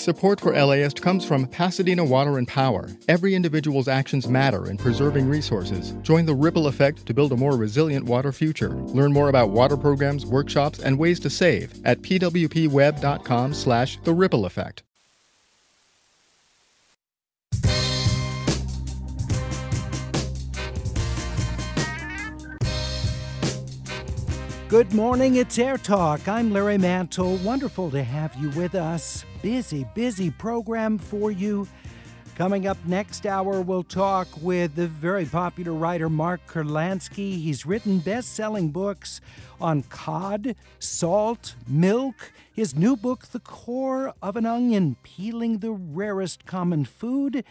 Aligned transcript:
Support 0.00 0.40
for 0.40 0.54
LAist 0.54 1.02
comes 1.02 1.26
from 1.26 1.46
Pasadena 1.46 2.02
Water 2.02 2.38
and 2.38 2.48
Power. 2.48 2.88
Every 3.06 3.34
individual's 3.34 3.86
actions 3.86 4.28
matter 4.28 4.70
in 4.70 4.78
preserving 4.78 5.28
resources. 5.28 5.92
Join 6.00 6.24
the 6.24 6.34
ripple 6.34 6.68
effect 6.68 7.04
to 7.04 7.12
build 7.12 7.32
a 7.32 7.36
more 7.36 7.54
resilient 7.54 8.06
water 8.06 8.32
future. 8.32 8.70
Learn 8.70 9.12
more 9.12 9.28
about 9.28 9.50
water 9.50 9.76
programs, 9.76 10.24
workshops, 10.24 10.78
and 10.78 10.98
ways 10.98 11.20
to 11.20 11.28
save 11.28 11.74
at 11.84 12.00
pwpweb.com 12.00 13.52
slash 13.52 13.98
the 14.02 14.14
ripple 14.14 14.46
effect. 14.46 14.84
Good 24.70 24.94
morning, 24.94 25.34
it's 25.34 25.58
Air 25.58 25.78
Talk. 25.78 26.28
I'm 26.28 26.52
Larry 26.52 26.78
Mantle. 26.78 27.38
Wonderful 27.38 27.90
to 27.90 28.04
have 28.04 28.32
you 28.36 28.50
with 28.50 28.76
us. 28.76 29.24
Busy, 29.42 29.84
busy 29.96 30.30
program 30.30 30.96
for 30.96 31.32
you. 31.32 31.66
Coming 32.36 32.68
up 32.68 32.76
next 32.86 33.26
hour, 33.26 33.62
we'll 33.62 33.82
talk 33.82 34.28
with 34.40 34.76
the 34.76 34.86
very 34.86 35.24
popular 35.24 35.72
writer 35.72 36.08
Mark 36.08 36.40
Kurlansky. 36.46 37.36
He's 37.42 37.66
written 37.66 37.98
best 37.98 38.36
selling 38.36 38.70
books 38.70 39.20
on 39.60 39.82
cod, 39.82 40.54
salt, 40.78 41.56
milk. 41.66 42.32
His 42.52 42.76
new 42.76 42.96
book, 42.96 43.26
The 43.26 43.40
Core 43.40 44.14
of 44.22 44.36
an 44.36 44.46
Onion 44.46 44.94
Peeling 45.02 45.58
the 45.58 45.72
Rarest 45.72 46.46
Common 46.46 46.84
Food. 46.84 47.42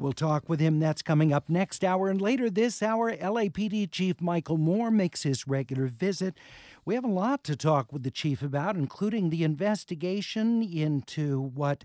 We'll 0.00 0.12
talk 0.12 0.48
with 0.48 0.60
him. 0.60 0.78
That's 0.78 1.02
coming 1.02 1.32
up 1.32 1.48
next 1.48 1.82
hour. 1.82 2.08
And 2.08 2.20
later 2.20 2.48
this 2.48 2.82
hour, 2.82 3.16
LAPD 3.16 3.90
Chief 3.90 4.20
Michael 4.20 4.56
Moore 4.56 4.92
makes 4.92 5.24
his 5.24 5.48
regular 5.48 5.86
visit. 5.86 6.36
We 6.84 6.94
have 6.94 7.04
a 7.04 7.08
lot 7.08 7.42
to 7.44 7.56
talk 7.56 7.92
with 7.92 8.04
the 8.04 8.10
chief 8.10 8.40
about, 8.40 8.76
including 8.76 9.30
the 9.30 9.42
investigation 9.42 10.62
into 10.62 11.40
what 11.40 11.84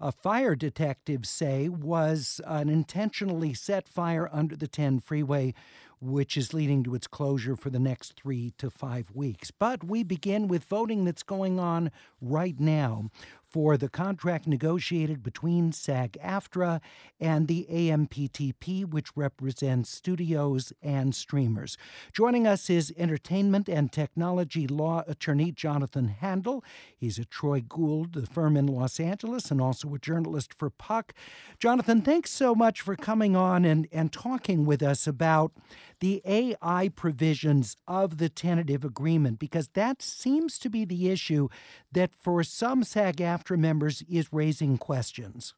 uh, 0.00 0.10
fire 0.10 0.56
detectives 0.56 1.30
say 1.30 1.68
was 1.68 2.40
an 2.46 2.68
intentionally 2.68 3.54
set 3.54 3.86
fire 3.88 4.28
under 4.32 4.56
the 4.56 4.68
10 4.68 4.98
freeway, 4.98 5.54
which 6.00 6.36
is 6.36 6.52
leading 6.52 6.82
to 6.82 6.96
its 6.96 7.06
closure 7.06 7.54
for 7.54 7.70
the 7.70 7.78
next 7.78 8.14
three 8.16 8.52
to 8.58 8.70
five 8.70 9.10
weeks. 9.14 9.52
But 9.52 9.84
we 9.84 10.02
begin 10.02 10.48
with 10.48 10.64
voting 10.64 11.04
that's 11.04 11.22
going 11.22 11.60
on 11.60 11.92
right 12.20 12.58
now 12.58 13.10
for 13.52 13.76
the 13.76 13.90
contract 13.90 14.46
negotiated 14.46 15.22
between 15.22 15.72
SAG 15.72 16.16
AFTRA 16.24 16.80
and 17.20 17.48
the 17.48 17.66
AMPTP, 17.70 18.88
which 18.88 19.14
represents 19.14 19.90
studios 19.90 20.72
and 20.82 21.14
streamers. 21.14 21.76
Joining 22.14 22.46
us 22.46 22.70
is 22.70 22.94
entertainment 22.96 23.68
and 23.68 23.92
technology 23.92 24.66
law 24.66 25.04
attorney 25.06 25.52
Jonathan 25.52 26.08
Handel. 26.08 26.64
He's 26.96 27.18
at 27.18 27.30
Troy 27.30 27.60
Gould, 27.60 28.14
the 28.14 28.26
firm 28.26 28.56
in 28.56 28.66
Los 28.66 28.98
Angeles, 28.98 29.50
and 29.50 29.60
also 29.60 29.94
a 29.94 29.98
journalist 29.98 30.54
for 30.54 30.70
Puck. 30.70 31.12
Jonathan, 31.58 32.00
thanks 32.00 32.30
so 32.30 32.54
much 32.54 32.80
for 32.80 32.96
coming 32.96 33.36
on 33.36 33.66
and, 33.66 33.86
and 33.92 34.12
talking 34.12 34.64
with 34.64 34.82
us 34.82 35.06
about 35.06 35.52
the 36.00 36.22
AI 36.24 36.90
provisions 36.96 37.76
of 37.86 38.18
the 38.18 38.28
tentative 38.28 38.84
agreement, 38.84 39.38
because 39.38 39.68
that 39.74 40.02
seems 40.02 40.58
to 40.58 40.68
be 40.68 40.84
the 40.84 41.10
issue 41.10 41.48
that 41.92 42.12
for 42.12 42.42
some 42.42 42.82
SAG 42.82 43.18
AFTRA 43.18 43.41
members 43.50 44.02
is 44.08 44.28
raising 44.32 44.78
questions. 44.78 45.54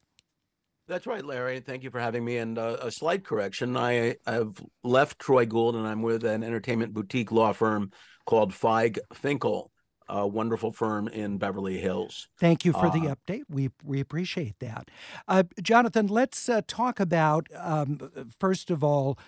That's 0.87 1.07
right, 1.07 1.25
Larry. 1.25 1.61
Thank 1.61 1.83
you 1.83 1.91
for 1.91 1.99
having 1.99 2.25
me. 2.25 2.37
And 2.37 2.59
uh, 2.59 2.77
a 2.83 2.91
slight 2.91 3.25
correction 3.25 3.77
I 3.77 4.17
have 4.27 4.63
left 4.83 5.19
Troy 5.19 5.47
Gould 5.47 5.77
and 5.77 5.87
I'm 5.87 6.03
with 6.03 6.25
an 6.25 6.43
entertainment 6.43 6.93
boutique 6.93 7.33
law 7.33 7.53
firm 7.53 7.91
called 8.27 8.53
Feig 8.53 8.99
Finkel, 9.15 9.71
a 10.09 10.27
wonderful 10.27 10.73
firm 10.73 11.09
in 11.09 11.39
Beverly 11.39 11.79
Hills. 11.79 12.29
Thank 12.39 12.67
you 12.67 12.73
for 12.73 12.87
uh, 12.87 12.91
the 12.91 13.17
update. 13.17 13.45
We, 13.49 13.71
we 13.83 14.01
appreciate 14.01 14.59
that. 14.59 14.91
Uh, 15.27 15.45
Jonathan, 15.63 16.07
let's 16.07 16.51
uh, 16.51 16.61
talk 16.67 17.01
about, 17.01 17.49
um, 17.57 18.11
first 18.39 18.71
of 18.71 18.85
all, 18.85 19.19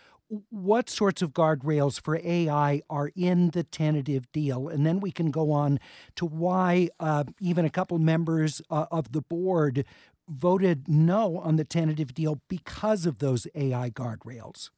what 0.50 0.90
sorts 0.90 1.22
of 1.22 1.32
guardrails 1.32 2.00
for 2.00 2.20
AI 2.22 2.82
are 2.90 3.10
in 3.14 3.50
the 3.50 3.62
tentative 3.62 4.30
deal? 4.32 4.68
And 4.68 4.84
then 4.84 5.00
we 5.00 5.10
can 5.10 5.30
go 5.30 5.52
on 5.52 5.78
to 6.16 6.26
why 6.26 6.88
uh, 6.98 7.24
even 7.40 7.64
a 7.64 7.70
couple 7.70 7.98
members 7.98 8.60
uh, 8.70 8.86
of 8.90 9.12
the 9.12 9.22
board 9.22 9.84
voted 10.28 10.88
no 10.88 11.38
on 11.38 11.56
the 11.56 11.64
tentative 11.64 12.12
deal 12.12 12.40
because 12.48 13.06
of 13.06 13.18
those 13.18 13.46
AI 13.54 13.90
guardrails. 13.90 14.70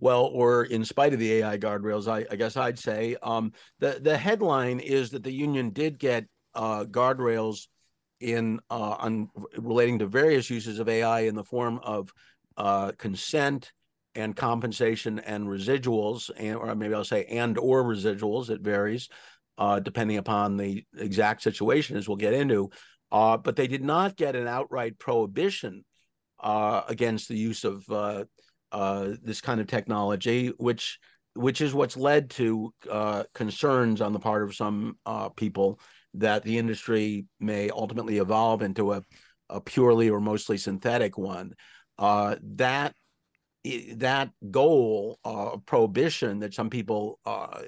Well, 0.00 0.24
or 0.24 0.64
in 0.64 0.84
spite 0.84 1.12
of 1.12 1.20
the 1.20 1.34
AI 1.34 1.58
guardrails, 1.58 2.10
I, 2.10 2.26
I 2.28 2.34
guess 2.34 2.56
I'd 2.56 2.78
say 2.78 3.16
um, 3.22 3.52
the 3.78 4.00
the 4.02 4.18
headline 4.18 4.80
is 4.80 5.10
that 5.10 5.22
the 5.22 5.30
union 5.30 5.70
did 5.70 5.96
get 5.96 6.26
uh, 6.56 6.84
guardrails 6.84 7.68
in 8.18 8.58
uh, 8.68 8.96
on 8.98 9.28
relating 9.56 10.00
to 10.00 10.06
various 10.06 10.50
uses 10.50 10.80
of 10.80 10.88
AI 10.88 11.20
in 11.20 11.36
the 11.36 11.44
form 11.44 11.78
of 11.84 12.12
uh, 12.56 12.90
consent, 12.98 13.70
and 14.14 14.36
compensation 14.36 15.18
and 15.20 15.46
residuals, 15.46 16.30
and 16.36 16.56
or 16.56 16.74
maybe 16.74 16.94
I'll 16.94 17.04
say 17.04 17.24
and 17.24 17.56
or 17.58 17.82
residuals. 17.84 18.50
It 18.50 18.60
varies 18.60 19.08
uh, 19.58 19.80
depending 19.80 20.16
upon 20.16 20.56
the 20.56 20.84
exact 20.96 21.42
situation, 21.42 21.96
as 21.96 22.08
we'll 22.08 22.16
get 22.16 22.34
into. 22.34 22.70
Uh, 23.10 23.36
but 23.36 23.56
they 23.56 23.66
did 23.66 23.84
not 23.84 24.16
get 24.16 24.34
an 24.34 24.48
outright 24.48 24.98
prohibition 24.98 25.84
uh, 26.40 26.82
against 26.88 27.28
the 27.28 27.36
use 27.36 27.62
of 27.64 27.88
uh, 27.90 28.24
uh, 28.72 29.10
this 29.22 29.40
kind 29.40 29.60
of 29.60 29.66
technology, 29.66 30.48
which 30.56 30.98
which 31.34 31.62
is 31.62 31.72
what's 31.72 31.96
led 31.96 32.28
to 32.28 32.74
uh, 32.90 33.24
concerns 33.34 34.02
on 34.02 34.12
the 34.12 34.18
part 34.18 34.42
of 34.42 34.54
some 34.54 34.96
people 35.36 35.80
that 36.12 36.42
the 36.42 36.58
industry 36.58 37.24
may 37.40 37.70
ultimately 37.70 38.18
evolve 38.18 38.60
into 38.60 38.92
a, 38.92 39.02
a 39.48 39.58
purely 39.58 40.10
or 40.10 40.20
mostly 40.20 40.58
synthetic 40.58 41.16
one. 41.16 41.52
that 41.98 42.94
that 43.64 44.30
goal 44.50 45.18
uh, 45.24 45.52
of 45.52 45.66
prohibition 45.66 46.40
that 46.40 46.54
some 46.54 46.68
people 46.68 47.20
uh, 47.24 47.60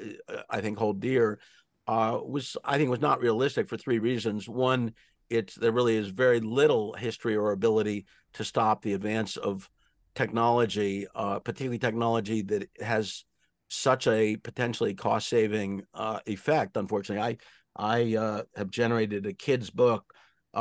I 0.50 0.60
think 0.60 0.78
hold 0.78 1.00
dear 1.00 1.38
uh, 1.86 2.18
was 2.24 2.56
I 2.64 2.78
think 2.78 2.90
was 2.90 3.00
not 3.00 3.20
realistic 3.20 3.68
for 3.68 3.76
three 3.76 3.98
reasons. 3.98 4.48
One, 4.48 4.94
it's 5.30 5.54
there 5.54 5.72
really 5.72 5.96
is 5.96 6.08
very 6.08 6.40
little 6.40 6.94
history 6.94 7.36
or 7.36 7.52
ability 7.52 8.06
to 8.34 8.44
stop 8.44 8.82
the 8.82 8.94
advance 8.94 9.36
of 9.36 9.68
technology, 10.14 11.06
uh, 11.14 11.38
particularly 11.40 11.78
technology 11.78 12.42
that 12.42 12.68
has 12.80 13.24
such 13.68 14.06
a 14.06 14.36
potentially 14.36 14.94
cost 14.94 15.28
saving 15.28 15.82
uh, 15.94 16.20
effect. 16.26 16.76
Unfortunately, 16.76 17.22
I 17.22 17.36
I 17.76 18.16
uh, 18.16 18.42
have 18.56 18.70
generated 18.70 19.26
a 19.26 19.32
kid's 19.32 19.70
book 19.70 20.12
that 20.52 20.60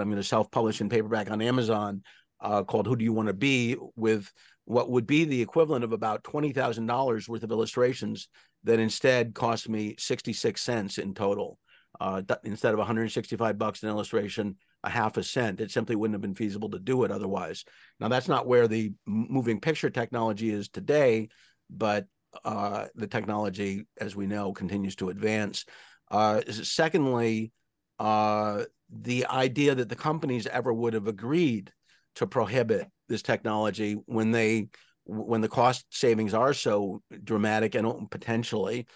I'm 0.00 0.08
going 0.08 0.16
to 0.16 0.22
self 0.22 0.50
publish 0.50 0.80
in 0.80 0.88
paperback 0.88 1.30
on 1.30 1.42
Amazon 1.42 2.02
called 2.40 2.86
"Who 2.86 2.96
Do 2.96 3.04
You 3.04 3.12
Want 3.12 3.28
to 3.28 3.34
Be?" 3.34 3.76
with 3.94 4.32
what 4.64 4.90
would 4.90 5.06
be 5.06 5.24
the 5.24 5.42
equivalent 5.42 5.84
of 5.84 5.92
about 5.92 6.22
$20,000 6.24 7.28
worth 7.28 7.42
of 7.42 7.50
illustrations 7.50 8.28
that 8.64 8.78
instead 8.78 9.34
cost 9.34 9.68
me 9.68 9.94
66 9.98 10.60
cents 10.60 10.98
in 10.98 11.14
total. 11.14 11.58
Uh, 12.00 12.22
instead 12.44 12.72
of 12.72 12.78
165 12.78 13.58
bucks 13.58 13.82
an 13.82 13.88
illustration, 13.88 14.56
a 14.84 14.90
half 14.90 15.16
a 15.16 15.22
cent. 15.22 15.60
It 15.60 15.70
simply 15.70 15.96
wouldn't 15.96 16.14
have 16.14 16.22
been 16.22 16.34
feasible 16.34 16.70
to 16.70 16.78
do 16.78 17.04
it 17.04 17.10
otherwise. 17.10 17.64
Now, 17.98 18.08
that's 18.08 18.28
not 18.28 18.46
where 18.46 18.68
the 18.68 18.92
moving 19.06 19.60
picture 19.60 19.90
technology 19.90 20.50
is 20.50 20.68
today, 20.68 21.28
but 21.68 22.06
uh, 22.44 22.86
the 22.94 23.06
technology, 23.06 23.86
as 24.00 24.16
we 24.16 24.26
know, 24.26 24.52
continues 24.52 24.96
to 24.96 25.10
advance. 25.10 25.64
Uh, 26.10 26.40
secondly, 26.48 27.52
uh, 27.98 28.64
the 28.90 29.26
idea 29.26 29.74
that 29.74 29.88
the 29.88 29.96
companies 29.96 30.46
ever 30.46 30.72
would 30.72 30.94
have 30.94 31.06
agreed 31.06 31.72
to 32.16 32.26
prohibit 32.26 32.86
this 33.08 33.22
technology 33.22 33.94
when 34.06 34.30
they 34.30 34.68
when 35.04 35.40
the 35.40 35.48
cost 35.48 35.86
savings 35.90 36.34
are 36.34 36.54
so 36.54 37.02
dramatic 37.24 37.74
and 37.74 38.10
potentially 38.10 38.86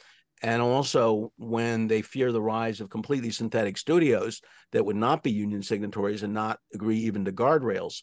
and 0.42 0.60
also 0.60 1.32
when 1.38 1.86
they 1.86 2.02
fear 2.02 2.30
the 2.30 2.42
rise 2.42 2.80
of 2.80 2.90
completely 2.90 3.30
synthetic 3.30 3.78
studios 3.78 4.42
that 4.72 4.84
would 4.84 4.96
not 4.96 5.22
be 5.22 5.30
union 5.30 5.62
signatories 5.62 6.22
and 6.22 6.34
not 6.34 6.58
agree 6.74 6.98
even 6.98 7.24
to 7.24 7.32
guardrails 7.32 8.02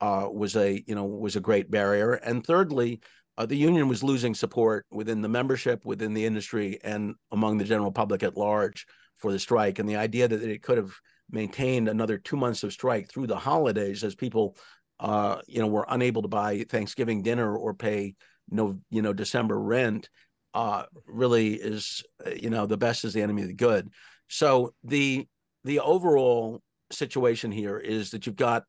uh, 0.00 0.28
was 0.30 0.56
a 0.56 0.82
you 0.86 0.94
know 0.94 1.04
was 1.04 1.36
a 1.36 1.40
great 1.40 1.70
barrier. 1.70 2.14
And 2.14 2.46
thirdly 2.46 3.00
uh, 3.36 3.46
the 3.46 3.56
union 3.56 3.88
was 3.88 4.02
losing 4.02 4.34
support 4.34 4.86
within 4.90 5.20
the 5.20 5.28
membership 5.28 5.84
within 5.84 6.14
the 6.14 6.24
industry 6.24 6.78
and 6.84 7.14
among 7.32 7.58
the 7.58 7.64
general 7.64 7.92
public 7.92 8.22
at 8.22 8.36
large 8.36 8.86
for 9.18 9.32
the 9.32 9.38
strike. 9.38 9.78
And 9.78 9.88
the 9.88 9.96
idea 9.96 10.28
that 10.28 10.42
it 10.42 10.62
could 10.62 10.78
have 10.78 10.92
maintained 11.32 11.88
another 11.88 12.18
two 12.18 12.36
months 12.36 12.62
of 12.62 12.72
strike 12.72 13.08
through 13.08 13.26
the 13.26 13.36
holidays 13.36 14.04
as 14.04 14.14
people, 14.14 14.56
uh, 14.98 15.38
you 15.46 15.60
know, 15.60 15.66
were 15.66 15.86
unable 15.88 16.22
to 16.22 16.28
buy 16.28 16.64
Thanksgiving 16.68 17.22
dinner 17.22 17.56
or 17.56 17.74
pay 17.74 18.14
no, 18.50 18.80
you 18.90 19.02
know, 19.02 19.12
December 19.12 19.58
rent 19.58 20.08
uh, 20.54 20.84
really 21.06 21.54
is 21.54 22.02
you 22.36 22.50
know 22.50 22.66
the 22.66 22.76
best 22.76 23.04
is 23.04 23.12
the 23.12 23.22
enemy 23.22 23.42
of 23.42 23.48
the 23.48 23.54
good. 23.54 23.88
So 24.28 24.74
the 24.84 25.26
the 25.64 25.80
overall 25.80 26.60
situation 26.90 27.52
here 27.52 27.78
is 27.78 28.10
that 28.10 28.26
you've 28.26 28.36
got 28.36 28.64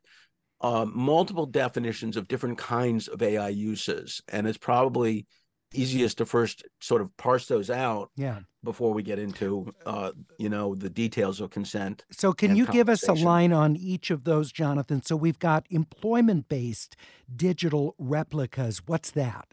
uh, 0.61 0.85
multiple 0.85 1.45
definitions 1.45 2.17
of 2.17 2.27
different 2.27 2.57
kinds 2.57 3.07
of 3.07 3.21
AI 3.21 3.49
uses, 3.49 4.21
and 4.27 4.47
it's 4.47 4.57
probably 4.57 5.25
easiest 5.73 6.17
to 6.17 6.25
first 6.25 6.63
sort 6.79 7.01
of 7.01 7.15
parse 7.17 7.47
those 7.47 7.69
out 7.69 8.09
yeah. 8.15 8.39
before 8.63 8.93
we 8.93 9.01
get 9.03 9.19
into 9.19 9.73
uh, 9.85 10.11
you 10.37 10.49
know 10.49 10.75
the 10.75 10.89
details 10.89 11.39
of 11.39 11.49
consent 11.49 12.03
so 12.11 12.33
can 12.33 12.55
you 12.55 12.65
give 12.67 12.89
us 12.89 13.07
a 13.07 13.13
line 13.13 13.53
on 13.53 13.75
each 13.75 14.11
of 14.11 14.23
those 14.23 14.51
jonathan? 14.51 15.01
So 15.01 15.15
we've 15.15 15.39
got 15.39 15.65
employment 15.69 16.49
based 16.49 16.95
digital 17.35 17.95
replicas. 17.97 18.81
What's 18.85 19.11
that? 19.11 19.47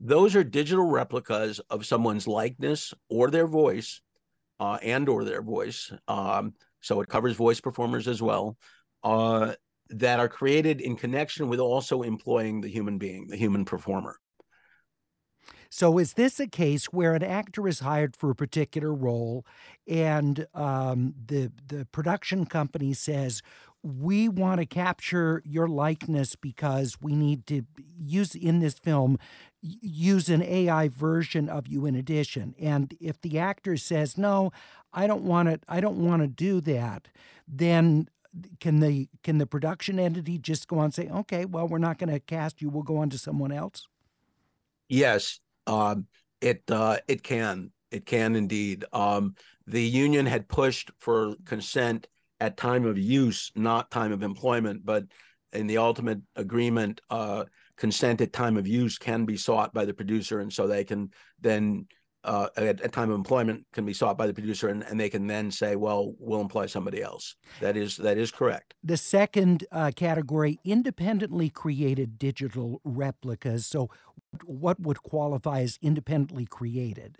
Those 0.00 0.36
are 0.36 0.44
digital 0.44 0.86
replicas 0.86 1.60
of 1.70 1.86
someone's 1.86 2.26
likeness 2.26 2.92
or 3.08 3.30
their 3.30 3.46
voice 3.46 4.00
uh, 4.60 4.78
and 4.82 5.08
or 5.08 5.24
their 5.24 5.42
voice. 5.42 5.92
Um, 6.08 6.54
so 6.80 7.00
it 7.00 7.08
covers 7.08 7.36
voice 7.36 7.60
performers 7.60 8.06
as 8.08 8.20
well 8.20 8.56
uh, 9.02 9.54
that 9.90 10.20
are 10.20 10.28
created 10.28 10.80
in 10.80 10.96
connection 10.96 11.48
with 11.48 11.60
also 11.60 12.02
employing 12.02 12.60
the 12.60 12.68
human 12.68 12.98
being 12.98 13.26
the 13.28 13.36
human 13.36 13.64
performer 13.64 14.18
so, 15.76 15.98
is 15.98 16.12
this 16.12 16.38
a 16.38 16.46
case 16.46 16.92
where 16.92 17.14
an 17.14 17.24
actor 17.24 17.66
is 17.66 17.80
hired 17.80 18.14
for 18.14 18.30
a 18.30 18.34
particular 18.36 18.94
role, 18.94 19.44
and 19.88 20.46
um, 20.54 21.14
the 21.26 21.50
the 21.66 21.84
production 21.86 22.46
company 22.46 22.92
says, 22.92 23.42
"We 23.82 24.28
want 24.28 24.60
to 24.60 24.66
capture 24.66 25.42
your 25.44 25.66
likeness 25.66 26.36
because 26.36 26.98
we 27.00 27.16
need 27.16 27.48
to 27.48 27.62
use 27.98 28.36
in 28.36 28.60
this 28.60 28.74
film 28.74 29.18
use 29.60 30.28
an 30.28 30.44
AI 30.44 30.86
version 30.90 31.48
of 31.48 31.66
you 31.66 31.86
in 31.86 31.96
addition." 31.96 32.54
And 32.60 32.96
if 33.00 33.20
the 33.20 33.40
actor 33.40 33.76
says, 33.76 34.16
"No, 34.16 34.52
I 34.92 35.08
don't 35.08 35.24
want 35.24 35.48
it. 35.48 35.64
I 35.68 35.80
don't 35.80 35.98
want 35.98 36.22
to 36.22 36.28
do 36.28 36.60
that," 36.60 37.08
then 37.48 38.08
can 38.60 38.78
the 38.78 39.08
can 39.24 39.38
the 39.38 39.46
production 39.46 39.98
entity 39.98 40.38
just 40.38 40.68
go 40.68 40.78
on 40.78 40.84
and 40.84 40.94
say, 40.94 41.08
"Okay, 41.08 41.44
well, 41.44 41.66
we're 41.66 41.78
not 41.78 41.98
going 41.98 42.12
to 42.12 42.20
cast 42.20 42.62
you. 42.62 42.68
We'll 42.68 42.84
go 42.84 42.98
on 42.98 43.10
to 43.10 43.18
someone 43.18 43.50
else." 43.50 43.88
Yes, 44.88 45.40
um, 45.66 46.06
it 46.40 46.62
uh, 46.70 46.98
it 47.08 47.22
can 47.22 47.70
it 47.90 48.06
can 48.06 48.36
indeed. 48.36 48.84
Um, 48.92 49.34
the 49.66 49.82
union 49.82 50.26
had 50.26 50.48
pushed 50.48 50.90
for 50.98 51.34
consent 51.46 52.08
at 52.40 52.56
time 52.56 52.84
of 52.84 52.98
use, 52.98 53.50
not 53.54 53.90
time 53.90 54.12
of 54.12 54.22
employment, 54.22 54.84
but 54.84 55.04
in 55.52 55.66
the 55.66 55.78
ultimate 55.78 56.20
agreement, 56.36 57.00
uh, 57.10 57.44
consent 57.76 58.20
at 58.20 58.32
time 58.32 58.56
of 58.56 58.66
use 58.66 58.98
can 58.98 59.24
be 59.24 59.36
sought 59.36 59.72
by 59.72 59.84
the 59.84 59.94
producer, 59.94 60.40
and 60.40 60.52
so 60.52 60.66
they 60.66 60.84
can 60.84 61.10
then 61.40 61.86
uh, 62.24 62.48
at, 62.56 62.80
at, 62.80 62.92
time 62.92 63.10
of 63.10 63.16
employment 63.16 63.64
can 63.72 63.84
be 63.84 63.92
sought 63.92 64.16
by 64.16 64.26
the 64.26 64.34
producer, 64.34 64.68
and, 64.68 64.82
and 64.84 64.98
they 64.98 65.10
can 65.10 65.26
then 65.26 65.50
say, 65.50 65.76
"Well, 65.76 66.14
we'll 66.18 66.40
employ 66.40 66.66
somebody 66.66 67.02
else." 67.02 67.36
That 67.60 67.76
is 67.76 67.96
that 67.98 68.16
is 68.18 68.30
correct. 68.30 68.74
The 68.82 68.96
second 68.96 69.64
uh, 69.70 69.92
category, 69.94 70.58
independently 70.64 71.50
created 71.50 72.18
digital 72.18 72.80
replicas. 72.84 73.66
So, 73.66 73.90
what 74.44 74.80
would 74.80 75.02
qualify 75.02 75.60
as 75.60 75.78
independently 75.82 76.46
created? 76.46 77.18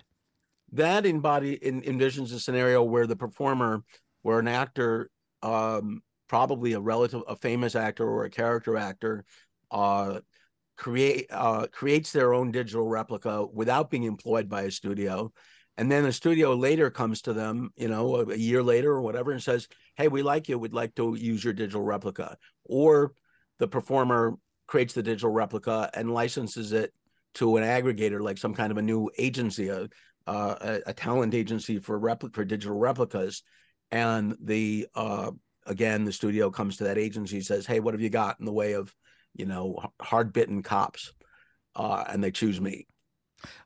That 0.73 1.07
embody 1.07 1.55
in, 1.55 1.83
envisions 1.83 2.35
a 2.35 2.41
scenario 2.41 2.83
where 2.83 3.07
the 3.07 3.17
performer, 3.17 3.85
where 4.23 4.39
an 4.39 4.49
actor, 4.49 5.11
um, 5.43 6.03
probably 6.29 6.73
a 6.73 6.81
relative, 6.81 7.23
a 7.29 7.37
famous 7.37 7.77
actor 7.77 8.09
or 8.09 8.25
a 8.25 8.31
character 8.31 8.77
actor, 8.77 9.25
uh, 9.71 10.21
create 10.77 11.27
uh, 11.31 11.67
creates 11.69 12.13
their 12.13 12.35
own 12.35 12.51
digital 12.51 12.87
replica 12.87 13.47
without 13.47 13.91
being 13.91 14.05
employed 14.05 14.49
by 14.49 14.63
a 14.63 14.71
studio. 14.71 15.33
And 15.77 15.91
then 15.91 16.05
a 16.05 16.13
studio 16.13 16.55
later 16.55 16.91
comes 16.91 17.23
to 17.23 17.33
them 17.33 17.71
you 17.77 17.89
know 17.89 18.17
a, 18.17 18.27
a, 18.31 18.37
year 18.37 18.63
later 18.63 18.93
or 18.93 19.03
whatever 19.03 19.33
and 19.33 19.43
says 19.43 19.69
hey 19.97 20.09
we 20.09 20.23
like 20.23 20.49
you. 20.49 20.59
We'd 20.59 20.73
like 20.73 20.95
to 20.97 21.15
use 21.15 21.45
your 21.45 21.53
digital 21.53 21.83
replica. 21.83 22.37
Or 22.65 23.13
the 23.59 23.69
performer 23.69 24.35
creates 24.67 24.95
the 24.95 25.03
digital 25.03 25.31
replica 25.31 25.91
and 25.95 26.13
licenses 26.13 26.73
it 26.73 26.93
to 27.35 27.57
an 27.57 27.65
aggregator 27.65 28.21
like 28.21 28.39
some 28.39 28.55
kind 28.55 28.71
of 28.71 28.79
a 28.79 28.83
new 28.83 29.11
agency 29.19 29.69
a, 29.69 29.89
a, 30.27 30.81
a 30.87 30.93
talent 30.93 31.35
agency 31.35 31.79
for 31.79 32.01
repli- 32.01 32.35
for 32.35 32.45
digital 32.45 32.79
replicas. 32.79 33.43
And 33.91 34.37
the 34.41 34.89
uh, 34.95 35.31
again 35.67 36.05
the 36.05 36.13
studio 36.13 36.51
comes 36.51 36.77
to 36.77 36.85
that 36.85 36.99
agency 36.99 37.41
says 37.41 37.67
hey 37.67 37.81
what 37.81 37.95
have 37.95 38.01
you 38.01 38.11
got 38.11 38.39
in 38.39 38.45
the 38.45 38.53
way 38.53 38.73
of 38.73 38.95
you 39.35 39.47
know, 39.47 39.79
hard 40.01 40.33
bitten 40.33 40.63
cops, 40.63 41.13
uh, 41.77 42.05
and 42.09 42.23
they 42.23 42.31
choose 42.31 42.61
me. 42.61 42.87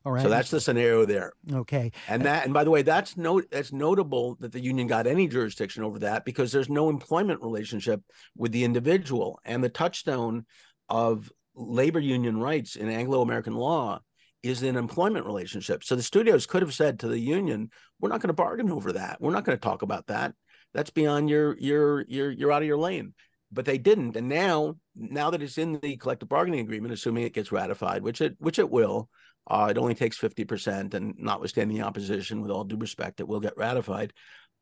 All 0.05 0.11
right. 0.11 0.23
So 0.23 0.29
that's 0.29 0.49
the 0.49 0.59
scenario 0.59 1.05
there. 1.05 1.33
Okay. 1.51 1.91
And 2.07 2.23
that, 2.23 2.43
and 2.45 2.53
by 2.53 2.63
the 2.63 2.71
way, 2.71 2.81
that's 2.81 3.15
note 3.15 3.45
that's 3.49 3.71
notable 3.71 4.35
that 4.41 4.51
the 4.51 4.59
union 4.59 4.87
got 4.87 5.07
any 5.07 5.27
jurisdiction 5.27 5.83
over 5.83 5.99
that 5.99 6.25
because 6.25 6.51
there's 6.51 6.69
no 6.69 6.89
employment 6.89 7.41
relationship 7.41 8.01
with 8.35 8.51
the 8.51 8.63
individual. 8.63 9.39
And 9.45 9.63
the 9.63 9.69
touchstone 9.69 10.45
of 10.89 11.31
labor 11.55 11.99
union 11.99 12.39
rights 12.39 12.75
in 12.75 12.89
Anglo-American 12.89 13.53
law 13.53 13.99
is 14.43 14.63
an 14.63 14.75
employment 14.75 15.25
relationship. 15.25 15.83
So 15.83 15.95
the 15.95 16.03
studios 16.03 16.45
could 16.45 16.61
have 16.61 16.73
said 16.73 16.99
to 16.99 17.07
the 17.07 17.19
union, 17.19 17.69
"We're 17.99 18.09
not 18.09 18.21
going 18.21 18.29
to 18.29 18.33
bargain 18.33 18.71
over 18.71 18.93
that. 18.93 19.21
We're 19.21 19.31
not 19.31 19.45
going 19.45 19.57
to 19.57 19.63
talk 19.63 19.81
about 19.81 20.07
that. 20.07 20.33
That's 20.73 20.89
beyond 20.89 21.29
your 21.29 21.57
your 21.57 22.01
your 22.07 22.31
you're 22.31 22.51
out 22.51 22.61
of 22.61 22.67
your 22.67 22.77
lane." 22.77 23.13
But 23.51 23.65
they 23.65 23.77
didn't. 23.77 24.15
And 24.15 24.27
now, 24.27 24.75
now 24.95 25.29
that 25.29 25.41
it's 25.41 25.57
in 25.57 25.79
the 25.81 25.97
collective 25.97 26.29
bargaining 26.29 26.61
agreement, 26.61 26.93
assuming 26.93 27.23
it 27.23 27.33
gets 27.33 27.51
ratified, 27.51 28.03
which 28.03 28.21
it 28.21 28.35
which 28.39 28.59
it 28.59 28.69
will, 28.69 29.09
uh, 29.47 29.67
it 29.71 29.77
only 29.77 29.95
takes 29.95 30.17
fifty 30.17 30.45
percent, 30.45 30.93
and 30.93 31.15
notwithstanding 31.17 31.77
the 31.77 31.83
opposition, 31.83 32.41
with 32.41 32.51
all 32.51 32.63
due 32.63 32.77
respect, 32.77 33.19
it 33.19 33.27
will 33.27 33.39
get 33.39 33.57
ratified. 33.57 34.13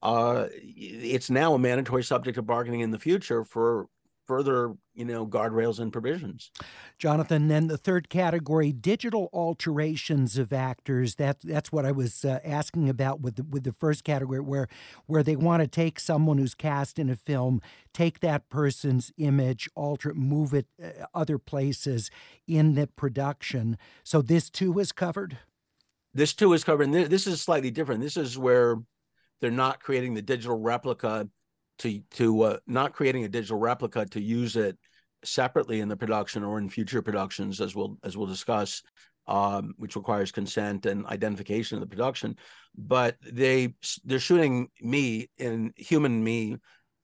Uh, 0.01 0.47
it's 0.53 1.29
now 1.29 1.53
a 1.53 1.59
mandatory 1.59 2.03
subject 2.03 2.37
of 2.37 2.45
bargaining 2.45 2.81
in 2.81 2.91
the 2.91 2.99
future 2.99 3.43
for 3.43 3.87
further, 4.27 4.73
you 4.93 5.05
know, 5.05 5.25
guardrails 5.25 5.79
and 5.79 5.91
provisions. 5.91 6.51
Jonathan, 6.99 7.47
then 7.47 7.67
the 7.67 7.77
third 7.77 8.09
category, 8.09 8.71
digital 8.71 9.29
alterations 9.33 10.37
of 10.37 10.51
actors. 10.51 11.15
That 11.15 11.39
that's 11.41 11.71
what 11.71 11.85
I 11.85 11.91
was 11.91 12.25
uh, 12.25 12.39
asking 12.43 12.89
about 12.89 13.21
with 13.21 13.37
the, 13.37 13.43
with 13.43 13.63
the 13.63 13.73
first 13.73 14.03
category, 14.03 14.39
where 14.39 14.67
where 15.05 15.23
they 15.23 15.35
want 15.35 15.61
to 15.61 15.67
take 15.67 15.99
someone 15.99 16.37
who's 16.37 16.53
cast 16.53 16.99
in 16.99 17.09
a 17.09 17.15
film, 17.15 17.61
take 17.93 18.19
that 18.19 18.49
person's 18.49 19.11
image, 19.17 19.69
alter 19.75 20.09
it, 20.09 20.17
move 20.17 20.53
it 20.53 20.67
uh, 20.83 21.05
other 21.13 21.37
places 21.37 22.11
in 22.45 22.75
the 22.75 22.87
production. 22.87 23.77
So 24.03 24.21
this 24.21 24.49
too 24.49 24.77
is 24.79 24.91
covered. 24.91 25.37
This 26.13 26.33
too 26.33 26.53
is 26.53 26.63
covered. 26.63 26.83
And 26.83 26.93
this 26.93 27.27
is 27.27 27.41
slightly 27.41 27.71
different. 27.71 28.01
This 28.01 28.17
is 28.17 28.37
where 28.37 28.77
they're 29.39 29.51
not 29.51 29.79
creating 29.79 30.15
the 30.15 30.21
digital 30.21 30.59
replica 30.59 31.29
to 31.79 31.99
to 32.11 32.41
uh, 32.43 32.57
not 32.67 32.93
creating 32.93 33.23
a 33.23 33.29
digital 33.29 33.59
replica 33.59 34.05
to 34.05 34.21
use 34.21 34.55
it 34.55 34.77
separately 35.23 35.79
in 35.79 35.89
the 35.89 35.97
production 35.97 36.43
or 36.43 36.59
in 36.59 36.69
future 36.69 37.01
productions 37.01 37.61
as 37.61 37.75
we'll 37.75 37.97
as 38.03 38.15
we'll 38.17 38.27
discuss 38.27 38.81
um, 39.27 39.73
which 39.77 39.95
requires 39.95 40.31
consent 40.31 40.85
and 40.85 41.05
identification 41.07 41.75
of 41.75 41.81
the 41.81 41.95
production. 41.95 42.35
But 42.77 43.17
they 43.21 43.75
they're 44.05 44.19
shooting 44.19 44.69
me 44.81 45.29
in 45.37 45.73
human 45.75 46.23
me 46.23 46.57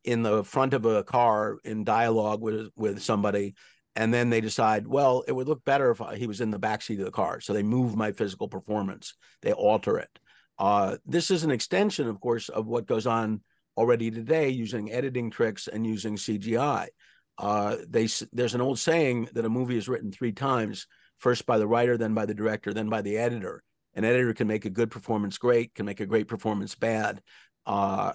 in 0.04 0.24
the 0.24 0.44
front 0.44 0.74
of 0.74 0.86
a 0.86 1.04
car 1.04 1.58
in 1.64 1.84
dialogue 1.84 2.42
with 2.42 2.70
with 2.76 3.02
somebody 3.02 3.56
and 3.96 4.14
then 4.14 4.30
they 4.30 4.42
decide 4.42 4.88
well 4.88 5.24
it 5.28 5.32
would 5.32 5.48
look 5.48 5.64
better 5.66 5.92
if 5.92 6.02
he 6.18 6.28
was 6.28 6.42
in 6.42 6.52
the 6.52 6.60
back 6.60 6.82
seat 6.82 7.00
of 7.00 7.06
the 7.06 7.12
car. 7.12 7.40
So 7.40 7.54
they 7.54 7.64
move 7.64 7.96
my 7.96 8.12
physical 8.12 8.48
performance. 8.48 9.16
They 9.42 9.54
alter 9.54 9.98
it. 9.98 10.20
Uh, 10.60 10.98
this 11.06 11.32
is 11.32 11.44
an 11.44 11.52
extension 11.52 12.08
of 12.08 12.20
course 12.20 12.50
of 12.50 12.68
what 12.68 12.86
goes 12.86 13.08
on 13.08 13.42
already 13.78 14.12
today 14.12 14.50
using 14.50 14.92
editing 14.92 15.30
tricks 15.30 15.68
and 15.68 15.86
using 15.86 16.16
CGI. 16.16 16.88
Uh, 17.38 17.78
they 17.88 18.08
there's 18.32 18.56
an 18.56 18.62
old 18.62 18.80
saying 18.80 19.30
that 19.34 19.46
a 19.46 19.50
movie 19.50 19.78
is 19.78 19.90
written 19.90 20.12
three 20.12 20.32
times: 20.32 20.88
first 21.18 21.46
by 21.46 21.58
the 21.58 21.68
writer, 21.68 21.98
then 21.98 22.14
by 22.14 22.26
the 22.26 22.34
director, 22.34 22.74
then 22.74 22.90
by 22.90 23.02
the 23.02 23.18
editor. 23.18 23.64
An 23.96 24.06
editor 24.06 24.34
can 24.34 24.48
make 24.48 24.66
a 24.66 24.70
good 24.70 24.90
performance 24.90 25.38
great, 25.38 25.76
can 25.76 25.86
make 25.86 26.00
a 26.00 26.06
great 26.06 26.28
performance 26.28 26.74
bad, 26.74 27.22
uh, 27.66 28.14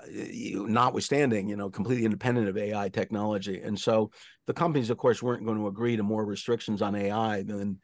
notwithstanding, 0.52 1.48
you 1.48 1.56
know, 1.56 1.70
completely 1.70 2.04
independent 2.04 2.48
of 2.48 2.56
AI 2.56 2.88
technology. 2.88 3.60
And 3.60 3.78
so 3.78 4.10
the 4.46 4.54
companies, 4.54 4.90
of 4.90 4.98
course, 4.98 5.22
weren't 5.22 5.46
going 5.46 5.58
to 5.58 5.68
agree 5.68 5.96
to 5.96 6.02
more 6.02 6.24
restrictions 6.24 6.82
on 6.82 6.94
AI 6.94 7.42
than 7.42 7.78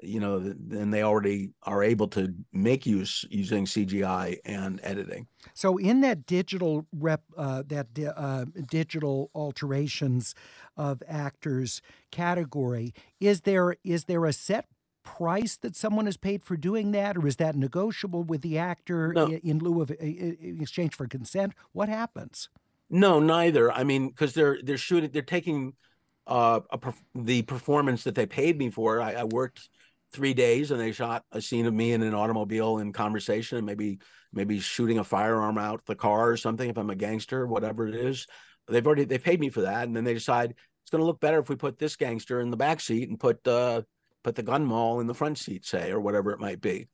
you 0.00 0.20
know, 0.20 0.38
then 0.38 0.90
they 0.90 1.02
already 1.02 1.50
are 1.64 1.82
able 1.82 2.08
to 2.08 2.34
make 2.52 2.86
use 2.86 3.24
using 3.30 3.64
CGI 3.64 4.36
and 4.44 4.80
editing. 4.82 5.26
So, 5.54 5.76
in 5.76 6.00
that 6.02 6.26
digital 6.26 6.86
rep, 6.92 7.22
uh, 7.36 7.62
that 7.66 7.86
uh, 8.16 8.44
digital 8.70 9.30
alterations 9.34 10.34
of 10.76 11.02
actors 11.08 11.82
category, 12.12 12.94
is 13.20 13.42
there 13.42 13.76
is 13.84 14.04
there 14.04 14.24
a 14.24 14.32
set 14.32 14.66
price 15.02 15.56
that 15.56 15.74
someone 15.74 16.06
is 16.06 16.16
paid 16.16 16.42
for 16.42 16.56
doing 16.56 16.92
that, 16.92 17.16
or 17.16 17.26
is 17.26 17.36
that 17.36 17.56
negotiable 17.56 18.22
with 18.22 18.42
the 18.42 18.58
actor 18.58 19.12
no. 19.12 19.26
in, 19.26 19.38
in 19.38 19.58
lieu 19.58 19.80
of 19.80 19.90
in 19.90 20.58
exchange 20.60 20.94
for 20.94 21.06
consent? 21.08 21.54
What 21.72 21.88
happens? 21.88 22.48
No, 22.90 23.18
neither. 23.18 23.72
I 23.72 23.84
mean, 23.84 24.08
because 24.08 24.34
they're 24.34 24.58
they're 24.62 24.78
shooting, 24.78 25.10
they're 25.10 25.22
taking 25.22 25.74
uh, 26.28 26.60
a, 26.70 26.78
the 27.14 27.42
performance 27.42 28.04
that 28.04 28.14
they 28.14 28.26
paid 28.26 28.58
me 28.58 28.70
for. 28.70 29.00
I, 29.00 29.14
I 29.14 29.24
worked 29.24 29.68
three 30.12 30.34
days 30.34 30.70
and 30.70 30.80
they 30.80 30.92
shot 30.92 31.24
a 31.32 31.40
scene 31.40 31.66
of 31.66 31.74
me 31.74 31.92
in 31.92 32.02
an 32.02 32.14
automobile 32.14 32.78
in 32.78 32.92
conversation 32.92 33.58
and 33.58 33.66
maybe 33.66 33.98
maybe 34.32 34.60
shooting 34.60 34.98
a 34.98 35.04
firearm 35.04 35.58
out 35.58 35.84
the 35.86 35.94
car 35.94 36.30
or 36.30 36.36
something 36.36 36.68
if 36.68 36.78
I'm 36.78 36.90
a 36.90 36.94
gangster, 36.94 37.46
whatever 37.46 37.86
it 37.86 37.94
is. 37.94 38.26
They've 38.66 38.86
already 38.86 39.04
they 39.04 39.18
paid 39.18 39.40
me 39.40 39.48
for 39.48 39.62
that, 39.62 39.86
and 39.86 39.96
then 39.96 40.04
they 40.04 40.14
decide 40.14 40.50
it's 40.50 40.90
going 40.90 41.00
to 41.00 41.06
look 41.06 41.20
better 41.20 41.38
if 41.38 41.48
we 41.48 41.56
put 41.56 41.78
this 41.78 41.96
gangster 41.96 42.40
in 42.40 42.50
the 42.50 42.56
back 42.56 42.80
seat 42.80 43.08
and 43.08 43.18
put 43.18 43.46
uh 43.46 43.82
put 44.24 44.34
the 44.34 44.42
gun 44.42 44.64
mall 44.64 45.00
in 45.00 45.06
the 45.06 45.14
front 45.14 45.38
seat, 45.38 45.64
say, 45.64 45.90
or 45.90 46.00
whatever 46.00 46.32
it 46.32 46.40
might 46.40 46.60
be. 46.60 46.88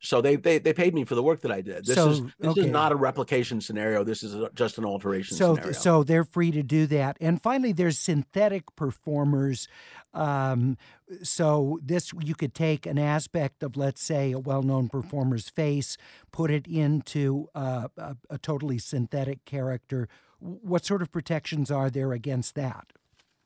So 0.00 0.20
they 0.20 0.36
they 0.36 0.58
they 0.58 0.72
paid 0.72 0.94
me 0.94 1.04
for 1.04 1.16
the 1.16 1.22
work 1.22 1.40
that 1.40 1.50
I 1.50 1.60
did. 1.60 1.84
This 1.84 1.96
so, 1.96 2.10
is 2.10 2.22
this 2.22 2.50
okay. 2.50 2.60
is 2.60 2.70
not 2.70 2.92
a 2.92 2.96
replication 2.96 3.60
scenario. 3.60 4.04
This 4.04 4.22
is 4.22 4.34
a, 4.34 4.48
just 4.54 4.78
an 4.78 4.84
alteration 4.84 5.36
so, 5.36 5.54
scenario. 5.54 5.72
So 5.72 6.04
they're 6.04 6.24
free 6.24 6.52
to 6.52 6.62
do 6.62 6.86
that. 6.86 7.16
And 7.20 7.42
finally, 7.42 7.72
there's 7.72 7.98
synthetic 7.98 8.76
performers. 8.76 9.66
Um, 10.14 10.76
so 11.22 11.80
this 11.82 12.12
you 12.20 12.36
could 12.36 12.54
take 12.54 12.86
an 12.86 12.98
aspect 12.98 13.64
of, 13.64 13.76
let's 13.76 14.02
say, 14.02 14.30
a 14.30 14.38
well-known 14.38 14.88
performer's 14.88 15.48
face, 15.48 15.96
put 16.30 16.50
it 16.50 16.66
into 16.68 17.48
uh, 17.54 17.88
a, 17.96 18.16
a 18.30 18.38
totally 18.38 18.78
synthetic 18.78 19.44
character. 19.44 20.08
What 20.38 20.84
sort 20.84 21.02
of 21.02 21.10
protections 21.10 21.70
are 21.72 21.90
there 21.90 22.12
against 22.12 22.54
that? 22.54 22.92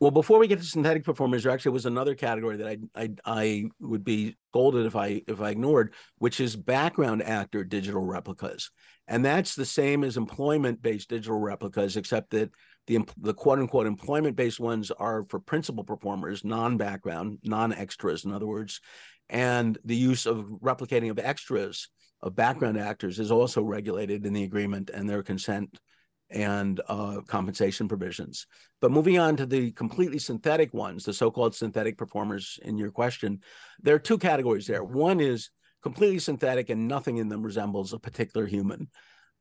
Well, 0.02 0.10
before 0.10 0.40
we 0.40 0.48
get 0.48 0.58
to 0.58 0.64
synthetic 0.64 1.04
performers, 1.04 1.44
there 1.44 1.52
actually 1.52 1.74
was 1.74 1.86
another 1.86 2.16
category 2.16 2.56
that 2.56 2.66
I, 2.66 2.78
I 2.96 3.10
I 3.24 3.64
would 3.78 4.02
be 4.02 4.34
scolded 4.50 4.84
if 4.84 4.96
I 4.96 5.22
if 5.28 5.40
I 5.40 5.50
ignored, 5.50 5.94
which 6.18 6.40
is 6.40 6.56
background 6.56 7.22
actor 7.22 7.62
digital 7.62 8.04
replicas, 8.04 8.72
and 9.06 9.24
that's 9.24 9.54
the 9.54 9.64
same 9.64 10.02
as 10.02 10.16
employment 10.16 10.82
based 10.82 11.10
digital 11.10 11.38
replicas, 11.38 11.96
except 11.96 12.30
that 12.30 12.50
the 12.88 12.98
the 13.16 13.32
quote 13.32 13.60
unquote 13.60 13.86
employment 13.86 14.34
based 14.34 14.58
ones 14.58 14.90
are 14.90 15.24
for 15.28 15.38
principal 15.38 15.84
performers, 15.84 16.44
non 16.44 16.76
background, 16.76 17.38
non 17.44 17.72
extras, 17.72 18.24
in 18.24 18.32
other 18.32 18.48
words, 18.48 18.80
and 19.28 19.78
the 19.84 19.94
use 19.94 20.26
of 20.26 20.46
replicating 20.60 21.12
of 21.12 21.20
extras 21.20 21.88
of 22.22 22.34
background 22.34 22.76
actors 22.76 23.20
is 23.20 23.30
also 23.30 23.62
regulated 23.62 24.26
in 24.26 24.32
the 24.32 24.42
agreement 24.42 24.90
and 24.92 25.08
their 25.08 25.22
consent 25.22 25.78
and 26.32 26.80
uh, 26.88 27.20
compensation 27.26 27.88
provisions. 27.88 28.46
But 28.80 28.90
moving 28.90 29.18
on 29.18 29.36
to 29.36 29.46
the 29.46 29.70
completely 29.72 30.18
synthetic 30.18 30.72
ones, 30.74 31.04
the 31.04 31.12
so 31.12 31.30
called 31.30 31.54
synthetic 31.54 31.96
performers 31.96 32.58
in 32.62 32.78
your 32.78 32.90
question, 32.90 33.40
there 33.82 33.94
are 33.94 34.00
two 34.00 34.18
categories 34.18 34.66
there. 34.66 34.82
One 34.82 35.20
is 35.20 35.50
completely 35.82 36.18
synthetic 36.18 36.70
and 36.70 36.88
nothing 36.88 37.18
in 37.18 37.28
them 37.28 37.42
resembles 37.42 37.92
a 37.92 37.98
particular 37.98 38.46
human. 38.46 38.88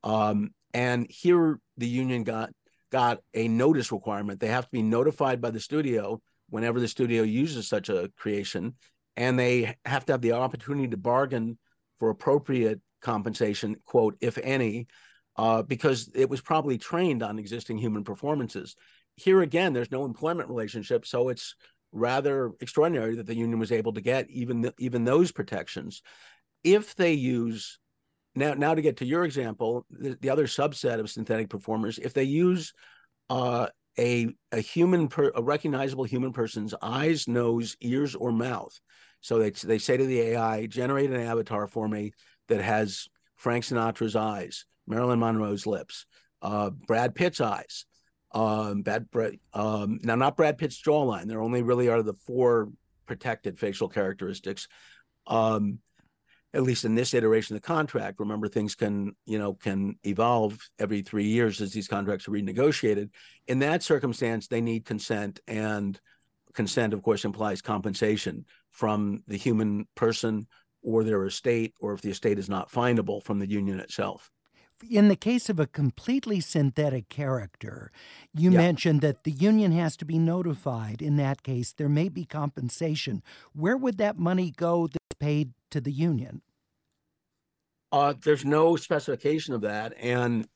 Um, 0.03 0.51
and 0.73 1.05
here 1.09 1.59
the 1.77 1.87
union 1.87 2.23
got 2.23 2.51
got 2.91 3.19
a 3.33 3.47
notice 3.47 3.91
requirement. 3.91 4.39
They 4.39 4.47
have 4.47 4.65
to 4.65 4.71
be 4.71 4.81
notified 4.81 5.39
by 5.39 5.51
the 5.51 5.59
studio 5.59 6.21
whenever 6.49 6.79
the 6.79 6.87
studio 6.87 7.23
uses 7.23 7.67
such 7.67 7.87
a 7.87 8.09
creation, 8.17 8.75
and 9.15 9.39
they 9.39 9.75
have 9.85 10.05
to 10.05 10.13
have 10.13 10.21
the 10.21 10.33
opportunity 10.33 10.89
to 10.89 10.97
bargain 10.97 11.57
for 11.99 12.09
appropriate 12.09 12.81
compensation, 13.01 13.77
quote, 13.85 14.17
if 14.19 14.37
any, 14.37 14.87
uh, 15.41 15.63
because 15.63 16.07
it 16.13 16.29
was 16.29 16.39
probably 16.39 16.77
trained 16.77 17.23
on 17.23 17.39
existing 17.39 17.75
human 17.75 18.03
performances. 18.03 18.75
Here 19.15 19.41
again, 19.41 19.73
there's 19.73 19.89
no 19.89 20.05
employment 20.05 20.49
relationship, 20.49 21.03
so 21.03 21.29
it's 21.29 21.55
rather 21.91 22.51
extraordinary 22.59 23.15
that 23.15 23.25
the 23.25 23.33
union 23.35 23.57
was 23.57 23.71
able 23.71 23.91
to 23.93 24.01
get 24.01 24.29
even 24.29 24.71
even 24.77 25.03
those 25.03 25.31
protections. 25.31 26.03
If 26.63 26.93
they 26.93 27.13
use 27.13 27.79
now 28.35 28.53
now 28.53 28.75
to 28.75 28.83
get 28.83 28.97
to 28.97 29.05
your 29.05 29.25
example, 29.25 29.83
the, 29.89 30.15
the 30.21 30.29
other 30.29 30.45
subset 30.45 30.99
of 30.99 31.09
synthetic 31.09 31.49
performers, 31.49 31.97
if 31.97 32.13
they 32.13 32.23
use 32.23 32.71
uh, 33.31 33.65
a 33.97 34.27
a 34.51 34.59
human 34.59 35.07
per, 35.07 35.31
a 35.33 35.41
recognizable 35.41 36.03
human 36.03 36.33
person's 36.33 36.75
eyes, 36.83 37.27
nose, 37.27 37.75
ears, 37.81 38.13
or 38.13 38.31
mouth, 38.31 38.79
so 39.21 39.39
they 39.39 39.49
they 39.49 39.79
say 39.79 39.97
to 39.97 40.05
the 40.05 40.19
AI, 40.19 40.67
generate 40.67 41.09
an 41.09 41.19
avatar 41.19 41.65
for 41.65 41.87
me 41.87 42.11
that 42.47 42.61
has 42.61 43.07
Frank 43.37 43.63
Sinatra's 43.63 44.15
eyes 44.15 44.65
Marilyn 44.91 45.19
Monroe's 45.19 45.65
lips, 45.65 46.05
uh, 46.41 46.69
Brad 46.69 47.15
Pitt's 47.15 47.41
eyes, 47.41 47.85
um, 48.33 48.81
bad, 48.81 49.07
um, 49.53 49.99
now 50.03 50.15
not 50.15 50.37
Brad 50.37 50.57
Pitt's 50.57 50.81
jawline. 50.81 51.27
There 51.27 51.41
only 51.41 51.63
really 51.63 51.89
are 51.89 52.03
the 52.03 52.13
four 52.13 52.69
protected 53.07 53.57
facial 53.57 53.89
characteristics. 53.89 54.67
Um, 55.25 55.79
at 56.53 56.63
least 56.63 56.83
in 56.83 56.95
this 56.95 57.13
iteration 57.13 57.55
of 57.55 57.61
the 57.61 57.65
contract, 57.67 58.19
remember 58.19 58.49
things 58.49 58.75
can, 58.75 59.15
you 59.25 59.39
know, 59.39 59.53
can 59.53 59.95
evolve 60.03 60.59
every 60.79 61.01
three 61.01 61.27
years 61.27 61.61
as 61.61 61.71
these 61.71 61.87
contracts 61.87 62.27
are 62.27 62.31
renegotiated. 62.31 63.09
In 63.47 63.59
that 63.59 63.83
circumstance, 63.83 64.47
they 64.47 64.59
need 64.59 64.83
consent, 64.83 65.39
and 65.47 65.97
consent, 66.53 66.93
of 66.93 67.03
course, 67.03 67.23
implies 67.23 67.61
compensation 67.61 68.45
from 68.69 69.23
the 69.27 69.37
human 69.37 69.87
person 69.95 70.45
or 70.81 71.05
their 71.05 71.25
estate, 71.25 71.73
or 71.79 71.93
if 71.93 72.01
the 72.01 72.11
estate 72.11 72.37
is 72.37 72.49
not 72.49 72.69
findable 72.69 73.23
from 73.23 73.39
the 73.39 73.49
union 73.49 73.79
itself 73.79 74.29
in 74.89 75.07
the 75.07 75.15
case 75.15 75.49
of 75.49 75.59
a 75.59 75.67
completely 75.67 76.39
synthetic 76.39 77.09
character, 77.09 77.91
you 78.33 78.51
yeah. 78.51 78.57
mentioned 78.57 79.01
that 79.01 79.23
the 79.23 79.31
union 79.31 79.71
has 79.71 79.95
to 79.97 80.05
be 80.05 80.17
notified. 80.17 81.01
In 81.01 81.17
that 81.17 81.43
case, 81.43 81.73
there 81.73 81.89
may 81.89 82.09
be 82.09 82.25
compensation. 82.25 83.23
Where 83.53 83.77
would 83.77 83.97
that 83.97 84.17
money 84.17 84.51
go 84.51 84.87
that's 84.87 85.19
paid 85.19 85.53
to 85.71 85.81
the 85.81 85.91
union? 85.91 86.41
Uh, 87.91 88.13
there's 88.23 88.45
no 88.45 88.75
specification 88.75 89.53
of 89.53 89.61
that, 89.61 89.93
and 89.99 90.47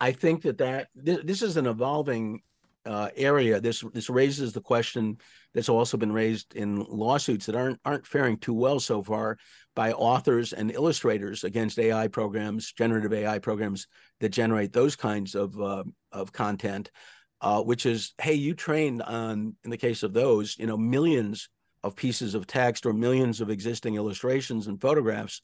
I 0.00 0.12
think 0.12 0.42
that 0.42 0.58
that 0.58 0.88
this, 0.94 1.20
this 1.24 1.42
is 1.42 1.56
an 1.56 1.66
evolving 1.66 2.42
uh, 2.86 3.10
area. 3.16 3.60
This 3.60 3.84
this 3.92 4.08
raises 4.08 4.52
the 4.52 4.60
question 4.60 5.18
that's 5.52 5.68
also 5.68 5.96
been 5.96 6.12
raised 6.12 6.54
in 6.54 6.84
lawsuits 6.84 7.46
that 7.46 7.56
aren't 7.56 7.80
aren't 7.84 8.06
faring 8.06 8.38
too 8.38 8.54
well 8.54 8.80
so 8.80 9.02
far 9.02 9.36
by 9.74 9.92
authors 9.92 10.52
and 10.52 10.70
illustrators 10.70 11.44
against 11.44 11.78
AI 11.78 12.08
programs, 12.08 12.72
generative 12.72 13.12
AI 13.12 13.38
programs 13.38 13.86
that 14.20 14.30
generate 14.30 14.72
those 14.72 14.96
kinds 14.96 15.34
of 15.34 15.60
uh, 15.60 15.84
of 16.12 16.32
content, 16.32 16.90
uh, 17.40 17.62
which 17.62 17.86
is, 17.86 18.14
hey, 18.20 18.34
you 18.34 18.54
trained 18.54 19.02
on, 19.02 19.54
in 19.64 19.70
the 19.70 19.76
case 19.76 20.02
of 20.02 20.12
those, 20.12 20.56
you 20.58 20.66
know, 20.66 20.76
millions 20.76 21.48
of 21.82 21.94
pieces 21.94 22.34
of 22.34 22.46
text 22.46 22.86
or 22.86 22.92
millions 22.92 23.40
of 23.40 23.50
existing 23.50 23.94
illustrations 23.94 24.66
and 24.66 24.80
photographs. 24.80 25.40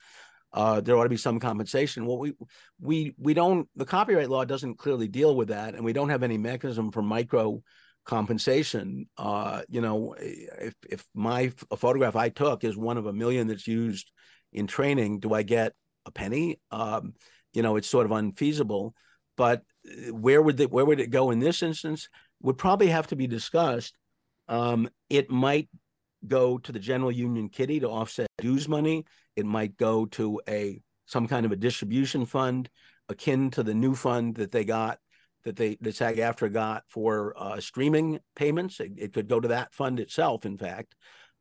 Uh, 0.53 0.81
there 0.81 0.97
ought 0.97 1.05
to 1.05 1.09
be 1.09 1.17
some 1.17 1.41
compensation. 1.41 2.07
Well, 2.07 2.19
we 2.19 2.35
we 2.81 3.15
we 3.19 3.35
don't. 3.35 3.69
The 3.77 3.87
copyright 3.87 4.29
law 4.29 4.45
doesn't 4.45 4.79
clearly 4.79 5.09
deal 5.09 5.35
with 5.35 5.49
that, 5.49 5.75
and 5.75 5.85
we 5.85 5.93
don't 5.93 6.11
have 6.11 6.23
any 6.23 6.39
mechanism 6.39 6.93
for 6.93 7.03
micro 7.03 7.63
compensation. 8.05 9.07
Uh, 9.17 9.63
you 9.69 9.81
know, 9.81 10.15
if 10.19 10.75
if 10.89 11.07
my 11.15 11.53
a 11.71 11.77
photograph 11.77 12.17
I 12.17 12.29
took 12.29 12.65
is 12.65 12.77
one 12.77 12.99
of 12.99 13.07
a 13.07 13.13
million 13.13 13.47
that's 13.47 13.67
used 13.67 14.11
in 14.53 14.67
training, 14.67 15.21
do 15.21 15.33
I 15.33 15.43
get 15.43 15.73
a 16.05 16.11
penny? 16.11 16.61
Um, 16.71 17.15
you 17.55 17.63
know, 17.63 17.77
it's 17.77 17.89
sort 17.89 18.07
of 18.07 18.13
unfeasible. 18.13 18.95
But 19.37 19.63
uh, 19.87 20.13
where 20.15 20.43
would 20.43 20.61
it 20.61 20.71
where 20.71 20.85
would 20.85 21.01
it 21.01 21.11
go 21.11 21.31
in 21.31 21.39
this 21.39 21.63
instance? 21.63 22.09
Would 22.43 22.59
probably 22.59 22.89
have 22.89 23.07
to 23.09 23.17
be 23.17 23.27
discussed. 23.27 23.95
Um, 24.49 24.91
it 25.09 25.31
might 25.31 25.69
go 26.27 26.59
to 26.59 26.73
the 26.73 26.79
general 26.79 27.13
union 27.13 27.49
kitty 27.49 27.81
to 27.81 27.89
offset 27.89 28.29
dues 28.39 28.69
money. 28.69 29.05
It 29.37 29.47
might 29.47 29.77
go 29.77 30.07
to 30.07 30.41
a 30.49 30.81
some 31.07 31.27
kind 31.27 31.45
of 31.45 31.53
a 31.53 31.57
distribution 31.57 32.27
fund 32.27 32.71
akin 33.09 33.51
to 33.51 33.63
the 33.63 33.75
new 33.75 33.95
fund 33.95 34.37
that 34.37 34.53
they 34.53 34.65
got 34.65 34.99
that 35.45 35.57
they 35.57 35.77
that 35.81 35.95
SAG-AFTRA 35.95 36.53
got 36.53 36.85
for 36.89 37.35
uh, 37.37 37.61
streaming 37.61 38.21
payments. 38.37 38.81
It, 38.81 38.93
it, 38.97 39.13
could 39.13 39.29
go 39.29 39.41
to 39.41 39.49
that 39.49 39.75
fund 39.75 39.99
itself, 40.01 40.47
in 40.47 40.57
fact, 40.57 40.95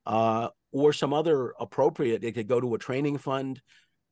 uh, 0.06 0.50
or 0.72 0.94
some 0.94 1.14
other 1.14 1.54
appropriate. 1.60 2.24
It 2.24 2.34
could 2.34 2.48
go 2.48 2.60
to 2.60 2.74
a 2.76 2.80
training 2.80 3.20
fund 3.20 3.62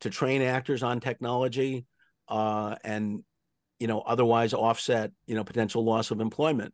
to 0.02 0.10
train 0.10 0.42
actors 0.42 0.84
on 0.84 1.00
technology, 1.00 1.86
uh, 2.28 2.76
and 2.84 3.24
you 3.80 3.88
know 3.88 4.02
otherwise 4.02 4.54
offset 4.54 5.12
you 5.26 5.36
know 5.36 5.44
potential 5.44 5.84
loss 5.84 6.12
of 6.12 6.22
employment. 6.22 6.74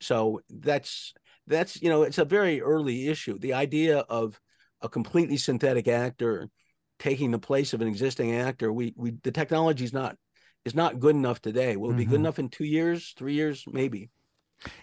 So 0.00 0.40
that's 0.48 1.12
that's 1.48 1.80
you 1.82 1.88
know 1.88 2.02
it's 2.02 2.18
a 2.18 2.24
very 2.24 2.60
early 2.60 3.08
issue. 3.08 3.38
The 3.38 3.54
idea 3.54 3.98
of 3.98 4.40
a 4.80 4.88
completely 4.88 5.36
synthetic 5.36 5.88
actor 5.88 6.48
taking 6.98 7.30
the 7.30 7.38
place 7.38 7.72
of 7.72 7.80
an 7.80 7.88
existing 7.88 8.34
actor, 8.34 8.72
we 8.72 8.94
we 8.96 9.12
the 9.22 9.32
technology 9.32 9.84
is 9.84 9.92
not 9.92 10.16
is 10.64 10.74
not 10.74 11.00
good 11.00 11.14
enough 11.14 11.40
today. 11.40 11.76
Will 11.76 11.90
it 11.90 11.96
be 11.96 12.02
mm-hmm. 12.02 12.10
good 12.10 12.20
enough 12.20 12.38
in 12.38 12.48
two 12.48 12.64
years, 12.64 13.14
three 13.16 13.34
years, 13.34 13.64
maybe? 13.66 14.10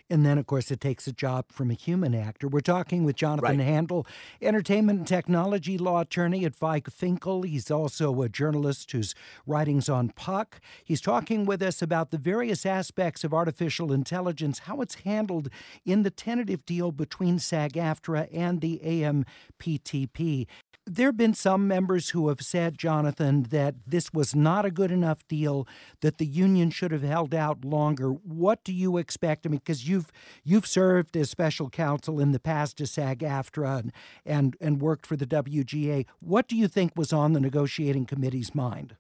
And 0.09 0.25
then, 0.25 0.37
of 0.37 0.45
course, 0.45 0.71
it 0.71 0.79
takes 0.79 1.07
a 1.07 1.11
job 1.11 1.45
from 1.49 1.71
a 1.71 1.73
human 1.73 2.13
actor. 2.13 2.47
We're 2.47 2.59
talking 2.61 3.03
with 3.03 3.15
Jonathan 3.15 3.57
right. 3.57 3.65
Handel, 3.65 4.05
entertainment 4.41 4.99
and 4.99 5.07
technology 5.07 5.77
law 5.77 6.01
attorney 6.01 6.45
at 6.45 6.57
Feig 6.57 6.91
Finkel. 6.91 7.43
He's 7.43 7.71
also 7.71 8.21
a 8.21 8.29
journalist 8.29 8.91
whose 8.91 9.15
writings 9.45 9.89
on 9.89 10.09
Puck. 10.09 10.59
He's 10.83 11.01
talking 11.01 11.45
with 11.45 11.61
us 11.61 11.81
about 11.81 12.11
the 12.11 12.17
various 12.17 12.65
aspects 12.65 13.23
of 13.23 13.33
artificial 13.33 13.91
intelligence, 13.91 14.59
how 14.59 14.81
it's 14.81 14.95
handled 14.95 15.49
in 15.85 16.03
the 16.03 16.11
tentative 16.11 16.65
deal 16.65 16.91
between 16.91 17.39
SAG 17.39 17.73
AFTRA 17.73 18.27
and 18.33 18.61
the 18.61 18.79
AMPTP. 18.83 20.47
There 20.85 21.07
have 21.07 21.17
been 21.17 21.33
some 21.33 21.67
members 21.67 22.11
who 22.11 22.29
have 22.29 22.41
said, 22.41 22.77
Jonathan, 22.77 23.43
that 23.43 23.75
this 23.87 24.13
was 24.13 24.35
not 24.35 24.65
a 24.65 24.71
good 24.71 24.91
enough 24.91 25.27
deal, 25.27 25.67
that 26.01 26.17
the 26.17 26.25
union 26.25 26.69
should 26.69 26.91
have 26.91 27.01
held 27.01 27.33
out 27.33 27.65
longer. 27.65 28.09
What 28.09 28.63
do 28.63 28.71
you 28.71 28.97
expect? 28.97 29.45
I 29.45 29.49
mean, 29.49 29.59
because 29.59 29.87
you've 29.87 30.11
you've 30.43 30.67
served 30.67 31.17
as 31.17 31.29
special 31.29 31.69
counsel 31.69 32.19
in 32.19 32.31
the 32.31 32.39
past 32.39 32.77
to 32.77 32.87
SAG-AFTRA 32.87 33.79
and, 33.79 33.93
and 34.25 34.57
and 34.61 34.81
worked 34.81 35.05
for 35.05 35.15
the 35.15 35.25
WGA. 35.25 36.05
What 36.19 36.47
do 36.47 36.55
you 36.55 36.67
think 36.67 36.93
was 36.95 37.11
on 37.11 37.33
the 37.33 37.39
negotiating 37.39 38.05
committee's 38.05 38.53
mind? 38.53 38.95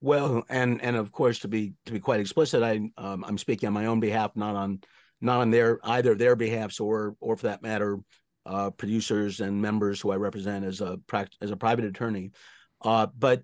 Well, 0.00 0.44
and 0.48 0.82
and 0.82 0.96
of 0.96 1.12
course, 1.12 1.38
to 1.40 1.48
be 1.48 1.74
to 1.86 1.92
be 1.92 2.00
quite 2.00 2.20
explicit, 2.20 2.62
I 2.62 2.90
um, 2.98 3.24
I'm 3.24 3.38
speaking 3.38 3.66
on 3.66 3.72
my 3.72 3.86
own 3.86 4.00
behalf, 4.00 4.32
not 4.34 4.56
on 4.56 4.80
not 5.20 5.40
on 5.40 5.50
their 5.50 5.78
either 5.84 6.14
their 6.14 6.36
behalfs 6.36 6.80
or 6.80 7.16
or 7.20 7.36
for 7.36 7.46
that 7.46 7.62
matter 7.62 7.98
uh, 8.46 8.70
producers 8.70 9.40
and 9.40 9.60
members 9.60 10.00
who 10.00 10.10
I 10.10 10.16
represent 10.16 10.64
as 10.64 10.80
a 10.80 10.98
as 11.40 11.50
a 11.50 11.56
private 11.56 11.84
attorney. 11.84 12.32
Uh, 12.80 13.06
but 13.16 13.42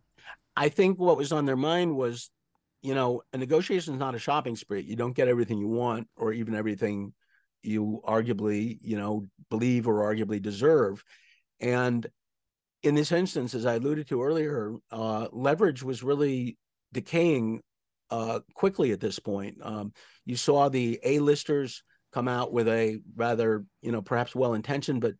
I 0.56 0.68
think 0.68 0.98
what 0.98 1.16
was 1.16 1.32
on 1.32 1.44
their 1.44 1.56
mind 1.56 1.94
was, 1.96 2.30
you 2.82 2.94
know, 2.94 3.22
a 3.32 3.38
negotiation 3.38 3.94
is 3.94 4.00
not 4.00 4.14
a 4.14 4.18
shopping 4.18 4.56
spree. 4.56 4.82
You 4.82 4.96
don't 4.96 5.14
get 5.14 5.28
everything 5.28 5.58
you 5.58 5.68
want, 5.68 6.08
or 6.16 6.32
even 6.32 6.54
everything 6.54 7.12
you 7.62 8.00
arguably, 8.06 8.78
you 8.82 8.96
know, 8.96 9.26
believe 9.50 9.86
or 9.86 10.00
arguably 10.02 10.40
deserve. 10.40 11.04
And 11.60 12.06
in 12.82 12.94
this 12.94 13.12
instance, 13.12 13.54
as 13.54 13.66
I 13.66 13.74
alluded 13.74 14.08
to 14.08 14.22
earlier, 14.22 14.74
uh, 14.90 15.28
leverage 15.32 15.82
was 15.82 16.02
really 16.02 16.56
decaying 16.92 17.60
uh, 18.10 18.40
quickly 18.54 18.92
at 18.92 19.00
this 19.00 19.18
point. 19.18 19.58
Um, 19.62 19.92
you 20.24 20.36
saw 20.36 20.68
the 20.68 20.98
A-listers 21.04 21.82
come 22.12 22.28
out 22.28 22.52
with 22.52 22.68
a 22.68 23.00
rather, 23.16 23.64
you 23.82 23.92
know, 23.92 24.02
perhaps 24.02 24.34
well 24.34 24.54
intentioned, 24.54 25.00
but 25.00 25.14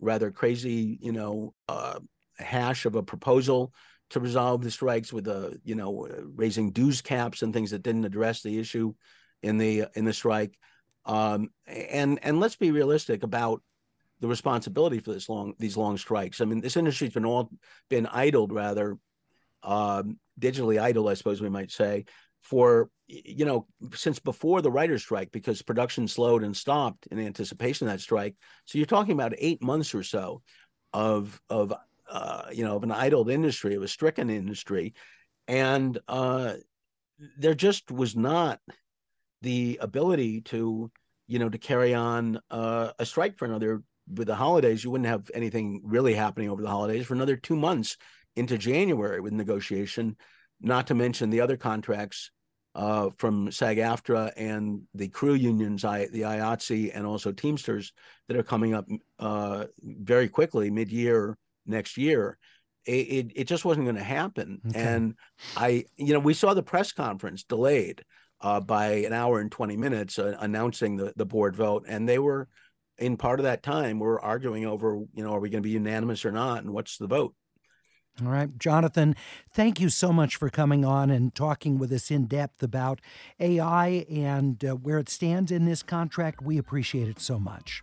rather 0.00 0.30
crazy, 0.30 0.98
you 1.00 1.12
know, 1.12 1.54
uh, 1.68 1.98
hash 2.38 2.86
of 2.86 2.94
a 2.94 3.02
proposal 3.02 3.72
to 4.10 4.20
resolve 4.20 4.62
the 4.62 4.70
strikes 4.70 5.12
with 5.12 5.28
a, 5.28 5.58
you 5.64 5.74
know, 5.74 6.08
raising 6.34 6.70
dues 6.70 7.00
caps 7.00 7.42
and 7.42 7.52
things 7.52 7.70
that 7.72 7.82
didn't 7.82 8.04
address 8.04 8.42
the 8.42 8.58
issue 8.58 8.94
in 9.42 9.58
the 9.58 9.84
in 9.94 10.04
the 10.04 10.12
strike. 10.12 10.56
Um, 11.04 11.50
and 11.66 12.18
and 12.22 12.40
let's 12.40 12.56
be 12.56 12.70
realistic 12.70 13.22
about 13.22 13.62
the 14.20 14.28
responsibility 14.28 14.98
for 14.98 15.12
this 15.12 15.28
long 15.28 15.54
these 15.58 15.76
long 15.76 15.96
strikes. 15.96 16.40
I 16.40 16.44
mean, 16.44 16.60
this 16.60 16.76
industry's 16.76 17.12
been 17.12 17.26
all 17.26 17.50
been 17.88 18.06
idled 18.06 18.52
rather 18.52 18.96
um, 19.62 20.18
digitally 20.40 20.80
idle, 20.80 21.08
I 21.08 21.14
suppose 21.14 21.40
we 21.40 21.48
might 21.48 21.70
say, 21.70 22.04
for 22.42 22.90
you 23.06 23.44
know 23.44 23.66
since 23.94 24.18
before 24.18 24.60
the 24.62 24.70
writer's 24.70 25.02
strike 25.02 25.32
because 25.32 25.62
production 25.62 26.06
slowed 26.06 26.42
and 26.42 26.56
stopped 26.56 27.06
in 27.08 27.18
anticipation 27.18 27.86
of 27.86 27.92
that 27.92 28.00
strike. 28.00 28.34
So 28.64 28.78
you're 28.78 28.86
talking 28.86 29.12
about 29.12 29.34
eight 29.38 29.62
months 29.62 29.94
or 29.94 30.02
so 30.02 30.42
of 30.92 31.40
of 31.48 31.72
uh, 32.10 32.44
you 32.52 32.64
know 32.64 32.76
of 32.76 32.82
an 32.82 32.92
idled 32.92 33.30
industry 33.30 33.74
of 33.74 33.82
a 33.82 33.88
stricken 33.88 34.30
industry. 34.30 34.94
And 35.46 35.98
uh, 36.08 36.54
there 37.38 37.54
just 37.54 37.90
was 37.90 38.14
not 38.14 38.60
the 39.40 39.78
ability 39.80 40.42
to 40.42 40.90
you 41.26 41.38
know 41.38 41.48
to 41.48 41.58
carry 41.58 41.94
on 41.94 42.40
uh, 42.50 42.92
a 42.98 43.06
strike 43.06 43.38
for 43.38 43.44
another 43.46 43.82
with 44.12 44.26
the 44.26 44.34
holidays. 44.34 44.84
You 44.84 44.90
wouldn't 44.90 45.08
have 45.08 45.30
anything 45.34 45.82
really 45.84 46.14
happening 46.14 46.50
over 46.50 46.62
the 46.62 46.68
holidays 46.68 47.06
for 47.06 47.14
another 47.14 47.36
two 47.36 47.56
months 47.56 47.96
into 48.36 48.56
january 48.56 49.20
with 49.20 49.32
negotiation 49.32 50.16
not 50.60 50.86
to 50.88 50.94
mention 50.94 51.30
the 51.30 51.40
other 51.40 51.56
contracts 51.56 52.30
uh, 52.74 53.10
from 53.16 53.50
SAG-AFTRA 53.50 54.32
and 54.36 54.82
the 54.94 55.08
crew 55.08 55.34
unions, 55.34 55.84
I, 55.84 56.06
the 56.06 56.22
IATSE 56.22 56.92
and 56.94 57.06
also 57.06 57.32
Teamsters 57.32 57.92
that 58.28 58.36
are 58.36 58.42
coming 58.42 58.74
up 58.74 58.86
uh, 59.18 59.64
very 59.82 60.28
quickly, 60.28 60.70
mid-year 60.70 61.36
next 61.66 61.96
year. 61.96 62.38
It, 62.86 62.92
it, 62.92 63.32
it 63.34 63.44
just 63.44 63.64
wasn't 63.64 63.86
going 63.86 63.96
to 63.96 64.02
happen. 64.02 64.60
Okay. 64.68 64.80
And 64.80 65.14
I, 65.56 65.84
you 65.96 66.12
know, 66.12 66.20
we 66.20 66.34
saw 66.34 66.54
the 66.54 66.62
press 66.62 66.92
conference 66.92 67.42
delayed 67.42 68.04
uh, 68.40 68.60
by 68.60 68.88
an 68.88 69.12
hour 69.12 69.40
and 69.40 69.50
20 69.50 69.76
minutes 69.76 70.18
uh, 70.18 70.36
announcing 70.40 70.96
the, 70.96 71.12
the 71.16 71.26
board 71.26 71.56
vote. 71.56 71.84
And 71.88 72.08
they 72.08 72.18
were, 72.18 72.48
in 72.98 73.16
part 73.16 73.40
of 73.40 73.44
that 73.44 73.62
time, 73.62 73.98
we're 73.98 74.20
arguing 74.20 74.66
over, 74.66 75.00
you 75.14 75.24
know, 75.24 75.32
are 75.32 75.40
we 75.40 75.50
going 75.50 75.62
to 75.62 75.66
be 75.68 75.74
unanimous 75.74 76.24
or 76.24 76.32
not? 76.32 76.62
And 76.62 76.72
what's 76.72 76.96
the 76.96 77.06
vote? 77.06 77.34
All 78.24 78.32
right, 78.32 78.58
Jonathan, 78.58 79.14
thank 79.52 79.80
you 79.80 79.88
so 79.88 80.12
much 80.12 80.34
for 80.36 80.50
coming 80.50 80.84
on 80.84 81.08
and 81.08 81.32
talking 81.34 81.78
with 81.78 81.92
us 81.92 82.10
in 82.10 82.26
depth 82.26 82.62
about 82.64 83.00
AI 83.38 84.06
and 84.10 84.64
uh, 84.64 84.74
where 84.74 84.98
it 84.98 85.08
stands 85.08 85.52
in 85.52 85.66
this 85.66 85.84
contract. 85.84 86.42
We 86.42 86.58
appreciate 86.58 87.08
it 87.08 87.20
so 87.20 87.38
much. 87.38 87.82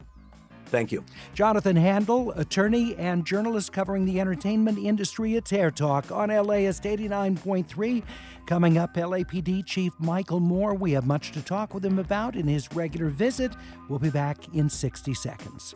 Thank 0.66 0.92
you. 0.92 1.06
Jonathan 1.34 1.76
Handel, 1.76 2.32
attorney 2.32 2.96
and 2.96 3.26
journalist 3.26 3.72
covering 3.72 4.04
the 4.04 4.20
entertainment 4.20 4.78
industry 4.78 5.38
at 5.38 5.54
Air 5.54 5.72
Talk 5.72 6.12
on 6.12 6.30
LAist 6.30 6.84
89.3. 6.84 8.04
Coming 8.46 8.78
up, 8.78 8.96
LAPD 8.96 9.66
Chief 9.66 9.94
Michael 10.00 10.40
Moore. 10.40 10.74
We 10.74 10.92
have 10.92 11.06
much 11.06 11.32
to 11.32 11.42
talk 11.42 11.74
with 11.74 11.86
him 11.86 12.00
about 12.00 12.36
in 12.36 12.48
his 12.48 12.72
regular 12.74 13.10
visit. 13.10 13.54
We'll 13.88 14.00
be 14.00 14.10
back 14.10 14.54
in 14.54 14.70
60 14.70 15.14
seconds. 15.14 15.76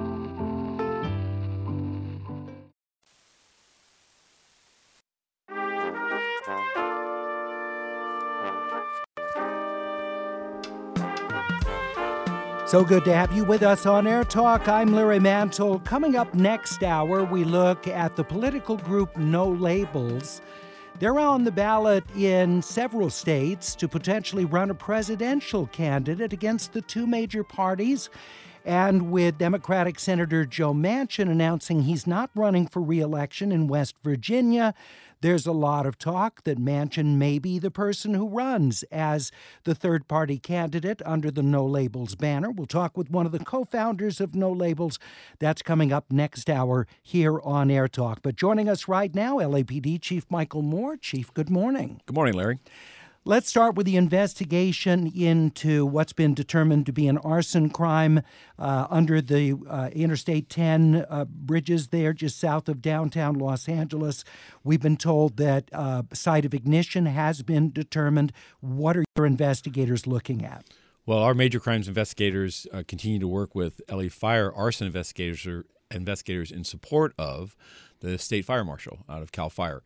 So 12.71 12.85
good 12.85 13.03
to 13.03 13.13
have 13.13 13.33
you 13.33 13.43
with 13.43 13.63
us 13.63 13.85
on 13.85 14.07
Air 14.07 14.23
Talk. 14.23 14.69
I'm 14.69 14.93
Larry 14.93 15.19
Mantle. 15.19 15.79
Coming 15.79 16.15
up 16.15 16.33
next 16.33 16.83
hour, 16.83 17.25
we 17.25 17.43
look 17.43 17.85
at 17.85 18.15
the 18.15 18.23
political 18.23 18.77
group 18.77 19.17
No 19.17 19.49
Labels. 19.49 20.41
They're 20.97 21.19
on 21.19 21.43
the 21.43 21.51
ballot 21.51 22.05
in 22.15 22.61
several 22.61 23.09
states 23.09 23.75
to 23.75 23.89
potentially 23.89 24.45
run 24.45 24.69
a 24.69 24.73
presidential 24.73 25.67
candidate 25.67 26.31
against 26.31 26.71
the 26.71 26.79
two 26.81 27.05
major 27.05 27.43
parties. 27.43 28.09
And 28.63 29.11
with 29.11 29.37
Democratic 29.37 29.99
Senator 29.99 30.45
Joe 30.45 30.73
Manchin 30.73 31.29
announcing 31.29 31.81
he's 31.81 32.07
not 32.07 32.29
running 32.35 32.67
for 32.67 32.81
reelection 32.81 33.51
in 33.51 33.67
West 33.67 33.95
Virginia, 34.01 34.73
there's 35.21 35.45
a 35.45 35.51
lot 35.51 35.85
of 35.85 35.97
talk 35.97 36.43
that 36.43 36.59
Manchin 36.59 37.15
may 37.15 37.39
be 37.39 37.59
the 37.59 37.71
person 37.71 38.13
who 38.13 38.27
runs 38.27 38.83
as 38.91 39.31
the 39.63 39.75
third 39.75 40.07
party 40.07 40.37
candidate 40.37 41.01
under 41.05 41.31
the 41.31 41.43
No 41.43 41.65
Labels 41.65 42.15
banner. 42.15 42.51
We'll 42.51 42.65
talk 42.67 42.97
with 42.97 43.09
one 43.09 43.25
of 43.25 43.31
the 43.31 43.39
co 43.39 43.63
founders 43.63 44.19
of 44.19 44.35
No 44.35 44.51
Labels. 44.51 44.99
That's 45.39 45.61
coming 45.61 45.93
up 45.93 46.11
next 46.11 46.49
hour 46.49 46.87
here 47.01 47.39
on 47.41 47.69
Air 47.71 47.87
Talk. 47.87 48.19
But 48.21 48.35
joining 48.35 48.67
us 48.67 48.87
right 48.87 49.13
now, 49.13 49.37
LAPD 49.37 50.01
Chief 50.01 50.25
Michael 50.29 50.63
Moore. 50.63 50.97
Chief, 50.97 51.33
good 51.33 51.49
morning. 51.49 52.01
Good 52.05 52.15
morning, 52.15 52.33
Larry. 52.33 52.59
Let's 53.23 53.47
start 53.47 53.75
with 53.75 53.85
the 53.85 53.97
investigation 53.97 55.05
into 55.15 55.85
what's 55.85 56.11
been 56.11 56.33
determined 56.33 56.87
to 56.87 56.91
be 56.91 57.07
an 57.07 57.19
arson 57.19 57.69
crime 57.69 58.23
uh, 58.57 58.87
under 58.89 59.21
the 59.21 59.53
uh, 59.69 59.91
Interstate 59.93 60.49
10 60.49 61.05
uh, 61.07 61.25
bridges 61.25 61.89
there 61.89 62.13
just 62.13 62.39
south 62.39 62.67
of 62.67 62.81
downtown 62.81 63.35
Los 63.35 63.69
Angeles. 63.69 64.23
We've 64.63 64.81
been 64.81 64.97
told 64.97 65.37
that 65.37 65.69
uh, 65.71 66.01
site 66.13 66.45
of 66.45 66.55
ignition 66.55 67.05
has 67.05 67.43
been 67.43 67.71
determined. 67.71 68.33
What 68.59 68.97
are 68.97 69.05
your 69.15 69.27
investigators 69.27 70.07
looking 70.07 70.43
at? 70.43 70.65
Well, 71.05 71.19
our 71.19 71.35
major 71.35 71.59
crimes 71.59 71.87
investigators 71.87 72.65
uh, 72.73 72.81
continue 72.87 73.19
to 73.19 73.27
work 73.27 73.53
with 73.53 73.81
LA 73.87 74.09
Fire 74.09 74.51
arson 74.51 74.87
investigators 74.87 75.45
or 75.45 75.67
investigators 75.91 76.51
in 76.51 76.63
support 76.63 77.13
of 77.19 77.55
the 77.99 78.17
state 78.17 78.45
fire 78.45 78.65
marshal 78.65 79.05
out 79.07 79.21
of 79.21 79.31
Cal 79.31 79.51
Fire. 79.51 79.83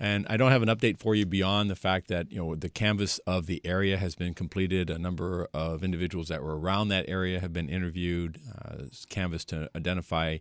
And 0.00 0.26
I 0.30 0.36
don't 0.36 0.52
have 0.52 0.62
an 0.62 0.68
update 0.68 1.00
for 1.00 1.14
you 1.14 1.26
beyond 1.26 1.68
the 1.68 1.76
fact 1.76 2.06
that 2.08 2.30
you 2.30 2.38
know 2.38 2.54
the 2.54 2.68
canvas 2.68 3.18
of 3.26 3.46
the 3.46 3.60
area 3.64 3.96
has 3.96 4.14
been 4.14 4.32
completed. 4.32 4.90
A 4.90 4.98
number 4.98 5.48
of 5.52 5.82
individuals 5.82 6.28
that 6.28 6.42
were 6.42 6.58
around 6.58 6.88
that 6.88 7.08
area 7.08 7.40
have 7.40 7.52
been 7.52 7.68
interviewed. 7.68 8.38
Uh, 8.56 8.84
canvas 9.08 9.44
to 9.46 9.68
identify 9.74 10.38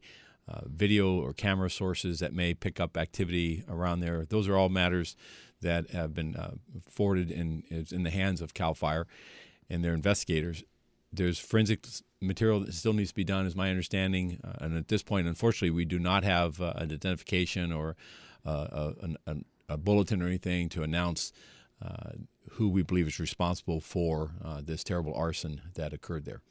uh, 0.48 0.62
video 0.66 1.20
or 1.20 1.34
camera 1.34 1.70
sources 1.70 2.20
that 2.20 2.34
may 2.34 2.54
pick 2.54 2.80
up 2.80 2.98
activity 2.98 3.64
around 3.68 4.02
there. 4.02 4.26
Those 4.26 4.48
are 4.48 4.56
all 4.56 4.70
matters 4.70 5.16
that 5.62 5.90
have 5.90 6.14
been 6.14 6.36
uh, 6.36 6.52
forwarded 6.88 7.32
in 7.32 7.64
in 7.92 8.04
the 8.04 8.12
hands 8.12 8.42
of 8.42 8.54
Cal 8.54 8.76
Fire 8.76 9.08
and 9.70 9.84
their 9.84 9.94
investigators. 9.94 10.64
There's 11.12 11.40
forensic 11.40 11.86
material 12.22 12.60
that 12.60 12.74
still 12.74 12.94
needs 12.94 13.10
to 13.10 13.16
be 13.16 13.24
done, 13.24 13.46
is 13.46 13.56
my 13.56 13.70
understanding. 13.70 14.40
Uh, 14.44 14.66
and 14.66 14.78
at 14.78 14.88
this 14.88 15.04
point, 15.04 15.28
unfortunately, 15.28 15.72
we 15.72 15.86
do 15.86 16.00
not 16.00 16.24
have 16.24 16.62
uh, 16.62 16.74
an 16.76 16.92
identification 16.92 17.72
or 17.72 17.96
uh, 18.48 18.94
a, 19.28 19.36
a, 19.70 19.78
bulletin 19.78 20.22
or 20.22 20.28
anything 20.28 20.70
to 20.70 20.84
announce 20.84 21.34
uh, 21.82 22.12
who 22.52 22.70
we 22.70 22.82
believe 22.82 23.08
is 23.08 23.20
responsible 23.20 23.80
for 23.80 24.32
uh, 24.44 24.62
this 24.64 24.84
terrible 24.84 25.14
arson 25.14 25.62
that 25.76 25.94
occurred 25.94 26.26
there. 26.26 26.42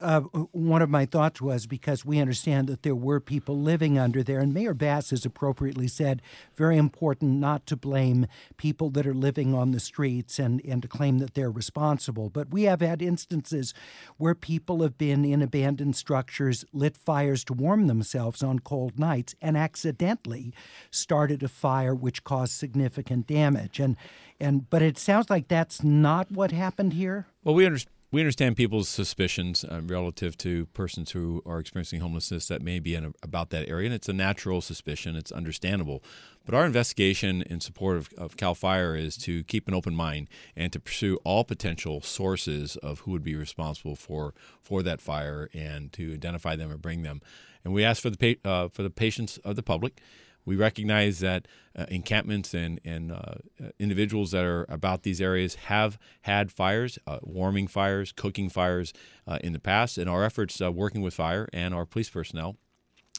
Uh, 0.00 0.20
one 0.52 0.80
of 0.80 0.88
my 0.88 1.04
thoughts 1.04 1.42
was 1.42 1.66
because 1.66 2.04
we 2.04 2.18
understand 2.18 2.66
that 2.66 2.82
there 2.82 2.94
were 2.94 3.20
people 3.20 3.60
living 3.60 3.98
under 3.98 4.22
there, 4.22 4.40
and 4.40 4.54
Mayor 4.54 4.72
Bass 4.72 5.10
has 5.10 5.26
appropriately 5.26 5.86
said, 5.86 6.22
very 6.56 6.78
important 6.78 7.38
not 7.38 7.66
to 7.66 7.76
blame 7.76 8.26
people 8.56 8.88
that 8.90 9.06
are 9.06 9.14
living 9.14 9.54
on 9.54 9.72
the 9.72 9.80
streets 9.80 10.38
and, 10.38 10.64
and 10.64 10.80
to 10.82 10.88
claim 10.88 11.18
that 11.18 11.34
they're 11.34 11.50
responsible. 11.50 12.30
But 12.30 12.50
we 12.50 12.62
have 12.62 12.80
had 12.80 13.02
instances 13.02 13.74
where 14.16 14.34
people 14.34 14.82
have 14.82 14.96
been 14.96 15.24
in 15.24 15.42
abandoned 15.42 15.96
structures, 15.96 16.64
lit 16.72 16.96
fires 16.96 17.44
to 17.44 17.52
warm 17.52 17.86
themselves 17.86 18.42
on 18.42 18.60
cold 18.60 18.98
nights, 18.98 19.34
and 19.42 19.56
accidentally 19.56 20.54
started 20.90 21.42
a 21.42 21.48
fire 21.48 21.94
which 21.94 22.24
caused 22.24 22.52
significant 22.52 23.26
damage. 23.26 23.78
And 23.78 23.96
and 24.40 24.68
but 24.70 24.80
it 24.80 24.96
sounds 24.96 25.28
like 25.28 25.39
that's 25.48 25.82
not 25.82 26.30
what 26.30 26.52
happened 26.52 26.94
here. 26.94 27.26
Well, 27.44 27.54
we 27.54 27.66
understand 27.66 27.94
we 28.12 28.20
understand 28.20 28.56
people's 28.56 28.88
suspicions 28.88 29.64
uh, 29.64 29.82
relative 29.84 30.36
to 30.38 30.66
persons 30.66 31.12
who 31.12 31.42
are 31.46 31.60
experiencing 31.60 32.00
homelessness 32.00 32.48
that 32.48 32.60
may 32.60 32.80
be 32.80 32.96
in 32.96 33.14
about 33.22 33.50
that 33.50 33.68
area, 33.68 33.86
and 33.86 33.94
it's 33.94 34.08
a 34.08 34.12
natural 34.12 34.60
suspicion. 34.60 35.14
It's 35.14 35.30
understandable. 35.30 36.02
But 36.44 36.56
our 36.56 36.66
investigation 36.66 37.42
in 37.42 37.60
support 37.60 37.98
of, 37.98 38.12
of 38.18 38.36
CAL 38.36 38.56
FIRE 38.56 38.96
is 38.96 39.16
to 39.18 39.44
keep 39.44 39.68
an 39.68 39.74
open 39.74 39.94
mind 39.94 40.28
and 40.56 40.72
to 40.72 40.80
pursue 40.80 41.20
all 41.22 41.44
potential 41.44 42.00
sources 42.00 42.74
of 42.78 43.00
who 43.00 43.12
would 43.12 43.22
be 43.22 43.36
responsible 43.36 43.94
for 43.94 44.34
for 44.60 44.82
that 44.82 45.00
fire 45.00 45.48
and 45.54 45.92
to 45.92 46.12
identify 46.12 46.56
them 46.56 46.72
and 46.72 46.82
bring 46.82 47.02
them. 47.02 47.20
And 47.64 47.72
we 47.72 47.84
ask 47.84 48.02
for 48.02 48.10
the 48.10 48.38
uh, 48.44 48.68
for 48.68 48.82
the 48.82 48.90
patience 48.90 49.38
of 49.44 49.54
the 49.54 49.62
public 49.62 50.00
we 50.44 50.56
recognize 50.56 51.20
that 51.20 51.46
uh, 51.76 51.86
encampments 51.88 52.54
and, 52.54 52.80
and 52.84 53.12
uh, 53.12 53.34
individuals 53.78 54.32
that 54.32 54.44
are 54.44 54.66
about 54.68 55.02
these 55.02 55.20
areas 55.20 55.54
have 55.54 55.98
had 56.22 56.50
fires, 56.50 56.98
uh, 57.06 57.18
warming 57.22 57.68
fires, 57.68 58.12
cooking 58.12 58.48
fires 58.48 58.92
uh, 59.26 59.38
in 59.42 59.52
the 59.52 59.60
past, 59.60 59.98
and 59.98 60.08
our 60.08 60.24
efforts 60.24 60.60
uh, 60.60 60.72
working 60.72 61.02
with 61.02 61.14
fire 61.14 61.48
and 61.52 61.74
our 61.74 61.86
police 61.86 62.10
personnel 62.10 62.56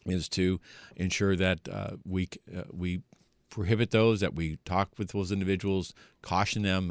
is 0.05 0.27
to 0.27 0.59
ensure 0.95 1.35
that 1.35 1.59
uh, 1.71 1.91
we 2.05 2.27
we 2.71 3.01
prohibit 3.49 3.91
those, 3.91 4.21
that 4.21 4.33
we 4.33 4.57
talk 4.63 4.89
with 4.97 5.11
those 5.11 5.31
individuals, 5.31 5.93
caution 6.21 6.61
them, 6.61 6.87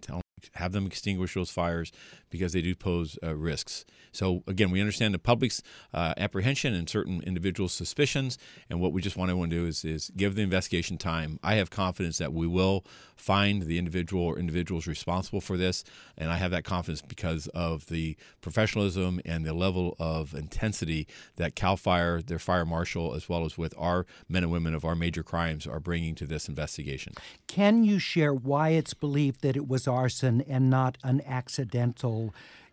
tell 0.00 0.16
them 0.16 0.19
have 0.54 0.72
them 0.72 0.86
extinguish 0.86 1.34
those 1.34 1.50
fires 1.50 1.92
because 2.30 2.52
they 2.52 2.62
do 2.62 2.74
pose 2.74 3.18
uh, 3.22 3.34
risks. 3.34 3.84
So 4.12 4.42
again, 4.46 4.70
we 4.70 4.80
understand 4.80 5.14
the 5.14 5.18
public's 5.18 5.62
uh, 5.94 6.14
apprehension 6.16 6.74
and 6.74 6.88
certain 6.88 7.22
individuals' 7.22 7.72
suspicions, 7.72 8.38
and 8.68 8.80
what 8.80 8.92
we 8.92 9.02
just 9.02 9.16
want 9.16 9.30
to 9.30 9.46
do 9.46 9.66
is, 9.66 9.84
is 9.84 10.10
give 10.16 10.34
the 10.34 10.42
investigation 10.42 10.98
time. 10.98 11.38
I 11.42 11.54
have 11.54 11.70
confidence 11.70 12.18
that 12.18 12.32
we 12.32 12.46
will 12.46 12.84
find 13.16 13.62
the 13.62 13.78
individual 13.78 14.24
or 14.24 14.38
individuals 14.38 14.86
responsible 14.86 15.40
for 15.40 15.56
this, 15.56 15.84
and 16.16 16.30
I 16.30 16.36
have 16.36 16.50
that 16.50 16.64
confidence 16.64 17.02
because 17.02 17.46
of 17.48 17.86
the 17.86 18.16
professionalism 18.40 19.20
and 19.24 19.44
the 19.44 19.54
level 19.54 19.96
of 19.98 20.34
intensity 20.34 21.06
that 21.36 21.54
Cal 21.54 21.76
Fire, 21.76 22.22
their 22.22 22.38
fire 22.38 22.64
marshal, 22.64 23.14
as 23.14 23.28
well 23.28 23.44
as 23.44 23.56
with 23.58 23.74
our 23.78 24.06
men 24.28 24.42
and 24.42 24.52
women 24.52 24.74
of 24.74 24.84
our 24.84 24.94
major 24.94 25.22
crimes, 25.22 25.66
are 25.66 25.80
bringing 25.80 26.14
to 26.16 26.26
this 26.26 26.48
investigation. 26.48 27.12
Can 27.46 27.84
you 27.84 27.98
share 27.98 28.34
why 28.34 28.70
it's 28.70 28.94
believed 28.94 29.42
that 29.42 29.56
it 29.56 29.68
was 29.68 29.86
arson 29.86 30.29
and 30.48 30.70
not 30.70 30.98
an 31.02 31.22
accidental? 31.26 32.32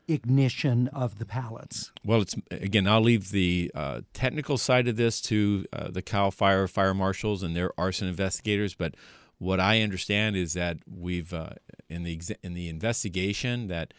ignition 0.10 0.88
of 0.94 1.20
the 1.20 1.26
pallets? 1.26 1.92
Well, 2.06 2.22
it's 2.22 2.36
again, 2.50 2.88
I'll 2.88 3.02
leave 3.02 3.32
the 3.32 3.70
uh, 3.76 4.02
technical 4.14 4.58
side 4.58 4.88
of 4.88 4.96
this 4.96 5.20
to 5.24 5.66
uh, 5.74 5.90
the 5.90 6.02
Cal 6.02 6.32
Fire 6.32 6.66
fire 6.68 6.94
marshals 6.94 7.44
and 7.44 7.54
their 7.56 7.72
arson 7.78 8.08
investigators. 8.08 8.74
But 8.74 8.96
what 9.38 9.60
I 9.60 9.82
understand 9.82 10.36
is 10.36 10.54
that 10.54 10.78
we've 10.90 11.34
uh, 11.34 11.50
in 11.90 12.04
the 12.04 12.20
in 12.44 12.54
the 12.54 12.70
investigation 12.70 13.68
that 13.68 13.94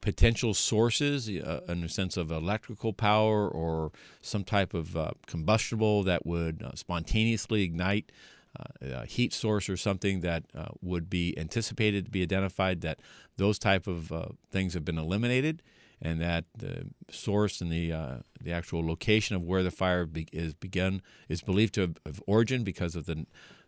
potential 0.00 0.52
sources 0.52 1.28
uh, 1.28 1.60
in 1.66 1.80
the 1.80 1.88
sense 1.88 2.18
of 2.18 2.30
electrical 2.30 2.92
power 2.92 3.48
or 3.48 3.90
some 4.20 4.44
type 4.44 4.74
of 4.74 4.96
uh, 4.96 5.12
combustible 5.26 6.02
that 6.02 6.26
would 6.26 6.62
uh, 6.62 6.72
spontaneously 6.74 7.62
ignite 7.62 8.12
uh, 8.58 9.00
a 9.02 9.06
heat 9.06 9.32
source 9.32 9.68
or 9.68 9.76
something 9.76 10.20
that 10.20 10.44
uh, 10.54 10.66
would 10.80 11.10
be 11.10 11.36
anticipated 11.38 12.06
to 12.06 12.10
be 12.10 12.22
identified 12.22 12.80
that 12.82 13.00
those 13.36 13.58
type 13.58 13.86
of 13.86 14.12
uh, 14.12 14.26
things 14.50 14.74
have 14.74 14.84
been 14.84 14.98
eliminated 14.98 15.62
and 16.00 16.20
that 16.20 16.44
the 16.56 16.86
source 17.10 17.60
and 17.60 17.72
the 17.72 17.92
uh, 17.92 18.16
the 18.40 18.52
actual 18.52 18.86
location 18.86 19.34
of 19.34 19.42
where 19.42 19.62
the 19.62 19.70
fire 19.70 20.06
be- 20.06 20.28
is 20.32 20.54
begun 20.54 21.02
is 21.28 21.40
believed 21.40 21.74
to 21.74 21.80
have, 21.82 21.96
have, 22.04 22.22
origin 22.26 22.62
because 22.62 22.94
of 22.94 23.06
the 23.06 23.26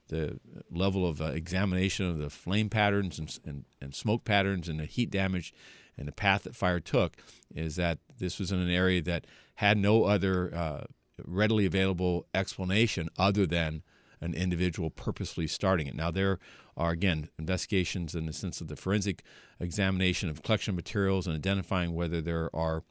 the 0.08 0.38
level 0.70 1.06
of 1.06 1.20
uh, 1.20 1.26
examination 1.26 2.08
of 2.08 2.18
the 2.18 2.30
flame 2.30 2.68
patterns 2.68 3.18
and, 3.18 3.38
and, 3.44 3.64
and 3.80 3.94
smoke 3.94 4.24
patterns 4.24 4.68
and 4.68 4.78
the 4.78 4.84
heat 4.84 5.10
damage 5.10 5.52
and 5.98 6.06
the 6.06 6.12
path 6.12 6.44
that 6.44 6.54
fire 6.54 6.78
took 6.78 7.16
is 7.54 7.76
that 7.76 7.98
this 8.18 8.38
was 8.38 8.52
in 8.52 8.60
an 8.60 8.70
area 8.70 9.02
that 9.02 9.26
had 9.56 9.78
no 9.78 10.04
other 10.04 10.54
uh, 10.54 10.84
readily 11.24 11.66
available 11.66 12.26
explanation 12.34 13.08
other 13.18 13.46
than 13.46 13.82
an 14.26 14.34
individual 14.34 14.90
purposely 14.90 15.46
starting 15.46 15.86
it. 15.86 15.94
Now, 15.94 16.10
there 16.10 16.38
are, 16.76 16.90
again, 16.90 17.30
investigations 17.38 18.14
in 18.14 18.26
the 18.26 18.32
sense 18.32 18.60
of 18.60 18.68
the 18.68 18.76
forensic 18.76 19.22
examination 19.60 20.28
of 20.28 20.42
collection 20.42 20.74
materials 20.74 21.26
and 21.26 21.36
identifying 21.36 21.94
whether 21.94 22.20
there 22.20 22.54
are 22.54 22.82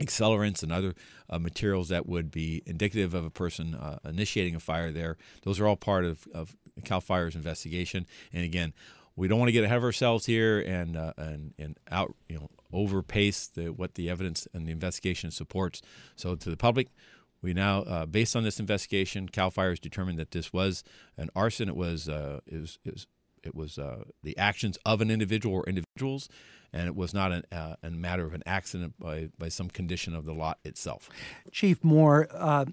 accelerants 0.00 0.62
and 0.62 0.72
other 0.72 0.94
uh, 1.28 1.38
materials 1.38 1.90
that 1.90 2.08
would 2.08 2.30
be 2.30 2.62
indicative 2.66 3.12
of 3.12 3.24
a 3.24 3.30
person 3.30 3.74
uh, 3.74 3.98
initiating 4.04 4.54
a 4.54 4.60
fire 4.60 4.90
there. 4.90 5.18
Those 5.42 5.60
are 5.60 5.68
all 5.68 5.76
part 5.76 6.04
of, 6.04 6.26
of 6.34 6.56
CAL 6.84 7.02
FIRE's 7.02 7.36
investigation. 7.36 8.06
And 8.32 8.42
again, 8.42 8.72
we 9.14 9.28
don't 9.28 9.38
want 9.38 9.48
to 9.48 9.52
get 9.52 9.64
ahead 9.64 9.76
of 9.76 9.84
ourselves 9.84 10.24
here 10.24 10.58
and 10.60 10.96
uh, 10.96 11.12
and 11.18 11.52
and 11.58 11.78
out 11.90 12.14
you 12.30 12.36
know 12.38 12.48
overpace 12.72 13.52
the, 13.52 13.70
what 13.70 13.94
the 13.96 14.08
evidence 14.08 14.48
and 14.54 14.66
the 14.66 14.72
investigation 14.72 15.30
supports. 15.30 15.82
So 16.16 16.34
to 16.34 16.48
the 16.48 16.56
public, 16.56 16.88
we 17.42 17.52
now, 17.52 17.82
uh, 17.82 18.06
based 18.06 18.36
on 18.36 18.44
this 18.44 18.60
investigation, 18.60 19.28
Cal 19.28 19.50
Fire 19.50 19.70
has 19.70 19.80
determined 19.80 20.18
that 20.18 20.30
this 20.30 20.52
was 20.52 20.84
an 21.16 21.28
arson. 21.34 21.68
It 21.68 21.76
was 21.76 22.08
uh, 22.08 22.40
it 22.46 22.60
was, 22.60 22.78
it 22.84 22.92
was, 22.92 23.06
it 23.42 23.54
was 23.54 23.78
uh, 23.78 24.04
the 24.22 24.38
actions 24.38 24.78
of 24.86 25.00
an 25.00 25.10
individual 25.10 25.56
or 25.56 25.64
individuals, 25.68 26.28
and 26.72 26.86
it 26.86 26.94
was 26.94 27.12
not 27.12 27.32
an, 27.32 27.42
uh, 27.50 27.74
a 27.82 27.90
matter 27.90 28.24
of 28.24 28.34
an 28.34 28.42
accident 28.46 28.94
by, 28.98 29.30
by 29.36 29.48
some 29.48 29.68
condition 29.68 30.14
of 30.14 30.24
the 30.24 30.32
lot 30.32 30.58
itself. 30.64 31.10
Chief 31.50 31.82
Moore, 31.82 32.28
uh, 32.30 32.66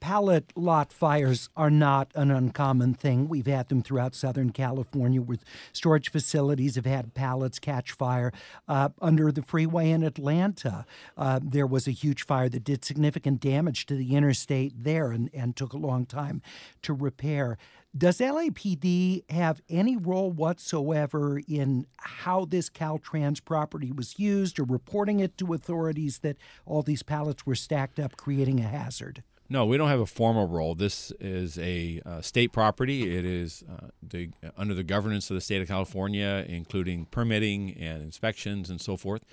pallet 0.00 0.52
lot 0.56 0.92
fires 0.92 1.48
are 1.56 1.70
not 1.70 2.10
an 2.14 2.30
uncommon 2.30 2.94
thing. 2.94 3.28
We've 3.28 3.46
had 3.46 3.68
them 3.68 3.82
throughout 3.82 4.14
Southern 4.14 4.50
California 4.50 5.20
where 5.20 5.38
storage 5.72 6.10
facilities 6.10 6.76
have 6.76 6.86
had 6.86 7.14
pallets 7.14 7.58
catch 7.58 7.92
fire. 7.92 8.32
Uh, 8.68 8.90
under 9.00 9.32
the 9.32 9.42
freeway 9.42 9.90
in 9.90 10.02
Atlanta, 10.02 10.86
uh, 11.16 11.40
there 11.42 11.66
was 11.66 11.86
a 11.86 11.92
huge 11.92 12.24
fire 12.24 12.48
that 12.48 12.64
did 12.64 12.84
significant 12.84 13.40
damage 13.40 13.86
to 13.86 13.94
the 13.94 14.14
interstate 14.14 14.72
there 14.84 15.10
and, 15.10 15.30
and 15.32 15.56
took 15.56 15.72
a 15.72 15.78
long 15.78 16.06
time 16.06 16.42
to 16.82 16.92
repair. 16.92 17.58
Does 17.96 18.18
LAPD 18.18 19.30
have 19.30 19.62
any 19.70 19.96
role 19.96 20.30
whatsoever 20.30 21.40
in 21.48 21.86
how 21.96 22.44
this 22.44 22.68
Caltrans 22.68 23.42
property 23.42 23.90
was 23.90 24.18
used 24.18 24.58
or 24.58 24.64
reporting 24.64 25.20
it 25.20 25.38
to 25.38 25.54
authorities 25.54 26.18
that 26.18 26.36
all 26.66 26.82
these 26.82 27.02
pallets 27.02 27.46
were 27.46 27.54
stacked 27.54 27.98
up, 27.98 28.18
creating 28.18 28.60
a 28.60 28.64
hazard? 28.64 29.22
No, 29.48 29.64
we 29.64 29.76
don't 29.76 29.88
have 29.88 30.00
a 30.00 30.06
formal 30.06 30.48
role. 30.48 30.74
This 30.74 31.12
is 31.20 31.56
a 31.58 32.00
uh, 32.04 32.20
state 32.20 32.52
property. 32.52 33.16
It 33.16 33.24
is 33.24 33.62
uh, 33.70 33.88
the, 34.02 34.30
under 34.56 34.74
the 34.74 34.82
governance 34.82 35.30
of 35.30 35.36
the 35.36 35.40
state 35.40 35.62
of 35.62 35.68
California, 35.68 36.44
including 36.48 37.06
permitting 37.06 37.76
and 37.76 38.02
inspections 38.02 38.70
and 38.70 38.80
so 38.80 38.96
forth. 38.96 39.24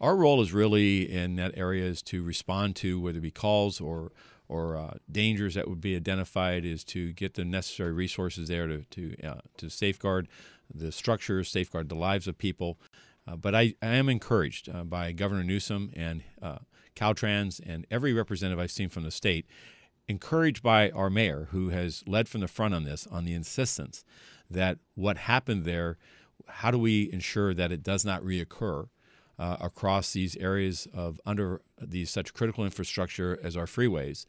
Our 0.00 0.14
role 0.14 0.40
is 0.40 0.52
really 0.52 1.10
in 1.10 1.36
that 1.36 1.56
area 1.56 1.84
is 1.84 2.00
to 2.02 2.22
respond 2.22 2.76
to 2.76 3.00
whether 3.00 3.18
it 3.18 3.22
be 3.22 3.30
calls 3.30 3.80
or 3.80 4.12
or 4.48 4.76
uh, 4.76 4.94
dangers 5.10 5.54
that 5.54 5.66
would 5.68 5.80
be 5.80 5.96
identified 5.96 6.64
is 6.64 6.84
to 6.84 7.12
get 7.14 7.34
the 7.34 7.44
necessary 7.44 7.92
resources 7.92 8.46
there 8.46 8.68
to 8.68 8.84
to, 8.90 9.16
uh, 9.24 9.40
to 9.56 9.68
safeguard 9.68 10.28
the 10.72 10.92
structures, 10.92 11.48
safeguard 11.48 11.88
the 11.88 11.96
lives 11.96 12.28
of 12.28 12.38
people. 12.38 12.78
Uh, 13.26 13.34
but 13.34 13.56
I, 13.56 13.74
I, 13.82 13.94
am 13.94 14.08
encouraged 14.08 14.68
uh, 14.68 14.84
by 14.84 15.10
Governor 15.10 15.42
Newsom 15.42 15.90
and 15.96 16.22
Caltrans 16.96 17.60
and 17.64 17.86
every 17.90 18.12
representative 18.12 18.58
I've 18.58 18.72
seen 18.72 18.88
from 18.88 19.04
the 19.04 19.10
state, 19.10 19.46
encouraged 20.08 20.62
by 20.62 20.90
our 20.90 21.10
mayor, 21.10 21.48
who 21.50 21.68
has 21.68 22.02
led 22.06 22.28
from 22.28 22.40
the 22.40 22.48
front 22.48 22.74
on 22.74 22.84
this, 22.84 23.06
on 23.06 23.24
the 23.24 23.34
insistence 23.34 24.04
that 24.50 24.78
what 24.94 25.16
happened 25.18 25.64
there, 25.64 25.98
how 26.48 26.70
do 26.70 26.78
we 26.78 27.10
ensure 27.12 27.54
that 27.54 27.72
it 27.72 27.82
does 27.82 28.04
not 28.04 28.22
reoccur 28.22 28.88
uh, 29.38 29.56
across 29.60 30.12
these 30.12 30.36
areas 30.36 30.88
of 30.94 31.20
under 31.26 31.60
these 31.80 32.10
such 32.10 32.32
critical 32.32 32.64
infrastructure 32.64 33.38
as 33.42 33.56
our 33.56 33.66
freeways, 33.66 34.26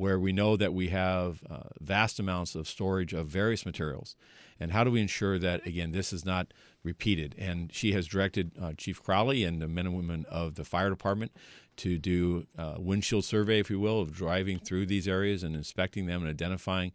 where 0.00 0.18
we 0.18 0.32
know 0.32 0.56
that 0.56 0.72
we 0.72 0.88
have 0.88 1.42
uh, 1.50 1.68
vast 1.78 2.18
amounts 2.18 2.54
of 2.54 2.66
storage 2.66 3.12
of 3.12 3.26
various 3.26 3.66
materials, 3.66 4.16
and 4.58 4.72
how 4.72 4.82
do 4.82 4.90
we 4.90 5.00
ensure 5.00 5.38
that 5.38 5.66
again 5.66 5.92
this 5.92 6.10
is 6.10 6.24
not 6.24 6.54
repeated? 6.82 7.34
And 7.36 7.70
she 7.70 7.92
has 7.92 8.06
directed 8.06 8.52
uh, 8.60 8.72
Chief 8.78 9.02
Crowley 9.02 9.44
and 9.44 9.60
the 9.60 9.68
men 9.68 9.86
and 9.86 9.94
women 9.94 10.24
of 10.30 10.54
the 10.54 10.64
fire 10.64 10.88
department 10.88 11.32
to 11.76 11.98
do 11.98 12.46
a 12.56 12.80
windshield 12.80 13.26
survey, 13.26 13.58
if 13.58 13.68
you 13.68 13.78
will, 13.78 14.00
of 14.00 14.12
driving 14.12 14.58
through 14.58 14.86
these 14.86 15.06
areas 15.06 15.42
and 15.42 15.54
inspecting 15.54 16.06
them 16.06 16.22
and 16.22 16.30
identifying 16.30 16.92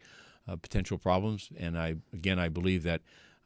uh, 0.48 0.56
potential 0.56 0.98
problems. 0.98 1.50
And 1.56 1.78
I, 1.78 1.96
again, 2.12 2.40
I 2.40 2.48
believe 2.48 2.82
that 2.82 3.02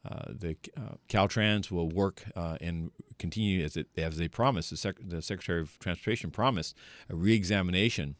uh, 0.09 0.25
the 0.29 0.55
uh, 0.75 0.95
Caltrans 1.07 1.69
will 1.69 1.89
work 1.89 2.23
uh, 2.35 2.57
and 2.61 2.89
continue 3.19 3.63
as, 3.63 3.77
it, 3.77 3.87
as 3.95 4.17
they 4.17 4.27
promised. 4.27 4.71
The, 4.71 4.77
Sec- 4.77 5.07
the, 5.07 5.21
Secretary 5.21 5.61
of 5.61 5.77
Transportation 5.77 6.31
promised 6.31 6.75
a 7.09 7.15
reexamination 7.15 8.15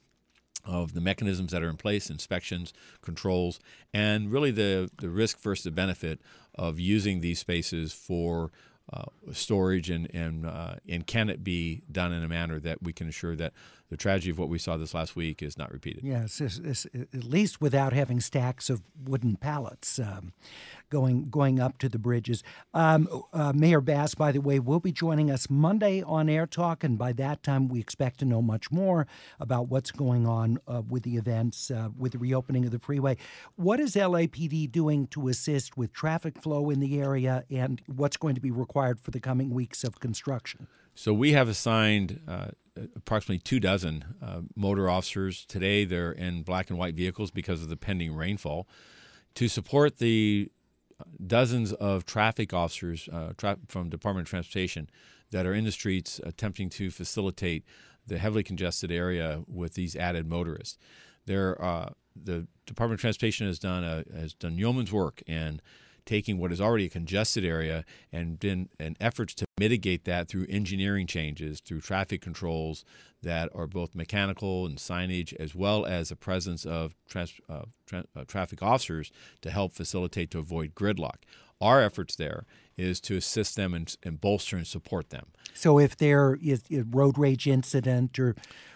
of 0.65 0.93
the 0.93 1.02
mechanisms 1.02 1.52
that 1.52 1.63
are 1.63 1.69
in 1.69 1.78
place, 1.78 2.10
inspections, 2.10 2.74
controls, 3.02 3.60
and 3.93 4.32
really 4.32 4.52
the, 4.52 4.89
the 5.00 5.10
risk 5.10 5.39
versus 5.39 5.63
the 5.63 5.71
benefit 5.71 6.21
of 6.56 6.80
using 6.80 7.21
these 7.21 7.39
spaces 7.39 7.93
for 7.93 8.52
uh, 8.91 9.06
storage 9.32 9.89
and 9.89 10.13
and 10.13 10.45
uh, 10.45 10.76
and 10.89 11.08
can 11.08 11.30
it 11.30 11.43
be 11.43 11.82
done 11.89 12.12
in 12.12 12.24
a 12.24 12.28
manner 12.28 12.60
that 12.60 12.84
we 12.84 12.91
can 12.91 13.08
assure 13.08 13.36
that 13.38 13.54
the 13.91 13.97
tragedy 13.97 14.32
of 14.32 14.39
what 14.39 14.47
we 14.47 14.58
saw 14.58 14.77
this 14.77 14.93
last 14.93 15.17
week 15.17 15.43
is 15.43 15.58
not 15.58 15.69
repeated? 15.69 16.01
Yes, 16.01 16.39
it's, 16.39 16.58
it's, 16.60 16.86
at 16.95 17.25
least 17.25 17.60
without 17.60 17.91
having 17.91 18.21
stacks 18.21 18.69
of 18.69 18.82
wooden 19.06 19.36
pallets 19.36 19.99
um, 19.99 20.32
going 20.89 21.30
going 21.30 21.60
up 21.60 21.77
to 21.80 21.89
the 21.89 21.99
bridges. 21.99 22.41
Um, 22.73 23.10
uh, 23.34 23.51
Mayor 23.54 23.82
Bass, 23.82 24.15
by 24.15 24.32
the 24.32 24.39
way, 24.39 24.60
will 24.60 24.80
be 24.80 24.93
joining 24.93 25.30
us 25.30 25.49
Monday 25.49 26.01
on 26.01 26.30
Air 26.30 26.47
Talk, 26.47 26.86
and 26.86 26.97
by 26.97 27.12
that 27.13 27.43
time 27.43 27.67
we 27.67 27.82
expect 27.82 28.19
to 28.19 28.25
know 28.25 28.41
much 28.41 28.71
more 28.71 29.08
about 29.41 29.67
what's 29.67 29.91
going 29.91 30.25
on 30.25 30.58
uh, 30.69 30.82
with 30.88 31.04
the 31.04 31.17
events 31.17 31.69
uh, 31.69 31.89
with 31.97 32.13
the 32.13 32.17
reopening 32.17 32.63
of 32.63 32.71
the 32.71 32.80
freeway. 32.80 33.17
What 33.58 33.82
is 33.82 33.95
LAPD 33.95 34.71
doing 34.71 35.08
to 35.08 35.27
assist 35.27 35.75
with 35.75 35.91
traffic 35.91 36.41
flow 36.41 36.69
in 36.69 36.80
the 36.80 37.01
area, 37.01 37.43
and 37.51 37.82
what's 37.88 38.15
going 38.15 38.36
to 38.36 38.41
be 38.41 38.51
required 38.51 39.01
for 39.01 39.12
the 39.12 39.19
coming 39.19 39.49
weeks 39.49 39.84
of 39.84 39.99
construction? 39.99 40.67
So 40.95 41.13
we 41.13 41.32
have 41.34 41.49
assigned 41.49 42.21
uh, 42.27 42.49
approximately 42.96 43.40
two 43.40 43.60
dozen 43.60 44.06
uh, 44.22 44.42
motor 44.56 44.90
officers. 44.90 45.46
Today 45.46 45.86
they're 45.86 46.12
in 46.12 46.44
black 46.44 46.70
and 46.70 46.80
white 46.80 46.96
vehicles 46.96 47.32
because 47.32 47.62
of 47.62 47.70
the 47.70 47.78
pending 47.78 48.16
rainfall. 48.16 48.68
To 49.36 49.48
support 49.48 49.98
the 49.98 50.52
dozens 51.26 51.74
of 51.74 52.06
traffic 52.06 52.54
officers 52.54 53.10
uh, 53.12 53.34
tra- 53.38 53.58
from 53.68 53.90
Department 53.90 54.28
of 54.28 54.30
Transportation 54.30 54.90
that 55.32 55.46
are 55.46 55.54
in 55.54 55.64
the 55.64 55.72
streets 55.72 56.20
attempting 56.24 56.70
to 56.70 56.92
facilitate 56.92 57.64
the 58.06 58.18
heavily 58.18 58.44
congested 58.44 58.92
area 58.92 59.42
with 59.48 59.76
these 59.76 59.96
added 59.96 60.28
motorists. 60.28 60.78
There, 61.26 61.64
uh, 61.64 61.90
the 62.16 62.48
Department 62.66 62.98
of 62.98 63.02
Transportation 63.02 63.48
has 63.48 63.60
done 63.60 63.84
a, 63.84 64.04
has 64.16 64.34
done 64.34 64.58
yeoman's 64.58 64.92
work 64.92 65.22
and 65.28 65.62
taking 66.06 66.38
what 66.38 66.52
is 66.52 66.62
already 66.62 66.86
a 66.86 66.90
congested 66.90 67.46
area 67.46 67.86
and 68.12 68.40
been 68.40 68.70
an 68.80 68.96
efforts 69.00 69.34
to 69.36 69.46
mitigate 69.60 70.06
that 70.06 70.28
through 70.28 70.46
engineering 70.50 71.08
changes, 71.08 71.60
through 71.60 71.82
traffic 71.82 72.22
controls 72.22 72.84
that 73.22 73.50
are 73.54 73.68
both 73.68 73.94
mechanical 73.94 74.66
and 74.66 74.78
signage, 74.78 75.34
as 75.40 75.54
well 75.54 75.86
as 75.86 76.10
the 76.10 76.16
presence 76.16 76.66
of 76.66 76.96
trans, 77.08 77.34
uh, 77.50 77.64
tra- 77.86 78.06
uh, 78.16 78.24
traffic 78.28 78.64
officers 78.64 79.12
to 79.42 79.52
help 79.52 79.74
facilitate 79.74 80.32
to 80.32 80.40
avoid 80.40 80.74
gridlock. 80.74 81.24
Our 81.60 81.82
efforts 81.82 82.16
there 82.16 82.46
is 82.76 83.00
to 83.02 83.16
assist 83.18 83.56
them 83.56 83.74
and, 83.76 83.96
and 84.02 84.20
bolster 84.20 84.58
and 84.58 84.66
support 84.66 85.12
them. 85.12 85.28
So 85.54 85.78
if 85.78 85.96
there 85.96 86.38
is 86.42 86.64
a 86.72 86.82
road 86.82 87.20
rage 87.20 87.48
incident 87.48 88.18
or 88.18 88.36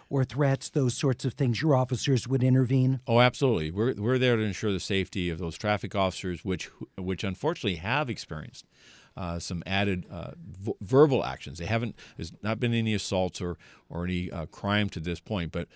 or 0.10 0.24
threats, 0.24 0.70
those 0.70 0.94
sorts 0.96 1.26
of 1.26 1.34
things, 1.34 1.62
your 1.62 1.76
officers 1.76 2.28
would 2.28 2.44
intervene? 2.44 3.00
Oh, 3.08 3.20
absolutely. 3.20 3.72
We're, 3.72 3.94
we're 3.96 4.18
there 4.18 4.36
to 4.36 4.44
ensure 4.44 4.72
the 4.72 4.80
safety 4.80 5.30
of 5.30 5.40
those 5.40 5.58
traffic 5.58 5.96
officers, 5.96 6.46
which 6.46 6.70
which 6.98 7.24
unfortunately 7.24 7.78
have 7.78 8.10
experienced 8.10 8.66
uh, 9.18 9.40
some 9.40 9.64
added 9.66 10.06
uh, 10.12 10.32
v- 10.38 10.74
verbal 10.82 11.24
actions. 11.24 11.60
They 11.60 11.66
haven't. 11.66 11.96
There's 12.18 12.34
not 12.42 12.60
been 12.60 12.74
any 12.74 12.94
assaults 12.94 13.42
or 13.42 13.58
or 13.90 14.06
any 14.06 14.32
uh, 14.32 14.46
crime 14.48 14.90
to 14.90 15.00
this 15.00 15.20
point, 15.20 15.52
but. 15.52 15.68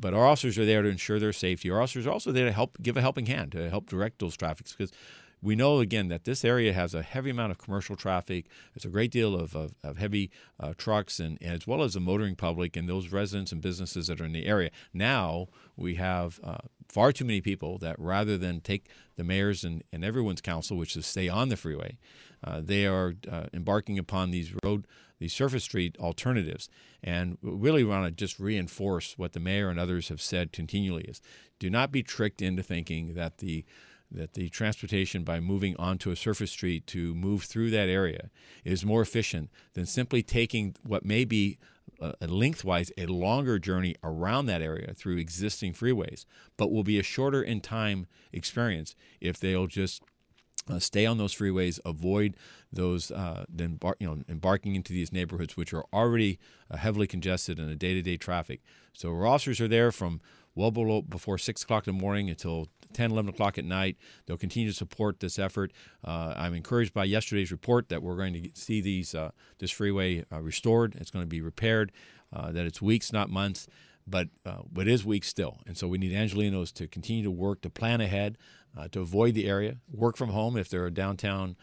But 0.00 0.14
our 0.14 0.24
officers 0.24 0.56
are 0.58 0.64
there 0.64 0.82
to 0.82 0.88
ensure 0.88 1.18
their 1.18 1.32
safety. 1.32 1.72
Our 1.72 1.82
officers 1.82 2.06
are 2.06 2.12
also 2.12 2.30
there 2.30 2.44
to 2.44 2.52
help 2.52 2.80
give 2.80 2.96
a 2.96 3.00
helping 3.00 3.26
hand 3.26 3.50
to 3.50 3.68
help 3.68 3.90
direct 3.90 4.20
those 4.20 4.36
traffics 4.36 4.72
because 4.72 4.92
we 5.40 5.54
know 5.54 5.80
again 5.80 6.08
that 6.08 6.24
this 6.24 6.44
area 6.44 6.72
has 6.72 6.94
a 6.94 7.02
heavy 7.02 7.30
amount 7.30 7.52
of 7.52 7.58
commercial 7.58 7.96
traffic. 7.96 8.46
There's 8.74 8.84
a 8.84 8.90
great 8.90 9.10
deal 9.10 9.34
of, 9.34 9.54
of, 9.54 9.74
of 9.84 9.98
heavy 9.98 10.30
uh, 10.58 10.74
trucks 10.76 11.20
and, 11.20 11.40
as 11.42 11.66
well 11.66 11.82
as 11.82 11.94
the 11.94 12.00
motoring 12.00 12.36
public 12.36 12.76
and 12.76 12.88
those 12.88 13.08
residents 13.08 13.52
and 13.52 13.60
businesses 13.60 14.08
that 14.08 14.20
are 14.20 14.24
in 14.24 14.32
the 14.32 14.46
area. 14.46 14.70
Now 14.92 15.46
we 15.76 15.94
have 15.94 16.40
uh, 16.42 16.58
far 16.88 17.12
too 17.12 17.24
many 17.24 17.40
people 17.40 17.78
that 17.78 17.96
rather 17.98 18.36
than 18.36 18.60
take 18.60 18.88
the 19.16 19.24
mayor's 19.24 19.64
and, 19.64 19.84
and 19.92 20.04
everyone's 20.04 20.40
counsel, 20.40 20.76
which 20.76 20.96
is 20.96 21.06
stay 21.06 21.28
on 21.28 21.48
the 21.48 21.56
freeway, 21.56 21.98
uh, 22.42 22.60
they 22.62 22.86
are 22.86 23.14
uh, 23.30 23.46
embarking 23.52 23.98
upon 23.98 24.30
these 24.30 24.52
road 24.64 24.86
these 25.18 25.34
surface 25.34 25.64
street 25.64 25.96
alternatives. 25.98 26.68
And 27.02 27.38
really 27.42 27.84
want 27.84 28.04
to 28.06 28.10
just 28.10 28.38
reinforce 28.38 29.16
what 29.16 29.32
the 29.32 29.40
mayor 29.40 29.68
and 29.68 29.78
others 29.78 30.08
have 30.08 30.20
said 30.20 30.52
continually 30.52 31.04
is 31.04 31.20
do 31.58 31.70
not 31.70 31.92
be 31.92 32.02
tricked 32.02 32.42
into 32.42 32.62
thinking 32.62 33.14
that 33.14 33.38
the 33.38 33.64
that 34.10 34.34
the 34.34 34.48
transportation 34.48 35.22
by 35.22 35.40
moving 35.40 35.76
onto 35.76 36.10
a 36.10 36.16
surface 36.16 36.50
street 36.50 36.86
to 36.86 37.14
move 37.14 37.42
through 37.44 37.70
that 37.70 37.88
area 37.88 38.30
is 38.64 38.84
more 38.84 39.02
efficient 39.02 39.50
than 39.74 39.86
simply 39.86 40.22
taking 40.22 40.74
what 40.82 41.04
may 41.04 41.24
be 41.24 41.58
a 42.00 42.26
lengthwise 42.26 42.92
a 42.96 43.06
longer 43.06 43.58
journey 43.58 43.96
around 44.04 44.46
that 44.46 44.62
area 44.62 44.94
through 44.94 45.16
existing 45.16 45.72
freeways, 45.72 46.24
but 46.56 46.70
will 46.70 46.84
be 46.84 46.98
a 46.98 47.02
shorter 47.02 47.42
in 47.42 47.60
time 47.60 48.06
experience 48.32 48.94
if 49.20 49.38
they'll 49.40 49.66
just 49.66 50.02
uh, 50.70 50.78
stay 50.78 51.06
on 51.06 51.18
those 51.18 51.34
freeways, 51.34 51.80
avoid 51.84 52.36
those 52.72 53.10
uh, 53.10 53.44
then 53.48 53.78
you 53.98 54.06
know 54.06 54.22
embarking 54.28 54.74
into 54.74 54.92
these 54.92 55.12
neighborhoods 55.12 55.56
which 55.56 55.72
are 55.72 55.84
already 55.92 56.38
uh, 56.70 56.76
heavily 56.76 57.06
congested 57.06 57.58
in 57.58 57.68
a 57.68 57.74
day-to-day 57.74 58.16
traffic. 58.16 58.60
So 58.92 59.10
our 59.10 59.26
officers 59.26 59.60
are 59.60 59.68
there 59.68 59.90
from 59.90 60.20
well 60.58 60.72
below 60.72 61.02
before 61.02 61.38
six 61.38 61.62
o'clock 61.62 61.86
in 61.86 61.96
the 61.96 62.02
morning 62.02 62.28
until 62.28 62.66
10, 62.92 63.12
11 63.12 63.28
o'clock 63.30 63.58
at 63.58 63.64
night. 63.64 63.96
They'll 64.26 64.36
continue 64.36 64.68
to 64.68 64.74
support 64.74 65.20
this 65.20 65.38
effort. 65.38 65.72
Uh, 66.04 66.34
I'm 66.36 66.52
encouraged 66.52 66.92
by 66.92 67.04
yesterday's 67.04 67.52
report 67.52 67.88
that 67.90 68.02
we're 68.02 68.16
going 68.16 68.34
to 68.34 68.50
see 68.54 68.80
these 68.80 69.14
uh, 69.14 69.30
this 69.60 69.70
freeway 69.70 70.24
uh, 70.32 70.40
restored. 70.40 70.96
It's 70.96 71.10
going 71.10 71.22
to 71.22 71.28
be 71.28 71.40
repaired. 71.40 71.92
Uh, 72.30 72.52
that 72.52 72.66
it's 72.66 72.82
weeks, 72.82 73.10
not 73.12 73.30
months, 73.30 73.68
but 74.06 74.28
uh, 74.44 74.62
but 74.70 74.88
it 74.88 74.92
is 74.92 75.04
weeks 75.04 75.28
still. 75.28 75.60
And 75.66 75.78
so 75.78 75.86
we 75.86 75.96
need 75.96 76.12
Angelenos 76.12 76.72
to 76.74 76.88
continue 76.88 77.22
to 77.22 77.30
work 77.30 77.62
to 77.62 77.70
plan 77.70 78.00
ahead, 78.00 78.36
uh, 78.76 78.88
to 78.88 79.00
avoid 79.00 79.34
the 79.34 79.46
area, 79.48 79.76
work 79.90 80.16
from 80.16 80.30
home 80.30 80.56
if 80.56 80.68
they're 80.68 80.86
a 80.86 80.90
downtown 80.90 81.56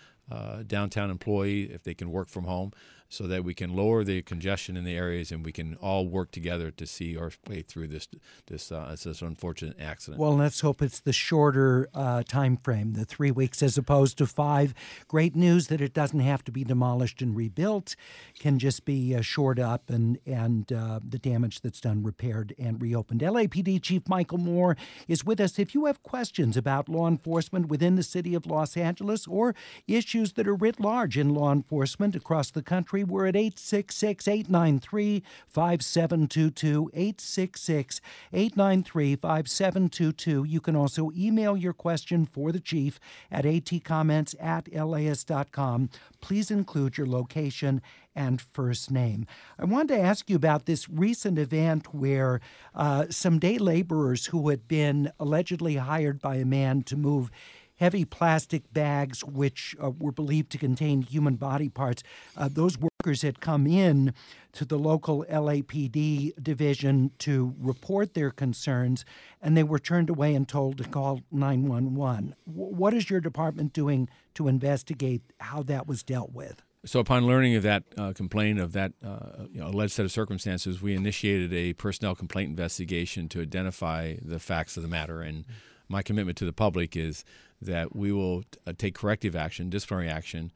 downtown 0.66 1.12
employee, 1.12 1.64
if 1.72 1.84
they 1.84 1.94
can 1.94 2.10
work 2.10 2.30
from 2.30 2.46
home 2.46 2.72
so 3.10 3.28
that 3.28 3.44
we 3.44 3.54
can 3.54 3.76
lower 3.76 4.04
the 4.04 4.22
congestion 4.22 4.76
in 4.76 4.84
the 4.84 4.96
areas 4.96 5.32
and 5.32 5.46
we 5.46 5.52
can 5.52 5.76
all 5.76 6.08
work 6.08 6.32
together 6.32 6.72
to 6.72 6.86
see 6.86 7.16
our 7.16 7.32
way 7.48 7.62
through 7.62 7.88
this 7.88 8.08
this 8.48 8.72
uh, 8.72 8.96
this 9.04 9.22
unfortunate 9.22 9.80
accident. 9.80 10.20
Well, 10.20 10.36
let's 10.36 10.62
hope 10.62 10.82
it's 10.82 11.00
the 11.00 11.14
shorter 11.14 11.88
uh, 11.94 12.24
time 12.24 12.58
frame, 12.58 12.94
the 12.94 13.06
three 13.06 13.32
weeks 13.32 13.62
as 13.62 13.78
opposed 13.78 14.18
to 14.18 14.26
five. 14.26 14.74
Great 15.08 15.36
news 15.36 15.68
that 15.68 15.82
it 15.82 15.94
doesn't 15.94 16.20
have 16.20 16.44
to 16.46 16.52
be 16.52 16.64
demolished 16.64 17.22
and 17.22 17.36
rebuilt; 17.36 17.96
can 18.40 18.60
just 18.60 18.86
be 18.86 19.16
uh, 19.16 19.22
shored 19.22 19.60
up 19.60 19.90
and 19.90 20.20
and 20.26 20.72
uh, 20.72 21.00
the 21.08 21.20
damage 21.20 21.62
that's 21.62 21.82
done 21.82 22.04
repaired 22.04 22.54
and 22.58 22.82
reopened. 22.82 23.22
LAPD 23.22 23.82
Chief 23.82 24.08
Michael 24.08 24.40
Moore 24.40 24.76
is 25.08 25.24
with 25.24 25.40
us. 25.40 25.60
If 25.60 25.76
you 25.76 25.86
have 25.86 26.04
questions 26.04 26.58
about 26.58 26.90
law 26.90 27.08
enforcement 27.08 27.68
within 27.68 27.96
the 27.96 28.04
city 28.04 28.34
of 28.34 28.46
Los 28.46 28.76
Angeles 28.76 29.28
or 29.28 29.56
issues 29.88 30.34
that 30.34 30.48
are 30.48 30.56
writ 30.56 30.80
large 30.80 31.18
in 31.18 31.34
law 31.34 31.52
enforcement 31.52 32.16
across 32.16 32.52
the 32.52 32.64
country 32.64 32.95
country. 32.96 33.04
We're 33.04 33.28
at 33.28 33.36
866 33.36 34.28
893 34.28 35.24
5722. 35.50 36.92
866 36.94 38.02
893 38.34 39.16
5722. 39.16 40.44
You 40.44 40.62
can 40.62 40.76
also 40.76 41.12
email 41.16 41.58
your 41.58 41.74
question 41.74 42.26
for 42.26 42.52
the 42.52 42.60
chief 42.60 43.00
at 43.32 43.46
atcomments 43.46 44.36
at 44.42 44.74
laist.com. 44.74 45.90
Please 46.22 46.52
include 46.52 46.98
your 46.98 47.08
location 47.08 47.82
and 48.16 48.42
first 48.42 48.92
name. 48.92 49.28
I 49.60 49.66
wanted 49.66 49.96
to 49.96 50.00
ask 50.00 50.30
you 50.30 50.38
about 50.38 50.66
this 50.66 50.88
recent 50.88 51.38
event 51.38 51.94
where 51.94 52.40
uh, 52.74 53.08
some 53.10 53.40
day 53.40 53.58
laborers 53.58 54.28
who 54.28 54.50
had 54.50 54.70
been 54.70 55.12
allegedly 55.20 55.76
hired 55.76 56.22
by 56.22 56.36
a 56.36 56.46
man 56.46 56.84
to 56.84 56.96
move 56.96 57.30
heavy 57.78 58.06
plastic 58.06 58.72
bags, 58.74 59.24
which 59.24 59.76
uh, 59.82 59.90
were 59.90 60.12
believed 60.12 60.52
to 60.52 60.58
contain 60.58 61.02
human 61.02 61.36
body 61.36 61.70
parts. 61.70 62.04
Uh, 62.38 62.50
those 62.52 62.78
workers 62.78 63.22
had 63.22 63.40
come 63.40 63.68
in 63.68 64.14
to 64.54 64.66
the 64.66 64.80
local 64.80 65.26
LAPD 65.26 66.32
division 66.42 67.12
to 67.20 67.54
report 67.60 68.14
their 68.14 68.32
concerns, 68.32 69.06
and 69.42 69.56
they 69.58 69.64
were 69.64 69.80
turned 69.80 70.10
away 70.10 70.34
and 70.34 70.48
told 70.48 70.78
to 70.78 70.84
call 70.86 71.22
911. 71.32 72.36
What 72.46 72.94
is 72.94 73.10
your 73.10 73.20
department 73.20 73.74
doing 73.74 74.10
to 74.36 74.48
investigate 74.48 75.22
how 75.40 75.64
that 75.64 75.88
was 75.88 76.04
dealt 76.04 76.32
with? 76.32 76.64
So, 76.86 77.00
upon 77.00 77.26
learning 77.26 77.56
of 77.56 77.64
that 77.64 77.84
uh, 77.98 78.14
complaint 78.14 78.60
of 78.60 78.74
that 78.74 78.94
uh, 79.04 79.46
you 79.52 79.60
know, 79.60 79.68
alleged 79.68 79.94
set 79.94 80.06
of 80.06 80.12
circumstances, 80.12 80.84
we 80.84 80.94
initiated 80.94 81.52
a 81.52 81.74
personnel 81.74 82.14
complaint 82.14 82.52
investigation 82.52 83.28
to 83.30 83.42
identify 83.42 84.16
the 84.22 84.38
facts 84.38 84.78
of 84.78 84.84
the 84.84 84.90
matter. 84.90 85.22
And 85.22 85.46
my 85.90 86.04
commitment 86.04 86.38
to 86.38 86.46
the 86.46 86.54
public 86.54 86.96
is 86.96 87.26
that 87.66 87.96
we 87.96 88.12
will 88.12 88.44
uh, 88.66 88.74
take 88.78 88.96
corrective 88.96 89.36
action, 89.36 89.70
disciplinary 89.70 90.10
action, 90.10 90.52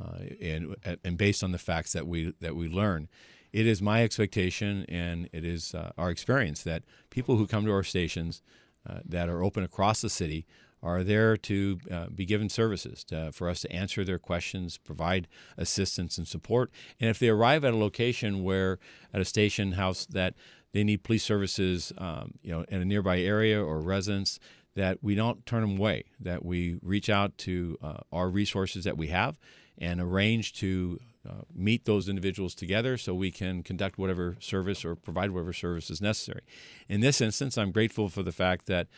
uh, 0.00 0.18
and 0.40 0.76
and 1.04 1.18
based 1.18 1.44
on 1.44 1.52
the 1.52 1.58
facts 1.58 1.92
that 1.92 2.06
we 2.06 2.32
that 2.40 2.56
we 2.56 2.68
learn. 2.68 3.08
It 3.52 3.66
is 3.66 3.82
my 3.82 4.02
expectation, 4.02 4.86
and 4.88 5.28
it 5.32 5.44
is 5.44 5.74
uh, 5.74 5.92
our 5.98 6.10
experience 6.10 6.62
that 6.62 6.84
people 7.10 7.36
who 7.36 7.46
come 7.46 7.66
to 7.66 7.72
our 7.72 7.82
stations 7.82 8.42
uh, 8.88 9.00
that 9.04 9.28
are 9.28 9.42
open 9.42 9.62
across 9.62 10.00
the 10.00 10.08
city 10.08 10.46
are 10.82 11.04
there 11.04 11.36
to 11.36 11.78
uh, 11.90 12.06
be 12.06 12.24
given 12.24 12.48
services 12.48 13.04
to, 13.04 13.30
for 13.32 13.48
us 13.48 13.60
to 13.60 13.70
answer 13.70 14.04
their 14.04 14.18
questions, 14.18 14.78
provide 14.78 15.28
assistance 15.56 16.18
and 16.18 16.26
support. 16.26 16.70
And 16.98 17.08
if 17.08 17.18
they 17.18 17.28
arrive 17.28 17.64
at 17.64 17.72
a 17.72 17.76
location 17.76 18.42
where, 18.42 18.78
at 19.14 19.20
a 19.20 19.24
station 19.24 19.72
house, 19.72 20.06
that 20.06 20.34
they 20.72 20.82
need 20.82 21.04
police 21.04 21.22
services, 21.22 21.92
um, 21.98 22.34
you 22.42 22.50
know, 22.50 22.64
in 22.68 22.80
a 22.80 22.84
nearby 22.84 23.20
area 23.20 23.62
or 23.62 23.80
residence, 23.80 24.40
that 24.74 24.98
we 25.02 25.14
don't 25.14 25.44
turn 25.46 25.62
them 25.62 25.78
away. 25.78 26.04
That 26.20 26.44
we 26.44 26.78
reach 26.82 27.10
out 27.10 27.36
to 27.38 27.78
uh, 27.82 27.98
our 28.12 28.28
resources 28.28 28.84
that 28.84 28.96
we 28.96 29.08
have 29.08 29.38
and 29.78 30.00
arrange 30.00 30.52
to 30.54 31.00
uh, 31.28 31.42
meet 31.54 31.84
those 31.84 32.08
individuals 32.08 32.54
together 32.54 32.96
so 32.96 33.14
we 33.14 33.30
can 33.30 33.62
conduct 33.62 33.98
whatever 33.98 34.36
service 34.40 34.84
or 34.84 34.94
provide 34.94 35.30
whatever 35.30 35.52
service 35.52 35.90
is 35.90 36.00
necessary. 36.00 36.42
In 36.88 37.00
this 37.00 37.20
instance, 37.20 37.56
I'm 37.56 37.70
grateful 37.70 38.08
for 38.08 38.22
the 38.22 38.32
fact 38.32 38.66
that 38.66 38.88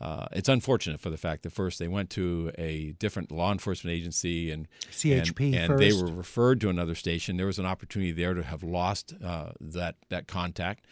uh, 0.00 0.26
it's 0.32 0.48
unfortunate 0.48 1.00
for 1.00 1.10
the 1.10 1.16
fact 1.16 1.42
that 1.42 1.50
first 1.50 1.78
they 1.78 1.88
went 1.88 2.08
to 2.10 2.52
a 2.56 2.92
different 2.98 3.32
law 3.32 3.50
enforcement 3.50 3.96
agency 3.96 4.50
and 4.50 4.68
CHP 4.90 5.54
and, 5.54 5.72
and 5.72 5.78
they 5.80 5.92
were 5.92 6.06
referred 6.06 6.60
to 6.60 6.68
another 6.68 6.94
station. 6.94 7.36
There 7.36 7.46
was 7.46 7.58
an 7.58 7.66
opportunity 7.66 8.12
there 8.12 8.34
to 8.34 8.42
have 8.42 8.62
lost 8.62 9.14
uh, 9.24 9.50
that 9.60 9.96
that 10.08 10.28
contact. 10.28 10.84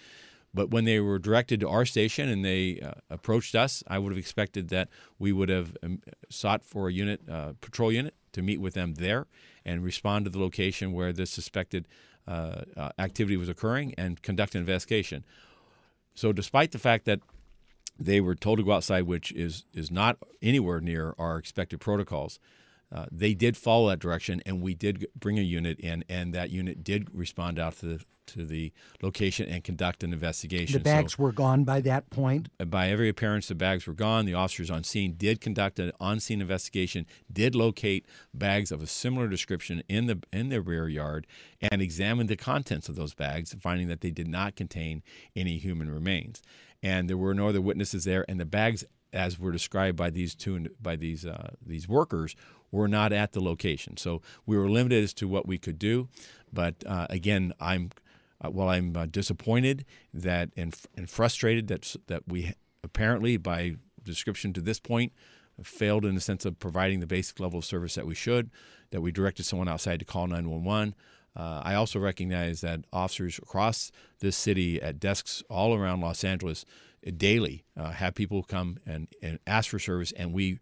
But 0.56 0.70
when 0.70 0.86
they 0.86 1.00
were 1.00 1.18
directed 1.18 1.60
to 1.60 1.68
our 1.68 1.84
station 1.84 2.30
and 2.30 2.42
they 2.42 2.80
uh, 2.80 2.92
approached 3.10 3.54
us, 3.54 3.84
I 3.86 3.98
would 3.98 4.10
have 4.10 4.18
expected 4.18 4.70
that 4.70 4.88
we 5.18 5.30
would 5.30 5.50
have 5.50 5.76
um, 5.82 6.00
sought 6.30 6.64
for 6.64 6.88
a 6.88 6.92
unit, 6.92 7.20
uh, 7.30 7.52
patrol 7.60 7.92
unit, 7.92 8.14
to 8.32 8.40
meet 8.40 8.58
with 8.58 8.72
them 8.72 8.94
there 8.94 9.26
and 9.66 9.84
respond 9.84 10.24
to 10.24 10.30
the 10.30 10.38
location 10.38 10.92
where 10.92 11.12
this 11.12 11.30
suspected 11.30 11.86
uh, 12.26 12.62
uh, 12.74 12.88
activity 12.98 13.36
was 13.36 13.50
occurring 13.50 13.94
and 13.98 14.22
conduct 14.22 14.54
an 14.54 14.62
investigation. 14.62 15.26
So, 16.14 16.32
despite 16.32 16.72
the 16.72 16.78
fact 16.78 17.04
that 17.04 17.20
they 17.98 18.22
were 18.22 18.34
told 18.34 18.58
to 18.58 18.64
go 18.64 18.72
outside, 18.72 19.02
which 19.02 19.32
is 19.32 19.64
is 19.74 19.90
not 19.90 20.16
anywhere 20.40 20.80
near 20.80 21.14
our 21.18 21.36
expected 21.36 21.80
protocols. 21.80 22.38
Uh, 22.94 23.06
they 23.10 23.34
did 23.34 23.56
follow 23.56 23.88
that 23.88 23.98
direction, 23.98 24.40
and 24.46 24.62
we 24.62 24.74
did 24.74 25.06
bring 25.18 25.38
a 25.38 25.42
unit 25.42 25.78
in, 25.80 26.04
and 26.08 26.32
that 26.34 26.50
unit 26.50 26.84
did 26.84 27.08
respond 27.12 27.58
out 27.58 27.76
to 27.78 27.86
the 27.86 28.04
to 28.26 28.44
the 28.44 28.72
location 29.02 29.48
and 29.48 29.62
conduct 29.62 30.02
an 30.02 30.12
investigation. 30.12 30.72
The 30.72 30.82
bags 30.82 31.14
so, 31.14 31.22
were 31.22 31.30
gone 31.30 31.62
by 31.62 31.80
that 31.82 32.10
point. 32.10 32.48
By 32.58 32.90
every 32.90 33.08
appearance, 33.08 33.46
the 33.46 33.54
bags 33.54 33.86
were 33.86 33.94
gone. 33.94 34.26
The 34.26 34.34
officers 34.34 34.68
on 34.68 34.82
scene 34.82 35.14
did 35.16 35.40
conduct 35.40 35.78
an 35.78 35.92
on-scene 36.00 36.40
investigation, 36.40 37.06
did 37.32 37.54
locate 37.54 38.04
bags 38.34 38.72
of 38.72 38.82
a 38.82 38.86
similar 38.88 39.28
description 39.28 39.84
in 39.88 40.06
the 40.06 40.18
in 40.32 40.48
the 40.48 40.60
rear 40.60 40.88
yard, 40.88 41.28
and 41.60 41.80
examined 41.80 42.28
the 42.28 42.36
contents 42.36 42.88
of 42.88 42.96
those 42.96 43.14
bags, 43.14 43.54
finding 43.60 43.86
that 43.88 44.00
they 44.00 44.10
did 44.10 44.26
not 44.26 44.56
contain 44.56 45.04
any 45.36 45.58
human 45.58 45.88
remains 45.88 46.42
and 46.82 47.08
there 47.08 47.16
were 47.16 47.34
no 47.34 47.48
other 47.48 47.60
witnesses 47.60 48.04
there, 48.04 48.24
and 48.28 48.38
the 48.38 48.44
bags, 48.44 48.84
as 49.12 49.38
were 49.38 49.52
described 49.52 49.96
by 49.96 50.10
these 50.10 50.34
two 50.34 50.68
by 50.80 50.96
these 50.96 51.24
uh, 51.24 51.50
these 51.64 51.88
workers, 51.88 52.36
were 52.70 52.88
not 52.88 53.12
at 53.12 53.32
the 53.32 53.40
location. 53.40 53.96
So 53.96 54.22
we 54.44 54.56
were 54.56 54.68
limited 54.68 55.02
as 55.02 55.14
to 55.14 55.28
what 55.28 55.46
we 55.46 55.58
could 55.58 55.78
do. 55.78 56.08
But 56.52 56.74
uh, 56.86 57.06
again, 57.10 57.52
I'm 57.60 57.90
uh, 58.40 58.50
while 58.50 58.68
I'm 58.68 58.94
uh, 58.96 59.06
disappointed 59.06 59.84
that 60.12 60.50
and, 60.56 60.74
and 60.96 61.08
frustrated 61.08 61.68
that 61.68 61.96
that 62.06 62.22
we 62.26 62.52
apparently 62.82 63.36
by 63.36 63.76
description 64.02 64.52
to 64.52 64.60
this 64.60 64.78
point 64.78 65.12
failed 65.62 66.04
in 66.04 66.14
the 66.14 66.20
sense 66.20 66.44
of 66.44 66.58
providing 66.58 67.00
the 67.00 67.06
basic 67.06 67.40
level 67.40 67.58
of 67.58 67.64
service 67.64 67.94
that 67.94 68.06
we 68.06 68.14
should, 68.14 68.50
that 68.90 69.00
we 69.00 69.10
directed 69.10 69.44
someone 69.44 69.68
outside 69.68 69.98
to 69.98 70.04
call 70.04 70.26
911. 70.26 70.94
Uh, 71.34 71.62
I 71.64 71.74
also 71.74 71.98
recognize 71.98 72.60
that 72.62 72.80
officers 72.92 73.38
across 73.38 73.90
this 74.20 74.36
city 74.36 74.80
at 74.80 74.98
desks 74.98 75.42
all 75.50 75.74
around 75.74 76.00
Los 76.00 76.24
Angeles 76.24 76.64
daily 77.16 77.64
uh, 77.76 77.90
have 77.90 78.14
people 78.14 78.42
come 78.42 78.78
and, 78.86 79.08
and 79.22 79.38
ask 79.46 79.70
for 79.70 79.78
service, 79.78 80.12
and 80.12 80.32
we 80.32 80.58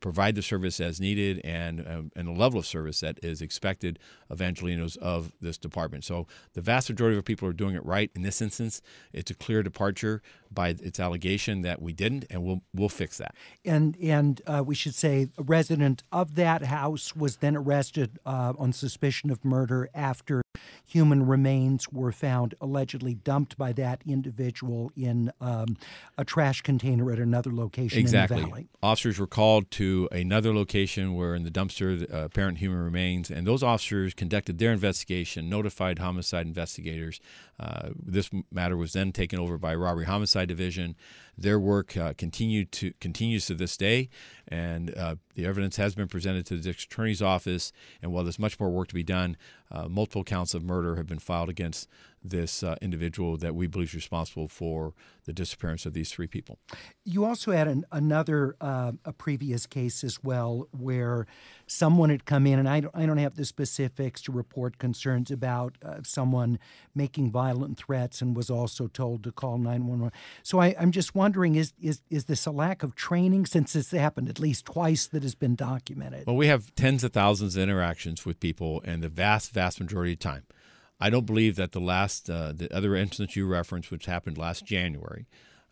provide 0.00 0.34
the 0.34 0.42
service 0.42 0.80
as 0.80 1.00
needed 1.00 1.40
and 1.44 1.80
um, 1.86 2.12
and 2.14 2.28
the 2.28 2.32
level 2.32 2.58
of 2.58 2.66
service 2.66 3.00
that 3.00 3.18
is 3.22 3.42
expected 3.42 3.98
of 4.30 4.38
Angelenos 4.38 4.96
of 4.98 5.32
this 5.40 5.58
department. 5.58 6.04
So 6.04 6.26
the 6.54 6.60
vast 6.60 6.88
majority 6.88 7.16
of 7.18 7.24
people 7.24 7.48
are 7.48 7.52
doing 7.52 7.74
it 7.74 7.84
right. 7.84 8.10
In 8.14 8.22
this 8.22 8.40
instance, 8.40 8.80
it's 9.12 9.30
a 9.30 9.34
clear 9.34 9.62
departure 9.62 10.22
by 10.50 10.70
its 10.70 11.00
allegation 11.00 11.62
that 11.62 11.82
we 11.82 11.92
didn't, 11.92 12.24
and 12.30 12.44
we'll 12.44 12.62
we'll 12.74 12.88
fix 12.88 13.18
that. 13.18 13.34
And 13.64 13.96
and 13.96 14.40
uh, 14.46 14.62
we 14.64 14.74
should 14.74 14.94
say 14.94 15.28
a 15.36 15.42
resident 15.42 16.02
of 16.12 16.34
that 16.36 16.64
house 16.64 17.16
was 17.16 17.38
then 17.38 17.56
arrested 17.56 18.18
uh, 18.24 18.52
on 18.58 18.72
suspicion 18.72 19.30
of 19.30 19.44
murder 19.44 19.88
after 19.94 20.42
human 20.88 21.26
remains 21.26 21.92
were 21.92 22.10
found 22.10 22.54
allegedly 22.62 23.14
dumped 23.14 23.58
by 23.58 23.72
that 23.74 24.00
individual 24.06 24.90
in 24.96 25.30
um, 25.38 25.76
a 26.16 26.24
trash 26.24 26.62
container 26.62 27.12
at 27.12 27.18
another 27.18 27.52
location 27.52 27.98
exactly. 27.98 28.38
in 28.38 28.42
the 28.44 28.48
valley. 28.48 28.68
Officers 28.82 29.18
were 29.18 29.26
called 29.26 29.70
to 29.72 30.08
another 30.10 30.54
location 30.54 31.14
where 31.14 31.34
in 31.34 31.44
the 31.44 31.50
dumpster 31.50 32.02
uh, 32.12 32.24
apparent 32.24 32.58
human 32.58 32.82
remains, 32.82 33.30
and 33.30 33.46
those 33.46 33.62
officers 33.62 34.14
conducted 34.14 34.58
their 34.58 34.72
investigation, 34.72 35.50
notified 35.50 35.98
homicide 35.98 36.46
investigators. 36.46 37.20
Uh, 37.60 37.90
this 38.02 38.30
matter 38.50 38.76
was 38.76 38.94
then 38.94 39.12
taken 39.12 39.38
over 39.38 39.58
by 39.58 39.74
robbery 39.74 40.06
homicide 40.06 40.48
division. 40.48 40.96
Their 41.40 41.60
work 41.60 41.96
uh, 41.96 42.14
continued 42.18 42.72
to 42.72 42.92
continues 43.00 43.46
to 43.46 43.54
this 43.54 43.76
day, 43.76 44.08
and 44.48 44.92
uh, 44.96 45.16
the 45.34 45.46
evidence 45.46 45.76
has 45.76 45.94
been 45.94 46.08
presented 46.08 46.44
to 46.46 46.56
the 46.56 46.62
district 46.62 46.92
attorney's 46.92 47.22
office. 47.22 47.72
And 48.02 48.12
while 48.12 48.24
there's 48.24 48.40
much 48.40 48.58
more 48.58 48.70
work 48.70 48.88
to 48.88 48.94
be 48.94 49.04
done, 49.04 49.36
uh, 49.70 49.88
multiple 49.88 50.24
counts 50.24 50.52
of 50.52 50.64
murder 50.64 50.96
have 50.96 51.06
been 51.06 51.20
filed 51.20 51.48
against 51.48 51.88
this 52.22 52.62
uh, 52.62 52.76
individual 52.80 53.36
that 53.36 53.54
we 53.54 53.66
believe 53.66 53.88
is 53.88 53.94
responsible 53.94 54.48
for 54.48 54.94
the 55.24 55.32
disappearance 55.32 55.84
of 55.86 55.92
these 55.92 56.10
three 56.10 56.26
people. 56.26 56.58
You 57.04 57.24
also 57.24 57.52
had 57.52 57.68
an, 57.68 57.84
another 57.92 58.56
uh, 58.60 58.92
a 59.04 59.12
previous 59.12 59.66
case 59.66 60.02
as 60.02 60.22
well 60.22 60.68
where 60.76 61.26
someone 61.66 62.10
had 62.10 62.24
come 62.24 62.46
in, 62.46 62.58
and 62.58 62.68
I 62.68 62.80
don't, 62.80 62.96
I 62.96 63.06
don't 63.06 63.18
have 63.18 63.36
the 63.36 63.44
specifics 63.44 64.22
to 64.22 64.32
report 64.32 64.78
concerns 64.78 65.30
about 65.30 65.76
uh, 65.84 65.98
someone 66.02 66.58
making 66.94 67.30
violent 67.30 67.78
threats, 67.78 68.22
and 68.22 68.36
was 68.36 68.50
also 68.50 68.86
told 68.86 69.22
to 69.24 69.32
call 69.32 69.58
nine 69.58 69.86
one 69.86 70.00
one. 70.00 70.12
So 70.42 70.60
I, 70.60 70.74
I'm 70.78 70.92
just 70.92 71.14
wondering 71.14 71.54
is 71.54 71.72
is 71.80 72.00
is 72.10 72.24
this 72.24 72.46
a 72.46 72.50
lack 72.50 72.82
of 72.82 72.94
training 72.94 73.46
since 73.46 73.74
this 73.74 73.90
happened 73.90 74.28
at 74.28 74.40
least 74.40 74.64
twice 74.64 75.06
that 75.08 75.22
has 75.22 75.34
been 75.34 75.54
documented? 75.54 76.26
Well, 76.26 76.36
we 76.36 76.46
have 76.46 76.74
tens 76.74 77.04
of 77.04 77.12
thousands 77.12 77.56
of 77.56 77.62
interactions 77.62 78.24
with 78.24 78.40
people, 78.40 78.80
and 78.84 79.02
the 79.02 79.08
vast 79.08 79.52
vast 79.52 79.80
majority 79.80 80.14
of 80.14 80.20
time 80.20 80.44
I 81.00 81.10
don't 81.10 81.26
believe 81.26 81.56
that 81.56 81.72
the 81.72 81.80
last, 81.80 82.28
uh, 82.28 82.52
the 82.52 82.74
other 82.74 82.96
instance 82.96 83.36
you 83.36 83.46
referenced, 83.46 83.90
which 83.90 84.06
happened 84.06 84.36
last 84.36 84.64
January 84.64 85.26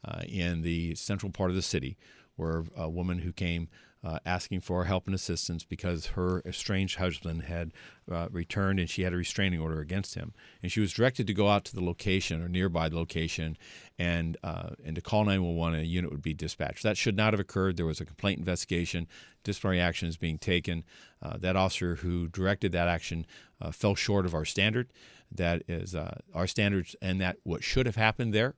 uh, 0.05 0.23
in 0.27 0.63
the 0.63 0.95
central 0.95 1.33
part 1.33 1.51
of 1.51 1.57
the 1.57 1.63
city, 1.63 1.97
where 2.37 2.65
a 2.77 2.89
woman 2.89 3.19
who 3.19 3.33
came 3.33 3.69
uh, 4.07 4.19
asking 4.25 4.61
for 4.61 4.85
help 4.85 5.07
and 5.07 5.15
assistance 5.15 5.65
because 5.65 6.07
her 6.07 6.41
estranged 6.47 6.97
husband 6.99 7.43
had 7.43 7.73
uh, 8.11 8.29
returned 8.31 8.79
and 8.79 8.89
she 8.89 9.03
had 9.03 9.13
a 9.13 9.17
restraining 9.17 9.59
order 9.59 9.81
against 9.81 10.15
him. 10.15 10.33
And 10.63 10.71
she 10.71 10.79
was 10.81 10.93
directed 10.93 11.27
to 11.27 11.35
go 11.35 11.49
out 11.49 11.65
to 11.65 11.75
the 11.75 11.83
location 11.83 12.41
or 12.41 12.49
nearby 12.49 12.87
location 12.87 13.57
and 13.99 14.37
uh, 14.45 14.71
and 14.85 14.95
to 14.95 15.03
call 15.03 15.25
911 15.25 15.75
and 15.75 15.85
a 15.85 15.89
unit 15.89 16.13
would 16.13 16.23
be 16.23 16.35
dispatched. 16.35 16.85
That 16.85 16.97
should 16.97 17.17
not 17.17 17.33
have 17.33 17.41
occurred. 17.41 17.77
There 17.77 17.87
was 17.87 18.01
a 18.01 18.05
complaint 18.05 18.39
investigation. 18.39 19.09
Disciplinary 19.43 19.81
action 19.81 20.09
is 20.09 20.17
being 20.17 20.39
taken. 20.39 20.85
Uh, 21.21 21.37
that 21.39 21.57
officer 21.57 21.97
who 21.97 22.29
directed 22.29 22.71
that 22.73 22.87
action 22.87 23.27
uh, 23.61 23.73
fell 23.73 23.97
short 23.97 24.25
of 24.25 24.35
our 24.35 24.45
standard. 24.45 24.89
That 25.31 25.63
is 25.69 25.95
uh, 25.95 26.19
our 26.35 26.47
standards, 26.47 26.97
and 27.03 27.21
that 27.21 27.39
what 27.43 27.65
should 27.65 27.87
have 27.87 27.97
happened 27.97 28.33
there 28.33 28.55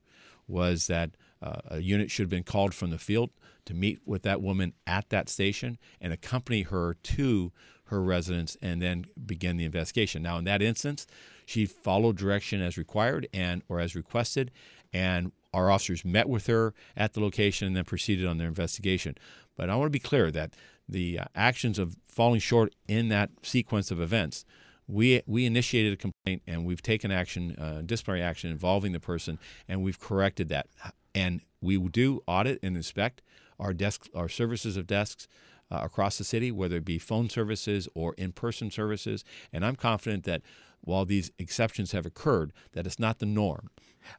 was 0.47 0.87
that 0.87 1.11
uh, 1.41 1.61
a 1.67 1.79
unit 1.79 2.11
should 2.11 2.23
have 2.23 2.29
been 2.29 2.43
called 2.43 2.73
from 2.73 2.89
the 2.89 2.97
field 2.97 3.29
to 3.65 3.73
meet 3.73 3.99
with 4.05 4.23
that 4.23 4.41
woman 4.41 4.73
at 4.87 5.09
that 5.09 5.29
station 5.29 5.77
and 6.01 6.11
accompany 6.11 6.63
her 6.63 6.95
to 7.03 7.51
her 7.85 8.01
residence 8.01 8.57
and 8.61 8.81
then 8.81 9.05
begin 9.25 9.57
the 9.57 9.65
investigation. 9.65 10.21
Now, 10.21 10.37
in 10.37 10.45
that 10.45 10.61
instance, 10.61 11.07
she 11.45 11.65
followed 11.65 12.17
direction 12.17 12.61
as 12.61 12.77
required 12.77 13.27
and 13.33 13.63
or 13.67 13.79
as 13.79 13.95
requested, 13.95 14.51
and 14.93 15.31
our 15.53 15.71
officers 15.71 16.05
met 16.05 16.29
with 16.29 16.47
her 16.47 16.73
at 16.95 17.13
the 17.13 17.19
location 17.19 17.67
and 17.67 17.75
then 17.75 17.85
proceeded 17.85 18.25
on 18.25 18.37
their 18.37 18.47
investigation. 18.47 19.15
But 19.55 19.69
I 19.69 19.75
want 19.75 19.87
to 19.87 19.91
be 19.91 19.99
clear 19.99 20.31
that 20.31 20.53
the 20.87 21.19
uh, 21.19 21.25
actions 21.35 21.79
of 21.79 21.95
falling 22.07 22.39
short 22.39 22.73
in 22.87 23.09
that 23.09 23.31
sequence 23.43 23.91
of 23.91 23.99
events 23.99 24.45
we 24.89 25.21
we 25.27 25.45
initiated 25.45 25.93
a 25.93 25.97
complaint 25.97 26.41
and 26.47 26.65
we've 26.65 26.81
taken 26.81 27.11
action, 27.11 27.55
uh, 27.57 27.81
disciplinary 27.85 28.23
action 28.23 28.49
involving 28.49 28.91
the 28.91 28.99
person, 28.99 29.37
and 29.67 29.83
we've 29.83 29.99
corrected 29.99 30.49
that. 30.49 30.67
And 31.13 31.41
we 31.61 31.77
do 31.77 32.23
audit 32.27 32.59
and 32.63 32.75
inspect 32.75 33.21
our 33.59 33.73
desk, 33.73 34.07
our 34.15 34.29
services 34.29 34.77
of 34.77 34.87
desks 34.87 35.27
uh, 35.71 35.81
across 35.83 36.17
the 36.17 36.23
city, 36.23 36.51
whether 36.51 36.77
it 36.77 36.85
be 36.85 36.97
phone 36.97 37.29
services 37.29 37.87
or 37.93 38.15
in-person 38.17 38.71
services. 38.71 39.23
And 39.53 39.65
I'm 39.65 39.75
confident 39.75 40.23
that 40.23 40.41
while 40.81 41.05
these 41.05 41.31
exceptions 41.37 41.91
have 41.91 42.05
occurred, 42.05 42.53
that 42.73 42.85
it's 42.85 42.99
not 42.99 43.19
the 43.19 43.25
norm. 43.25 43.69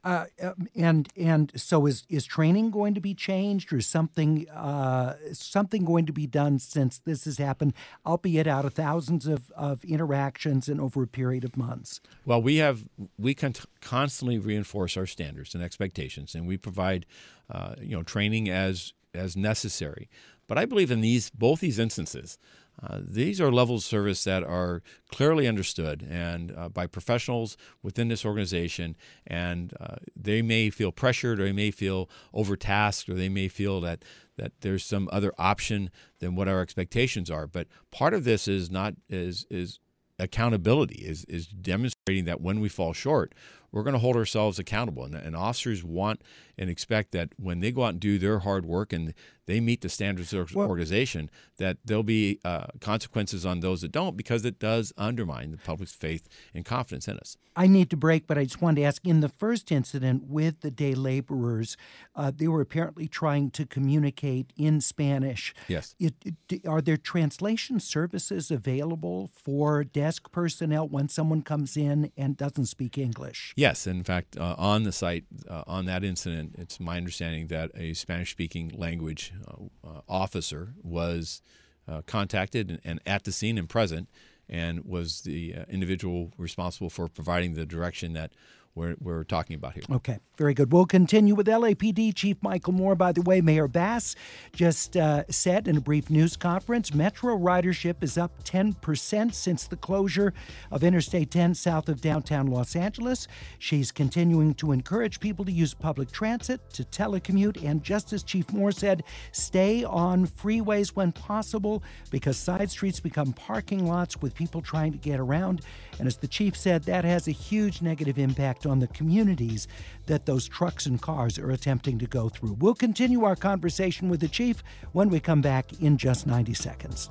Uh, 0.04 0.26
um, 0.42 0.68
and 0.76 1.08
and 1.16 1.52
so 1.56 1.86
is 1.86 2.04
is 2.08 2.24
training 2.24 2.70
going 2.70 2.94
to 2.94 3.00
be 3.00 3.14
changed 3.14 3.72
or 3.72 3.80
something 3.80 4.48
uh, 4.50 5.16
something 5.32 5.84
going 5.84 6.06
to 6.06 6.12
be 6.12 6.26
done 6.26 6.58
since 6.58 6.98
this 6.98 7.24
has 7.24 7.38
happened, 7.38 7.74
albeit 8.06 8.46
out 8.46 8.64
of 8.64 8.74
thousands 8.74 9.26
of, 9.26 9.50
of 9.52 9.84
interactions 9.84 10.68
and 10.68 10.80
over 10.80 11.02
a 11.02 11.06
period 11.06 11.44
of 11.44 11.56
months? 11.56 12.00
Well, 12.24 12.40
we 12.40 12.56
have 12.56 12.84
we 13.18 13.34
can 13.34 13.54
constantly 13.80 14.38
reinforce 14.38 14.96
our 14.96 15.06
standards 15.06 15.54
and 15.54 15.62
expectations, 15.64 16.34
and 16.34 16.46
we 16.46 16.56
provide 16.56 17.06
uh, 17.50 17.74
you 17.80 17.96
know 17.96 18.02
training 18.02 18.48
as 18.48 18.92
as 19.14 19.36
necessary. 19.36 20.08
But 20.46 20.58
I 20.58 20.64
believe 20.64 20.90
in 20.90 21.00
these 21.00 21.30
both 21.30 21.60
these 21.60 21.78
instances, 21.78 22.38
uh, 22.82 22.98
these 23.02 23.40
are 23.40 23.52
levels 23.52 23.84
of 23.84 23.88
service 23.88 24.24
that 24.24 24.42
are 24.42 24.82
clearly 25.10 25.46
understood 25.46 26.06
and 26.08 26.54
uh, 26.56 26.68
by 26.68 26.86
professionals 26.86 27.56
within 27.82 28.08
this 28.08 28.24
organization, 28.24 28.96
and 29.26 29.74
uh, 29.78 29.96
they 30.16 30.40
may 30.40 30.70
feel 30.70 30.90
pressured, 30.90 31.40
or 31.40 31.44
they 31.44 31.52
may 31.52 31.70
feel 31.70 32.08
overtasked, 32.32 33.08
or 33.08 33.14
they 33.14 33.28
may 33.28 33.48
feel 33.48 33.80
that 33.80 34.04
that 34.36 34.52
there's 34.62 34.84
some 34.84 35.08
other 35.12 35.32
option 35.36 35.90
than 36.20 36.34
what 36.34 36.48
our 36.48 36.62
expectations 36.62 37.30
are. 37.30 37.46
But 37.46 37.66
part 37.90 38.14
of 38.14 38.24
this 38.24 38.48
is 38.48 38.70
not 38.70 38.94
is 39.10 39.46
is 39.50 39.78
accountability 40.18 41.02
is 41.06 41.24
is 41.26 41.46
demonstrating 41.46 41.99
that 42.06 42.40
when 42.40 42.60
we 42.60 42.68
fall 42.68 42.92
short, 42.92 43.34
we're 43.72 43.82
going 43.82 43.94
to 43.94 44.00
hold 44.00 44.16
ourselves 44.16 44.58
accountable. 44.58 45.04
And, 45.04 45.14
and, 45.14 45.36
officers 45.36 45.84
want 45.84 46.22
and 46.58 46.68
expect 46.68 47.12
that 47.12 47.30
when 47.38 47.60
they 47.60 47.70
go 47.70 47.84
out 47.84 47.90
and 47.90 48.00
do 48.00 48.18
their 48.18 48.40
hard 48.40 48.66
work 48.66 48.92
and 48.92 49.14
they 49.46 49.60
meet 49.60 49.80
the 49.80 49.88
standards 49.88 50.32
of 50.32 50.50
the 50.50 50.58
well, 50.58 50.68
organization, 50.68 51.30
that 51.58 51.78
there'll 51.84 52.02
be 52.02 52.38
uh, 52.44 52.66
consequences 52.80 53.46
on 53.46 53.60
those 53.60 53.80
that 53.82 53.92
don't 53.92 54.16
because 54.16 54.44
it 54.44 54.58
does 54.58 54.92
undermine 54.96 55.52
the 55.52 55.56
public's 55.56 55.92
faith 55.92 56.28
and 56.54 56.64
confidence 56.64 57.08
in 57.08 57.16
us. 57.18 57.36
I 57.56 57.66
need 57.66 57.90
to 57.90 57.96
break, 57.96 58.26
but 58.26 58.38
I 58.38 58.44
just 58.44 58.62
wanted 58.62 58.80
to 58.80 58.86
ask 58.86 59.06
in 59.06 59.20
the 59.20 59.28
first 59.28 59.72
incident 59.72 60.24
with 60.24 60.60
the 60.60 60.70
day 60.70 60.94
laborers, 60.94 61.76
uh, 62.14 62.30
they 62.34 62.48
were 62.48 62.60
apparently 62.60 63.08
trying 63.08 63.50
to 63.52 63.66
communicate 63.66 64.52
in 64.56 64.80
Spanish. 64.80 65.54
Yes. 65.68 65.94
It, 65.98 66.14
it, 66.48 66.66
are 66.66 66.80
there 66.80 66.96
translation 66.96 67.80
services 67.80 68.50
available 68.50 69.30
for 69.32 69.84
desk 69.84 70.30
personnel 70.30 70.86
when 70.86 71.08
someone 71.08 71.42
comes 71.42 71.76
in 71.76 71.89
and 72.16 72.36
doesn't 72.36 72.66
speak 72.66 72.98
English? 72.98 73.52
Yes, 73.56 73.86
in 73.86 74.02
fact, 74.04 74.36
uh, 74.36 74.54
on 74.58 74.84
the 74.84 74.92
site, 74.92 75.24
uh, 75.48 75.64
on 75.66 75.86
that 75.86 76.04
incident, 76.04 76.54
it's 76.58 76.80
my 76.80 76.96
understanding 76.96 77.48
that 77.48 77.70
a 77.74 77.94
Spanish 77.94 78.30
speaking 78.30 78.72
language 78.74 79.32
uh, 79.46 79.86
uh, 79.86 80.00
officer 80.08 80.74
was 80.82 81.42
uh, 81.88 82.02
contacted 82.06 82.70
and, 82.70 82.80
and, 82.84 83.00
at 83.06 83.24
the 83.24 83.32
scene 83.32 83.58
and 83.58 83.68
present 83.68 84.08
and 84.48 84.84
was 84.84 85.20
the 85.22 85.54
individual 85.68 86.32
responsible 86.36 86.90
for 86.90 87.08
providing 87.08 87.54
the 87.54 87.64
direction 87.64 88.14
that 88.14 88.32
we're, 88.74 88.94
we're 89.00 89.24
talking 89.24 89.56
about 89.56 89.74
here. 89.74 89.82
Okay, 89.90 90.18
very 90.36 90.54
good. 90.54 90.72
We'll 90.72 90.86
continue 90.86 91.34
with 91.34 91.48
LAPD 91.48 92.14
Chief 92.14 92.36
Michael 92.40 92.72
Moore. 92.72 92.94
By 92.94 93.12
the 93.12 93.22
way, 93.22 93.40
Mayor 93.40 93.66
Bass 93.66 94.14
just 94.52 94.96
uh, 94.96 95.24
said 95.28 95.66
in 95.66 95.76
a 95.76 95.80
brief 95.80 96.08
news 96.08 96.36
conference 96.36 96.94
Metro 96.94 97.36
ridership 97.36 98.02
is 98.02 98.16
up 98.16 98.44
10% 98.44 99.34
since 99.34 99.66
the 99.66 99.76
closure 99.76 100.32
of 100.70 100.84
Interstate 100.84 101.30
10 101.30 101.54
south 101.54 101.88
of 101.88 102.00
downtown 102.00 102.46
Los 102.46 102.76
Angeles. 102.76 103.26
She's 103.58 103.90
continuing 103.90 104.54
to 104.54 104.70
encourage 104.70 105.18
people 105.18 105.44
to 105.44 105.52
use 105.52 105.74
public 105.74 106.12
transit, 106.12 106.60
to 106.74 106.84
telecommute, 106.84 107.62
and 107.64 107.82
just 107.82 108.12
as 108.12 108.22
Chief 108.22 108.50
Moore 108.52 108.72
said, 108.72 109.02
stay 109.32 109.82
on 109.82 110.26
freeways 110.26 110.90
when 110.90 111.10
possible 111.12 111.82
because 112.10 112.36
side 112.36 112.70
streets 112.70 113.00
become 113.00 113.32
parking 113.32 113.86
lots 113.86 114.22
with 114.22 114.34
people 114.34 114.62
trying 114.62 114.92
to 114.92 114.98
get 114.98 115.18
around. 115.18 115.62
And 116.00 116.06
as 116.06 116.16
the 116.16 116.26
chief 116.26 116.56
said, 116.56 116.84
that 116.84 117.04
has 117.04 117.28
a 117.28 117.32
huge 117.32 117.82
negative 117.82 118.18
impact 118.18 118.64
on 118.64 118.78
the 118.78 118.88
communities 118.88 119.68
that 120.06 120.24
those 120.24 120.48
trucks 120.48 120.86
and 120.86 121.00
cars 121.00 121.38
are 121.38 121.50
attempting 121.50 121.98
to 121.98 122.06
go 122.06 122.30
through. 122.30 122.56
We'll 122.58 122.74
continue 122.74 123.24
our 123.24 123.36
conversation 123.36 124.08
with 124.08 124.20
the 124.20 124.28
chief 124.28 124.62
when 124.92 125.10
we 125.10 125.20
come 125.20 125.42
back 125.42 125.74
in 125.82 125.98
just 125.98 126.26
90 126.26 126.54
seconds. 126.54 127.10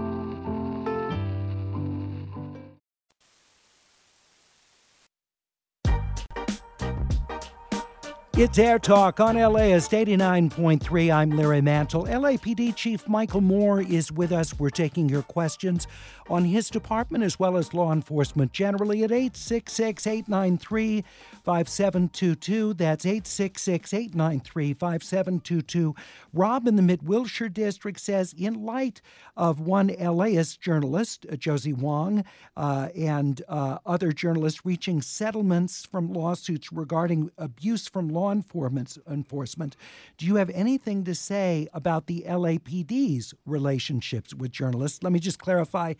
It's 8.37 8.57
Air 8.57 8.79
Talk 8.79 9.19
on 9.19 9.35
LAist 9.35 9.91
89.3. 9.91 11.13
I'm 11.13 11.31
Larry 11.31 11.59
Mantle. 11.59 12.05
LAPD 12.05 12.73
Chief 12.73 13.05
Michael 13.05 13.41
Moore 13.41 13.81
is 13.81 14.09
with 14.09 14.31
us. 14.31 14.57
We're 14.57 14.69
taking 14.69 15.09
your 15.09 15.21
questions 15.21 15.85
on 16.29 16.45
his 16.45 16.69
department 16.69 17.25
as 17.25 17.37
well 17.37 17.57
as 17.57 17.73
law 17.73 17.91
enforcement 17.91 18.53
generally 18.53 19.03
at 19.03 19.11
866 19.11 20.07
893 20.07 21.03
5722. 21.43 22.73
That's 22.73 23.05
866 23.05 23.93
893 23.93 24.73
5722. 24.75 25.93
Rob 26.31 26.67
in 26.67 26.77
the 26.77 26.81
Mid 26.81 27.05
Wilshire 27.05 27.49
District 27.49 27.99
says, 27.99 28.33
in 28.37 28.63
light 28.63 29.01
of 29.35 29.59
one 29.59 29.87
LAist 29.87 30.61
journalist, 30.61 31.25
uh, 31.29 31.35
Josie 31.35 31.71
Huang, 31.71 32.23
uh, 32.55 32.87
and 32.95 33.41
uh, 33.49 33.79
other 33.85 34.13
journalists 34.13 34.65
reaching 34.65 35.01
settlements 35.01 35.85
from 35.85 36.13
lawsuits 36.13 36.71
regarding 36.71 37.29
abuse 37.37 37.89
from 37.89 38.07
law 38.07 38.20
law 38.21 38.31
enforcement. 38.31 39.75
Do 40.17 40.25
you 40.25 40.35
have 40.35 40.49
anything 40.51 41.03
to 41.05 41.15
say 41.15 41.67
about 41.73 42.07
the 42.07 42.23
LAPD's 42.27 43.33
relationships 43.45 44.33
with 44.33 44.51
journalists? 44.51 45.01
Let 45.03 45.11
me 45.11 45.19
just 45.19 45.39
clarify 45.39 45.95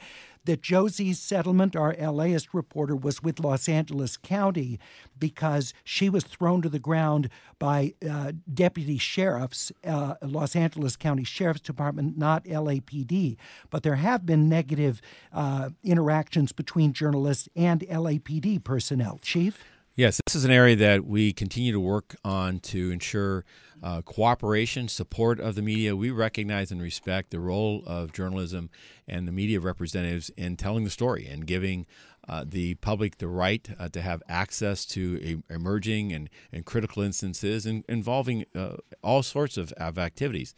that 0.45 0.61
Josie's 0.61 1.19
settlement, 1.19 1.75
our 1.75 1.93
LAist 1.93 2.53
reporter, 2.53 2.95
was 2.95 3.21
with 3.21 3.39
Los 3.39 3.69
Angeles 3.69 4.17
County 4.17 4.79
because 5.17 5.73
she 5.83 6.09
was 6.09 6.23
thrown 6.23 6.61
to 6.61 6.69
the 6.69 6.79
ground 6.79 7.29
by 7.59 7.93
uh, 8.09 8.31
deputy 8.51 8.97
sheriffs, 8.97 9.71
uh, 9.85 10.15
Los 10.21 10.55
Angeles 10.55 10.95
County 10.95 11.23
Sheriff's 11.23 11.61
Department, 11.61 12.17
not 12.17 12.45
LAPD. 12.45 13.37
But 13.69 13.83
there 13.83 13.95
have 13.95 14.25
been 14.25 14.49
negative 14.49 15.01
uh, 15.31 15.69
interactions 15.83 16.51
between 16.51 16.93
journalists 16.93 17.47
and 17.55 17.81
LAPD 17.81 18.63
personnel. 18.63 19.19
Chief? 19.21 19.63
Yes, 19.93 20.21
this 20.25 20.35
is 20.35 20.45
an 20.45 20.51
area 20.51 20.77
that 20.77 21.05
we 21.05 21.33
continue 21.33 21.73
to 21.73 21.79
work 21.79 22.15
on 22.23 22.61
to 22.61 22.91
ensure 22.91 23.43
uh, 23.83 24.01
cooperation, 24.01 24.87
support 24.87 25.37
of 25.41 25.55
the 25.55 25.61
media. 25.61 25.97
We 25.97 26.11
recognize 26.11 26.71
and 26.71 26.81
respect 26.81 27.31
the 27.31 27.41
role 27.41 27.83
of 27.85 28.13
journalism 28.13 28.69
and 29.05 29.27
the 29.27 29.33
media 29.33 29.59
representatives 29.59 30.29
in 30.37 30.55
telling 30.55 30.85
the 30.85 30.89
story 30.89 31.27
and 31.27 31.45
giving 31.45 31.87
uh, 32.29 32.45
the 32.47 32.75
public 32.75 33.17
the 33.17 33.27
right 33.27 33.67
uh, 33.77 33.89
to 33.89 34.01
have 34.01 34.23
access 34.29 34.85
to 34.85 35.43
a, 35.49 35.53
emerging 35.53 36.13
and, 36.13 36.29
and 36.53 36.65
critical 36.65 37.03
instances 37.03 37.65
in, 37.65 37.83
involving 37.89 38.45
uh, 38.55 38.77
all 39.03 39.21
sorts 39.21 39.57
of, 39.57 39.73
of 39.73 39.97
activities. 39.97 40.55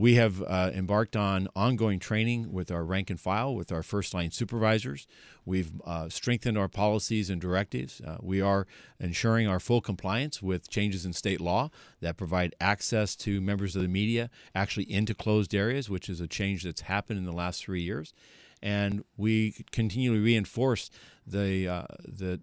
We 0.00 0.14
have 0.14 0.40
uh, 0.40 0.70
embarked 0.72 1.14
on 1.14 1.46
ongoing 1.54 1.98
training 1.98 2.54
with 2.54 2.70
our 2.70 2.86
rank 2.86 3.10
and 3.10 3.20
file, 3.20 3.54
with 3.54 3.70
our 3.70 3.82
first 3.82 4.14
line 4.14 4.30
supervisors. 4.30 5.06
We've 5.44 5.70
uh, 5.84 6.08
strengthened 6.08 6.56
our 6.56 6.68
policies 6.68 7.28
and 7.28 7.38
directives. 7.38 8.00
Uh, 8.00 8.16
we 8.22 8.40
are 8.40 8.66
ensuring 8.98 9.46
our 9.46 9.60
full 9.60 9.82
compliance 9.82 10.40
with 10.40 10.70
changes 10.70 11.04
in 11.04 11.12
state 11.12 11.38
law 11.38 11.68
that 12.00 12.16
provide 12.16 12.54
access 12.62 13.14
to 13.16 13.42
members 13.42 13.76
of 13.76 13.82
the 13.82 13.88
media 13.88 14.30
actually 14.54 14.90
into 14.90 15.14
closed 15.14 15.54
areas, 15.54 15.90
which 15.90 16.08
is 16.08 16.18
a 16.18 16.26
change 16.26 16.62
that's 16.62 16.80
happened 16.80 17.18
in 17.18 17.26
the 17.26 17.30
last 17.30 17.62
three 17.62 17.82
years. 17.82 18.14
And 18.62 19.04
we 19.18 19.66
continually 19.70 20.20
reinforce 20.20 20.90
the 21.26 21.68
uh, 21.68 21.84
the 22.08 22.40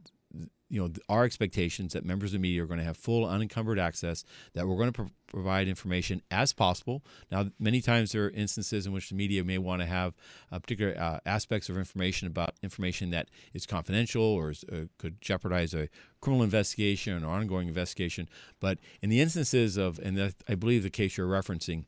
you 0.69 0.81
know 0.81 0.91
our 1.09 1.23
expectations 1.23 1.93
that 1.93 2.05
members 2.05 2.29
of 2.29 2.33
the 2.33 2.39
media 2.39 2.63
are 2.63 2.67
going 2.67 2.79
to 2.79 2.85
have 2.85 2.97
full 2.97 3.25
unencumbered 3.25 3.79
access 3.79 4.23
that 4.53 4.67
we're 4.67 4.75
going 4.75 4.91
to 4.91 4.93
pro- 4.93 5.11
provide 5.27 5.67
information 5.67 6.21
as 6.31 6.53
possible. 6.53 7.03
Now 7.31 7.47
many 7.59 7.81
times 7.81 8.11
there 8.11 8.25
are 8.25 8.29
instances 8.29 8.85
in 8.85 8.93
which 8.93 9.09
the 9.09 9.15
media 9.15 9.43
may 9.43 9.57
want 9.57 9.81
to 9.81 9.85
have 9.85 10.15
uh, 10.51 10.59
particular 10.59 10.97
uh, 10.97 11.19
aspects 11.25 11.69
of 11.69 11.77
information 11.77 12.27
about 12.27 12.55
information 12.61 13.11
that 13.11 13.29
is 13.53 13.65
confidential 13.65 14.23
or 14.23 14.51
is, 14.51 14.63
uh, 14.71 14.85
could 14.97 15.21
jeopardize 15.21 15.73
a 15.73 15.89
criminal 16.21 16.43
investigation 16.43 17.23
or 17.23 17.27
ongoing 17.27 17.67
investigation. 17.67 18.27
But 18.59 18.79
in 19.01 19.09
the 19.09 19.21
instances 19.21 19.77
of 19.77 19.99
and 19.99 20.33
i 20.47 20.55
believe 20.55 20.83
the 20.83 20.89
case 20.89 21.17
you're 21.17 21.27
referencing 21.27 21.85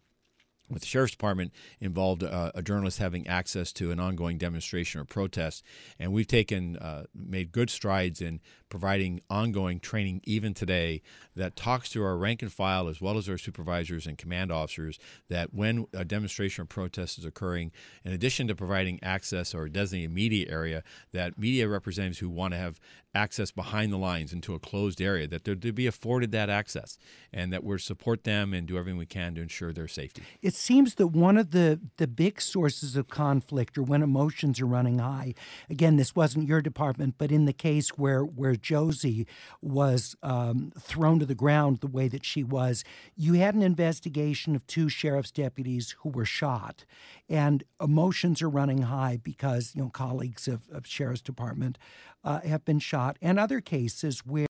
with 0.70 0.82
the 0.82 0.88
sheriff's 0.88 1.12
department 1.12 1.52
involved 1.80 2.24
uh, 2.24 2.52
a 2.54 2.62
journalist 2.62 3.00
having 3.00 3.28
access 3.28 3.74
to 3.74 3.92
an 3.92 4.00
ongoing 4.00 4.38
demonstration 4.38 5.02
or 5.02 5.06
protest 5.06 5.64
and 5.98 6.14
we've 6.14 6.28
taken 6.28 6.78
uh, 6.78 7.04
made 7.16 7.52
good 7.52 7.70
strides 7.70 8.22
in 8.22 8.40
providing 8.70 9.22
ongoing 9.30 9.80
training 9.80 10.22
even 10.26 10.54
today 10.54 11.02
that 11.36 11.56
talks 11.56 11.90
to 11.90 12.04
our 12.04 12.18
rank 12.18 12.42
and 12.42 12.52
file 12.52 12.88
as 12.88 13.02
well 13.02 13.18
as 13.18 13.28
our 13.28 13.38
supervisors 13.38 14.06
and 14.06 14.18
command 14.18 14.52
officers 14.52 15.00
that 15.30 15.54
when 15.54 15.86
a 15.94 16.06
demonstration 16.06 16.64
or 16.64 16.66
protest 16.66 17.18
is 17.18 17.26
occurring 17.26 17.72
in 18.06 18.12
addition 18.12 18.48
to 18.48 18.56
providing 18.56 19.00
access 19.04 19.54
or 19.54 19.68
designated 19.68 20.12
media 20.12 20.46
area 20.50 20.84
that 21.12 21.38
media 21.38 21.68
representatives 21.68 22.20
who 22.20 22.30
want 22.30 22.54
to 22.54 22.58
have 22.58 22.80
access 23.16 23.50
behind 23.50 23.92
the 23.92 23.98
lines 23.98 24.32
into 24.32 24.54
a 24.54 24.60
closed 24.60 25.02
area 25.02 25.28
that 25.28 25.44
they're 25.44 25.56
to 25.56 25.74
be 25.74 25.88
afforded 25.88 26.32
that 26.32 26.50
access 26.50 26.98
and 27.34 27.52
that 27.52 27.64
we're 27.64 27.80
support 27.80 28.24
them 28.24 28.54
and 28.54 28.68
do 28.68 28.78
everything 28.78 29.00
we 29.00 29.06
can 29.06 29.34
to 29.34 29.42
ensure 29.42 29.74
their 29.74 29.88
safety. 29.88 30.22
It 30.42 30.54
seems 30.54 30.96
that 30.96 31.08
one 31.08 31.38
of 31.38 31.52
the 31.52 31.80
the 31.98 32.08
big 32.08 32.40
sources 32.40 32.96
of 32.96 33.08
conflict 33.08 33.78
or 33.78 33.84
when 33.84 34.04
emotions 34.04 34.62
are 34.62 34.66
running 34.66 35.00
high 35.00 35.34
again 35.70 35.96
this 35.96 36.16
wasn't 36.16 36.48
your 36.48 36.62
department 36.62 37.16
but 37.18 37.32
in 37.32 37.46
the 37.46 37.54
case 37.54 37.90
where 37.98 38.24
where 38.24 38.56
Josie 38.62 39.28
was 39.62 40.16
um, 40.24 40.72
thrown 40.80 41.20
to 41.20 41.26
the 41.26 41.36
ground 41.36 41.80
the 41.80 41.88
way 41.88 42.08
that 42.08 42.26
she 42.26 42.44
was, 42.44 42.84
you 43.16 43.34
had 43.34 43.56
an 43.56 43.62
investigation 43.62 44.56
of 44.56 44.66
two 44.68 44.90
sheriff's 44.90 45.32
deputies 45.32 45.96
who 46.00 46.10
were 46.10 46.26
shot, 46.26 46.86
and 47.28 47.64
emotions 47.82 48.42
are 48.42 48.50
running 48.50 48.84
high 48.84 49.20
because 49.22 49.74
you 49.76 49.82
know 49.84 49.90
colleagues 49.90 50.48
of, 50.48 50.62
of 50.72 50.86
sheriff's 50.86 51.22
department 51.22 51.78
uh, 52.24 52.42
have 52.42 52.66
been 52.66 52.80
shot, 52.80 53.18
and 53.22 53.40
other 53.40 53.62
cases 53.62 54.26
where 54.26 54.48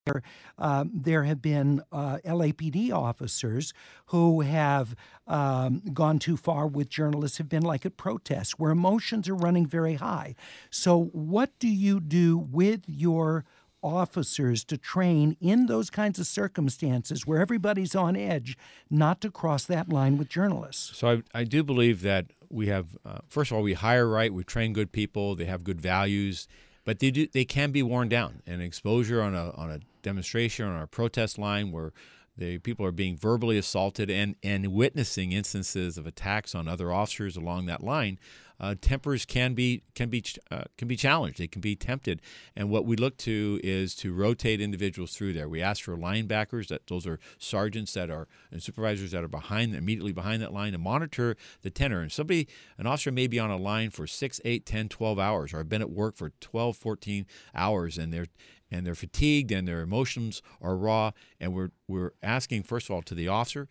um, 0.58 0.92
there 0.94 1.24
have 1.24 1.42
been 1.42 1.82
uh, 1.92 2.18
LAPD 2.26 2.92
officers 2.92 3.74
who 4.08 4.42
have 4.42 4.96
um, 5.28 5.82
gone 5.94 6.20
too 6.20 6.36
far 6.36 6.68
with 6.68 6.90
journalists, 6.90 7.38
have 7.38 7.50
been 7.50 7.64
like 7.64 7.86
at 7.86 7.98
protests 7.98 8.58
where 8.58 8.72
emotions 8.72 9.30
are 9.30 9.36
running 9.36 9.66
very 9.66 9.96
high. 9.96 10.36
So, 10.70 11.06
what 11.12 11.58
do 11.60 11.68
you 11.68 12.00
do 12.00 12.38
with 12.38 12.82
your 12.88 13.46
officers 13.82 14.64
to 14.66 14.78
train 14.78 15.38
in 15.40 15.68
those 15.68 15.90
kinds 15.90 16.20
of 16.20 16.28
circumstances 16.28 17.26
where 17.26 17.40
everybody's 17.40 17.96
on 17.96 18.16
edge 18.16 18.58
not 18.90 19.22
to 19.22 19.32
cross 19.32 19.66
that 19.66 19.90
line 19.90 20.18
with 20.18 20.30
journalists. 20.30 20.98
So 20.98 21.10
I, 21.34 21.40
I 21.40 21.44
do 21.44 21.64
believe 21.64 22.02
that 22.02 22.28
we 22.50 22.68
have, 22.68 22.98
uh, 23.06 23.20
first 23.28 23.52
of 23.52 23.58
all, 23.58 23.64
we 23.64 23.74
hire 23.74 24.08
right, 24.08 24.34
we 24.34 24.44
train 24.44 24.74
good 24.74 24.92
people, 24.92 25.36
they 25.36 25.46
have 25.46 25.64
good 25.64 25.80
values, 25.80 26.48
but 26.84 27.00
they 27.00 27.12
do 27.12 27.28
they 27.28 27.46
can 27.46 27.72
be 27.72 27.84
worn 27.84 28.10
down. 28.10 28.42
And 28.48 28.62
exposure 28.62 29.22
on 29.22 29.36
a 29.36 29.52
on 29.52 29.70
a 29.70 29.80
demonstration 30.02 30.66
on 30.66 30.82
a 30.82 30.88
protest 30.88 31.38
line 31.38 31.72
where 31.72 31.92
the 32.38 32.58
people 32.60 32.86
are 32.86 32.92
being 32.92 33.18
verbally 33.18 33.58
assaulted 33.58 34.10
and 34.10 34.36
and 34.42 34.68
witnessing 34.68 35.32
instances 35.32 35.98
of 35.98 36.08
attacks 36.08 36.56
on 36.56 36.68
other 36.68 36.92
officers 36.92 37.38
along 37.38 37.68
that 37.68 37.84
line 37.84 38.18
uh, 38.60 38.76
tempers 38.80 39.26
can 39.26 39.54
be 39.54 39.84
can 39.96 40.10
be 40.10 40.24
uh, 40.52 40.64
can 40.78 40.88
be 40.88 40.96
challenged. 40.96 41.40
They 41.40 41.48
can 41.48 41.62
be 41.62 41.76
tempted, 41.76 42.22
and 42.56 42.70
what 42.70 42.86
we 42.86 42.96
look 42.96 43.18
to 43.18 43.60
is 43.64 43.96
to 43.96 44.14
rotate 44.14 44.62
individuals 44.62 45.16
through 45.16 45.34
there. 45.34 45.48
We 45.48 45.62
ask 45.62 45.84
for 45.84 45.96
linebackers 45.96 46.68
that 46.68 46.88
those 46.88 47.08
are 47.08 47.20
sergeants 47.38 47.94
that 47.94 48.10
are 48.10 48.28
and 48.52 48.62
supervisors 48.62 49.12
that 49.12 49.24
are 49.24 49.30
behind 49.30 49.76
immediately 49.76 50.12
behind 50.12 50.42
that 50.42 50.54
line 50.54 50.74
to 50.74 50.78
monitor 50.78 51.36
the 51.62 51.70
tenor. 51.70 52.02
And 52.02 52.12
somebody, 52.12 52.48
an 52.78 52.88
officer 52.88 53.12
may 53.12 53.28
be 53.28 53.40
on 53.40 53.50
a 53.50 53.58
line 53.58 53.90
for 53.90 54.08
6, 54.08 54.42
8, 54.44 54.66
10, 54.66 54.90
12 54.90 55.20
hours, 55.20 55.54
or 55.54 55.58
have 55.60 55.70
been 55.70 55.82
at 55.82 55.92
work 55.92 56.16
for 56.16 56.32
12, 56.40 56.76
14 56.76 57.26
hours, 57.56 57.98
and 57.98 58.14
they're 58.14 58.28
and 58.72 58.86
they're 58.86 58.96
fatigued 58.96 59.52
and 59.52 59.68
their 59.68 59.82
emotions 59.82 60.42
are 60.62 60.76
raw 60.76 61.12
and 61.40 61.54
we're 61.54 61.72
we're 61.88 62.12
asking 62.22 62.64
first 62.64 62.88
of 62.88 62.96
all 62.96 63.02
to 63.02 63.16
the 63.16 63.28
officer 63.28 63.68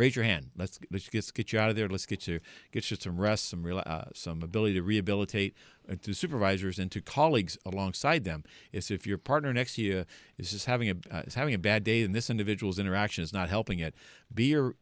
raise 0.00 0.16
your 0.16 0.24
hand. 0.24 0.50
Let's 0.56 0.80
let's 0.90 1.08
get, 1.08 1.32
get 1.34 1.52
you 1.52 1.58
out 1.58 1.68
of 1.68 1.76
there. 1.76 1.88
Let's 1.88 2.06
get 2.06 2.26
you 2.26 2.40
get 2.72 2.90
you 2.90 2.96
some 2.96 3.20
rest, 3.20 3.48
some 3.50 3.64
uh, 3.66 4.04
some 4.14 4.42
ability 4.42 4.74
to 4.74 4.82
rehabilitate. 4.82 5.54
To 6.02 6.14
supervisors 6.14 6.78
and 6.78 6.90
to 6.92 7.00
colleagues 7.00 7.58
alongside 7.66 8.22
them 8.22 8.44
is 8.72 8.92
if 8.92 9.08
your 9.08 9.18
partner 9.18 9.52
next 9.52 9.74
to 9.74 9.82
you 9.82 10.04
is 10.38 10.52
just 10.52 10.66
having 10.66 10.88
a 10.88 10.94
uh, 11.14 11.22
is 11.26 11.34
having 11.34 11.52
a 11.52 11.58
bad 11.58 11.84
day 11.84 12.02
and 12.02 12.14
this 12.14 12.30
individual's 12.30 12.78
interaction 12.78 13.24
is 13.24 13.32
not 13.32 13.48
helping 13.48 13.80
it, 13.80 13.94
be 14.32 14.46
your 14.46 14.76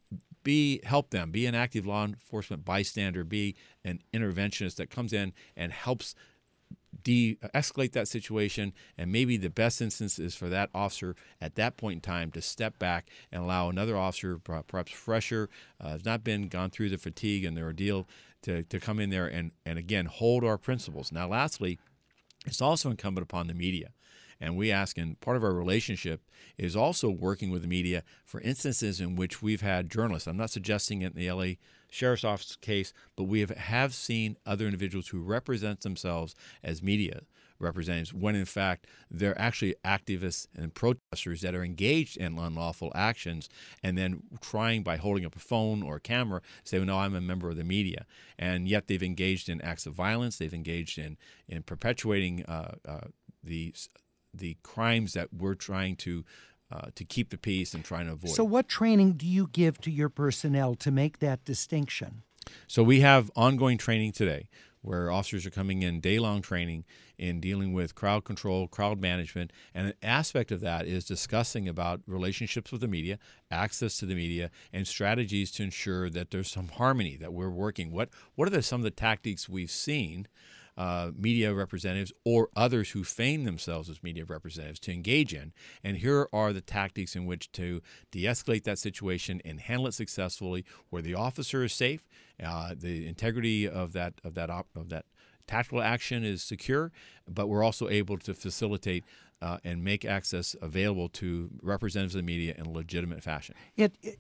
be 0.45 0.81
help 0.85 1.11
them. 1.11 1.31
Be 1.31 1.47
an 1.47 1.55
active 1.55 1.87
law 1.87 2.05
enforcement 2.05 2.65
bystander. 2.65 3.25
Be 3.25 3.57
an 3.85 4.01
interventionist 4.15 4.77
that 4.77 4.91
comes 4.91 5.13
in 5.13 5.33
and 5.57 5.73
helps 5.73 6.15
de-escalate 7.03 7.93
that 7.93 8.09
situation 8.09 8.73
and 8.97 9.13
maybe 9.13 9.37
the 9.37 9.51
best 9.51 9.81
instance 9.81 10.19
is 10.19 10.35
for 10.35 10.49
that 10.49 10.71
officer 10.75 11.15
at 11.41 11.55
that 11.55 11.77
point 11.77 11.97
in 11.97 12.01
time 12.01 12.31
to 12.31 12.41
step 12.41 12.79
back 12.79 13.09
and 13.31 13.43
allow 13.43 13.69
another 13.69 13.97
officer 13.97 14.39
perhaps 14.39 14.93
fresher 14.93 15.49
uh, 15.81 15.91
has 15.91 16.05
not 16.05 16.25
been 16.25 16.49
gone 16.49 16.71
through 16.71 16.89
the 16.89 16.99
fatigue 16.99 17.45
and 17.45 17.57
the 17.57 17.63
ordeal 17.63 18.09
to, 18.43 18.63
to 18.65 18.81
come 18.81 18.99
in 19.01 19.11
there 19.11 19.27
and, 19.27 19.53
and 19.67 19.79
again 19.79 20.07
hold 20.07 20.45
our 20.45 20.59
principles 20.59 21.13
now 21.13 21.29
lastly 21.29 21.79
it's 22.47 22.63
also 22.63 22.91
incumbent 22.91 23.23
upon 23.23 23.47
the 23.47 23.55
media 23.55 23.91
and 24.41 24.57
we 24.57 24.71
ask, 24.71 24.97
and 24.97 25.19
part 25.21 25.37
of 25.37 25.43
our 25.43 25.53
relationship 25.53 26.23
is 26.57 26.77
also 26.77 27.11
working 27.11 27.51
with 27.51 27.63
the 27.63 27.69
media 27.69 28.05
for 28.25 28.41
instances 28.41 29.01
in 29.01 29.17
which 29.17 29.43
we've 29.43 29.63
had 29.63 29.91
journalists. 29.91 30.29
I'm 30.29 30.37
not 30.37 30.51
suggesting 30.51 31.03
it 31.03 31.17
in 31.17 31.19
the 31.19 31.31
LA 31.31 31.55
Sheriff's 31.91 32.25
Office 32.25 32.57
case, 32.57 32.93
but 33.17 33.25
we 33.25 33.41
have, 33.41 33.51
have 33.51 33.95
seen 33.95 34.37
other 34.47 34.67
individuals 34.67 35.09
who 35.09 35.21
represent 35.21 35.81
themselves 35.81 36.35
as 36.63 36.83
media 36.83 37.23
representatives 37.61 38.15
when 38.15 38.37
in 38.37 38.45
fact 38.45 38.87
they're 39.11 39.39
actually 39.41 39.75
activists 39.85 40.47
and 40.57 40.75
protesters 40.75 41.41
that 41.41 41.55
are 41.55 41.65
engaged 41.65 42.17
in 42.17 42.39
unlawful 42.39 42.93
actions 42.95 43.49
and 43.83 43.99
then 43.99 44.23
trying 44.41 44.83
by 44.83 44.97
holding 44.97 45.25
up 45.25 45.35
a 45.35 45.41
phone 45.41 45.83
or 45.83 45.97
a 45.97 46.01
camera 46.01 46.41
say 46.65 46.79
well, 46.79 46.87
no 46.87 46.99
i'm 46.99 47.15
a 47.15 47.21
member 47.21 47.51
of 47.51 47.57
the 47.57 47.65
media. 47.65 48.07
And 48.39 48.69
yet 48.69 48.87
they've 48.87 49.03
engaged 49.03 49.49
in 49.49 49.61
acts 49.61 49.87
of 49.87 49.95
violence. 49.95 50.39
They've 50.39 50.55
engaged 50.55 50.99
in 50.99 51.17
in 51.49 51.63
perpetuating 51.63 52.45
uh, 52.47 52.77
uh, 52.87 53.09
the 53.43 53.75
the 54.33 54.57
crimes 54.63 55.15
that 55.15 55.33
we're 55.33 55.55
trying 55.55 55.97
to 55.97 56.25
uh, 56.71 56.89
to 56.95 57.05
keep 57.05 57.31
the 57.31 57.39
peace 57.39 57.75
and 57.75 57.85
trying 57.85 58.07
to 58.07 58.13
avoid. 58.13 58.33
So, 58.33 58.45
what 58.45 58.69
training 58.69 59.13
do 59.15 59.27
you 59.27 59.49
give 59.53 59.79
to 59.83 59.91
your 59.91 60.09
personnel 60.09 60.75
to 60.77 60.91
make 60.91 61.19
that 61.21 61.45
distinction? 61.45 62.23
So, 62.67 62.83
we 62.83 63.01
have 63.01 63.31
ongoing 63.37 63.79
training 63.79 64.13
today. 64.13 64.49
where 64.81 65.11
officers 65.11 65.45
are 65.45 65.51
coming 65.51 65.83
in 65.83 66.01
day 66.01 66.19
long 66.19 66.41
training 66.41 66.85
in 67.19 67.41
dealing 67.41 67.73
with 67.73 67.97
crowd 67.97 68.25
control, 68.25 68.69
crowd 68.69 69.01
management, 69.01 69.53
and 69.75 69.89
an 69.89 69.95
aspect 70.03 70.53
of 70.53 70.61
that 70.61 70.87
is 70.87 71.05
discussing 71.05 71.69
about 71.69 72.01
relationships 72.07 72.71
with 72.71 72.81
the 72.81 72.89
media, 72.89 73.19
access 73.51 73.99
to 73.99 74.07
the 74.07 74.15
media, 74.15 74.51
and 74.73 74.87
strategies 74.87 75.51
to 75.51 75.65
ensure 75.65 76.09
that 76.09 76.31
there's 76.31 76.51
some 76.51 76.69
harmony 76.69 77.17
that 77.17 77.33
we're 77.33 77.51
working. 77.51 77.91
What 77.91 78.11
what 78.37 78.47
are 78.47 78.53
the, 78.53 78.63
some 78.63 78.81
of 78.81 78.85
the 78.85 78.91
tactics 78.91 79.49
we've 79.49 79.71
seen? 79.71 80.29
Uh, 80.79 81.11
media 81.17 81.53
representatives 81.53 82.13
or 82.25 82.51
others 82.55 82.91
who 82.91 83.03
feign 83.03 83.43
themselves 83.43 83.91
as 83.91 84.01
media 84.01 84.25
representatives 84.25 84.79
to 84.79 84.93
engage 84.93 85.35
in. 85.35 85.53
And 85.83 85.97
here 85.97 86.29
are 86.33 86.53
the 86.53 86.61
tactics 86.61 87.17
in 87.17 87.27
which 87.27 87.51
to 87.53 87.83
de 88.13 88.23
escalate 88.23 88.63
that 88.63 88.79
situation 88.79 89.43
and 89.45 89.59
handle 89.59 89.89
it 89.89 89.95
successfully 89.95 90.65
where 90.91 91.03
the 91.03 91.17
officer 91.17 91.65
is 91.65 91.73
safe, 91.73 92.07
uh, 92.41 92.77
the 92.79 93.09
integrity 93.09 93.69
of 93.69 93.93
that, 93.95 94.21
of, 94.23 94.35
that 94.35 94.51
op- 94.51 94.77
of 94.77 94.89
that 94.91 95.07
tactical 95.49 95.83
action 95.83 96.23
is 96.23 96.45
secure, 96.45 96.93
but 97.27 97.49
we're 97.49 97.65
also 97.65 97.89
able 97.89 98.19
to 98.19 98.33
facilitate 98.35 99.05
uh, 99.41 99.59
and 99.65 99.85
make 99.85 100.05
access 100.05 100.57
available 100.61 101.09
to 101.09 101.51
representatives 101.63 102.15
of 102.15 102.21
the 102.21 102.27
media 102.27 102.55
in 102.57 102.67
a 102.67 102.71
legitimate 102.71 103.23
fashion. 103.23 103.55
It, 103.77 103.95
it, 104.03 104.19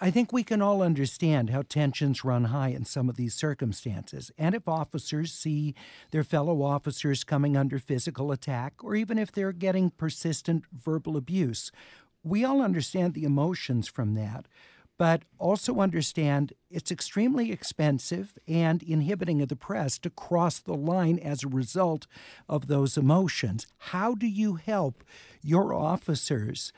I 0.00 0.10
think 0.10 0.32
we 0.32 0.44
can 0.44 0.62
all 0.62 0.82
understand 0.82 1.50
how 1.50 1.62
tensions 1.62 2.24
run 2.24 2.44
high 2.44 2.68
in 2.68 2.84
some 2.84 3.08
of 3.08 3.16
these 3.16 3.34
circumstances. 3.34 4.30
And 4.38 4.54
if 4.54 4.68
officers 4.68 5.32
see 5.32 5.74
their 6.10 6.24
fellow 6.24 6.62
officers 6.62 7.24
coming 7.24 7.56
under 7.56 7.78
physical 7.78 8.30
attack, 8.32 8.74
or 8.82 8.94
even 8.94 9.18
if 9.18 9.32
they're 9.32 9.52
getting 9.52 9.90
persistent 9.90 10.64
verbal 10.72 11.16
abuse, 11.16 11.72
we 12.22 12.44
all 12.44 12.62
understand 12.62 13.14
the 13.14 13.24
emotions 13.24 13.88
from 13.88 14.14
that 14.14 14.46
but 15.00 15.22
also 15.38 15.80
understand 15.80 16.52
it's 16.70 16.92
extremely 16.92 17.50
expensive 17.50 18.34
and 18.46 18.82
inhibiting 18.82 19.40
of 19.40 19.48
the 19.48 19.56
press 19.56 19.98
to 19.98 20.10
cross 20.10 20.60
the 20.60 20.74
line 20.74 21.18
as 21.18 21.42
a 21.42 21.48
result 21.48 22.06
of 22.50 22.66
those 22.66 22.98
emotions. 22.98 23.66
How 23.78 24.14
do 24.14 24.26
you 24.26 24.56
help 24.56 25.02
your 25.40 25.72
officers 25.72 26.70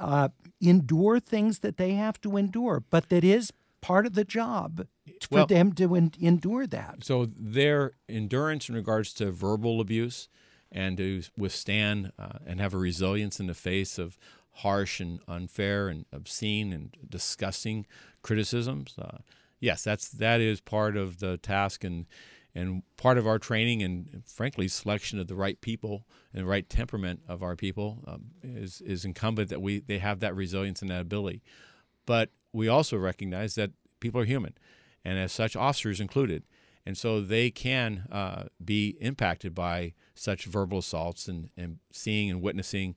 uh, 0.00 0.30
endure 0.60 1.20
things 1.20 1.60
that 1.60 1.76
they 1.76 1.92
have 1.92 2.20
to 2.22 2.36
endure, 2.36 2.82
but 2.90 3.10
that 3.10 3.22
is 3.22 3.52
part 3.80 4.06
of 4.06 4.14
the 4.14 4.24
job 4.24 4.88
for 5.20 5.36
well, 5.36 5.46
them 5.46 5.72
to 5.74 5.94
en- 5.94 6.14
endure 6.20 6.66
that? 6.66 7.04
So 7.04 7.26
their 7.26 7.92
endurance 8.08 8.68
in 8.68 8.74
regards 8.74 9.14
to 9.14 9.30
verbal 9.30 9.80
abuse 9.80 10.28
and 10.72 10.96
to 10.96 11.22
withstand 11.38 12.10
uh, 12.18 12.38
and 12.44 12.60
have 12.60 12.74
a 12.74 12.78
resilience 12.78 13.38
in 13.38 13.46
the 13.46 13.54
face 13.54 14.00
of 14.00 14.18
harsh 14.56 15.00
and 15.00 15.20
unfair 15.26 15.88
and 15.88 16.04
obscene 16.12 16.72
and 16.72 16.96
disgusting 17.08 17.86
criticisms. 18.22 18.94
Uh, 18.98 19.18
yes, 19.60 19.82
that's 19.84 20.08
that 20.08 20.40
is 20.40 20.60
part 20.60 20.96
of 20.96 21.18
the 21.18 21.38
task 21.38 21.84
and 21.84 22.06
and 22.54 22.82
part 22.96 23.16
of 23.16 23.26
our 23.26 23.38
training 23.38 23.82
and 23.82 24.22
frankly 24.26 24.68
selection 24.68 25.18
of 25.18 25.26
the 25.26 25.34
right 25.34 25.60
people 25.62 26.06
and 26.32 26.42
the 26.42 26.46
right 26.46 26.68
temperament 26.68 27.20
of 27.26 27.42
our 27.42 27.56
people 27.56 28.04
um, 28.06 28.24
is 28.42 28.80
is 28.82 29.04
incumbent 29.04 29.48
that 29.48 29.62
we 29.62 29.80
they 29.80 29.98
have 29.98 30.20
that 30.20 30.36
resilience 30.36 30.82
and 30.82 30.90
that 30.90 31.00
ability. 31.00 31.42
But 32.04 32.30
we 32.52 32.68
also 32.68 32.98
recognize 32.98 33.54
that 33.54 33.70
people 34.00 34.20
are 34.20 34.26
human, 34.26 34.54
and 35.04 35.18
as 35.18 35.32
such, 35.32 35.56
officers 35.56 36.00
included. 36.00 36.44
And 36.84 36.98
so 36.98 37.20
they 37.20 37.50
can 37.50 38.08
uh, 38.10 38.46
be 38.62 38.96
impacted 39.00 39.54
by 39.54 39.94
such 40.16 40.46
verbal 40.46 40.78
assaults 40.78 41.28
and, 41.28 41.50
and 41.56 41.78
seeing 41.92 42.28
and 42.28 42.42
witnessing 42.42 42.96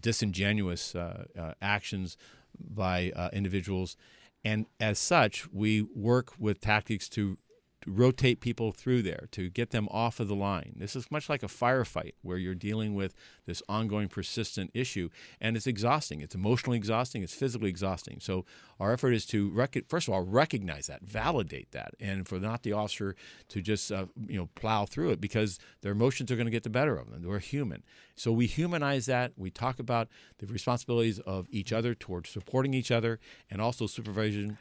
disingenuous 0.00 0.94
uh, 0.94 1.24
uh, 1.38 1.52
actions 1.60 2.16
by 2.58 3.12
uh, 3.14 3.28
individuals. 3.32 3.96
And 4.44 4.66
as 4.80 4.98
such, 4.98 5.50
we 5.52 5.82
work 5.82 6.32
with 6.38 6.60
tactics 6.60 7.08
to 7.10 7.38
to 7.82 7.90
rotate 7.90 8.40
people 8.40 8.72
through 8.72 9.02
there, 9.02 9.28
to 9.32 9.48
get 9.48 9.70
them 9.70 9.88
off 9.90 10.18
of 10.20 10.28
the 10.28 10.34
line. 10.34 10.74
This 10.76 10.96
is 10.96 11.10
much 11.10 11.28
like 11.28 11.42
a 11.42 11.48
firefight 11.48 12.12
where 12.22 12.36
you're 12.36 12.54
dealing 12.54 12.94
with 12.94 13.14
this 13.46 13.62
ongoing, 13.68 14.08
persistent 14.08 14.70
issue, 14.74 15.10
and 15.40 15.56
it's 15.56 15.66
exhausting. 15.66 16.20
It's 16.20 16.34
emotionally 16.34 16.76
exhausting. 16.76 17.22
It's 17.22 17.34
physically 17.34 17.68
exhausting. 17.68 18.18
So 18.20 18.44
our 18.80 18.92
effort 18.92 19.12
is 19.12 19.26
to 19.26 19.50
rec- 19.50 19.88
first 19.88 20.08
of 20.08 20.14
all 20.14 20.22
recognize 20.22 20.86
that, 20.88 21.02
validate 21.02 21.70
that, 21.72 21.94
and 22.00 22.26
for 22.26 22.38
not 22.38 22.62
the 22.62 22.72
officer 22.72 23.14
to 23.48 23.62
just 23.62 23.92
uh, 23.92 24.06
you 24.26 24.38
know 24.38 24.48
plow 24.54 24.84
through 24.84 25.10
it 25.10 25.20
because 25.20 25.58
their 25.82 25.92
emotions 25.92 26.30
are 26.30 26.36
going 26.36 26.46
to 26.46 26.52
get 26.52 26.64
the 26.64 26.70
better 26.70 26.96
of 26.96 27.10
them. 27.10 27.22
We're 27.24 27.38
human, 27.38 27.84
so 28.16 28.32
we 28.32 28.46
humanize 28.46 29.06
that. 29.06 29.32
We 29.36 29.50
talk 29.50 29.78
about 29.78 30.08
the 30.38 30.46
responsibilities 30.46 31.20
of 31.20 31.46
each 31.50 31.72
other 31.72 31.94
towards 31.94 32.30
supporting 32.30 32.74
each 32.74 32.90
other, 32.90 33.20
and 33.50 33.60
also 33.60 33.86
supervision 33.86 34.58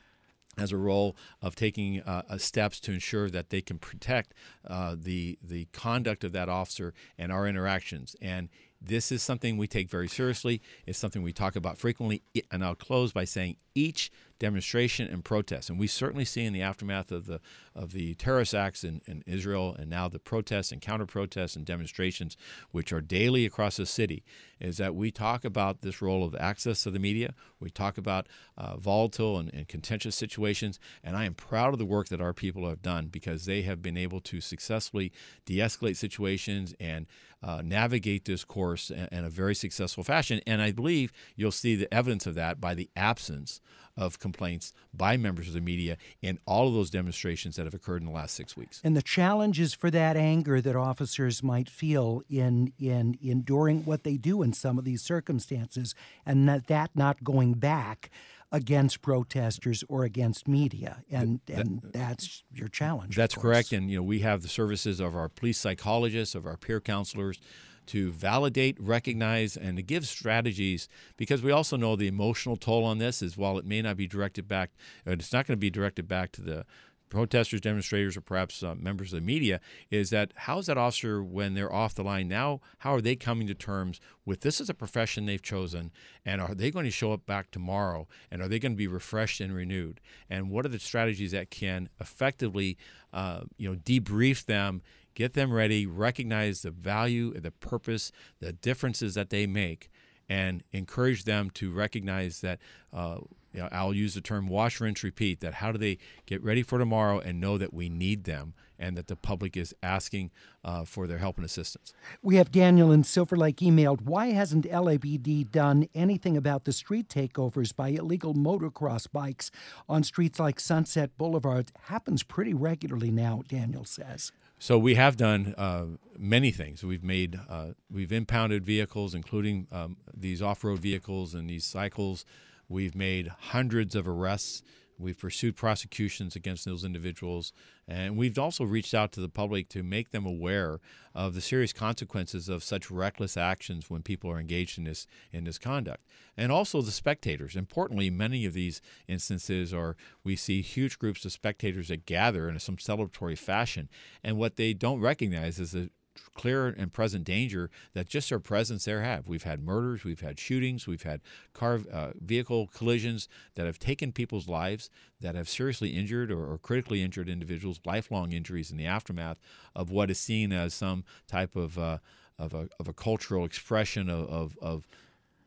as 0.57 0.71
a 0.71 0.77
role 0.77 1.15
of 1.41 1.55
taking 1.55 2.01
uh, 2.01 2.37
steps 2.37 2.79
to 2.81 2.91
ensure 2.91 3.29
that 3.29 3.49
they 3.49 3.61
can 3.61 3.77
protect 3.77 4.33
uh, 4.67 4.95
the 4.97 5.37
the 5.41 5.65
conduct 5.71 6.23
of 6.23 6.31
that 6.31 6.49
officer 6.49 6.93
and 7.17 7.31
our 7.31 7.47
interactions. 7.47 8.15
And 8.21 8.49
this 8.81 9.11
is 9.11 9.23
something 9.23 9.57
we 9.57 9.67
take 9.67 9.89
very 9.89 10.07
seriously. 10.07 10.61
It's 10.85 10.99
something 10.99 11.23
we 11.23 11.33
talk 11.33 11.55
about 11.55 11.77
frequently. 11.77 12.21
And 12.51 12.63
I'll 12.63 12.75
close 12.75 13.11
by 13.11 13.25
saying 13.25 13.57
each 13.77 14.11
demonstration 14.39 15.07
and 15.07 15.23
protest, 15.23 15.69
and 15.69 15.79
we 15.79 15.87
certainly 15.87 16.25
see 16.25 16.45
in 16.45 16.53
the 16.53 16.61
aftermath 16.61 17.11
of 17.11 17.25
the 17.25 17.39
of 17.75 17.91
the 17.91 18.15
terrorist 18.15 18.55
acts 18.55 18.83
in, 18.83 19.01
in 19.07 19.23
Israel, 19.27 19.75
and 19.77 19.89
now 19.89 20.07
the 20.07 20.19
protests 20.19 20.71
and 20.71 20.81
counter 20.81 21.05
protests 21.05 21.55
and 21.55 21.65
demonstrations, 21.65 22.35
which 22.71 22.91
are 22.91 23.01
daily 23.01 23.45
across 23.45 23.77
the 23.77 23.85
city, 23.85 24.23
is 24.59 24.77
that 24.77 24.95
we 24.95 25.11
talk 25.11 25.45
about 25.45 25.81
this 25.81 26.01
role 26.01 26.23
of 26.23 26.35
access 26.35 26.83
to 26.83 26.91
the 26.91 26.99
media. 26.99 27.33
We 27.59 27.69
talk 27.69 27.97
about 27.97 28.27
uh, 28.57 28.77
volatile 28.77 29.37
and, 29.37 29.53
and 29.53 29.67
contentious 29.67 30.15
situations, 30.15 30.79
and 31.03 31.15
I 31.15 31.25
am 31.25 31.35
proud 31.35 31.73
of 31.73 31.79
the 31.79 31.85
work 31.85 32.09
that 32.09 32.21
our 32.21 32.33
people 32.33 32.67
have 32.67 32.81
done 32.81 33.07
because 33.07 33.45
they 33.45 33.61
have 33.63 33.81
been 33.81 33.97
able 33.97 34.21
to 34.21 34.41
successfully 34.41 35.11
de-escalate 35.45 35.97
situations 35.97 36.73
and 36.79 37.05
uh, 37.43 37.61
navigate 37.63 38.25
this 38.25 38.43
course 38.43 38.89
in, 38.89 39.07
in 39.11 39.25
a 39.25 39.29
very 39.29 39.53
successful 39.53 40.03
fashion. 40.03 40.41
And 40.47 40.61
I 40.61 40.71
believe 40.71 41.11
you'll 41.35 41.51
see 41.51 41.75
the 41.75 41.91
evidence 41.93 42.25
of 42.25 42.35
that 42.35 42.59
by 42.59 42.73
the 42.73 42.89
absence 42.95 43.61
of 43.97 44.19
complaints 44.19 44.73
by 44.93 45.17
members 45.17 45.47
of 45.47 45.53
the 45.53 45.61
media 45.61 45.97
in 46.21 46.37
all 46.45 46.67
of 46.67 46.73
those 46.73 46.89
demonstrations 46.89 47.55
that 47.55 47.65
have 47.65 47.73
occurred 47.73 48.01
in 48.01 48.07
the 48.07 48.13
last 48.13 48.35
six 48.35 48.55
weeks. 48.55 48.79
And 48.83 48.95
the 48.95 49.01
challenge 49.01 49.59
is 49.59 49.73
for 49.73 49.89
that 49.91 50.15
anger 50.15 50.61
that 50.61 50.75
officers 50.75 51.41
might 51.41 51.69
feel 51.69 52.21
in 52.29 52.73
in 52.79 53.17
enduring 53.21 53.85
what 53.85 54.03
they 54.03 54.17
do 54.17 54.43
in 54.43 54.53
some 54.53 54.77
of 54.77 54.85
these 54.85 55.01
circumstances, 55.01 55.95
and 56.25 56.47
that, 56.47 56.67
that 56.67 56.91
not 56.95 57.23
going 57.23 57.53
back 57.53 58.11
against 58.51 59.01
protesters 59.01 59.83
or 59.89 60.03
against 60.03 60.47
media, 60.47 61.03
and 61.11 61.41
that, 61.47 61.59
and 61.59 61.81
that's 61.91 62.43
your 62.53 62.67
challenge. 62.67 63.15
That's 63.15 63.35
correct, 63.35 63.71
and 63.71 63.89
you 63.89 63.97
know 63.97 64.03
we 64.03 64.19
have 64.19 64.41
the 64.41 64.47
services 64.47 64.99
of 64.99 65.15
our 65.15 65.27
police 65.27 65.57
psychologists, 65.57 66.35
of 66.35 66.45
our 66.45 66.55
peer 66.55 66.79
counselors, 66.79 67.39
to 67.87 68.11
validate, 68.11 68.77
recognize, 68.79 69.57
and 69.57 69.77
to 69.77 69.83
give 69.83 70.07
strategies 70.07 70.87
because 71.17 71.41
we 71.41 71.51
also 71.51 71.77
know 71.77 71.95
the 71.95 72.07
emotional 72.07 72.57
toll 72.57 72.83
on 72.83 72.97
this 72.97 73.21
is 73.21 73.37
while 73.37 73.57
it 73.57 73.65
may 73.65 73.81
not 73.81 73.97
be 73.97 74.07
directed 74.07 74.47
back, 74.47 74.71
it's 75.05 75.33
not 75.33 75.47
going 75.47 75.57
to 75.57 75.59
be 75.59 75.69
directed 75.69 76.07
back 76.07 76.31
to 76.33 76.41
the 76.41 76.65
protesters, 77.09 77.61
demonstrators, 77.61 78.17
or 78.17 78.21
perhaps 78.21 78.61
uh, 78.63 78.75
members 78.75 79.13
of 79.13 79.19
the 79.19 79.25
media 79.25 79.59
is 79.89 80.09
that 80.09 80.31
how 80.35 80.59
is 80.59 80.65
that 80.65 80.77
officer 80.77 81.23
when 81.23 81.53
they're 81.53 81.73
off 81.73 81.95
the 81.95 82.03
line 82.03 82.27
now? 82.27 82.59
How 82.79 82.93
are 82.93 83.01
they 83.01 83.15
coming 83.15 83.47
to 83.47 83.55
terms 83.55 83.99
with 84.25 84.41
this 84.41 84.59
is 84.59 84.69
a 84.69 84.73
profession 84.73 85.25
they've 85.25 85.41
chosen, 85.41 85.91
and 86.25 86.41
are 86.41 86.53
they 86.53 86.71
going 86.71 86.85
to 86.85 86.91
show 86.91 87.13
up 87.13 87.25
back 87.25 87.51
tomorrow? 87.51 88.07
And 88.31 88.41
are 88.41 88.47
they 88.47 88.59
going 88.59 88.73
to 88.73 88.77
be 88.77 88.87
refreshed 88.87 89.41
and 89.41 89.55
renewed? 89.55 89.99
And 90.29 90.49
what 90.49 90.65
are 90.65 90.69
the 90.69 90.79
strategies 90.79 91.31
that 91.31 91.49
can 91.49 91.89
effectively, 91.99 92.77
uh, 93.13 93.41
you 93.57 93.69
know, 93.69 93.75
debrief 93.75 94.45
them 94.45 94.81
get 95.17 95.33
them 95.33 95.51
ready, 95.51 95.87
recognize 95.87 96.61
the 96.61 96.69
value, 96.69 97.33
the 97.33 97.49
purpose, 97.49 98.11
the 98.39 98.53
differences 98.53 99.15
that 99.15 99.31
they 99.31 99.47
make, 99.47 99.89
and 100.29 100.63
encourage 100.71 101.23
them 101.23 101.49
to 101.49 101.71
recognize 101.71 102.41
that. 102.41 102.59
Uh, 102.93 103.17
you 103.53 103.63
know, 103.63 103.69
I'll 103.71 103.93
use 103.93 104.13
the 104.13 104.21
term 104.21 104.47
wash, 104.47 104.79
rinse, 104.79 105.01
repeat. 105.01 105.39
That 105.39 105.55
how 105.55 105.71
do 105.71 105.79
they 105.79 105.97
get 106.27 106.43
ready 106.43 106.61
for 106.61 106.77
tomorrow 106.77 107.17
and 107.17 107.41
know 107.41 107.57
that 107.57 107.73
we 107.73 107.89
need 107.89 108.25
them 108.25 108.53
and 108.77 108.95
that 108.95 109.07
the 109.07 109.15
public 109.15 109.57
is 109.57 109.73
asking 109.81 110.29
uh, 110.63 110.83
for 110.83 111.07
their 111.07 111.17
help 111.17 111.37
and 111.37 111.45
assistance. 111.45 111.93
We 112.21 112.35
have 112.35 112.51
Daniel 112.51 112.91
in 112.91 113.03
Silver 113.03 113.35
Lake 113.35 113.57
emailed, 113.57 114.01
why 114.01 114.27
hasn't 114.27 114.65
LAPD 114.65 115.49
done 115.49 115.87
anything 115.95 116.37
about 116.37 116.65
the 116.65 116.73
street 116.73 117.09
takeovers 117.09 117.75
by 117.75 117.87
illegal 117.87 118.35
motocross 118.35 119.11
bikes 119.11 119.49
on 119.89 120.03
streets 120.03 120.39
like 120.39 120.59
Sunset 120.59 121.17
Boulevard? 121.17 121.71
It 121.73 121.81
happens 121.85 122.21
pretty 122.21 122.53
regularly 122.53 123.09
now, 123.09 123.41
Daniel 123.47 123.85
says. 123.85 124.31
So 124.59 124.79
we 124.79 124.95
have 124.95 125.17
done 125.17 125.53
uh, 125.55 125.85
many 126.17 126.49
things. 126.51 126.83
We've 126.83 127.03
made, 127.03 127.39
uh, 127.47 127.69
we've 127.91 128.11
impounded 128.11 128.65
vehicles, 128.65 129.13
including 129.13 129.67
um, 129.71 129.97
these 130.15 130.41
off-road 130.41 130.79
vehicles 130.79 131.35
and 131.35 131.47
these 131.47 131.63
cycles. 131.63 132.25
We've 132.67 132.95
made 132.95 133.27
hundreds 133.27 133.95
of 133.95 134.07
arrests 134.07 134.63
we've 134.97 135.19
pursued 135.19 135.55
prosecutions 135.55 136.35
against 136.35 136.65
those 136.65 136.83
individuals, 136.83 137.53
and 137.87 138.17
we've 138.17 138.37
also 138.37 138.63
reached 138.63 138.93
out 138.93 139.11
to 139.13 139.21
the 139.21 139.29
public 139.29 139.69
to 139.69 139.83
make 139.83 140.11
them 140.11 140.25
aware 140.25 140.79
of 141.13 141.33
the 141.33 141.41
serious 141.41 141.73
consequences 141.73 142.49
of 142.49 142.63
such 142.63 142.91
reckless 142.91 143.37
actions 143.37 143.89
when 143.89 144.01
people 144.01 144.29
are 144.29 144.39
engaged 144.39 144.77
in 144.77 144.83
this 144.83 145.07
in 145.31 145.43
this 145.43 145.57
conduct, 145.57 146.03
and 146.35 146.51
also 146.51 146.81
the 146.81 146.91
spectators. 146.91 147.55
Importantly, 147.55 148.09
many 148.09 148.45
of 148.45 148.53
these 148.53 148.81
instances 149.07 149.73
are 149.73 149.95
we 150.23 150.35
see 150.35 150.61
huge 150.61 150.99
groups 150.99 151.25
of 151.25 151.31
spectators 151.31 151.87
that 151.87 152.05
gather 152.05 152.49
in 152.49 152.59
some 152.59 152.77
celebratory 152.77 153.37
fashion, 153.37 153.89
and 154.23 154.37
what 154.37 154.55
they 154.55 154.73
don't 154.73 154.99
recognize 154.99 155.59
is 155.59 155.71
the 155.71 155.89
clear 156.35 156.67
and 156.67 156.93
present 156.93 157.23
danger 157.23 157.69
that 157.93 158.07
just 158.07 158.31
our 158.31 158.39
presence 158.39 158.85
there 158.85 159.01
have. 159.01 159.27
We've 159.27 159.43
had 159.43 159.63
murders, 159.63 160.03
we've 160.03 160.21
had 160.21 160.39
shootings, 160.39 160.87
we've 160.87 161.03
had 161.03 161.21
car 161.53 161.81
uh, 161.91 162.11
vehicle 162.19 162.67
collisions 162.67 163.27
that 163.55 163.65
have 163.65 163.79
taken 163.79 164.11
people's 164.11 164.47
lives, 164.47 164.89
that 165.21 165.35
have 165.35 165.49
seriously 165.49 165.89
injured 165.89 166.31
or, 166.31 166.51
or, 166.51 166.57
critically 166.57 167.01
injured 167.01 167.29
individuals, 167.29 167.79
lifelong 167.85 168.31
injuries 168.31 168.71
in 168.71 168.77
the 168.77 168.85
aftermath 168.85 169.39
of 169.75 169.89
what 169.89 170.11
is 170.11 170.19
seen 170.19 170.51
as 170.51 170.73
some 170.73 171.03
type 171.27 171.55
of 171.55 171.77
uh, 171.77 171.97
of, 172.39 172.53
a, 172.53 172.69
of 172.79 172.87
a 172.87 172.93
cultural 172.93 173.45
expression 173.45 174.09
of, 174.09 174.29
of, 174.29 174.57
of 174.61 174.87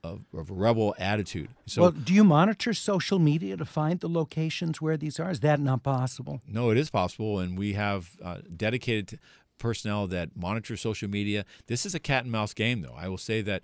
of, 0.02 0.22
of, 0.34 0.50
a 0.50 0.54
rebel 0.54 0.94
attitude. 0.98 1.50
So, 1.66 1.82
well, 1.82 1.90
do 1.90 2.14
you 2.14 2.24
monitor 2.24 2.72
social 2.72 3.18
media 3.18 3.56
to 3.56 3.64
find 3.64 4.00
the 4.00 4.08
locations 4.08 4.80
where 4.80 4.96
these 4.96 5.20
are? 5.20 5.30
Is 5.30 5.40
that 5.40 5.60
not 5.60 5.82
possible? 5.82 6.40
No, 6.46 6.70
it 6.70 6.78
is 6.78 6.90
possible, 6.90 7.38
and 7.38 7.58
we 7.58 7.74
have 7.74 8.16
uh, 8.24 8.38
dedicated 8.56 9.18
personnel 9.60 10.08
that 10.08 10.36
monitor 10.36 10.76
social 10.76 11.08
media. 11.08 11.44
This 11.68 11.86
is 11.86 11.94
a 11.94 12.00
cat 12.00 12.24
and 12.24 12.32
mouse 12.32 12.52
game, 12.52 12.80
though. 12.80 12.96
I 12.96 13.08
will 13.08 13.18
say 13.18 13.42
that 13.42 13.62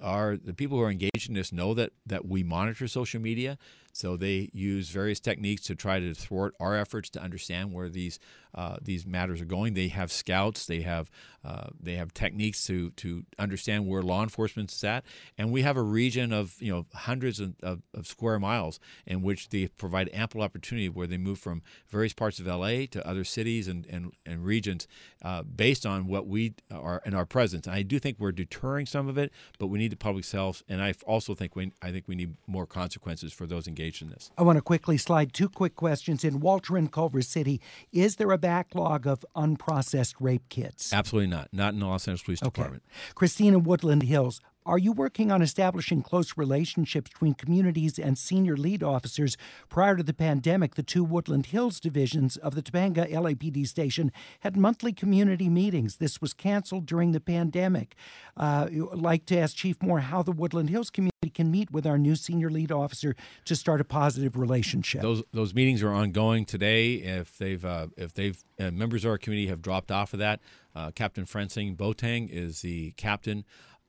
our 0.00 0.36
the 0.36 0.54
people 0.54 0.78
who 0.78 0.84
are 0.84 0.90
engaged 0.90 1.28
in 1.28 1.34
this 1.34 1.52
know 1.52 1.74
that 1.74 1.92
that 2.06 2.26
we 2.26 2.42
monitor 2.42 2.88
social 2.88 3.20
media, 3.20 3.58
so 3.92 4.16
they 4.16 4.48
use 4.52 4.88
various 4.88 5.20
techniques 5.20 5.62
to 5.62 5.74
try 5.74 6.00
to 6.00 6.14
thwart 6.14 6.54
our 6.58 6.74
efforts 6.74 7.10
to 7.10 7.22
understand 7.22 7.72
where 7.72 7.90
these 7.90 8.18
uh, 8.54 8.76
these 8.82 9.06
matters 9.06 9.40
are 9.40 9.46
going. 9.46 9.74
They 9.74 9.88
have 9.88 10.12
scouts, 10.12 10.66
they 10.66 10.80
have 10.82 11.10
uh, 11.44 11.68
they 11.78 11.94
have 11.94 12.14
techniques 12.14 12.64
to 12.66 12.90
to 12.90 13.24
understand 13.38 13.86
where 13.86 14.02
law 14.02 14.22
enforcement 14.22 14.72
is 14.72 14.82
at, 14.84 15.04
and 15.36 15.52
we 15.52 15.62
have 15.62 15.76
a 15.76 15.82
region 15.82 16.32
of 16.32 16.54
you 16.58 16.72
know 16.72 16.86
hundreds 16.94 17.38
of, 17.38 17.54
of, 17.62 17.82
of 17.94 18.06
square 18.06 18.38
miles 18.38 18.80
in 19.06 19.22
which 19.22 19.50
they 19.50 19.68
provide 19.68 20.08
ample 20.12 20.40
opportunity 20.40 20.88
where 20.88 21.06
they 21.06 21.18
move 21.18 21.38
from 21.38 21.62
various 21.88 22.14
parts 22.14 22.38
of 22.40 22.46
LA 22.46 22.86
to 22.90 23.06
other 23.06 23.24
cities 23.24 23.68
and 23.68 23.86
and, 23.86 24.12
and 24.24 24.44
regions 24.44 24.86
uh, 25.22 25.42
based 25.42 25.84
on 25.84 26.06
what 26.06 26.26
we 26.26 26.54
are 26.70 27.02
in 27.04 27.14
our 27.14 27.26
presence. 27.26 27.66
And 27.66 27.76
I 27.76 27.82
do 27.82 27.98
think 27.98 28.16
we're 28.18 28.32
deterring 28.32 28.86
some 28.86 29.08
of 29.08 29.18
it, 29.18 29.32
but 29.58 29.66
we 29.72 29.78
need 29.78 29.90
the 29.90 29.96
public 29.96 30.26
self, 30.26 30.62
and 30.68 30.82
I 30.82 30.92
also 31.06 31.34
think 31.34 31.56
we 31.56 31.72
I 31.80 31.90
think 31.90 32.06
we 32.06 32.14
need 32.14 32.34
more 32.46 32.66
consequences 32.66 33.32
for 33.32 33.46
those 33.46 33.66
engaged 33.66 34.02
in 34.02 34.10
this. 34.10 34.30
I 34.36 34.42
want 34.42 34.58
to 34.58 34.62
quickly 34.62 34.98
slide 34.98 35.32
two 35.32 35.48
quick 35.48 35.76
questions 35.76 36.24
in 36.24 36.40
Walter 36.40 36.76
and 36.76 36.92
Culver 36.92 37.22
City. 37.22 37.58
Is 37.90 38.16
there 38.16 38.30
a 38.32 38.38
backlog 38.38 39.06
of 39.06 39.24
unprocessed 39.34 40.16
rape 40.20 40.46
kits? 40.50 40.92
Absolutely 40.92 41.28
not. 41.28 41.48
Not 41.52 41.72
in 41.72 41.80
the 41.80 41.86
Los 41.86 42.06
Angeles 42.06 42.22
Police 42.22 42.42
okay. 42.42 42.50
Department. 42.50 42.82
Christina 43.14 43.58
Woodland 43.58 44.02
Hills, 44.02 44.42
are 44.64 44.78
you 44.78 44.92
working 44.92 45.30
on 45.32 45.42
establishing 45.42 46.02
close 46.02 46.36
relationships 46.36 47.10
between 47.10 47.34
communities 47.34 47.98
and 47.98 48.16
senior 48.16 48.56
lead 48.56 48.82
officers? 48.82 49.36
Prior 49.68 49.96
to 49.96 50.02
the 50.02 50.14
pandemic, 50.14 50.74
the 50.74 50.82
two 50.82 51.04
Woodland 51.04 51.46
Hills 51.46 51.80
divisions 51.80 52.36
of 52.36 52.54
the 52.54 52.62
Topanga 52.62 53.10
LAPD 53.10 53.66
station 53.66 54.12
had 54.40 54.56
monthly 54.56 54.92
community 54.92 55.48
meetings. 55.48 55.96
This 55.96 56.20
was 56.20 56.32
canceled 56.32 56.86
during 56.86 57.12
the 57.12 57.20
pandemic. 57.20 57.94
Uh, 58.36 58.68
I'd 58.70 58.98
like 58.98 59.26
to 59.26 59.38
ask 59.38 59.56
Chief 59.56 59.82
Moore 59.82 60.00
how 60.00 60.22
the 60.22 60.32
Woodland 60.32 60.70
Hills 60.70 60.90
community 60.90 61.12
can 61.34 61.50
meet 61.50 61.70
with 61.70 61.86
our 61.86 61.98
new 61.98 62.14
senior 62.14 62.50
lead 62.50 62.70
officer 62.70 63.16
to 63.44 63.56
start 63.56 63.80
a 63.80 63.84
positive 63.84 64.36
relationship. 64.36 65.02
Those 65.02 65.22
those 65.32 65.54
meetings 65.54 65.82
are 65.82 65.92
ongoing 65.92 66.44
today. 66.44 66.94
If 66.94 67.38
they've 67.38 67.64
uh, 67.64 67.88
if 67.96 68.14
they've 68.14 68.42
uh, 68.58 68.70
members 68.70 69.04
of 69.04 69.10
our 69.10 69.18
community 69.18 69.48
have 69.48 69.62
dropped 69.62 69.90
off 69.90 70.12
of 70.12 70.18
that, 70.20 70.40
uh, 70.74 70.90
Captain 70.92 71.24
Francine 71.24 71.76
Botang 71.76 72.28
is 72.30 72.62
the 72.62 72.92
captain 72.92 73.44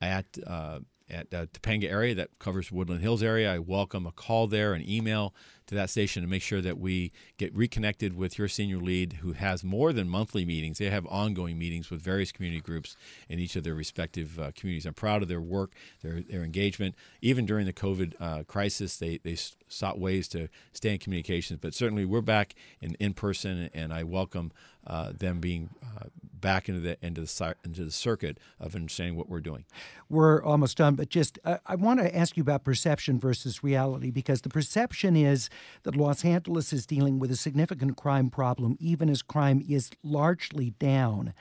at 0.08 0.38
uh, 0.46 0.80
at 1.10 1.30
the 1.30 1.50
Topanga 1.54 1.90
area 1.90 2.16
that 2.16 2.30
covers 2.40 2.72
Woodland 2.72 3.02
Hills 3.02 3.22
area. 3.24 3.54
I 3.54 3.60
welcome 3.60 4.06
a 4.06 4.12
call 4.12 4.48
there, 4.48 4.74
an 4.74 4.88
email 4.88 5.34
to 5.68 5.76
that 5.76 5.90
station 5.90 6.24
to 6.24 6.30
make 6.30 6.42
sure 6.42 6.62
that 6.62 6.78
we 6.78 7.12
get 7.38 7.56
reconnected 7.56 8.16
with 8.16 8.38
your 8.38 8.48
senior 8.48 8.78
lead 8.78 9.14
who 9.22 9.34
has 9.34 9.64
more 9.64 9.94
than 9.94 10.10
monthly 10.10 10.46
meetings. 10.46 10.78
They 10.78 10.90
have 10.90 11.06
ongoing 11.08 11.58
meetings 11.58 11.90
with 11.90 12.02
various 12.02 12.32
community 12.32 12.62
groups 12.62 12.96
in 13.30 13.40
each 13.40 13.56
of 13.56 13.64
their 13.64 13.76
respective 13.76 14.40
uh, 14.40 14.52
communities. 14.56 14.86
I'm 14.86 14.94
proud 14.94 15.22
of 15.22 15.28
their 15.28 15.42
work, 15.42 15.74
their, 16.02 16.22
their 16.22 16.44
engagement. 16.44 16.96
Even 17.22 17.46
during 17.46 17.66
the 17.66 17.74
COVID 17.74 18.14
uh, 18.20 18.44
crisis, 18.44 18.98
they, 18.98 19.20
they 19.24 19.38
sought 19.68 20.00
ways 20.00 20.28
to 20.30 20.50
stay 20.72 20.94
in 20.94 21.00
communications. 21.00 21.60
But 21.62 21.74
certainly 21.74 22.06
we're 22.06 22.22
back 22.22 22.56
in, 22.82 22.96
in 22.96 23.14
person, 23.14 23.70
and 23.74 23.94
I 23.94 24.04
welcome 24.04 24.52
uh, 24.86 25.14
them 25.14 25.40
being 25.40 25.70
uh, 25.84 26.06
back 26.34 26.68
into 26.68 26.82
the 26.82 26.98
into 27.02 27.22
the 27.22 27.56
into 27.64 27.86
the 27.86 27.92
circuit 27.92 28.38
of 28.60 28.76
understanding 28.76 29.16
what 29.16 29.30
we're 29.30 29.40
doing. 29.40 29.64
We're 30.10 30.44
almost 30.44 30.78
done, 30.78 30.96
but 30.96 31.10
just 31.10 31.40
uh, 31.46 31.58
I 31.66 31.76
want 31.76 32.02
to 32.02 32.16
ask 32.16 32.36
you 32.36 32.42
about 32.42 32.64
perception 32.64 33.20
versus 33.20 33.64
reality 33.64 34.12
because 34.12 34.42
the 34.42 34.50
perception 34.50 35.16
is 35.16 35.50
that 35.84 35.96
Los 35.96 36.24
Angeles 36.24 36.74
is 36.74 36.86
dealing 36.86 37.20
with 37.20 37.32
a 37.32 37.36
significant 37.36 37.98
crime 37.98 38.30
problem, 38.30 38.76
even 38.80 39.10
as 39.10 39.22
crime 39.22 39.64
is 39.68 39.92
largely 40.04 40.72
down. 40.72 41.34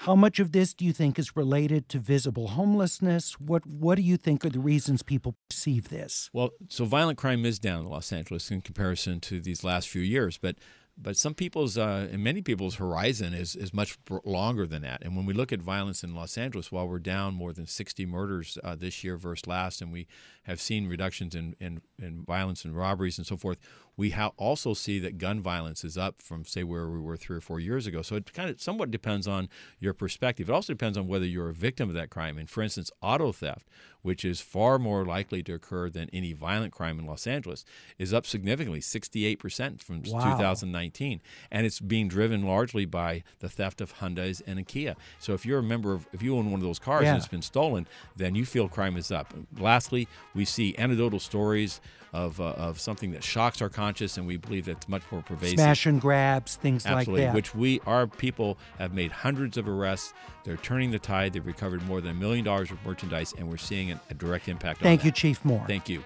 How 0.00 0.14
much 0.14 0.38
of 0.38 0.52
this 0.52 0.74
do 0.74 0.84
you 0.84 0.92
think 0.92 1.18
is 1.18 1.36
related 1.36 1.88
to 1.88 1.98
visible 1.98 2.48
homelessness? 2.48 3.40
What 3.40 3.66
What 3.66 3.94
do 3.96 4.02
you 4.02 4.18
think 4.18 4.44
are 4.44 4.50
the 4.50 4.60
reasons 4.60 5.02
people 5.02 5.36
perceive 5.48 5.88
this? 5.88 6.28
Well, 6.32 6.50
so 6.68 6.84
violent 6.84 7.16
crime 7.18 7.46
is 7.46 7.58
down 7.58 7.80
in 7.80 7.88
Los 7.88 8.12
Angeles 8.12 8.50
in 8.50 8.60
comparison 8.60 9.20
to 9.20 9.40
these 9.40 9.64
last 9.64 9.88
few 9.88 10.02
years, 10.02 10.36
but 10.36 10.56
but 10.98 11.16
some 11.16 11.34
people's 11.34 11.76
uh, 11.76 12.08
and 12.10 12.24
many 12.24 12.40
people's 12.40 12.76
horizon 12.76 13.34
is 13.34 13.54
is 13.54 13.74
much 13.74 13.98
longer 14.24 14.66
than 14.66 14.82
that. 14.82 15.02
And 15.02 15.14
when 15.16 15.26
we 15.26 15.34
look 15.34 15.52
at 15.52 15.60
violence 15.60 16.02
in 16.02 16.14
Los 16.14 16.38
Angeles, 16.38 16.72
while 16.72 16.88
we're 16.88 16.98
down 16.98 17.34
more 17.34 17.52
than 17.52 17.66
60 17.66 18.06
murders 18.06 18.56
uh, 18.64 18.76
this 18.76 19.04
year 19.04 19.16
versus 19.16 19.46
last, 19.46 19.82
and 19.82 19.92
we 19.92 20.06
have 20.44 20.60
seen 20.60 20.88
reductions 20.88 21.34
in, 21.34 21.54
in, 21.60 21.82
in 21.98 22.22
violence 22.22 22.64
and 22.64 22.74
robberies 22.76 23.18
and 23.18 23.26
so 23.26 23.36
forth, 23.36 23.58
we 23.96 24.10
ha- 24.10 24.32
also 24.36 24.74
see 24.74 24.98
that 24.98 25.18
gun 25.18 25.40
violence 25.40 25.84
is 25.84 25.96
up 25.96 26.20
from 26.20 26.44
say 26.44 26.62
where 26.62 26.88
we 26.88 26.98
were 26.98 27.16
three 27.16 27.36
or 27.36 27.40
four 27.40 27.60
years 27.60 27.86
ago. 27.86 28.02
So 28.02 28.16
it 28.16 28.32
kind 28.32 28.50
of 28.50 28.60
somewhat 28.60 28.90
depends 28.90 29.26
on 29.26 29.48
your 29.80 29.94
perspective. 29.94 30.48
It 30.50 30.52
also 30.52 30.72
depends 30.72 30.98
on 30.98 31.08
whether 31.08 31.24
you're 31.24 31.48
a 31.48 31.54
victim 31.54 31.88
of 31.88 31.94
that 31.94 32.10
crime. 32.10 32.36
And 32.36 32.48
for 32.48 32.62
instance, 32.62 32.90
auto 33.00 33.32
theft, 33.32 33.68
which 34.02 34.24
is 34.24 34.40
far 34.40 34.78
more 34.78 35.04
likely 35.04 35.42
to 35.44 35.54
occur 35.54 35.88
than 35.88 36.10
any 36.12 36.32
violent 36.32 36.72
crime 36.72 36.98
in 36.98 37.06
Los 37.06 37.26
Angeles, 37.26 37.64
is 37.98 38.12
up 38.12 38.26
significantly, 38.26 38.80
68% 38.80 39.82
from 39.82 40.02
wow. 40.06 40.36
2019, 40.36 41.20
and 41.50 41.66
it's 41.66 41.80
being 41.80 42.06
driven 42.06 42.46
largely 42.46 42.84
by 42.84 43.22
the 43.40 43.48
theft 43.48 43.80
of 43.80 43.94
Hyundai's 43.94 44.42
and 44.46 44.58
a 44.58 44.62
Kia. 44.62 44.94
So 45.18 45.32
if 45.32 45.46
you're 45.46 45.58
a 45.60 45.62
member 45.62 45.94
of, 45.94 46.06
if 46.12 46.22
you 46.22 46.36
own 46.36 46.50
one 46.50 46.60
of 46.60 46.66
those 46.66 46.78
cars 46.78 47.04
yeah. 47.04 47.10
and 47.10 47.18
it's 47.18 47.28
been 47.28 47.42
stolen, 47.42 47.88
then 48.14 48.34
you 48.34 48.44
feel 48.44 48.68
crime 48.68 48.96
is 48.96 49.10
up. 49.10 49.32
Lastly, 49.58 50.06
we 50.34 50.44
see 50.44 50.76
anecdotal 50.78 51.18
stories 51.18 51.80
of, 52.16 52.40
uh, 52.40 52.44
of 52.52 52.80
something 52.80 53.12
that 53.12 53.22
shocks 53.22 53.60
our 53.60 53.68
conscience, 53.68 54.16
and 54.16 54.26
we 54.26 54.38
believe 54.38 54.64
that's 54.64 54.88
much 54.88 55.02
more 55.12 55.20
pervasive. 55.20 55.58
Smash 55.58 55.84
and 55.84 56.00
grabs, 56.00 56.56
things 56.56 56.86
Absolutely, 56.86 57.24
like 57.24 57.28
that. 57.28 57.34
Which 57.34 57.54
we, 57.54 57.80
our 57.86 58.06
people, 58.06 58.56
have 58.78 58.94
made 58.94 59.12
hundreds 59.12 59.58
of 59.58 59.68
arrests. 59.68 60.14
They're 60.44 60.56
turning 60.56 60.90
the 60.90 60.98
tide. 60.98 61.34
They've 61.34 61.44
recovered 61.44 61.82
more 61.82 62.00
than 62.00 62.12
a 62.12 62.14
million 62.14 62.44
dollars 62.44 62.70
of 62.70 62.84
merchandise, 62.86 63.34
and 63.36 63.48
we're 63.48 63.58
seeing 63.58 63.92
a, 63.92 64.00
a 64.10 64.14
direct 64.14 64.48
impact. 64.48 64.80
Thank 64.80 65.04
you, 65.04 65.10
Chief 65.10 65.44
Moore. 65.44 65.64
Thank 65.66 65.90
you. 65.90 66.02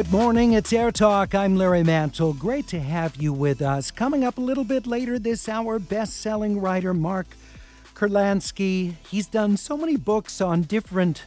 Good 0.00 0.12
morning, 0.12 0.54
it's 0.54 0.72
Air 0.72 0.90
Talk. 0.90 1.34
I'm 1.34 1.56
Larry 1.56 1.82
Mantle. 1.82 2.32
Great 2.32 2.66
to 2.68 2.80
have 2.80 3.16
you 3.16 3.34
with 3.34 3.60
us. 3.60 3.90
Coming 3.90 4.24
up 4.24 4.38
a 4.38 4.40
little 4.40 4.64
bit 4.64 4.86
later 4.86 5.18
this 5.18 5.46
hour, 5.46 5.78
best 5.78 6.16
selling 6.16 6.58
writer 6.58 6.94
Mark 6.94 7.26
Kurlansky. 7.94 8.94
He's 9.10 9.26
done 9.26 9.58
so 9.58 9.76
many 9.76 9.96
books 9.96 10.40
on 10.40 10.62
different 10.62 11.26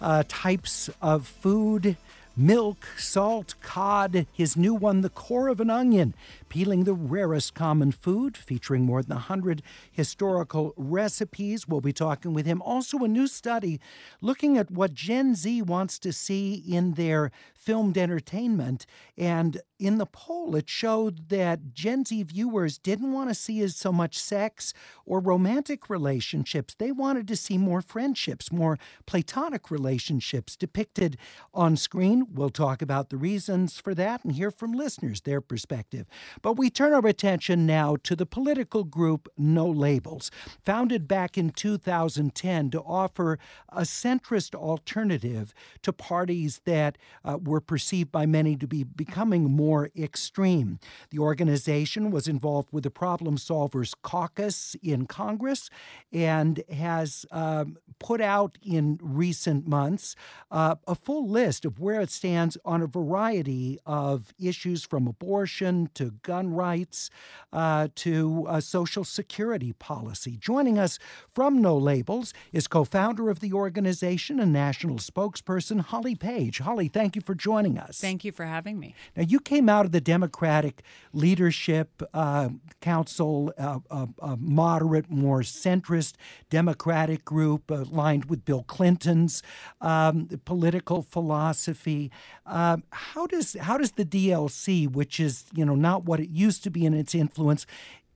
uh, 0.00 0.22
types 0.26 0.88
of 1.02 1.26
food 1.26 1.98
milk, 2.36 2.86
salt, 2.96 3.54
cod. 3.60 4.26
His 4.32 4.56
new 4.56 4.74
one, 4.74 5.00
The 5.00 5.10
Core 5.10 5.48
of 5.48 5.60
an 5.60 5.70
Onion, 5.70 6.14
peeling 6.48 6.84
the 6.84 6.94
rarest 6.94 7.54
common 7.54 7.92
food, 7.92 8.36
featuring 8.36 8.84
more 8.84 9.02
than 9.02 9.16
100 9.16 9.62
historical 9.90 10.72
recipes. 10.76 11.68
We'll 11.68 11.80
be 11.80 11.92
talking 11.92 12.34
with 12.34 12.46
him. 12.46 12.62
Also, 12.62 12.98
a 12.98 13.08
new 13.08 13.26
study 13.26 13.80
looking 14.20 14.58
at 14.58 14.70
what 14.70 14.94
Gen 14.94 15.34
Z 15.34 15.62
wants 15.62 15.98
to 16.00 16.12
see 16.12 16.54
in 16.54 16.94
their 16.94 17.30
filmed 17.54 17.96
entertainment. 17.96 18.86
And 19.16 19.60
in 19.78 19.98
the 19.98 20.06
poll, 20.06 20.54
it 20.54 20.68
showed 20.68 21.28
that 21.30 21.74
Gen 21.74 22.04
Z 22.04 22.22
viewers 22.24 22.78
didn't 22.78 23.12
want 23.12 23.28
to 23.30 23.34
see 23.34 23.60
as 23.60 23.76
so 23.76 23.92
much 23.92 24.16
sex 24.16 24.72
or 25.04 25.18
romantic 25.18 25.90
relationships. 25.90 26.74
They 26.74 26.92
wanted 26.92 27.26
to 27.28 27.36
see 27.36 27.58
more 27.58 27.82
friendships, 27.82 28.52
more 28.52 28.78
platonic 29.06 29.70
relationships 29.70 30.56
depicted 30.56 31.16
on 31.52 31.76
screen. 31.76 32.26
We'll 32.32 32.50
talk 32.50 32.82
about 32.82 33.10
the 33.10 33.16
reasons 33.16 33.78
for 33.78 33.94
that 33.96 34.24
and 34.24 34.32
hear 34.32 34.50
from 34.50 34.72
listeners 34.72 35.22
their 35.22 35.40
perspective. 35.40 36.06
But 36.40 36.54
we 36.54 36.70
turn 36.70 36.92
our 36.92 37.06
attention 37.06 37.66
now 37.66 37.96
to 38.04 38.14
the 38.14 38.26
political 38.26 38.84
group 38.84 39.28
No 39.36 39.66
Labels, 39.66 40.30
founded 40.64 41.08
back 41.08 41.36
in 41.36 41.50
2010 41.50 42.70
to 42.70 42.80
offer 42.80 43.38
a 43.70 43.82
centrist 43.82 44.54
alternative 44.54 45.52
to 45.82 45.92
parties 45.92 46.60
that 46.64 46.96
uh, 47.24 47.38
were 47.42 47.60
perceived 47.60 48.12
by 48.12 48.24
many 48.26 48.56
to 48.56 48.66
be 48.66 48.84
becoming 48.84 49.50
more 49.50 49.63
extreme. 49.96 50.78
The 51.10 51.18
organization 51.18 52.10
was 52.10 52.28
involved 52.28 52.68
with 52.72 52.84
the 52.84 52.90
Problem 52.90 53.36
Solvers 53.36 53.94
Caucus 54.02 54.76
in 54.82 55.06
Congress 55.06 55.70
and 56.12 56.62
has 56.70 57.26
um, 57.30 57.76
put 57.98 58.20
out 58.20 58.58
in 58.62 58.98
recent 59.00 59.66
months 59.66 60.16
uh, 60.50 60.76
a 60.86 60.94
full 60.94 61.28
list 61.28 61.64
of 61.64 61.78
where 61.78 62.00
it 62.00 62.10
stands 62.10 62.56
on 62.64 62.82
a 62.82 62.86
variety 62.86 63.78
of 63.86 64.32
issues 64.38 64.84
from 64.84 65.06
abortion 65.06 65.88
to 65.94 66.12
gun 66.22 66.50
rights 66.50 67.10
uh, 67.52 67.88
to 67.94 68.46
uh, 68.48 68.60
social 68.60 69.04
security 69.04 69.72
policy. 69.72 70.36
Joining 70.36 70.78
us 70.78 70.98
from 71.32 71.62
No 71.62 71.76
Labels 71.76 72.34
is 72.52 72.66
co 72.66 72.84
founder 72.84 73.30
of 73.30 73.40
the 73.40 73.52
organization 73.52 74.40
and 74.40 74.52
national 74.52 74.96
spokesperson, 74.96 75.80
Holly 75.80 76.14
Page. 76.14 76.58
Holly, 76.58 76.88
thank 76.88 77.14
you 77.16 77.22
for 77.22 77.34
joining 77.34 77.78
us. 77.78 78.00
Thank 78.00 78.24
you 78.24 78.32
for 78.32 78.44
having 78.44 78.78
me. 78.78 78.94
Now, 79.16 79.22
you 79.22 79.38
came 79.38 79.53
out 79.68 79.86
of 79.86 79.92
the 79.92 80.00
Democratic 80.00 80.82
Leadership 81.12 82.02
uh, 82.12 82.48
Council, 82.80 83.52
uh, 83.56 83.78
a, 83.90 84.08
a, 84.18 84.36
moderate, 84.36 85.10
more 85.10 85.40
centrist 85.40 86.14
Democratic 86.50 87.24
group 87.24 87.70
aligned 87.70 88.26
with 88.26 88.44
Bill 88.44 88.64
Clinton's 88.64 89.42
um, 89.80 90.28
political 90.44 91.02
philosophy. 91.02 92.10
Um, 92.46 92.82
how 92.90 93.26
does 93.26 93.56
how 93.60 93.78
does 93.78 93.92
the 93.92 94.04
DLC, 94.04 94.90
which 94.90 95.20
is 95.20 95.44
you 95.54 95.64
know 95.64 95.74
not 95.74 96.04
what 96.04 96.20
it 96.20 96.28
used 96.28 96.64
to 96.64 96.70
be 96.70 96.84
in 96.84 96.92
its 96.94 97.14
influence, 97.14 97.64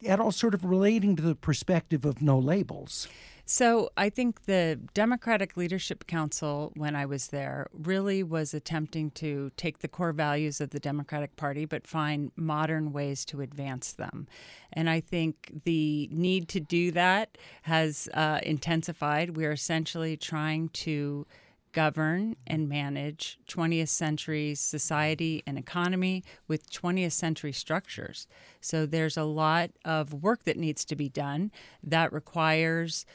at 0.06 0.20
all 0.20 0.32
sort 0.32 0.54
of 0.54 0.64
relating 0.64 1.16
to 1.16 1.22
the 1.22 1.34
perspective 1.34 2.04
of 2.04 2.22
no 2.22 2.38
labels? 2.38 3.08
So 3.50 3.88
I 3.96 4.10
think 4.10 4.44
the 4.44 4.78
Democratic 4.92 5.56
Leadership 5.56 6.06
Council, 6.06 6.70
when 6.76 6.94
I 6.94 7.06
was 7.06 7.28
there, 7.28 7.68
really 7.72 8.22
was 8.22 8.52
attempting 8.52 9.10
to 9.12 9.50
take 9.56 9.78
the 9.78 9.88
core 9.88 10.12
values 10.12 10.60
of 10.60 10.68
the 10.68 10.78
Democratic 10.78 11.34
Party, 11.36 11.64
but 11.64 11.86
find 11.86 12.30
modern 12.36 12.92
ways 12.92 13.24
to 13.24 13.40
advance 13.40 13.92
them. 13.94 14.28
And 14.74 14.90
I 14.90 15.00
think 15.00 15.62
the 15.64 16.10
need 16.12 16.48
to 16.48 16.60
do 16.60 16.90
that 16.90 17.38
has 17.62 18.06
uh, 18.12 18.40
intensified. 18.42 19.34
We 19.34 19.46
are 19.46 19.52
essentially 19.52 20.18
trying 20.18 20.68
to 20.84 21.26
govern 21.72 22.36
and 22.46 22.68
manage 22.68 23.38
20th 23.48 23.88
century 23.88 24.54
society 24.54 25.42
and 25.46 25.58
economy 25.58 26.24
with 26.46 26.70
20th 26.70 27.12
century 27.12 27.52
structures. 27.52 28.26
So 28.60 28.86
there's 28.86 29.16
a 29.16 29.24
lot 29.24 29.70
of 29.84 30.12
work 30.12 30.44
that 30.44 30.56
needs 30.56 30.84
to 30.86 30.96
be 30.96 31.08
done 31.08 31.50
that 31.82 32.12
requires 32.12 33.06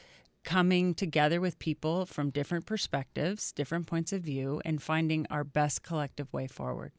coming 0.44 0.94
together 0.94 1.40
with 1.40 1.58
people 1.58 2.06
from 2.06 2.30
different 2.30 2.66
perspectives, 2.66 3.50
different 3.52 3.86
points 3.86 4.12
of 4.12 4.22
view, 4.22 4.60
and 4.64 4.82
finding 4.82 5.26
our 5.30 5.42
best 5.42 5.82
collective 5.82 6.32
way 6.32 6.46
forward. 6.46 6.92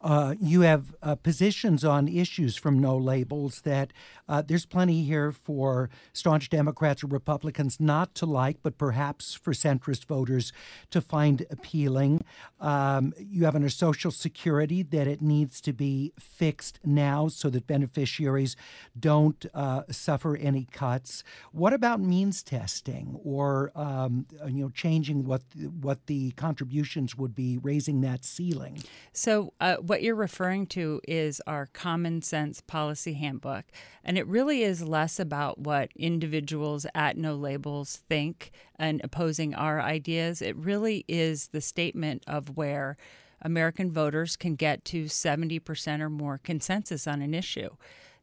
Uh, 0.00 0.34
you 0.40 0.60
have 0.60 0.94
uh, 1.02 1.14
positions 1.16 1.84
on 1.84 2.06
issues 2.06 2.56
from 2.56 2.78
no 2.78 2.96
labels 2.96 3.62
that 3.62 3.92
uh, 4.28 4.40
there's 4.40 4.64
plenty 4.64 5.02
here 5.02 5.32
for 5.32 5.90
staunch 6.12 6.48
Democrats 6.48 7.02
or 7.02 7.08
Republicans 7.08 7.78
not 7.80 8.14
to 8.14 8.26
like, 8.26 8.58
but 8.62 8.78
perhaps 8.78 9.34
for 9.34 9.52
centrist 9.52 10.04
voters 10.06 10.52
to 10.90 11.00
find 11.00 11.44
appealing. 11.50 12.24
Um, 12.60 13.12
you 13.18 13.44
have 13.44 13.56
under 13.56 13.68
Social 13.68 14.12
Security 14.12 14.82
that 14.84 15.08
it 15.08 15.20
needs 15.20 15.60
to 15.62 15.72
be 15.72 16.12
fixed 16.18 16.78
now 16.84 17.26
so 17.26 17.50
that 17.50 17.66
beneficiaries 17.66 18.54
don't 18.98 19.44
uh, 19.52 19.82
suffer 19.90 20.36
any 20.36 20.68
cuts. 20.70 21.24
What 21.50 21.72
about 21.72 22.00
means 22.00 22.42
testing 22.44 22.85
or 23.24 23.72
um, 23.74 24.26
you 24.46 24.62
know 24.62 24.70
changing 24.70 25.24
what 25.24 25.42
what 25.80 26.06
the 26.06 26.30
contributions 26.32 27.16
would 27.16 27.34
be, 27.34 27.58
raising 27.58 28.00
that 28.02 28.24
ceiling? 28.24 28.82
So 29.12 29.52
uh, 29.60 29.76
what 29.76 30.02
you're 30.02 30.14
referring 30.14 30.66
to 30.68 31.00
is 31.06 31.40
our 31.46 31.66
common 31.66 32.22
sense 32.22 32.60
policy 32.60 33.14
handbook. 33.14 33.64
And 34.04 34.16
it 34.16 34.26
really 34.26 34.62
is 34.62 34.82
less 34.82 35.18
about 35.18 35.58
what 35.58 35.90
individuals 35.96 36.86
at 36.94 37.16
No 37.16 37.34
Labels 37.34 37.96
think 38.08 38.52
and 38.78 39.00
opposing 39.02 39.54
our 39.54 39.80
ideas. 39.80 40.40
It 40.40 40.56
really 40.56 41.04
is 41.08 41.48
the 41.48 41.60
statement 41.60 42.22
of 42.26 42.56
where 42.56 42.96
American 43.42 43.90
voters 43.90 44.36
can 44.36 44.54
get 44.54 44.84
to 44.86 45.04
70% 45.04 46.00
or 46.00 46.10
more 46.10 46.38
consensus 46.38 47.06
on 47.06 47.22
an 47.22 47.34
issue. 47.34 47.70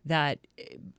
That 0.05 0.39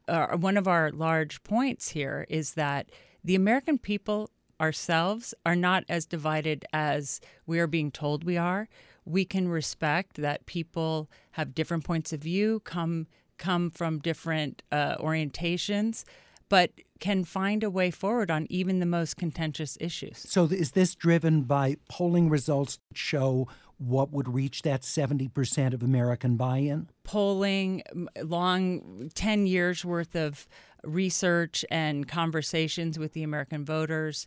uh, 0.09 0.37
one 0.37 0.57
of 0.57 0.67
our 0.67 0.91
large 0.91 1.43
points 1.43 1.91
here 1.91 2.27
is 2.31 2.55
that 2.55 2.91
the 3.25 3.35
American 3.35 3.79
people 3.79 4.31
ourselves 4.61 5.35
are 5.45 5.57
not 5.57 5.85
as 5.89 6.07
divided 6.07 6.65
as 6.73 7.21
we 7.47 7.59
are 7.59 7.67
being 7.67 7.91
told 7.91 8.25
we 8.25 8.37
are 8.37 8.69
we 9.05 9.25
can 9.25 9.49
respect 9.49 10.17
that 10.17 10.47
people 10.47 11.11
have 11.33 11.55
different 11.55 11.85
points 11.85 12.13
of 12.13 12.21
view, 12.21 12.61
come 12.61 13.07
come 13.37 13.71
from 13.71 13.99
different 13.99 14.63
uh, 14.71 14.97
orientations, 14.99 16.05
but 16.49 16.71
can 17.01 17.25
find 17.25 17.65
a 17.65 17.71
way 17.71 17.91
forward 17.91 18.31
on 18.31 18.47
even 18.49 18.79
the 18.79 18.87
most 18.87 19.17
contentious 19.17 19.77
issues. 19.81 20.19
So, 20.19 20.45
is 20.45 20.73
this 20.73 20.95
driven 20.95 21.43
by 21.43 21.77
polling 21.89 22.31
results 22.31 22.79
that 22.89 22.97
show 22.97 23.49
what 23.79 24.13
would 24.13 24.33
reach 24.33 24.63
that 24.63 24.83
70% 24.83 25.75
of 25.75 25.83
American 25.83 26.37
buy 26.37 26.59
in? 26.59 26.89
Polling, 27.03 27.83
long 28.23 29.11
10 29.15 29.47
years 29.47 29.85
worth 29.85 30.15
of 30.15 30.47
research 30.87 31.65
and 31.71 32.07
conversations 32.09 32.99
with 32.99 33.13
the 33.13 33.23
American 33.23 33.65
voters 33.65 34.27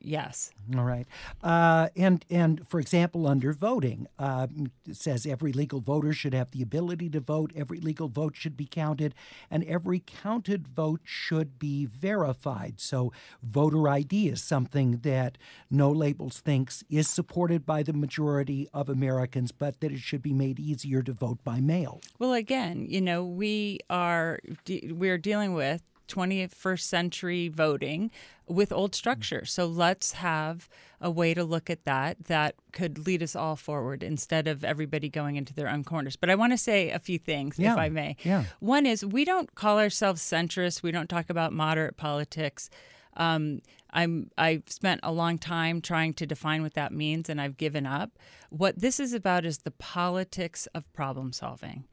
Yes. 0.00 0.52
All 0.76 0.84
right. 0.84 1.06
Uh, 1.42 1.88
and 1.96 2.24
and 2.30 2.66
for 2.68 2.78
example, 2.78 3.26
under 3.26 3.52
voting, 3.52 4.06
uh, 4.18 4.46
it 4.86 4.96
says 4.96 5.26
every 5.26 5.52
legal 5.52 5.80
voter 5.80 6.12
should 6.12 6.34
have 6.34 6.52
the 6.52 6.62
ability 6.62 7.10
to 7.10 7.20
vote. 7.20 7.52
Every 7.56 7.80
legal 7.80 8.08
vote 8.08 8.36
should 8.36 8.56
be 8.56 8.66
counted, 8.66 9.14
and 9.50 9.64
every 9.64 10.02
counted 10.06 10.68
vote 10.68 11.00
should 11.04 11.58
be 11.58 11.84
verified. 11.84 12.74
So, 12.78 13.12
voter 13.42 13.88
ID 13.88 14.28
is 14.28 14.42
something 14.42 14.98
that 14.98 15.36
No 15.70 15.90
Labels 15.90 16.38
thinks 16.38 16.84
is 16.88 17.08
supported 17.08 17.66
by 17.66 17.82
the 17.82 17.92
majority 17.92 18.68
of 18.72 18.88
Americans, 18.88 19.50
but 19.50 19.80
that 19.80 19.90
it 19.90 20.00
should 20.00 20.22
be 20.22 20.32
made 20.32 20.60
easier 20.60 21.02
to 21.02 21.12
vote 21.12 21.42
by 21.42 21.60
mail. 21.60 22.00
Well, 22.18 22.34
again, 22.34 22.86
you 22.88 23.00
know, 23.00 23.24
we 23.24 23.80
are 23.90 24.38
de- 24.64 24.92
we're 24.92 25.18
dealing 25.18 25.54
with 25.54 25.82
21st 26.08 26.80
century 26.80 27.48
voting 27.48 28.10
with 28.46 28.72
old 28.72 28.94
structure. 28.94 29.44
So 29.44 29.66
let's 29.66 30.12
have 30.12 30.68
a 31.00 31.10
way 31.10 31.34
to 31.34 31.44
look 31.44 31.70
at 31.70 31.84
that 31.84 32.24
that 32.24 32.54
could 32.72 33.06
lead 33.06 33.22
us 33.22 33.36
all 33.36 33.56
forward 33.56 34.02
instead 34.02 34.48
of 34.48 34.64
everybody 34.64 35.08
going 35.08 35.36
into 35.36 35.54
their 35.54 35.68
own 35.68 35.84
corners. 35.84 36.16
But 36.16 36.30
I 36.30 36.34
want 36.34 36.52
to 36.52 36.58
say 36.58 36.90
a 36.90 36.98
few 36.98 37.18
things, 37.18 37.58
yeah. 37.58 37.72
if 37.72 37.78
I 37.78 37.88
may. 37.88 38.16
Yeah. 38.24 38.44
One 38.60 38.86
is 38.86 39.04
we 39.04 39.24
don't 39.24 39.54
call 39.54 39.78
ourselves 39.78 40.22
centrist. 40.22 40.82
We 40.82 40.90
don't 40.90 41.08
talk 41.08 41.30
about 41.30 41.52
moderate 41.52 41.96
politics. 41.96 42.70
Um, 43.16 43.60
I'm 43.90 44.30
I've 44.36 44.64
spent 44.66 45.00
a 45.02 45.12
long 45.12 45.38
time 45.38 45.80
trying 45.80 46.14
to 46.14 46.26
define 46.26 46.62
what 46.62 46.74
that 46.74 46.92
means, 46.92 47.28
and 47.28 47.40
I've 47.40 47.56
given 47.56 47.86
up. 47.86 48.18
What 48.50 48.80
this 48.80 49.00
is 49.00 49.12
about 49.12 49.44
is 49.44 49.58
the 49.58 49.70
politics 49.70 50.66
of 50.74 50.90
problem 50.92 51.32
solving 51.32 51.84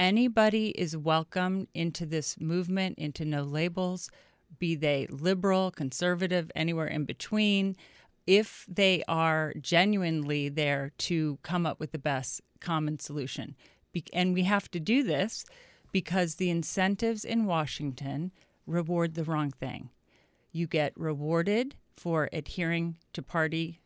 anybody 0.00 0.70
is 0.70 0.96
welcome 0.96 1.68
into 1.74 2.06
this 2.06 2.40
movement, 2.40 2.98
into 2.98 3.22
no 3.22 3.42
labels, 3.42 4.10
be 4.58 4.74
they 4.74 5.06
liberal, 5.10 5.70
conservative, 5.70 6.50
anywhere 6.54 6.86
in 6.86 7.04
between, 7.04 7.76
if 8.26 8.64
they 8.66 9.04
are 9.06 9.52
genuinely 9.60 10.48
there 10.48 10.92
to 10.96 11.38
come 11.42 11.66
up 11.66 11.78
with 11.78 11.92
the 11.92 11.98
best 11.98 12.40
common 12.60 12.98
solution. 12.98 13.54
And 14.14 14.32
we 14.32 14.44
have 14.44 14.70
to 14.70 14.80
do 14.80 15.02
this 15.02 15.44
because 15.92 16.36
the 16.36 16.48
incentives 16.50 17.24
in 17.24 17.44
Washington 17.44 18.32
reward 18.66 19.14
the 19.14 19.24
wrong 19.24 19.50
thing. 19.50 19.90
You 20.50 20.66
get 20.66 20.94
rewarded 20.96 21.76
for 21.94 22.30
adhering 22.32 22.96
to 23.12 23.22
party, 23.22 23.80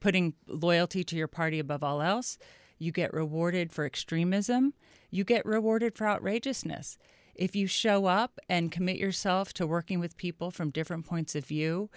putting 0.00 0.34
loyalty 0.48 1.04
to 1.04 1.16
your 1.16 1.28
party 1.28 1.60
above 1.60 1.84
all 1.84 2.02
else. 2.02 2.38
You 2.78 2.90
get 2.90 3.14
rewarded 3.14 3.72
for 3.72 3.86
extremism 3.86 4.74
you 5.10 5.24
get 5.24 5.44
rewarded 5.44 5.96
for 5.96 6.06
outrageousness. 6.06 6.98
If 7.34 7.56
you 7.56 7.66
show 7.66 8.06
up 8.06 8.38
and 8.48 8.72
commit 8.72 8.96
yourself 8.96 9.52
to 9.54 9.66
working 9.66 9.98
with 10.00 10.16
people 10.16 10.50
from 10.50 10.70
different 10.70 11.06
points 11.06 11.34
of 11.34 11.44
view 11.46 11.90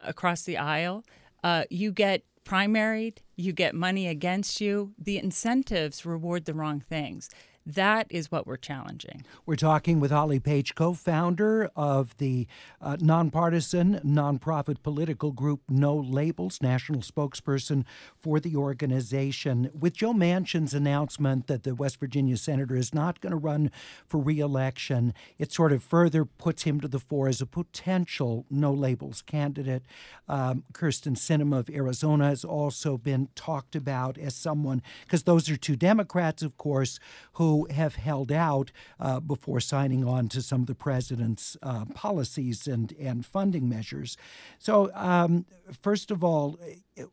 across 0.00 0.42
the 0.42 0.56
aisle, 0.56 1.04
uh, 1.44 1.64
you 1.70 1.92
get 1.92 2.24
primaried, 2.44 3.18
you 3.36 3.52
get 3.52 3.74
money 3.74 4.08
against 4.08 4.60
you. 4.60 4.94
The 4.98 5.18
incentives 5.18 6.06
reward 6.06 6.44
the 6.46 6.54
wrong 6.54 6.80
things. 6.80 7.28
That 7.66 8.06
is 8.08 8.32
what 8.32 8.46
we're 8.46 8.56
challenging. 8.56 9.24
We're 9.44 9.56
talking 9.56 10.00
with 10.00 10.10
Holly 10.10 10.40
Page, 10.40 10.74
co 10.74 10.94
founder 10.94 11.70
of 11.76 12.16
the 12.16 12.46
uh, 12.80 12.96
nonpartisan, 13.00 14.00
nonprofit 14.04 14.82
political 14.82 15.30
group 15.30 15.60
No 15.68 15.94
Labels, 15.94 16.62
national 16.62 17.02
spokesperson 17.02 17.84
for 18.18 18.40
the 18.40 18.56
organization. 18.56 19.70
With 19.78 19.92
Joe 19.92 20.14
Manchin's 20.14 20.72
announcement 20.72 21.48
that 21.48 21.64
the 21.64 21.74
West 21.74 22.00
Virginia 22.00 22.38
senator 22.38 22.76
is 22.76 22.94
not 22.94 23.20
going 23.20 23.32
to 23.32 23.36
run 23.36 23.70
for 24.06 24.18
reelection, 24.18 25.12
it 25.38 25.52
sort 25.52 25.72
of 25.72 25.82
further 25.82 26.24
puts 26.24 26.62
him 26.62 26.80
to 26.80 26.88
the 26.88 26.98
fore 26.98 27.28
as 27.28 27.42
a 27.42 27.46
potential 27.46 28.46
No 28.50 28.72
Labels 28.72 29.20
candidate. 29.20 29.84
Um, 30.28 30.64
Kyrsten 30.72 31.16
Sinema 31.16 31.58
of 31.58 31.70
Arizona 31.70 32.28
has 32.28 32.44
also 32.44 32.96
been 32.96 33.28
talked 33.34 33.76
about 33.76 34.16
as 34.16 34.34
someone, 34.34 34.82
because 35.04 35.24
those 35.24 35.50
are 35.50 35.56
two 35.58 35.76
Democrats, 35.76 36.42
of 36.42 36.56
course, 36.56 36.98
who 37.34 37.49
have 37.70 37.96
held 37.96 38.30
out 38.32 38.72
uh, 38.98 39.20
before 39.20 39.60
signing 39.60 40.04
on 40.04 40.28
to 40.28 40.42
some 40.42 40.60
of 40.62 40.66
the 40.66 40.74
president's 40.74 41.56
uh, 41.62 41.84
policies 41.94 42.66
and, 42.66 42.92
and 42.98 43.26
funding 43.26 43.68
measures. 43.68 44.16
So, 44.58 44.90
um, 44.94 45.46
first 45.82 46.10
of 46.10 46.22
all, 46.22 46.58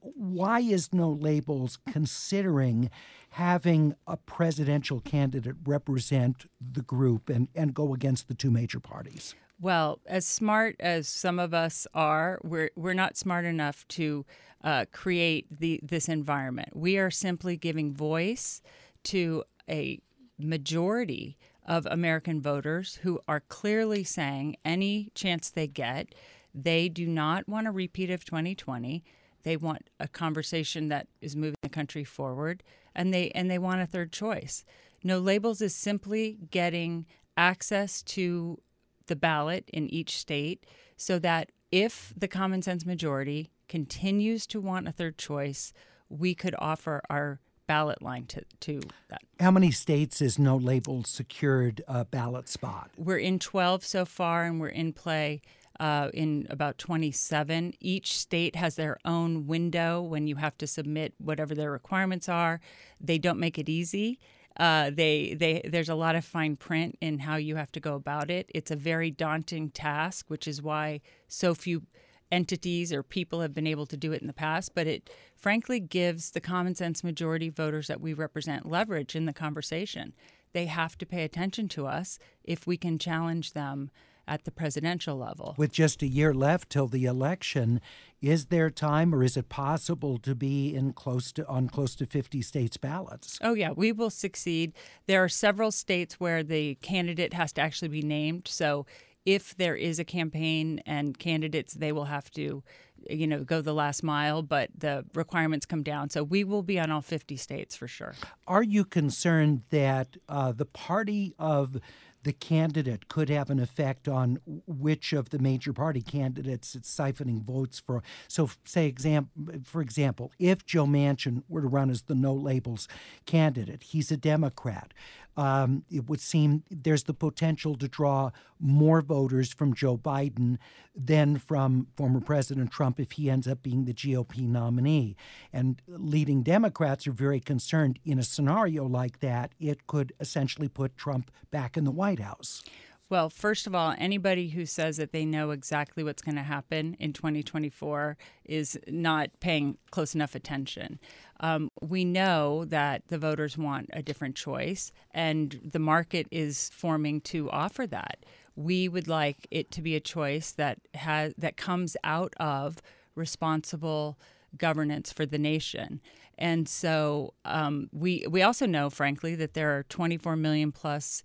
why 0.02 0.60
is 0.60 0.94
No 0.94 1.10
Labels 1.10 1.78
considering 1.92 2.90
having 3.32 3.96
a 4.08 4.18
presidential 4.18 5.00
candidate 5.00 5.56
represent 5.66 6.46
the 6.60 6.82
group 6.82 7.30
and, 7.30 7.48
and 7.56 7.74
go 7.74 7.94
against 7.94 8.28
the 8.28 8.34
two 8.34 8.52
major 8.52 8.80
parties? 8.80 9.36
Well, 9.60 10.00
as 10.06 10.26
smart 10.26 10.76
as 10.80 11.08
some 11.08 11.40
of 11.40 11.54
us 11.54 11.88
are, 11.94 12.40
we're 12.44 12.70
we're 12.76 12.94
not 12.94 13.18
smart 13.18 13.44
enough 13.44 13.88
to 13.90 14.26
uh, 14.64 14.86
create 14.92 15.48
the 15.50 15.80
this 15.82 16.08
environment. 16.08 16.70
We 16.76 16.98
are 17.00 17.10
simply 17.10 17.58
giving 17.58 17.94
voice 17.94 18.62
to 19.06 19.44
a 19.70 20.00
majority 20.38 21.38
of 21.66 21.86
American 21.88 22.42
voters 22.42 23.00
who 23.04 23.20
are 23.28 23.42
clearly 23.42 24.04
saying 24.04 24.56
any 24.64 25.12
chance 25.14 25.50
they 25.50 25.68
get, 25.68 26.14
they 26.54 26.90
do 26.90 27.06
not 27.06 27.48
want 27.48 27.68
a 27.68 27.72
repeat 27.72 28.10
of 28.10 28.26
2020. 28.26 29.04
They 29.44 29.58
want 29.58 29.90
a 30.00 30.08
conversation 30.08 30.90
that 30.90 31.08
is 31.22 31.36
moving 31.36 31.58
the 31.62 31.70
country 31.70 32.04
forward, 32.04 32.64
and 32.96 33.14
they 33.14 33.30
and 33.32 33.50
they 33.50 33.60
want 33.60 33.82
a 33.82 33.86
third 33.86 34.12
choice. 34.12 34.66
No 35.04 35.20
labels 35.20 35.62
is 35.62 35.76
simply 35.76 36.38
getting 36.50 37.06
access 37.38 38.02
to 38.04 38.60
the 39.06 39.16
ballot 39.16 39.70
in 39.72 39.88
each 39.90 40.18
state, 40.18 40.66
so 40.98 41.20
that 41.20 41.52
if 41.72 42.14
the 42.18 42.28
common 42.28 42.62
sense 42.62 42.86
majority 42.86 43.52
continues 43.70 44.48
to 44.48 44.60
want 44.60 44.88
a 44.88 44.92
third 44.92 45.18
choice, 45.18 45.74
we 46.10 46.34
could 46.34 46.56
offer 46.60 47.02
our 47.10 47.40
ballot 47.68 48.02
line 48.02 48.26
to, 48.28 48.44
to 48.62 48.82
that. 49.10 49.22
How 49.40 49.52
many 49.52 49.72
states 49.72 50.22
is 50.22 50.40
no 50.40 50.56
label 50.56 51.04
secured 51.04 51.84
a 51.88 52.06
ballot 52.06 52.50
spot? 52.50 52.90
We're 52.98 53.18
in 53.18 53.40
12 53.40 53.86
so 53.86 54.06
far, 54.06 54.46
and 54.46 54.60
we're 54.60 54.70
in 54.70 54.94
play 54.94 55.42
uh, 55.80 56.10
in 56.14 56.48
about 56.50 56.78
27. 56.78 57.74
Each 57.80 58.18
state 58.18 58.56
has 58.56 58.76
their 58.76 58.98
own 59.06 59.48
window 59.48 60.02
when 60.02 60.28
you 60.28 60.38
have 60.38 60.58
to 60.60 60.68
submit 60.68 61.14
whatever 61.18 61.54
their 61.54 61.72
requirements 61.72 62.28
are. 62.28 62.60
They 63.00 63.18
don't 63.18 63.40
make 63.40 63.60
it 63.60 63.70
easy. 63.70 64.20
Uh, 64.60 64.90
they 64.90 65.36
they 65.36 65.62
there's 65.66 65.90
a 65.90 65.96
lot 65.96 66.16
of 66.16 66.26
fine 66.26 66.56
print 66.56 66.98
in 67.00 67.20
how 67.20 67.36
you 67.36 67.56
have 67.56 67.72
to 67.72 67.80
go 67.80 67.94
about 67.94 68.32
it. 68.32 68.50
It's 68.56 68.72
a 68.72 68.76
very 68.76 69.12
daunting 69.12 69.70
task, 69.70 70.26
which 70.30 70.48
is 70.48 70.64
why 70.64 71.02
so 71.28 71.54
few 71.54 71.84
entities 72.32 72.92
or 72.92 73.04
people 73.04 73.42
have 73.42 73.54
been 73.54 73.68
able 73.68 73.86
to 73.86 73.98
do 73.98 74.12
it 74.12 74.22
in 74.22 74.28
the 74.28 74.34
past, 74.34 74.74
but 74.76 74.88
it 74.88 75.10
frankly 75.36 75.80
gives 75.80 76.32
the 76.32 76.42
common 76.42 76.76
sense 76.76 77.04
majority 77.04 77.50
voters 77.50 77.88
that 77.88 78.02
we 78.02 78.14
represent 78.14 78.66
leverage 78.70 79.16
in 79.16 79.26
the 79.26 79.34
conversation. 79.34 80.14
They 80.54 80.66
have 80.66 80.98
to 80.98 81.06
pay 81.06 81.24
attention 81.24 81.68
to 81.70 81.88
us 81.88 82.20
if 82.44 82.66
we 82.66 82.78
can 82.78 83.00
challenge 83.00 83.54
them 83.54 83.92
at 84.28 84.44
the 84.44 84.52
presidential 84.52 85.18
level. 85.18 85.56
With 85.58 85.72
just 85.72 86.02
a 86.02 86.08
year 86.08 86.34
left 86.34 86.70
till 86.70 86.88
the 86.88 87.06
election, 87.06 87.80
is 88.22 88.48
there 88.48 88.70
time 88.70 89.16
or 89.16 89.24
is 89.24 89.38
it 89.38 89.48
possible 89.48 90.18
to 90.20 90.36
be 90.36 90.76
in 90.76 90.94
close 90.94 91.32
to 91.34 91.48
on 91.48 91.70
close 91.70 91.96
to 91.96 92.06
50 92.06 92.42
states 92.42 92.78
ballots? 92.78 93.40
Oh 93.42 93.54
yeah, 93.54 93.72
we 93.72 93.92
will 93.92 94.10
succeed. 94.10 94.74
There 95.06 95.24
are 95.24 95.30
several 95.30 95.72
states 95.72 96.20
where 96.20 96.44
the 96.44 96.76
candidate 96.76 97.34
has 97.34 97.54
to 97.54 97.62
actually 97.62 97.90
be 97.90 98.02
named. 98.02 98.48
So 98.48 98.86
if 99.28 99.58
there 99.58 99.76
is 99.76 100.00
a 100.00 100.06
campaign 100.06 100.82
and 100.86 101.20
candidates, 101.20 101.74
they 101.74 101.92
will 101.92 102.06
have 102.06 102.32
to, 102.32 102.64
you 103.10 103.28
know, 103.28 103.44
go 103.44 103.60
the 103.60 103.74
last 103.74 104.02
mile, 104.02 104.42
but 104.42 104.70
the 104.76 105.04
requirements 105.14 105.66
come 105.66 105.84
down. 105.84 106.10
So 106.10 106.24
we 106.24 106.46
will 106.46 106.64
be 106.64 106.80
on 106.80 106.92
all 106.92 107.02
50 107.02 107.36
states 107.36 107.76
for 107.76 107.90
sure. 107.90 108.16
Are 108.48 108.64
you 108.64 108.86
concerned 108.86 109.64
that 109.70 110.16
uh, 110.30 110.54
the 110.54 110.66
party 110.66 111.36
of 111.38 111.78
the 112.24 112.34
candidate 112.34 113.08
could 113.08 113.30
have 113.30 113.50
an 113.50 113.60
effect 113.60 114.08
on 114.08 114.40
which 114.46 115.14
of 115.14 115.30
the 115.30 115.40
major 115.40 115.72
party 115.72 116.02
candidates 116.02 116.76
it's 116.76 116.94
siphoning 116.94 117.42
votes 117.42 117.80
for. 117.80 118.04
So, 118.28 118.50
say, 118.66 118.86
exam- 118.86 119.30
for 119.64 119.82
example, 119.82 120.34
if 120.38 120.66
Joe 120.66 120.86
Manchin 120.86 121.44
were 121.48 121.62
to 121.62 121.68
run 121.68 121.90
as 121.90 122.02
the 122.02 122.16
no 122.16 122.34
labels 122.34 122.90
candidate, 123.26 123.82
he's 123.84 124.12
a 124.12 124.18
Democrat 124.18 124.94
um, 125.38 125.84
it 125.90 126.10
would 126.10 126.20
seem 126.20 126.64
there's 126.70 127.04
the 127.04 127.14
potential 127.14 127.76
to 127.76 127.88
draw 127.88 128.32
more 128.60 129.02
voters 129.02 129.54
from 129.54 129.74
Joe 129.74 129.98
Biden 129.98 130.58
than 130.96 131.38
from 131.38 131.88
former 131.96 132.20
President 132.20 132.72
Trump 132.72 133.00
if 133.00 133.14
he 133.14 133.30
ends 133.30 133.48
up 133.48 133.62
being 133.62 133.86
the 133.86 133.94
GOP 133.94 134.48
nominee. 134.48 135.16
And 135.54 135.82
leading 135.88 136.42
Democrats 136.42 137.06
are 137.08 137.12
very 137.12 137.40
concerned 137.40 138.00
in 138.04 138.18
a 138.18 138.24
scenario 138.24 138.86
like 138.86 139.20
that, 139.20 139.54
it 139.60 139.86
could 139.86 140.12
essentially 140.20 140.68
put 140.68 140.98
Trump 140.98 141.32
back 141.52 141.78
in 141.78 141.84
the 141.84 141.92
White 141.92 142.20
House. 142.20 142.64
Well, 143.10 143.30
first 143.30 143.68
of 143.68 143.74
all, 143.74 143.96
anybody 143.98 144.50
who 144.50 144.66
says 144.66 144.98
that 144.98 145.14
they 145.14 145.24
know 145.24 145.52
exactly 145.52 146.04
what's 146.04 146.22
going 146.22 146.36
to 146.36 146.44
happen 146.44 146.96
in 147.00 147.14
2024 147.14 148.18
is 148.44 148.78
not 148.88 149.30
paying 149.40 149.78
close 149.92 150.14
enough 150.14 150.36
attention. 150.36 151.00
Um, 151.40 151.72
we 151.82 152.04
know 152.04 152.66
that 152.66 153.04
the 153.08 153.18
voters 153.18 153.58
want 153.58 153.90
a 153.94 154.02
different 154.02 154.36
choice, 154.36 154.92
and 155.12 155.58
the 155.64 155.80
market 155.80 156.28
is 156.32 156.70
forming 156.74 157.22
to 157.22 157.50
offer 157.50 157.88
that. 157.88 158.26
We 158.58 158.90
would 158.90 159.08
like 159.08 159.48
it 159.52 159.72
to 159.72 159.82
be 159.82 159.96
a 159.96 160.02
choice 160.02 160.52
that 160.54 160.80
has 160.96 161.34
that 161.38 161.56
comes 161.56 161.96
out 162.04 162.34
of 162.38 162.82
responsible 163.16 164.18
governance 164.58 165.14
for 165.14 165.26
the 165.26 165.38
nation. 165.38 166.02
And 166.38 166.68
so 166.68 167.34
um, 167.46 167.90
we 167.94 168.26
we 168.30 168.42
also 168.42 168.66
know, 168.66 168.90
frankly, 168.90 169.36
that 169.36 169.54
there 169.54 169.78
are 169.78 169.84
24 169.84 170.36
million 170.36 170.74
plus 170.74 171.24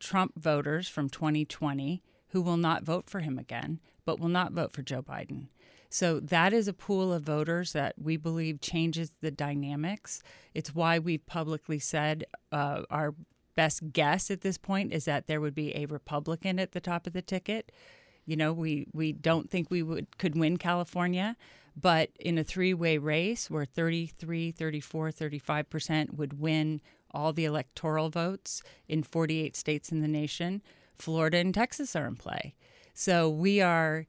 Trump 0.00 0.32
voters 0.40 0.88
from 0.88 1.08
2020 1.08 2.02
who 2.28 2.42
will 2.42 2.56
not 2.56 2.82
vote 2.82 3.08
for 3.08 3.20
him 3.20 3.38
again, 3.38 3.80
but 4.04 4.18
will 4.18 4.28
not 4.28 4.52
vote 4.52 4.72
for 4.72 4.82
Joe 4.82 5.02
Biden. 5.02 5.46
So 5.88 6.18
that 6.18 6.52
is 6.52 6.66
a 6.66 6.72
pool 6.72 7.12
of 7.12 7.22
voters 7.22 7.72
that 7.72 7.94
we 7.96 8.16
believe 8.16 8.60
changes 8.60 9.12
the 9.20 9.30
dynamics. 9.30 10.20
It's 10.52 10.74
why 10.74 10.98
we've 10.98 11.24
publicly 11.24 11.78
said 11.78 12.24
uh, 12.50 12.82
our 12.90 13.14
best 13.54 13.92
guess 13.92 14.30
at 14.32 14.40
this 14.40 14.58
point 14.58 14.92
is 14.92 15.04
that 15.04 15.28
there 15.28 15.40
would 15.40 15.54
be 15.54 15.76
a 15.76 15.86
Republican 15.86 16.58
at 16.58 16.72
the 16.72 16.80
top 16.80 17.06
of 17.06 17.12
the 17.12 17.22
ticket. 17.22 17.70
You 18.26 18.36
know, 18.36 18.52
we, 18.52 18.88
we 18.92 19.12
don't 19.12 19.48
think 19.48 19.70
we 19.70 19.84
would 19.84 20.18
could 20.18 20.36
win 20.36 20.56
California, 20.56 21.36
but 21.76 22.10
in 22.18 22.38
a 22.38 22.44
three-way 22.44 22.98
race 22.98 23.50
where 23.50 23.64
33, 23.64 24.52
34, 24.52 25.10
35% 25.10 26.14
would 26.14 26.38
win 26.38 26.80
all 27.12 27.32
the 27.32 27.44
electoral 27.44 28.10
votes 28.10 28.62
in 28.88 29.02
48 29.02 29.56
states 29.56 29.90
in 29.92 30.00
the 30.00 30.08
nation. 30.08 30.62
Florida 30.98 31.38
and 31.38 31.54
Texas 31.54 31.94
are 31.96 32.06
in 32.06 32.16
play. 32.16 32.54
So 32.92 33.28
we 33.28 33.60
are 33.60 34.06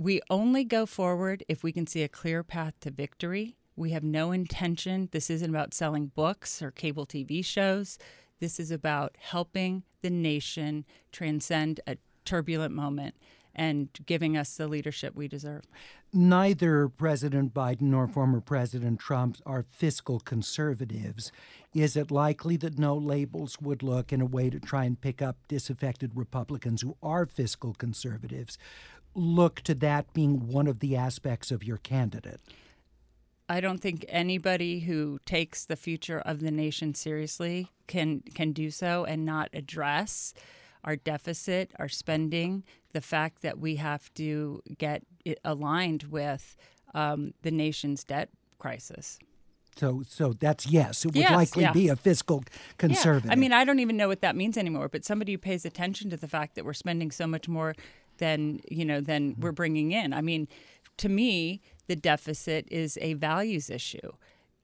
we 0.00 0.20
only 0.30 0.62
go 0.62 0.86
forward 0.86 1.42
if 1.48 1.64
we 1.64 1.72
can 1.72 1.86
see 1.86 2.02
a 2.02 2.08
clear 2.08 2.44
path 2.44 2.74
to 2.80 2.90
victory. 2.90 3.56
We 3.74 3.90
have 3.90 4.04
no 4.04 4.30
intention. 4.30 5.08
This 5.10 5.28
isn't 5.28 5.50
about 5.50 5.74
selling 5.74 6.12
books 6.14 6.62
or 6.62 6.70
cable 6.70 7.04
TV 7.04 7.44
shows. 7.44 7.98
This 8.38 8.60
is 8.60 8.70
about 8.70 9.16
helping 9.18 9.82
the 10.02 10.10
nation 10.10 10.84
transcend 11.10 11.80
a 11.86 11.96
turbulent 12.24 12.74
moment 12.74 13.16
and 13.58 13.88
giving 14.06 14.36
us 14.36 14.56
the 14.56 14.68
leadership 14.68 15.16
we 15.16 15.26
deserve. 15.26 15.64
Neither 16.12 16.88
President 16.88 17.52
Biden 17.52 17.82
nor 17.82 18.06
former 18.06 18.40
President 18.40 19.00
Trump 19.00 19.36
are 19.44 19.66
fiscal 19.68 20.20
conservatives. 20.20 21.32
Is 21.74 21.96
it 21.96 22.10
likely 22.10 22.56
that 22.58 22.78
no 22.78 22.96
labels 22.96 23.60
would 23.60 23.82
look 23.82 24.12
in 24.12 24.20
a 24.20 24.26
way 24.26 24.48
to 24.48 24.60
try 24.60 24.84
and 24.84 24.98
pick 24.98 25.20
up 25.20 25.36
disaffected 25.48 26.12
Republicans 26.14 26.82
who 26.82 26.96
are 27.02 27.26
fiscal 27.26 27.74
conservatives? 27.74 28.56
Look 29.14 29.60
to 29.62 29.74
that 29.74 30.12
being 30.14 30.46
one 30.46 30.68
of 30.68 30.78
the 30.78 30.96
aspects 30.96 31.50
of 31.50 31.64
your 31.64 31.78
candidate? 31.78 32.40
I 33.48 33.60
don't 33.60 33.80
think 33.80 34.04
anybody 34.08 34.80
who 34.80 35.18
takes 35.24 35.64
the 35.64 35.76
future 35.76 36.20
of 36.20 36.40
the 36.40 36.50
nation 36.50 36.94
seriously 36.94 37.70
can 37.86 38.20
can 38.34 38.52
do 38.52 38.70
so 38.70 39.04
and 39.04 39.24
not 39.24 39.48
address 39.54 40.34
our 40.84 40.96
deficit, 40.96 41.72
our 41.78 41.88
spending, 41.88 42.64
the 42.92 43.00
fact 43.00 43.42
that 43.42 43.58
we 43.58 43.76
have 43.76 44.12
to 44.14 44.62
get 44.78 45.02
it 45.24 45.38
aligned 45.44 46.04
with 46.04 46.56
um, 46.94 47.34
the 47.42 47.50
nation's 47.50 48.04
debt 48.04 48.30
crisis. 48.58 49.18
So, 49.76 50.02
so 50.08 50.32
that's 50.32 50.66
yes. 50.66 51.04
It 51.04 51.08
would 51.08 51.16
Yes, 51.16 51.30
likely 51.30 51.62
yeah. 51.62 51.72
be 51.72 51.88
a 51.88 51.96
fiscal 51.96 52.42
conservative. 52.78 53.26
Yeah. 53.26 53.32
I 53.32 53.36
mean, 53.36 53.52
I 53.52 53.64
don't 53.64 53.78
even 53.78 53.96
know 53.96 54.08
what 54.08 54.22
that 54.22 54.34
means 54.34 54.56
anymore. 54.56 54.88
But 54.88 55.04
somebody 55.04 55.32
who 55.32 55.38
pays 55.38 55.64
attention 55.64 56.10
to 56.10 56.16
the 56.16 56.26
fact 56.26 56.56
that 56.56 56.64
we're 56.64 56.72
spending 56.72 57.12
so 57.12 57.26
much 57.26 57.48
more 57.48 57.74
than 58.18 58.60
you 58.68 58.84
know 58.84 59.00
than 59.00 59.36
we're 59.38 59.52
bringing 59.52 59.92
in. 59.92 60.12
I 60.12 60.20
mean, 60.20 60.48
to 60.96 61.08
me, 61.08 61.60
the 61.86 61.94
deficit 61.94 62.66
is 62.70 62.98
a 63.00 63.14
values 63.14 63.70
issue. 63.70 64.12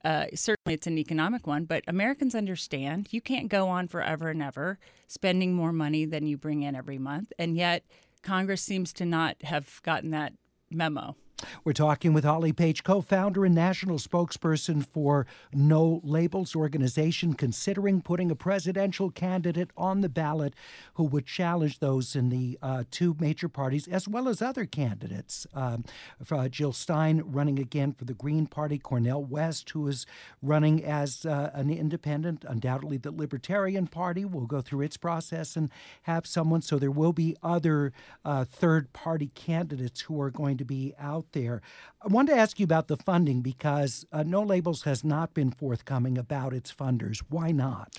Uh, 0.03 0.25
certainly, 0.35 0.75
it's 0.75 0.85
an 0.85 0.97
economic 0.97 1.47
one, 1.47 1.63
but 1.63 1.83
Americans 1.87 2.35
understand 2.35 3.07
you 3.11 3.21
can't 3.21 3.47
go 3.47 3.69
on 3.69 3.87
forever 3.87 4.29
and 4.29 4.43
ever 4.43 4.77
spending 5.07 5.53
more 5.53 5.71
money 5.71 6.05
than 6.05 6.27
you 6.27 6.37
bring 6.37 6.61
in 6.61 6.75
every 6.75 6.99
month, 6.99 7.31
and 7.39 7.55
yet 7.55 7.83
Congress 8.25 8.61
seems 8.61 8.91
to 8.93 9.05
not 9.05 9.37
have 9.43 9.79
gotten 9.83 10.09
that 10.11 10.33
memo. 10.71 11.15
We're 11.63 11.73
talking 11.73 12.13
with 12.13 12.23
Holly 12.23 12.53
Page, 12.53 12.83
co 12.83 13.01
founder 13.01 13.45
and 13.45 13.53
national 13.53 13.97
spokesperson 13.97 14.85
for 14.85 15.25
No 15.53 15.99
Labels 16.03 16.55
organization, 16.55 17.33
considering 17.33 18.01
putting 18.01 18.31
a 18.31 18.35
presidential 18.35 19.11
candidate 19.11 19.71
on 19.75 20.01
the 20.01 20.09
ballot 20.09 20.53
who 20.93 21.03
would 21.03 21.25
challenge 21.25 21.79
those 21.79 22.15
in 22.15 22.29
the 22.29 22.57
uh, 22.61 22.83
two 22.89 23.15
major 23.19 23.49
parties, 23.49 23.87
as 23.87 24.07
well 24.07 24.29
as 24.29 24.41
other 24.41 24.65
candidates. 24.65 25.45
Um, 25.53 25.83
for 26.23 26.47
Jill 26.49 26.73
Stein 26.73 27.21
running 27.25 27.59
again 27.59 27.93
for 27.93 28.05
the 28.05 28.13
Green 28.13 28.47
Party, 28.47 28.77
Cornel 28.77 29.23
West, 29.23 29.69
who 29.71 29.87
is 29.87 30.05
running 30.41 30.83
as 30.83 31.25
uh, 31.25 31.51
an 31.53 31.69
independent. 31.69 32.45
Undoubtedly, 32.47 32.97
the 32.97 33.11
Libertarian 33.11 33.87
Party 33.87 34.23
will 34.23 34.45
go 34.45 34.61
through 34.61 34.81
its 34.81 34.97
process 34.97 35.55
and 35.55 35.69
have 36.03 36.25
someone. 36.25 36.61
So 36.61 36.79
there 36.79 36.91
will 36.91 37.13
be 37.13 37.35
other 37.43 37.91
uh, 38.23 38.45
third 38.45 38.93
party 38.93 39.31
candidates 39.35 40.01
who 40.01 40.21
are 40.21 40.31
going 40.31 40.57
to 40.57 40.65
be 40.65 40.93
out 40.99 41.24
there. 41.33 41.61
I 42.01 42.07
wanted 42.07 42.33
to 42.33 42.39
ask 42.39 42.59
you 42.59 42.63
about 42.63 42.87
the 42.87 42.97
funding 42.97 43.41
because 43.41 44.05
uh, 44.11 44.23
No 44.23 44.41
Labels 44.41 44.83
has 44.83 45.03
not 45.03 45.33
been 45.33 45.51
forthcoming 45.51 46.17
about 46.17 46.53
its 46.53 46.73
funders. 46.73 47.21
Why 47.29 47.51
not? 47.51 47.97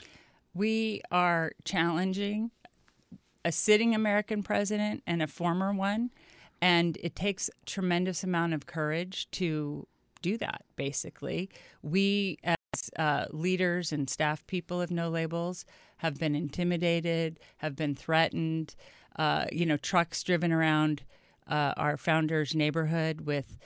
We 0.54 1.02
are 1.10 1.52
challenging 1.64 2.50
a 3.44 3.52
sitting 3.52 3.94
American 3.94 4.42
president 4.42 5.02
and 5.06 5.22
a 5.22 5.26
former 5.26 5.72
one, 5.72 6.10
and 6.60 6.98
it 7.02 7.14
takes 7.14 7.48
tremendous 7.64 8.24
amount 8.24 8.54
of 8.54 8.66
courage 8.66 9.30
to 9.32 9.86
do 10.22 10.36
that. 10.38 10.64
Basically, 10.74 11.48
we 11.82 12.38
as 12.42 12.90
uh, 12.98 13.26
leaders 13.30 13.92
and 13.92 14.10
staff 14.10 14.46
people 14.46 14.80
of 14.80 14.90
No 14.90 15.08
Labels 15.08 15.64
have 15.98 16.18
been 16.18 16.34
intimidated, 16.34 17.38
have 17.58 17.76
been 17.76 17.94
threatened. 17.94 18.74
Uh, 19.16 19.46
you 19.50 19.64
know, 19.64 19.76
trucks 19.76 20.22
driven 20.22 20.52
around 20.52 21.02
uh, 21.48 21.72
our 21.76 21.96
founder's 21.96 22.54
neighborhood 22.54 23.22
with 23.22 23.58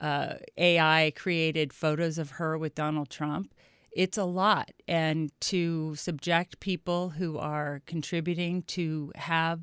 uh, 0.00 0.34
AI 0.56 1.12
created 1.16 1.72
photos 1.72 2.18
of 2.18 2.30
her 2.32 2.56
with 2.56 2.74
Donald 2.74 3.10
Trump. 3.10 3.52
It's 3.92 4.18
a 4.18 4.24
lot. 4.24 4.70
And 4.86 5.32
to 5.42 5.94
subject 5.96 6.60
people 6.60 7.10
who 7.10 7.38
are 7.38 7.82
contributing 7.86 8.62
to 8.68 9.12
have 9.16 9.62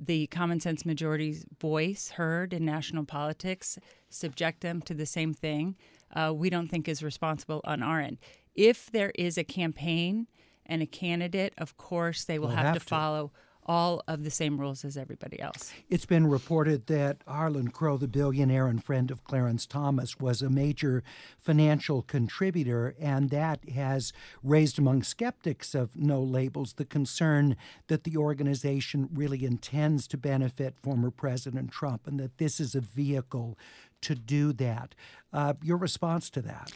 the 0.00 0.26
common 0.28 0.60
sense 0.60 0.84
majority's 0.84 1.44
voice 1.60 2.10
heard 2.10 2.52
in 2.52 2.64
national 2.64 3.04
politics, 3.04 3.78
subject 4.08 4.60
them 4.60 4.80
to 4.82 4.94
the 4.94 5.06
same 5.06 5.32
thing, 5.34 5.76
uh, 6.14 6.32
we 6.34 6.50
don't 6.50 6.68
think 6.68 6.88
is 6.88 7.02
responsible 7.02 7.60
on 7.64 7.82
our 7.82 8.00
end. 8.00 8.18
If 8.54 8.90
there 8.90 9.12
is 9.14 9.36
a 9.36 9.44
campaign 9.44 10.26
and 10.66 10.80
a 10.82 10.86
candidate, 10.86 11.52
of 11.58 11.76
course, 11.76 12.24
they 12.24 12.38
will 12.38 12.48
They'll 12.48 12.56
have, 12.56 12.66
have 12.66 12.74
to 12.74 12.80
to. 12.80 12.86
follow 12.86 13.32
all 13.66 14.02
of 14.06 14.24
the 14.24 14.30
same 14.30 14.58
rules 14.58 14.84
as 14.84 14.96
everybody 14.96 15.40
else. 15.40 15.72
It's 15.88 16.06
been 16.06 16.26
reported 16.26 16.86
that 16.86 17.18
Harlan 17.26 17.68
Crow, 17.68 17.96
the 17.96 18.08
billionaire 18.08 18.66
and 18.66 18.82
friend 18.82 19.10
of 19.10 19.24
Clarence 19.24 19.66
Thomas, 19.66 20.18
was 20.18 20.42
a 20.42 20.50
major 20.50 21.02
financial 21.38 22.02
contributor, 22.02 22.94
and 23.00 23.30
that 23.30 23.68
has 23.70 24.12
raised 24.42 24.78
among 24.78 25.02
skeptics 25.02 25.74
of 25.74 25.96
no 25.96 26.22
labels 26.22 26.74
the 26.74 26.84
concern 26.84 27.56
that 27.88 28.04
the 28.04 28.16
organization 28.16 29.08
really 29.12 29.44
intends 29.44 30.06
to 30.08 30.16
benefit 30.16 30.74
former 30.82 31.10
President 31.10 31.70
Trump 31.70 32.06
and 32.06 32.20
that 32.20 32.38
this 32.38 32.60
is 32.60 32.74
a 32.74 32.80
vehicle 32.80 33.58
to 34.02 34.14
do 34.14 34.52
that. 34.52 34.94
Uh, 35.32 35.54
your 35.62 35.76
response 35.76 36.28
to 36.30 36.42
that? 36.42 36.72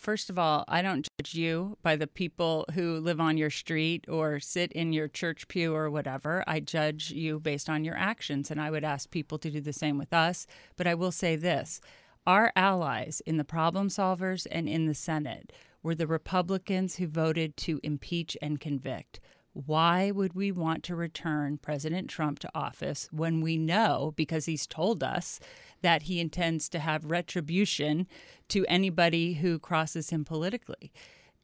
First 0.00 0.30
of 0.30 0.38
all, 0.38 0.64
I 0.66 0.80
don't 0.80 1.06
judge 1.18 1.34
you 1.34 1.76
by 1.82 1.94
the 1.94 2.06
people 2.06 2.64
who 2.72 2.98
live 3.00 3.20
on 3.20 3.36
your 3.36 3.50
street 3.50 4.06
or 4.08 4.40
sit 4.40 4.72
in 4.72 4.94
your 4.94 5.08
church 5.08 5.46
pew 5.46 5.74
or 5.74 5.90
whatever. 5.90 6.42
I 6.46 6.60
judge 6.60 7.10
you 7.10 7.38
based 7.38 7.68
on 7.68 7.84
your 7.84 7.96
actions, 7.96 8.50
and 8.50 8.58
I 8.58 8.70
would 8.70 8.82
ask 8.82 9.10
people 9.10 9.36
to 9.36 9.50
do 9.50 9.60
the 9.60 9.74
same 9.74 9.98
with 9.98 10.14
us. 10.14 10.46
But 10.76 10.86
I 10.86 10.94
will 10.94 11.12
say 11.12 11.36
this 11.36 11.82
our 12.26 12.50
allies 12.56 13.20
in 13.26 13.36
the 13.36 13.44
problem 13.44 13.88
solvers 13.88 14.46
and 14.50 14.66
in 14.66 14.86
the 14.86 14.94
Senate 14.94 15.52
were 15.82 15.94
the 15.94 16.06
Republicans 16.06 16.96
who 16.96 17.06
voted 17.06 17.58
to 17.58 17.78
impeach 17.82 18.38
and 18.40 18.58
convict. 18.58 19.20
Why 19.66 20.10
would 20.10 20.34
we 20.34 20.52
want 20.52 20.84
to 20.84 20.96
return 20.96 21.58
President 21.58 22.08
Trump 22.08 22.38
to 22.40 22.50
office 22.54 23.08
when 23.10 23.40
we 23.40 23.56
know, 23.56 24.12
because 24.16 24.46
he's 24.46 24.66
told 24.66 25.02
us, 25.02 25.40
that 25.82 26.02
he 26.02 26.20
intends 26.20 26.68
to 26.70 26.78
have 26.78 27.10
retribution 27.10 28.06
to 28.48 28.66
anybody 28.66 29.34
who 29.34 29.58
crosses 29.58 30.10
him 30.10 30.24
politically? 30.24 30.92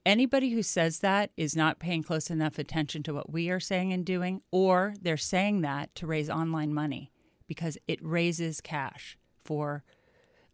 Anybody 0.04 0.50
who 0.50 0.62
says 0.62 1.00
that 1.00 1.30
is 1.36 1.56
not 1.56 1.80
paying 1.80 2.02
close 2.02 2.30
enough 2.30 2.58
attention 2.58 3.02
to 3.02 3.14
what 3.14 3.32
we 3.32 3.50
are 3.50 3.60
saying 3.60 3.92
and 3.92 4.04
doing, 4.04 4.40
or 4.52 4.94
they're 5.02 5.16
saying 5.16 5.62
that 5.62 5.94
to 5.96 6.06
raise 6.06 6.30
online 6.30 6.72
money 6.72 7.10
because 7.48 7.76
it 7.88 7.98
raises 8.02 8.60
cash 8.60 9.18
for 9.44 9.82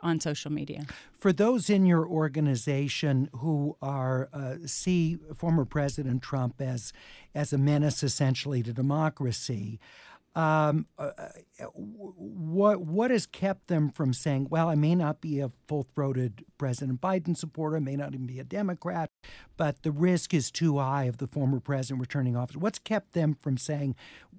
on 0.03 0.21
social 0.21 0.51
media. 0.51 0.85
For 1.13 1.33
those 1.33 1.71
in 1.71 1.87
your 1.87 2.07
organization 2.07 3.29
who 3.37 3.77
are 3.81 4.29
uh, 4.33 4.57
see 4.67 5.19
former 5.37 5.65
President 5.65 6.23
Trump 6.23 6.61
as 6.61 6.93
as 7.35 7.53
a 7.53 7.59
menace 7.59 8.03
essentially 8.03 8.63
to 8.63 8.73
democracy, 8.73 9.79
um, 10.35 10.87
uh, 10.99 11.11
what 11.75 12.81
what 12.81 13.11
has 13.11 13.27
kept 13.27 13.69
them 13.69 13.91
from 13.91 14.13
saying, 14.13 14.49
"Well, 14.51 14.69
I 14.69 14.75
may 14.75 14.95
not 14.95 15.21
be 15.21 15.41
a 15.41 15.51
full-throated 15.69 16.45
President 16.57 17.01
Biden 17.01 17.37
supporter, 17.37 17.77
I 17.77 17.81
may 17.81 17.97
not 17.97 18.15
even 18.15 18.27
be 18.27 18.39
a 18.39 18.45
Democrat, 18.45 19.11
but 19.57 19.83
the 19.83 19.93
risk 19.93 20.33
is 20.33 20.51
too 20.51 20.79
high 20.79 21.05
of 21.05 21.19
the 21.19 21.27
former 21.27 21.61
president 21.61 22.01
returning 22.01 22.37
office." 22.37 22.57
What's 22.57 22.79
kept 22.79 23.13
them 23.13 23.37
from 23.43 23.59
saying, 23.59 23.95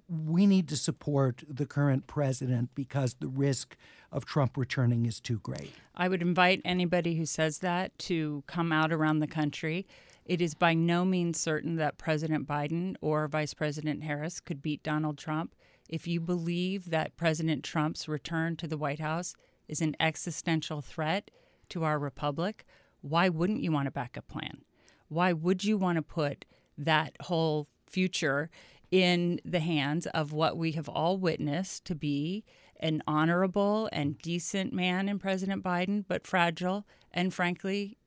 "We 0.09 0.47
need 0.47 0.67
to 0.69 0.77
support 0.77 1.43
the 1.47 1.67
current 1.67 2.07
president 2.07 2.71
because 2.73 3.15
the 3.19 3.27
risk 3.27 3.77
of 4.11 4.25
Trump 4.25 4.57
returning 4.57 5.05
is 5.05 5.19
too 5.19 5.39
great"? 5.39 5.73
I 5.95 6.07
would 6.07 6.23
invite 6.23 6.61
anybody 6.65 7.15
who 7.15 7.27
says 7.27 7.59
that 7.59 7.95
to 7.99 8.43
come 8.47 8.71
out 8.71 8.91
around 8.91 9.19
the 9.19 9.27
country. 9.27 9.85
It 10.25 10.41
is 10.41 10.53
by 10.53 10.73
no 10.73 11.03
means 11.03 11.39
certain 11.39 11.75
that 11.75 11.97
President 11.97 12.47
Biden 12.47 12.95
or 13.01 13.27
Vice 13.27 13.53
President 13.53 14.03
Harris 14.03 14.39
could 14.39 14.61
beat 14.61 14.83
Donald 14.83 15.17
Trump. 15.17 15.53
If 15.89 16.07
you 16.07 16.21
believe 16.21 16.89
that 16.91 17.17
President 17.17 17.63
Trump's 17.63 18.07
return 18.07 18.55
to 18.57 18.67
the 18.67 18.77
White 18.77 18.99
House 18.99 19.35
is 19.67 19.81
an 19.81 19.95
existential 19.99 20.81
threat 20.81 21.29
to 21.69 21.83
our 21.83 21.99
republic, 21.99 22.63
why 23.01 23.27
wouldn't 23.27 23.63
you 23.63 23.71
want 23.71 23.87
a 23.87 23.91
backup 23.91 24.27
plan? 24.27 24.61
Why 25.09 25.33
would 25.33 25.63
you 25.63 25.77
want 25.77 25.97
to 25.97 26.01
put 26.01 26.45
that 26.77 27.17
whole 27.21 27.67
future 27.85 28.49
in 28.91 29.41
the 29.43 29.59
hands 29.59 30.05
of 30.07 30.31
what 30.31 30.57
we 30.57 30.71
have 30.73 30.87
all 30.87 31.17
witnessed 31.17 31.83
to 31.85 31.95
be 31.95 32.45
an 32.79 33.01
honorable 33.07 33.89
and 33.91 34.17
decent 34.19 34.71
man 34.71 35.09
in 35.09 35.19
President 35.19 35.63
Biden, 35.63 36.03
but 36.07 36.27
fragile 36.27 36.85
and 37.11 37.33
frankly, 37.33 37.97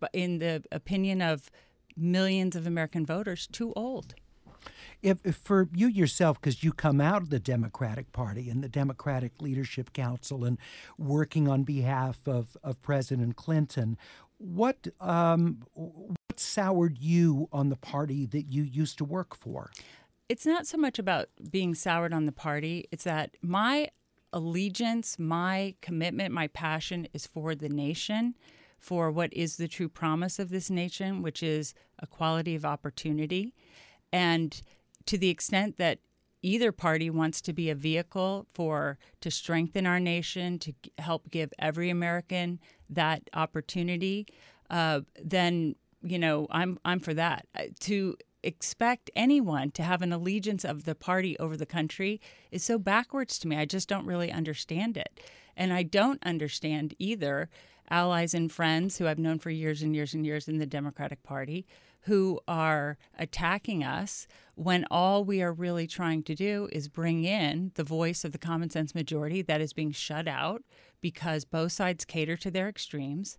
but 0.00 0.10
in 0.12 0.38
the 0.38 0.64
opinion 0.72 1.22
of 1.22 1.50
millions 1.96 2.56
of 2.56 2.66
American 2.66 3.06
voters, 3.06 3.46
too 3.46 3.72
old. 3.76 4.14
If, 5.02 5.18
if 5.24 5.36
for 5.36 5.68
you 5.74 5.86
yourself, 5.86 6.40
because 6.40 6.62
you 6.62 6.72
come 6.72 7.00
out 7.00 7.22
of 7.22 7.30
the 7.30 7.38
Democratic 7.38 8.12
Party 8.12 8.50
and 8.50 8.62
the 8.62 8.68
Democratic 8.68 9.40
Leadership 9.40 9.92
Council 9.92 10.44
and 10.44 10.58
working 10.98 11.48
on 11.48 11.62
behalf 11.62 12.26
of, 12.26 12.56
of 12.62 12.80
President 12.82 13.36
Clinton, 13.36 13.96
what 14.36 14.88
um, 15.00 15.62
what 15.74 16.40
soured 16.40 16.98
you 16.98 17.48
on 17.52 17.68
the 17.68 17.76
party 17.76 18.26
that 18.26 18.50
you 18.50 18.62
used 18.62 18.98
to 18.98 19.04
work 19.04 19.34
for? 19.34 19.70
It's 20.28 20.46
not 20.46 20.66
so 20.66 20.78
much 20.78 20.98
about 20.98 21.28
being 21.50 21.74
soured 21.74 22.12
on 22.12 22.26
the 22.26 22.32
party, 22.32 22.86
it's 22.90 23.04
that 23.04 23.36
my 23.42 23.88
allegiance, 24.32 25.18
my 25.18 25.74
commitment, 25.82 26.32
my 26.32 26.46
passion 26.46 27.08
is 27.12 27.26
for 27.26 27.54
the 27.54 27.68
nation, 27.68 28.34
for 28.80 29.10
what 29.10 29.32
is 29.32 29.56
the 29.56 29.68
true 29.68 29.88
promise 29.88 30.38
of 30.38 30.48
this 30.48 30.70
nation, 30.70 31.22
which 31.22 31.42
is 31.42 31.74
equality 32.02 32.54
of 32.56 32.64
opportunity. 32.64 33.54
And 34.12 34.60
to 35.06 35.18
the 35.18 35.28
extent 35.28 35.76
that 35.76 35.98
either 36.42 36.72
party 36.72 37.10
wants 37.10 37.40
to 37.42 37.52
be 37.52 37.68
a 37.68 37.74
vehicle 37.74 38.46
for 38.54 38.98
to 39.20 39.30
strengthen 39.30 39.86
our 39.86 40.00
nation, 40.00 40.58
to 40.58 40.72
help 40.98 41.30
give 41.30 41.52
every 41.58 41.90
American 41.90 42.58
that 42.88 43.28
opportunity, 43.34 44.26
uh, 44.70 45.00
then 45.22 45.76
you 46.02 46.18
know 46.18 46.46
I'm 46.50 46.78
I'm 46.84 47.00
for 47.00 47.14
that. 47.14 47.46
Uh, 47.54 47.64
To 47.80 48.16
expect 48.42 49.10
anyone 49.14 49.70
to 49.70 49.82
have 49.82 50.00
an 50.00 50.14
allegiance 50.14 50.64
of 50.64 50.84
the 50.84 50.94
party 50.94 51.38
over 51.38 51.58
the 51.58 51.66
country 51.66 52.22
is 52.50 52.64
so 52.64 52.78
backwards 52.78 53.38
to 53.38 53.46
me. 53.46 53.56
I 53.56 53.66
just 53.66 53.86
don't 53.86 54.06
really 54.06 54.32
understand 54.32 54.96
it, 54.96 55.20
and 55.56 55.74
I 55.74 55.82
don't 55.82 56.22
understand 56.24 56.94
either 56.98 57.50
allies 57.90 58.34
and 58.34 58.50
friends 58.50 58.98
who 58.98 59.06
I've 59.06 59.18
known 59.18 59.38
for 59.38 59.50
years 59.50 59.82
and 59.82 59.94
years 59.94 60.14
and 60.14 60.24
years 60.24 60.48
in 60.48 60.58
the 60.58 60.66
Democratic 60.66 61.22
Party 61.22 61.66
who 62.02 62.40
are 62.48 62.96
attacking 63.18 63.84
us 63.84 64.26
when 64.54 64.86
all 64.90 65.24
we 65.24 65.42
are 65.42 65.52
really 65.52 65.86
trying 65.86 66.22
to 66.22 66.34
do 66.34 66.68
is 66.72 66.88
bring 66.88 67.24
in 67.24 67.72
the 67.74 67.84
voice 67.84 68.24
of 68.24 68.32
the 68.32 68.38
common 68.38 68.70
sense 68.70 68.94
majority 68.94 69.42
that 69.42 69.60
is 69.60 69.72
being 69.72 69.92
shut 69.92 70.26
out 70.26 70.62
because 71.00 71.44
both 71.44 71.72
sides 71.72 72.04
cater 72.04 72.36
to 72.36 72.50
their 72.50 72.68
extremes. 72.68 73.38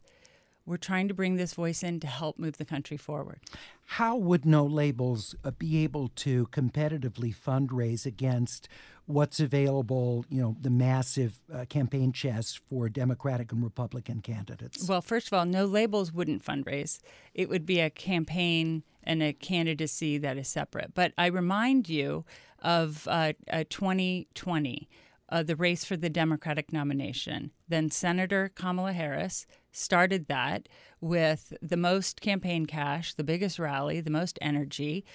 We're 0.63 0.77
trying 0.77 1.07
to 1.07 1.13
bring 1.15 1.37
this 1.37 1.55
voice 1.55 1.81
in 1.81 1.99
to 2.01 2.07
help 2.07 2.37
move 2.37 2.57
the 2.57 2.65
country 2.65 2.97
forward. 2.97 3.39
How 3.85 4.15
would 4.15 4.45
No 4.45 4.63
Labels 4.63 5.35
be 5.57 5.83
able 5.83 6.09
to 6.09 6.47
competitively 6.47 7.35
fundraise 7.35 8.05
against 8.05 8.69
what's 9.11 9.39
available, 9.39 10.25
you 10.29 10.41
know, 10.41 10.55
the 10.59 10.69
massive 10.69 11.37
uh, 11.53 11.65
campaign 11.65 12.11
chest 12.11 12.61
for 12.69 12.89
Democratic 12.89 13.51
and 13.51 13.63
Republican 13.63 14.21
candidates? 14.21 14.87
Well, 14.87 15.01
first 15.01 15.27
of 15.27 15.33
all, 15.33 15.45
No 15.45 15.65
Labels 15.65 16.11
wouldn't 16.11 16.43
fundraise. 16.43 16.99
It 17.33 17.49
would 17.49 17.65
be 17.65 17.79
a 17.79 17.89
campaign 17.89 18.83
and 19.03 19.21
a 19.23 19.33
candidacy 19.33 20.17
that 20.19 20.37
is 20.37 20.47
separate. 20.47 20.93
But 20.93 21.13
I 21.17 21.27
remind 21.27 21.89
you 21.89 22.25
of 22.59 23.07
uh, 23.07 23.33
2020 23.69 24.89
uh, 25.31 25.43
the 25.43 25.55
race 25.55 25.85
for 25.85 25.95
the 25.95 26.09
Democratic 26.09 26.73
nomination. 26.73 27.51
Then 27.67 27.89
Senator 27.89 28.51
Kamala 28.53 28.93
Harris 28.93 29.47
started 29.71 30.27
that 30.27 30.67
with 30.99 31.53
the 31.61 31.77
most 31.77 32.19
campaign 32.19 32.65
cash, 32.65 33.13
the 33.13 33.23
biggest 33.23 33.57
rally, 33.57 34.01
the 34.01 34.11
most 34.11 34.37
energy. 34.41 35.05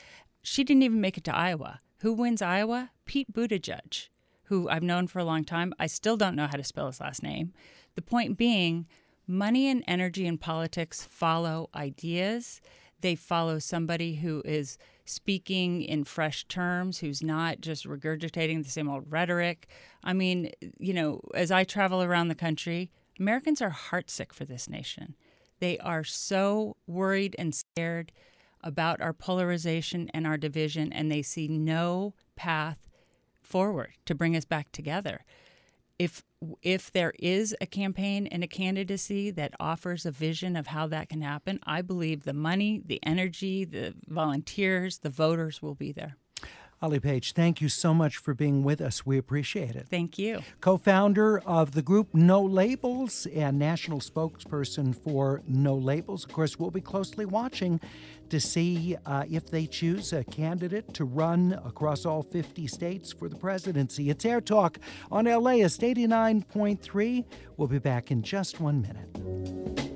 She 0.42 0.64
didn't 0.64 0.82
even 0.82 1.00
make 1.00 1.18
it 1.18 1.24
to 1.24 1.36
Iowa. 1.36 1.80
Who 2.00 2.12
wins 2.12 2.42
Iowa? 2.42 2.90
Pete 3.06 3.32
Buttigieg, 3.32 4.08
who 4.44 4.68
I've 4.68 4.82
known 4.82 5.06
for 5.06 5.18
a 5.18 5.24
long 5.24 5.44
time. 5.44 5.72
I 5.78 5.86
still 5.86 6.16
don't 6.16 6.36
know 6.36 6.46
how 6.46 6.56
to 6.56 6.64
spell 6.64 6.88
his 6.88 7.00
last 7.00 7.22
name. 7.22 7.52
The 7.94 8.02
point 8.02 8.36
being, 8.36 8.86
money 9.26 9.68
and 9.68 9.82
energy 9.88 10.26
in 10.26 10.36
politics 10.36 11.02
follow 11.02 11.70
ideas. 11.74 12.60
They 13.00 13.14
follow 13.14 13.58
somebody 13.58 14.16
who 14.16 14.42
is 14.44 14.76
speaking 15.06 15.80
in 15.80 16.04
fresh 16.04 16.44
terms, 16.44 16.98
who's 16.98 17.22
not 17.22 17.60
just 17.60 17.86
regurgitating 17.86 18.62
the 18.62 18.70
same 18.70 18.90
old 18.90 19.10
rhetoric. 19.10 19.66
I 20.04 20.12
mean, 20.12 20.50
you 20.78 20.92
know, 20.92 21.20
as 21.34 21.50
I 21.50 21.64
travel 21.64 22.02
around 22.02 22.28
the 22.28 22.34
country, 22.34 22.90
Americans 23.18 23.62
are 23.62 23.70
heartsick 23.70 24.32
for 24.32 24.44
this 24.44 24.68
nation. 24.68 25.14
They 25.60 25.78
are 25.78 26.04
so 26.04 26.76
worried 26.86 27.34
and 27.38 27.54
scared 27.54 28.12
about 28.62 29.00
our 29.00 29.12
polarization 29.12 30.10
and 30.12 30.26
our 30.26 30.36
division, 30.36 30.92
and 30.92 31.10
they 31.10 31.22
see 31.22 31.48
no 31.48 32.14
path 32.34 32.88
forward 33.42 33.92
to 34.04 34.14
bring 34.14 34.36
us 34.36 34.44
back 34.44 34.72
together. 34.72 35.24
If 35.98 36.22
if 36.60 36.92
there 36.92 37.14
is 37.18 37.56
a 37.60 37.66
campaign 37.66 38.26
and 38.26 38.44
a 38.44 38.48
candidacy 38.48 39.30
that 39.30 39.54
offers 39.58 40.04
a 40.04 40.10
vision 40.10 40.54
of 40.54 40.66
how 40.66 40.86
that 40.88 41.08
can 41.08 41.22
happen, 41.22 41.58
I 41.64 41.80
believe 41.80 42.24
the 42.24 42.34
money, 42.34 42.82
the 42.84 43.00
energy, 43.02 43.64
the 43.64 43.94
volunteers, 44.06 44.98
the 44.98 45.08
voters 45.08 45.62
will 45.62 45.74
be 45.74 45.92
there. 45.92 46.16
Holly 46.80 47.00
Page, 47.00 47.32
thank 47.32 47.62
you 47.62 47.70
so 47.70 47.94
much 47.94 48.18
for 48.18 48.34
being 48.34 48.62
with 48.62 48.82
us. 48.82 49.06
We 49.06 49.16
appreciate 49.16 49.74
it. 49.76 49.86
Thank 49.88 50.18
you. 50.18 50.42
Co 50.60 50.76
founder 50.76 51.38
of 51.40 51.72
the 51.72 51.80
group 51.80 52.08
No 52.12 52.42
Labels 52.42 53.26
and 53.34 53.58
national 53.58 54.00
spokesperson 54.00 54.94
for 54.94 55.42
No 55.48 55.74
Labels. 55.74 56.24
Of 56.24 56.32
course, 56.32 56.58
we'll 56.58 56.70
be 56.70 56.82
closely 56.82 57.24
watching 57.24 57.80
to 58.28 58.38
see 58.38 58.96
uh, 59.06 59.24
if 59.30 59.50
they 59.50 59.66
choose 59.66 60.12
a 60.12 60.22
candidate 60.24 60.92
to 60.94 61.04
run 61.04 61.58
across 61.64 62.04
all 62.04 62.22
50 62.22 62.66
states 62.66 63.10
for 63.10 63.28
the 63.28 63.36
presidency. 63.36 64.10
It's 64.10 64.24
Air 64.26 64.42
Talk 64.42 64.78
on 65.10 65.24
LAist 65.24 65.80
89.3. 65.80 67.24
We'll 67.56 67.68
be 67.68 67.78
back 67.78 68.10
in 68.10 68.22
just 68.22 68.60
one 68.60 68.82
minute. 68.82 69.95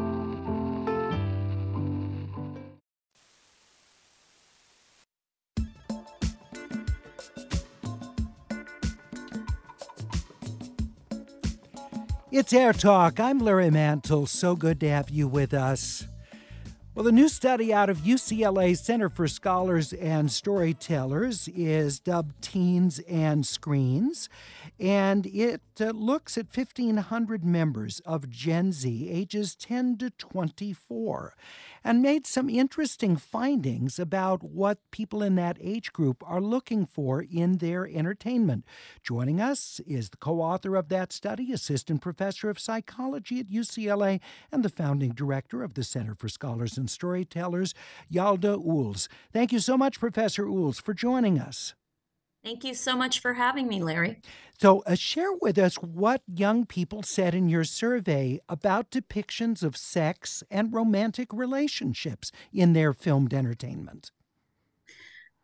It's 12.33 12.53
Air 12.53 12.71
Talk. 12.71 13.19
I'm 13.19 13.39
Larry 13.39 13.69
Mantle. 13.69 14.25
So 14.25 14.55
good 14.55 14.79
to 14.79 14.89
have 14.89 15.09
you 15.09 15.27
with 15.27 15.53
us. 15.53 16.07
Well, 16.95 17.03
the 17.03 17.11
new 17.11 17.27
study 17.27 17.73
out 17.73 17.89
of 17.89 17.97
UCLA 17.97 18.77
Center 18.77 19.09
for 19.09 19.27
Scholars 19.27 19.91
and 19.91 20.31
Storytellers 20.31 21.49
is 21.49 21.99
dubbed 21.99 22.41
Teens 22.41 22.99
and 22.99 23.45
Screens, 23.45 24.29
and 24.79 25.25
it 25.25 25.61
uh, 25.81 25.87
looks 25.87 26.37
at 26.37 26.55
1,500 26.55 27.43
members 27.43 27.99
of 28.05 28.29
Gen 28.29 28.71
Z 28.71 29.09
ages 29.09 29.53
10 29.53 29.97
to 29.97 30.09
24 30.11 31.35
and 31.83 32.01
made 32.01 32.27
some 32.27 32.49
interesting 32.49 33.15
findings 33.15 33.99
about 33.99 34.43
what 34.43 34.79
people 34.91 35.23
in 35.23 35.35
that 35.35 35.57
age 35.61 35.91
group 35.93 36.23
are 36.25 36.41
looking 36.41 36.85
for 36.85 37.21
in 37.21 37.57
their 37.57 37.87
entertainment. 37.87 38.65
Joining 39.03 39.41
us 39.41 39.79
is 39.87 40.09
the 40.09 40.17
co 40.17 40.41
author 40.41 40.75
of 40.75 40.89
that 40.89 41.11
study, 41.11 41.51
Assistant 41.51 42.01
Professor 42.01 42.49
of 42.49 42.59
Psychology 42.59 43.39
at 43.39 43.49
UCLA, 43.49 44.19
and 44.51 44.63
the 44.63 44.69
founding 44.69 45.11
director 45.11 45.63
of 45.63 45.73
the 45.73 45.83
Center 45.83 46.15
for 46.15 46.29
Scholars 46.29 46.77
and 46.77 46.89
Storytellers, 46.89 47.73
Yalda 48.11 48.63
Uhls. 48.63 49.07
Thank 49.33 49.51
you 49.51 49.59
so 49.59 49.77
much, 49.77 49.99
Professor 49.99 50.45
Uhls, 50.45 50.81
for 50.81 50.93
joining 50.93 51.39
us. 51.39 51.73
Thank 52.43 52.63
you 52.63 52.73
so 52.73 52.95
much 52.95 53.19
for 53.19 53.33
having 53.33 53.67
me, 53.67 53.83
Larry. 53.83 54.21
So, 54.59 54.83
uh, 54.87 54.95
share 54.95 55.33
with 55.41 55.57
us 55.57 55.75
what 55.75 56.21
young 56.27 56.65
people 56.65 57.03
said 57.03 57.35
in 57.35 57.49
your 57.49 57.63
survey 57.63 58.39
about 58.49 58.91
depictions 58.91 59.63
of 59.63 59.77
sex 59.77 60.43
and 60.49 60.73
romantic 60.73 61.31
relationships 61.33 62.31
in 62.51 62.73
their 62.73 62.93
filmed 62.93 63.33
entertainment. 63.33 64.11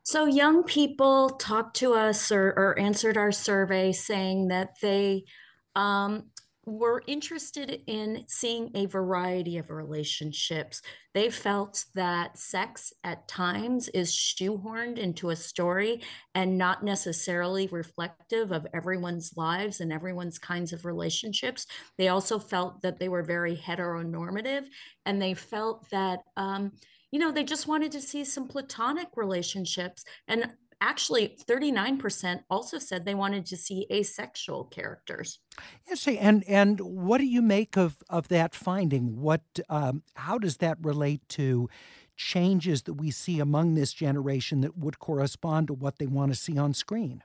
So, 0.04 0.26
young 0.26 0.64
people 0.64 1.32
talked 1.32 1.76
to 1.78 1.94
us 1.94 2.32
or, 2.32 2.50
or 2.50 2.80
answered 2.80 3.18
our 3.18 3.32
survey 3.32 3.92
saying 3.92 4.48
that 4.48 4.76
they 4.82 5.26
um, 5.76 6.32
were 6.68 7.02
interested 7.08 7.82
in 7.88 8.26
seeing 8.28 8.70
a 8.76 8.86
variety 8.86 9.58
of 9.58 9.72
relationships. 9.72 10.82
They 11.14 11.30
felt 11.30 11.86
that 11.96 12.38
sex 12.38 12.92
at 13.06 13.28
times 13.30 13.88
is 13.90 14.12
shoehorned 14.12 14.98
into 14.98 15.30
a 15.30 15.36
story 15.36 16.02
and 16.36 16.58
not 16.58 16.84
necessarily 16.84 17.68
reflective 17.68 18.52
of 18.52 18.68
everyone's 18.74 19.38
lives 19.38 19.80
and 19.80 19.94
everyone's 19.94 20.38
kinds 20.38 20.74
of 20.74 20.84
relationships. 20.84 21.66
They 21.98 22.10
also 22.10 22.38
felt 22.38 22.82
that 22.82 23.00
they 23.00 23.08
were 23.08 23.24
very 23.24 23.56
heteronormative 23.56 24.66
and 25.06 25.22
they 25.22 25.34
felt 25.34 25.90
that. 25.90 26.20
Um, 26.36 26.74
you 27.10 27.20
know, 27.20 27.32
they 27.32 27.46
just 27.46 27.68
wanted 27.68 27.94
to 27.94 28.02
see 28.02 28.26
some 28.26 28.50
platonic 28.50 29.08
relationships. 29.16 30.04
And 30.28 30.52
actually 30.82 31.36
39% 31.48 32.42
also 32.50 32.78
said 32.78 33.06
they 33.06 33.16
wanted 33.16 33.46
to 33.48 33.58
see 33.58 33.88
asexual 33.92 34.66
characters 34.66 35.40
yes 35.88 36.08
and 36.08 36.44
and 36.48 36.80
what 36.80 37.18
do 37.18 37.26
you 37.26 37.42
make 37.42 37.76
of 37.76 37.98
of 38.10 38.28
that 38.28 38.54
finding 38.54 39.20
what 39.20 39.42
um, 39.70 40.04
how 40.16 40.38
does 40.38 40.58
that 40.58 40.78
relate 40.82 41.28
to 41.30 41.68
changes 42.18 42.82
that 42.84 42.96
we 42.96 43.12
see 43.12 43.40
among 43.40 43.76
this 43.76 43.94
generation 43.94 44.62
that 44.62 44.78
would 44.78 45.00
correspond 45.00 45.68
to 45.68 45.74
what 45.74 46.00
they 46.00 46.08
want 46.08 46.34
to 46.34 46.38
see 46.38 46.58
on 46.58 46.74
screen? 46.74 47.24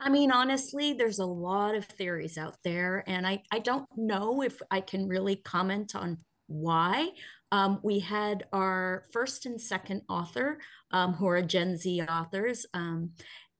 I 0.00 0.08
mean, 0.08 0.32
honestly, 0.32 0.92
there's 0.92 1.20
a 1.20 1.26
lot 1.26 1.76
of 1.76 1.84
theories 1.84 2.36
out 2.36 2.56
there, 2.64 3.04
and 3.06 3.26
I, 3.26 3.42
I 3.52 3.60
don't 3.60 3.88
know 3.96 4.42
if 4.42 4.60
I 4.70 4.80
can 4.80 5.06
really 5.06 5.36
comment 5.36 5.94
on 5.94 6.18
why. 6.48 7.10
Um, 7.54 7.78
we 7.84 8.00
had 8.00 8.46
our 8.52 9.04
first 9.12 9.46
and 9.46 9.60
second 9.60 10.02
author, 10.08 10.58
um, 10.90 11.12
who 11.12 11.28
are 11.28 11.40
Gen 11.40 11.76
Z 11.76 12.02
authors. 12.02 12.66
Um, 12.74 13.12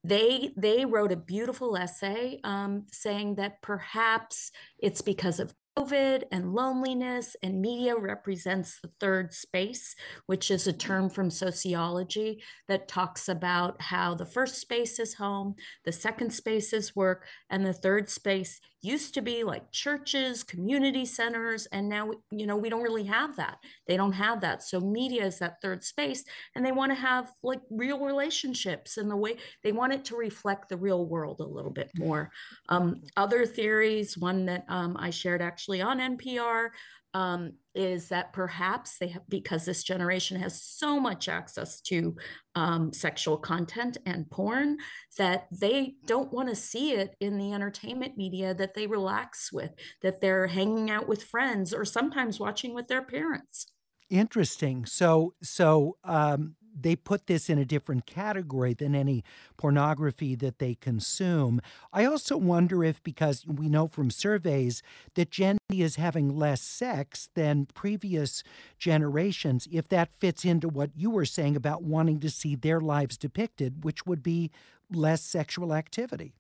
they 0.03 0.53
they 0.57 0.85
wrote 0.85 1.13
a 1.13 1.17
beautiful 1.17 1.77
essay 1.77 2.41
um, 2.43 2.87
saying 2.91 3.37
that 3.37 3.63
perhaps 3.63 4.51
it's 4.81 5.01
because 5.01 5.39
of 5.39 5.55
COVID 5.79 6.25
and 6.31 6.55
loneliness, 6.55 7.35
and 7.43 7.61
media 7.61 7.97
represents 7.97 8.81
the 8.81 8.91
third 9.01 9.33
space, 9.33 9.97
which 10.27 10.51
is 10.51 10.67
a 10.67 10.73
term 10.73 11.11
from 11.11 11.31
sociology 11.31 12.43
that 12.69 12.87
talks 12.87 13.29
about 13.29 13.81
how 13.83 14.15
the 14.15 14.27
first 14.27 14.57
space 14.57 15.01
is 15.01 15.15
home, 15.15 15.55
the 15.85 15.93
second 15.93 16.33
space 16.33 16.73
is 16.73 16.95
work, 16.95 17.27
and 17.51 17.67
the 17.67 17.73
third 17.73 18.09
space 18.09 18.61
used 18.83 19.15
to 19.15 19.23
be 19.23 19.43
like 19.45 19.73
churches, 19.73 20.45
community 20.45 21.07
centers, 21.07 21.67
and 21.73 21.89
now 21.89 22.11
you 22.31 22.47
know 22.47 22.57
we 22.57 22.69
don't 22.69 22.83
really 22.83 23.05
have 23.05 23.35
that. 23.37 23.57
They 23.89 23.97
don't 23.97 24.13
have 24.13 24.43
that. 24.43 24.63
So 24.63 24.79
media 24.79 25.25
is 25.25 25.39
that 25.39 25.61
third 25.61 25.83
space, 25.83 26.23
and 26.55 26.65
they 26.65 26.73
want 26.73 26.93
to 26.93 26.97
have 26.97 27.31
like 27.43 27.63
real 27.71 28.05
relationships 28.05 28.99
and 28.99 29.11
the 29.11 29.17
way 29.17 29.37
they 29.63 29.73
want 29.73 29.95
it 29.95 30.05
to 30.07 30.17
reflect 30.17 30.69
the 30.69 30.77
real 30.77 31.07
world 31.07 31.41
a 31.41 31.45
little 31.45 31.71
bit 31.71 31.91
more. 31.97 32.31
Um, 32.69 33.03
other 33.17 33.47
theories, 33.47 34.19
one 34.19 34.45
that 34.47 34.65
um, 34.69 34.97
I 34.99 35.11
shared 35.11 35.43
actually 35.43 35.64
on 35.69 35.99
NPR, 35.99 36.71
um, 37.15 37.53
is 37.75 38.09
that 38.09 38.33
perhaps 38.33 38.99
they 38.99 39.09
have, 39.09 39.23
because 39.29 39.65
this 39.65 39.85
generation 39.85 40.39
has 40.41 40.63
so 40.63 40.99
much 40.99 41.29
access 41.29 41.81
to 41.83 42.17
um, 42.57 42.93
sexual 42.93 43.37
content 43.37 43.97
and 44.05 44.29
porn, 44.31 44.79
that 45.17 45.47
they 45.53 45.95
don't 46.07 46.33
want 46.33 46.49
to 46.49 46.57
see 46.57 46.93
it 46.93 47.15
in 47.21 47.39
the 47.39 47.53
entertainment 47.53 48.17
media 48.17 48.53
that 48.55 48.75
they 48.75 48.87
relax 48.89 49.53
with, 49.53 49.71
that 50.03 50.21
they're 50.21 50.49
hanging 50.49 50.91
out 50.91 51.09
with 51.09 51.23
friends 51.23 51.73
or 51.73 51.85
sometimes 51.85 52.41
watching 52.41 52.75
with 52.75 52.89
their 52.89 53.03
parents. 53.03 53.67
Interesting. 54.11 54.85
So, 54.85 55.35
so 55.43 55.97
um, 56.05 56.57
they 56.79 56.97
put 56.97 57.27
this 57.27 57.49
in 57.49 57.59
a 57.59 57.65
different 57.65 58.07
category 58.07 58.75
than 58.75 58.95
any 58.95 59.23
pornography 59.57 60.35
that 60.35 60.59
they 60.59 60.75
consume. 60.75 61.61
I 61.93 62.05
also 62.05 62.37
wonder 62.37 62.83
if, 62.83 63.03
because 63.03 63.47
we 63.47 63.69
know 63.69 63.87
from 63.87 64.11
surveys 64.11 64.83
that 65.15 65.31
Gen 65.31 65.59
Z 65.71 65.81
is 65.81 65.97
having 65.97 66.37
less 66.37 66.61
sex 66.61 67.29
than 67.35 67.67
previous 67.67 68.43
generations, 68.79 69.69
if 69.71 69.89
that 69.89 70.11
fits 70.19 70.45
into 70.45 70.69
what 70.69 70.91
you 70.97 71.11
were 71.11 71.25
saying 71.25 71.57
about 71.57 71.83
wanting 71.83 72.21
to 72.21 72.31
see 72.31 72.55
their 72.57 72.81
lives 72.81 73.17
depicted, 73.17 73.85
which 73.85 74.07
would 74.07 74.23
be 74.23 74.51
less 74.91 75.23
sexual 75.23 75.73
activity. 75.73 76.35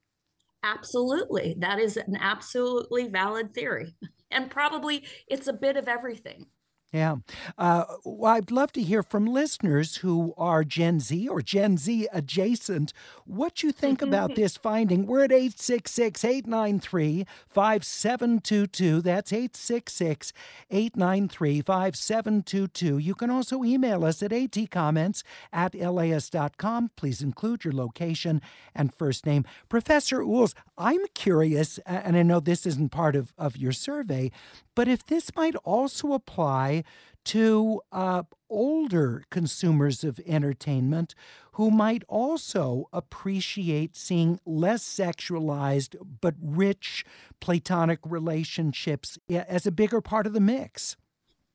Absolutely. 0.62 1.54
That 1.58 1.78
is 1.78 1.96
an 1.96 2.16
absolutely 2.18 3.08
valid 3.08 3.52
theory. 3.52 3.94
And 4.30 4.50
probably 4.50 5.04
it's 5.28 5.46
a 5.46 5.52
bit 5.52 5.76
of 5.76 5.88
everything. 5.88 6.46
Yeah. 6.94 7.16
Uh, 7.58 7.86
well, 8.04 8.34
I'd 8.34 8.52
love 8.52 8.70
to 8.74 8.80
hear 8.80 9.02
from 9.02 9.26
listeners 9.26 9.96
who 9.96 10.32
are 10.38 10.62
Gen 10.62 11.00
Z 11.00 11.26
or 11.26 11.42
Gen 11.42 11.76
Z 11.76 12.06
adjacent 12.12 12.92
what 13.24 13.64
you 13.64 13.72
think 13.72 14.00
about 14.00 14.36
this 14.36 14.56
finding. 14.56 15.04
We're 15.04 15.24
at 15.24 15.32
866 15.32 16.24
893 16.24 17.26
5722. 17.48 19.00
That's 19.00 19.32
866 19.32 20.32
893 20.70 21.62
5722. 21.62 22.98
You 22.98 23.14
can 23.16 23.28
also 23.28 23.64
email 23.64 24.04
us 24.04 24.22
at 24.22 24.30
atcomments 24.30 25.24
at 25.52 25.74
laist.com. 25.74 26.92
Please 26.94 27.22
include 27.22 27.64
your 27.64 27.74
location 27.74 28.40
and 28.72 28.94
first 28.94 29.26
name. 29.26 29.44
Professor 29.68 30.20
Uhls, 30.20 30.54
I'm 30.78 31.04
curious, 31.14 31.78
and 31.86 32.16
I 32.16 32.22
know 32.22 32.38
this 32.38 32.64
isn't 32.66 32.92
part 32.92 33.16
of, 33.16 33.32
of 33.36 33.56
your 33.56 33.72
survey, 33.72 34.30
but 34.76 34.86
if 34.86 35.04
this 35.04 35.34
might 35.34 35.56
also 35.64 36.12
apply 36.12 36.83
to 37.24 37.80
uh, 37.90 38.22
older 38.50 39.24
consumers 39.30 40.04
of 40.04 40.20
entertainment 40.26 41.14
who 41.52 41.70
might 41.70 42.02
also 42.08 42.88
appreciate 42.92 43.96
seeing 43.96 44.38
less 44.44 44.84
sexualized 44.84 45.96
but 46.20 46.34
rich 46.40 47.04
platonic 47.40 47.98
relationships 48.04 49.18
as 49.30 49.66
a 49.66 49.72
bigger 49.72 50.00
part 50.00 50.26
of 50.26 50.32
the 50.32 50.40
mix. 50.40 50.96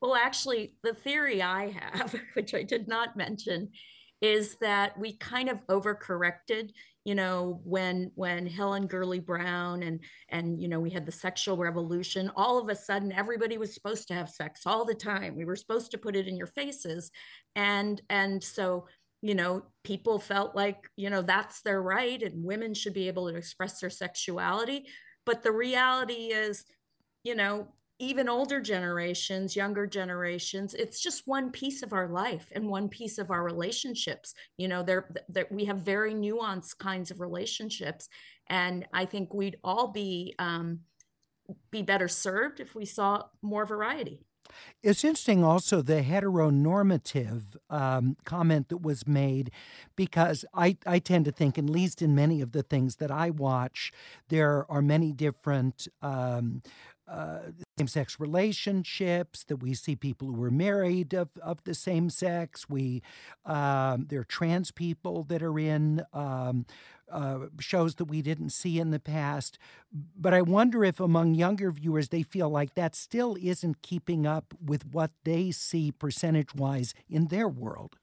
Well, 0.02 0.16
actually, 0.16 0.74
the 0.82 0.94
theory 0.94 1.42
I 1.42 1.70
have, 1.72 2.16
which 2.34 2.54
I 2.54 2.64
did 2.64 2.88
not 2.88 3.18
mention, 3.18 3.70
is 4.22 4.56
that 4.58 4.98
we 4.98 5.14
kind 5.18 5.50
of 5.50 5.66
overcorrected 5.68 6.72
you 7.06 7.16
know 7.16 7.62
when 7.64 8.12
when 8.16 8.46
helen 8.46 8.86
gurley 8.86 9.20
brown 9.20 9.84
and 9.84 10.00
and 10.30 10.62
you 10.62 10.68
know 10.68 10.80
we 10.80 10.90
had 10.90 11.06
the 11.06 11.12
sexual 11.12 11.56
revolution 11.56 12.30
all 12.36 12.60
of 12.60 12.70
a 12.70 12.76
sudden 12.76 13.12
everybody 13.12 13.58
was 13.58 13.74
supposed 13.74 14.08
to 14.08 14.14
have 14.14 14.30
sex 14.30 14.62
all 14.66 14.86
the 14.86 14.96
time. 14.96 15.36
We 15.36 15.46
were 15.46 15.56
supposed 15.56 15.92
to 15.92 15.98
put 15.98 16.16
it 16.16 16.28
in 16.28 16.38
your 16.38 16.48
faces. 16.48 17.12
And 17.56 18.02
and 18.10 18.44
so 18.44 18.88
you 19.22 19.36
know 19.36 19.64
people 19.84 20.20
felt 20.20 20.56
like 20.56 20.90
you 20.96 21.10
know 21.10 21.22
that's 21.22 21.62
their 21.62 21.82
right 21.82 22.22
and 22.22 22.44
women 22.44 22.74
should 22.74 22.94
be 22.94 23.08
able 23.08 23.30
to 23.30 23.36
express 23.36 23.80
their 23.80 23.90
sexuality. 23.90 24.88
But 25.26 25.44
the 25.44 25.52
reality 25.52 26.32
is 26.34 26.66
you 27.24 27.36
know 27.36 27.74
even 28.00 28.30
older 28.30 28.62
generations, 28.62 29.56
younger 29.56 29.86
generations, 29.86 30.74
it's 30.74 31.02
just 31.02 31.28
one 31.28 31.52
piece 31.52 31.84
of 31.84 31.92
our 31.92 32.08
life 32.08 32.48
and 32.54 32.68
one 32.68 32.88
piece 32.88 33.18
of 33.18 33.30
our 33.30 33.44
relationships. 33.44 34.34
You 34.58 34.70
know, 34.70 34.84
there 34.84 35.10
we 35.52 35.66
have 35.66 35.80
very 35.80 36.14
nuanced 36.14 36.78
kinds 36.78 37.12
of 37.12 37.20
relationships, 37.20 38.08
and 38.48 38.88
I 38.94 39.06
think 39.06 39.34
we'd 39.34 39.58
all 39.64 39.90
be 39.90 40.34
um, 40.40 40.80
be 41.72 41.82
better 41.82 42.08
served 42.08 42.60
if 42.60 42.74
we 42.74 42.86
saw 42.86 43.24
more 43.42 43.66
variety. 43.66 44.26
It's 44.82 45.04
interesting 45.04 45.44
also 45.44 45.82
the 45.82 46.02
heteronormative 46.02 47.56
um, 47.70 48.18
comment 48.26 48.70
that 48.70 48.82
was 48.82 49.08
made 49.08 49.52
because 49.96 50.46
I, 50.54 50.78
I 50.86 51.00
tend 51.00 51.26
to 51.26 51.32
think, 51.32 51.58
at 51.58 51.66
least 51.66 52.02
in 52.02 52.16
many 52.16 52.42
of 52.42 52.52
the 52.52 52.64
things 52.64 52.96
that 52.96 53.12
I 53.12 53.30
watch, 53.30 53.92
there 54.30 54.66
are 54.72 54.82
many 54.82 55.12
different 55.12 55.88
um, 56.02 56.62
uh, 57.10 57.40
same 57.77 57.88
sex 57.88 58.19
relationships, 58.19 59.44
that 59.45 59.57
we 59.57 59.73
see 59.73 59.95
people 59.95 60.27
who 60.27 60.44
are 60.44 60.52
married 60.52 61.14
of, 61.14 61.30
of 61.41 61.64
the 61.64 61.73
same 61.73 62.10
sex. 62.10 62.69
We 62.69 63.02
um, 63.45 64.06
there 64.10 64.22
are 64.22 64.26
trans 64.26 64.72
people 64.72 65.23
that 65.23 65.41
are 65.41 65.57
in 65.57 66.03
um, 66.14 66.65
uh, 67.11 67.48
shows 67.60 67.95
that 67.95 68.06
we 68.06 68.22
didn't 68.22 68.52
see 68.52 68.80
in 68.80 68.91
the 68.91 68.99
past. 68.99 69.57
But 69.91 70.34
I 70.34 70.41
wonder 70.41 70.84
if 70.84 70.99
among 70.99 71.36
younger 71.36 71.72
viewers 71.72 72.10
they 72.10 72.23
feel 72.23 72.49
like 72.49 72.76
that 72.76 72.95
still 72.95 73.36
isn't 73.41 73.81
keeping 73.81 74.27
up 74.27 74.53
with 74.64 74.86
what 74.86 75.11
they 75.23 75.52
see 75.52 75.91
percentage 75.91 76.53
wise 76.53 76.94
in 77.10 77.27
their 77.27 77.48
world 77.48 77.98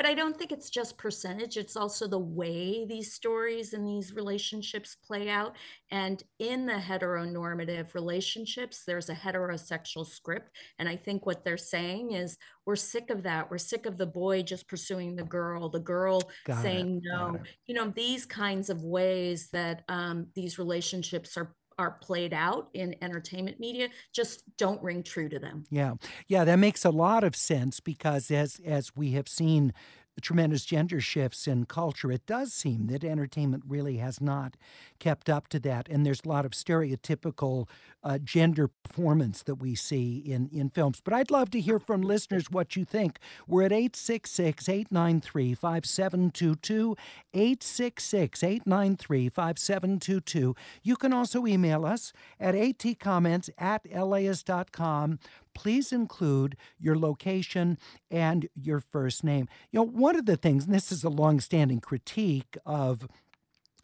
but 0.00 0.08
I 0.08 0.14
don't 0.14 0.34
think 0.34 0.50
it's 0.50 0.70
just 0.70 0.96
percentage. 0.96 1.58
It's 1.58 1.76
also 1.76 2.08
the 2.08 2.18
way 2.18 2.86
these 2.86 3.12
stories 3.12 3.74
and 3.74 3.86
these 3.86 4.14
relationships 4.14 4.96
play 5.06 5.28
out. 5.28 5.56
And 5.90 6.22
in 6.38 6.64
the 6.64 6.72
heteronormative 6.72 7.92
relationships, 7.92 8.84
there's 8.86 9.10
a 9.10 9.14
heterosexual 9.14 10.06
script. 10.06 10.56
And 10.78 10.88
I 10.88 10.96
think 10.96 11.26
what 11.26 11.44
they're 11.44 11.58
saying 11.58 12.12
is 12.12 12.38
we're 12.64 12.76
sick 12.76 13.10
of 13.10 13.24
that. 13.24 13.50
We're 13.50 13.58
sick 13.58 13.84
of 13.84 13.98
the 13.98 14.06
boy 14.06 14.40
just 14.40 14.68
pursuing 14.68 15.16
the 15.16 15.22
girl, 15.22 15.68
the 15.68 15.80
girl 15.80 16.22
Got 16.46 16.62
saying 16.62 16.96
it. 16.96 17.02
no. 17.04 17.38
You 17.66 17.74
know, 17.74 17.92
these 17.94 18.24
kinds 18.24 18.70
of 18.70 18.82
ways 18.82 19.50
that 19.52 19.82
um, 19.90 20.28
these 20.34 20.58
relationships 20.58 21.36
are 21.36 21.54
are 21.78 21.92
played 21.92 22.32
out 22.32 22.68
in 22.74 22.94
entertainment 23.02 23.58
media 23.58 23.88
just 24.12 24.44
don't 24.56 24.82
ring 24.82 25.02
true 25.02 25.28
to 25.28 25.38
them. 25.38 25.64
Yeah. 25.70 25.94
Yeah, 26.28 26.44
that 26.44 26.58
makes 26.58 26.84
a 26.84 26.90
lot 26.90 27.24
of 27.24 27.34
sense 27.34 27.80
because 27.80 28.30
as 28.30 28.60
as 28.64 28.94
we 28.94 29.12
have 29.12 29.28
seen 29.28 29.72
tremendous 30.20 30.64
gender 30.64 31.00
shifts 31.00 31.46
in 31.46 31.64
culture, 31.64 32.12
it 32.12 32.26
does 32.26 32.52
seem 32.52 32.86
that 32.88 33.04
entertainment 33.04 33.64
really 33.66 33.96
has 33.96 34.20
not 34.20 34.56
kept 34.98 35.28
up 35.28 35.48
to 35.48 35.58
that. 35.60 35.88
And 35.88 36.04
there's 36.04 36.22
a 36.24 36.28
lot 36.28 36.44
of 36.44 36.52
stereotypical 36.52 37.68
uh, 38.02 38.18
gender 38.18 38.68
performance 38.68 39.42
that 39.42 39.56
we 39.56 39.74
see 39.74 40.18
in, 40.18 40.48
in 40.52 40.70
films. 40.70 41.00
But 41.02 41.14
I'd 41.14 41.30
love 41.30 41.50
to 41.50 41.60
hear 41.60 41.78
from 41.78 42.02
listeners 42.02 42.50
what 42.50 42.76
you 42.76 42.84
think. 42.84 43.18
We're 43.46 43.64
at 43.64 43.72
866 43.72 44.68
893 44.68 45.54
5722. 45.54 46.96
866 47.34 48.42
893 48.42 49.28
5722. 49.28 50.54
You 50.82 50.96
can 50.96 51.12
also 51.12 51.46
email 51.46 51.84
us 51.84 52.12
at 52.38 52.54
atcomments 52.54 53.50
at 53.58 53.82
laist.com 53.92 55.18
please 55.54 55.92
include 55.92 56.56
your 56.78 56.98
location 56.98 57.78
and 58.10 58.48
your 58.54 58.80
first 58.80 59.24
name. 59.24 59.48
You 59.70 59.80
know, 59.80 59.86
one 59.86 60.16
of 60.16 60.26
the 60.26 60.36
things, 60.36 60.64
and 60.64 60.74
this 60.74 60.90
is 60.92 61.04
a 61.04 61.08
long-standing 61.08 61.80
critique 61.80 62.56
of 62.64 63.06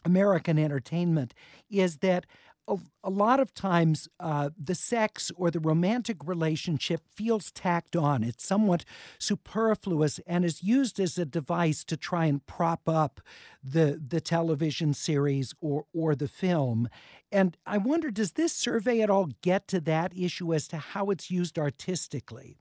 American 0.05 0.59
entertainment, 0.59 1.35
is 1.69 1.99
that 1.99 2.27
a, 2.69 2.79
a 3.05 3.11
lot 3.11 3.41
of 3.41 3.55
times 3.55 4.09
uh, 4.19 4.51
the 4.59 4.75
sex 4.75 5.31
or 5.37 5.51
the 5.51 5.61
romantic 5.61 6.17
relationship 6.25 7.03
feels 7.09 7.51
tacked 7.53 7.97
on. 7.97 8.25
It's 8.25 8.45
somewhat 8.45 8.85
superfluous 9.19 10.19
and 10.27 10.45
is 10.45 10.63
used 10.63 10.99
as 10.99 11.19
a 11.19 11.25
device 11.25 11.85
to 11.85 11.97
try 11.97 12.27
and 12.27 12.45
prop 12.47 12.89
up 12.89 13.21
the 13.63 14.01
the 14.05 14.21
television 14.21 14.95
series 14.95 15.55
or 15.61 15.87
or 15.93 16.15
the 16.15 16.29
film. 16.29 16.89
And 17.33 17.57
I 17.67 17.79
wonder, 17.79 18.11
does 18.11 18.33
this 18.33 18.53
survey 18.53 19.01
at 19.01 19.11
all 19.11 19.31
get 19.43 19.69
to 19.69 19.81
that 19.81 20.17
issue 20.17 20.55
as 20.55 20.69
to 20.69 20.79
how 20.79 21.11
it's 21.11 21.31
used 21.31 21.59
artistically? 21.59 22.59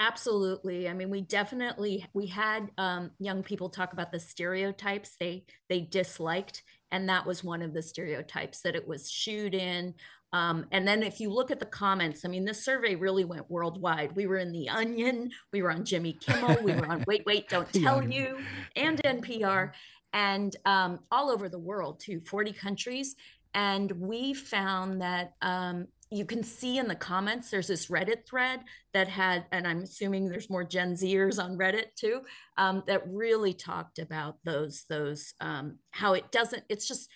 Absolutely. 0.00 0.88
I 0.88 0.92
mean, 0.92 1.08
we 1.08 1.20
definitely 1.20 2.04
we 2.14 2.26
had 2.26 2.70
um, 2.78 3.12
young 3.20 3.42
people 3.42 3.68
talk 3.68 3.92
about 3.92 4.10
the 4.10 4.18
stereotypes 4.18 5.16
they 5.20 5.44
they 5.68 5.82
disliked, 5.82 6.64
and 6.94 7.08
that 7.08 7.26
was 7.26 7.42
one 7.42 7.60
of 7.60 7.74
the 7.74 7.82
stereotypes 7.82 8.60
that 8.60 8.76
it 8.76 8.86
was 8.86 9.10
shoot 9.10 9.52
in. 9.52 9.92
Um, 10.32 10.66
and 10.70 10.86
then 10.86 11.02
if 11.02 11.18
you 11.18 11.28
look 11.28 11.50
at 11.50 11.58
the 11.58 11.66
comments, 11.66 12.24
I 12.24 12.28
mean, 12.28 12.44
this 12.44 12.64
survey 12.64 12.94
really 12.94 13.24
went 13.24 13.50
worldwide. 13.50 14.14
We 14.14 14.28
were 14.28 14.38
in 14.38 14.52
The 14.52 14.68
Onion, 14.68 15.30
we 15.52 15.60
were 15.60 15.72
on 15.72 15.84
Jimmy 15.84 16.12
Kimmel, 16.12 16.62
we 16.62 16.72
were 16.72 16.86
on 16.86 17.02
Wait, 17.08 17.26
Wait, 17.26 17.48
Don't 17.50 17.70
Tell 17.72 18.00
You, 18.00 18.38
and 18.76 19.02
NPR, 19.02 19.72
and 20.12 20.54
um, 20.66 21.00
all 21.10 21.30
over 21.30 21.48
the 21.48 21.58
world 21.58 21.98
too, 21.98 22.20
40 22.20 22.52
countries. 22.52 23.16
And 23.54 23.90
we 23.90 24.34
found 24.34 25.02
that 25.02 25.34
um, 25.42 25.88
you 26.14 26.24
can 26.24 26.42
see 26.42 26.78
in 26.78 26.88
the 26.88 26.94
comments 26.94 27.50
there's 27.50 27.68
this 27.68 27.86
reddit 27.86 28.26
thread 28.26 28.60
that 28.92 29.08
had 29.08 29.44
and 29.52 29.66
i'm 29.66 29.82
assuming 29.82 30.28
there's 30.28 30.50
more 30.50 30.64
gen 30.64 30.94
zers 30.94 31.42
on 31.42 31.58
reddit 31.58 31.94
too 31.96 32.20
um, 32.56 32.82
that 32.86 33.02
really 33.06 33.52
talked 33.52 33.98
about 33.98 34.36
those 34.44 34.84
those 34.88 35.34
um, 35.40 35.78
how 35.90 36.14
it 36.14 36.30
doesn't 36.30 36.62
it's 36.68 36.86
just 36.86 37.10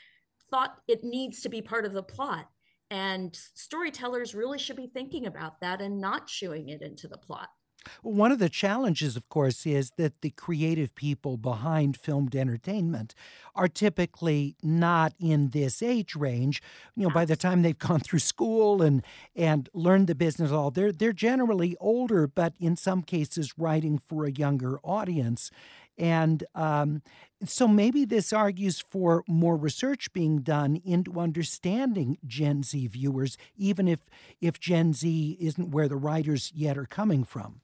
thought 0.50 0.76
it 0.86 1.04
needs 1.04 1.42
to 1.42 1.48
be 1.48 1.62
part 1.62 1.84
of 1.84 1.92
the 1.92 2.02
plot. 2.02 2.48
And 2.90 3.38
storytellers 3.54 4.34
really 4.34 4.58
should 4.58 4.76
be 4.76 4.90
thinking 4.92 5.26
about 5.26 5.60
that 5.60 5.80
and 5.80 6.00
not 6.00 6.28
shooing 6.28 6.70
it 6.70 6.82
into 6.82 7.06
the 7.06 7.18
plot 7.18 7.48
one 8.02 8.32
of 8.32 8.38
the 8.38 8.48
challenges, 8.48 9.16
of 9.16 9.28
course, 9.28 9.66
is 9.66 9.92
that 9.96 10.20
the 10.20 10.30
creative 10.30 10.94
people 10.94 11.36
behind 11.36 11.96
filmed 11.96 12.34
entertainment 12.34 13.14
are 13.54 13.68
typically 13.68 14.56
not 14.62 15.14
in 15.18 15.50
this 15.50 15.82
age 15.82 16.14
range. 16.14 16.62
You 16.96 17.04
know, 17.04 17.14
by 17.14 17.24
the 17.24 17.36
time 17.36 17.62
they've 17.62 17.78
gone 17.88 18.00
through 18.00 18.20
school 18.20 18.82
and 18.82 19.04
and 19.34 19.68
learned 19.72 20.06
the 20.06 20.14
business 20.14 20.50
all, 20.50 20.70
they're 20.70 20.92
they're 20.92 21.12
generally 21.12 21.76
older, 21.80 22.26
but 22.26 22.54
in 22.58 22.76
some 22.76 23.02
cases 23.02 23.54
writing 23.58 23.98
for 23.98 24.24
a 24.24 24.32
younger 24.32 24.78
audience. 24.82 25.50
And 25.98 26.44
um, 26.54 27.02
so 27.44 27.66
maybe 27.66 28.04
this 28.04 28.32
argues 28.32 28.84
for 28.88 29.24
more 29.26 29.56
research 29.56 30.12
being 30.12 30.42
done 30.42 30.80
into 30.84 31.18
understanding 31.18 32.18
Gen 32.24 32.62
Z 32.62 32.86
viewers, 32.86 33.36
even 33.56 33.88
if 33.88 34.00
if 34.40 34.60
Gen 34.60 34.92
Z 34.92 35.36
isn't 35.40 35.70
where 35.70 35.88
the 35.88 35.96
writers 35.96 36.52
yet 36.54 36.78
are 36.78 36.86
coming 36.86 37.24
from. 37.24 37.60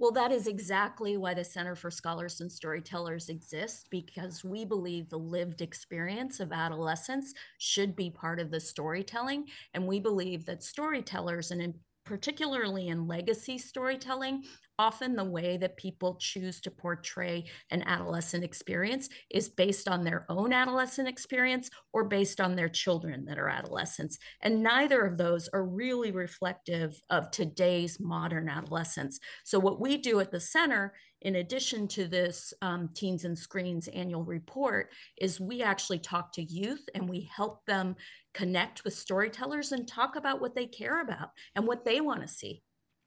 Well, 0.00 0.12
that 0.12 0.30
is 0.30 0.46
exactly 0.46 1.16
why 1.16 1.34
the 1.34 1.42
Center 1.42 1.74
for 1.74 1.90
Scholars 1.90 2.40
and 2.40 2.50
Storytellers 2.52 3.28
exists, 3.28 3.84
because 3.90 4.44
we 4.44 4.64
believe 4.64 5.08
the 5.08 5.18
lived 5.18 5.60
experience 5.60 6.38
of 6.38 6.52
adolescence 6.52 7.34
should 7.58 7.96
be 7.96 8.08
part 8.08 8.38
of 8.38 8.52
the 8.52 8.60
storytelling. 8.60 9.46
And 9.74 9.88
we 9.88 9.98
believe 9.98 10.44
that 10.46 10.62
storytellers, 10.62 11.50
and 11.50 11.60
in 11.60 11.74
particularly 12.08 12.88
in 12.88 13.06
legacy 13.06 13.58
storytelling, 13.58 14.42
often 14.78 15.14
the 15.14 15.24
way 15.24 15.58
that 15.58 15.76
people 15.76 16.16
choose 16.18 16.58
to 16.58 16.70
portray 16.70 17.44
an 17.70 17.82
adolescent 17.82 18.42
experience 18.42 19.10
is 19.30 19.50
based 19.50 19.86
on 19.86 20.04
their 20.04 20.24
own 20.30 20.54
adolescent 20.54 21.06
experience 21.06 21.68
or 21.92 22.04
based 22.04 22.40
on 22.40 22.56
their 22.56 22.70
children 22.70 23.26
that 23.26 23.38
are 23.38 23.50
adolescents. 23.50 24.18
And 24.40 24.62
neither 24.62 25.04
of 25.04 25.18
those 25.18 25.50
are 25.52 25.64
really 25.64 26.10
reflective 26.10 26.98
of 27.10 27.30
today's 27.30 28.00
modern 28.00 28.48
adolescents. 28.48 29.20
So, 29.44 29.58
what 29.58 29.78
we 29.78 29.98
do 29.98 30.18
at 30.20 30.30
the 30.30 30.40
center, 30.40 30.94
in 31.22 31.36
addition 31.36 31.88
to 31.88 32.06
this 32.06 32.54
um, 32.62 32.88
Teens 32.94 33.24
and 33.24 33.38
Screens 33.38 33.88
annual 33.88 34.24
report, 34.24 34.90
is 35.20 35.40
we 35.40 35.62
actually 35.62 35.98
talk 35.98 36.32
to 36.32 36.42
youth 36.42 36.88
and 36.94 37.08
we 37.08 37.28
help 37.34 37.64
them 37.66 37.96
connect 38.34 38.84
with 38.84 38.94
storytellers 38.94 39.72
and 39.72 39.86
talk 39.86 40.16
about 40.16 40.40
what 40.40 40.54
they 40.54 40.66
care 40.66 41.00
about 41.00 41.30
and 41.54 41.66
what 41.66 41.84
they 41.84 42.00
want 42.00 42.22
to 42.22 42.28
see. 42.28 42.62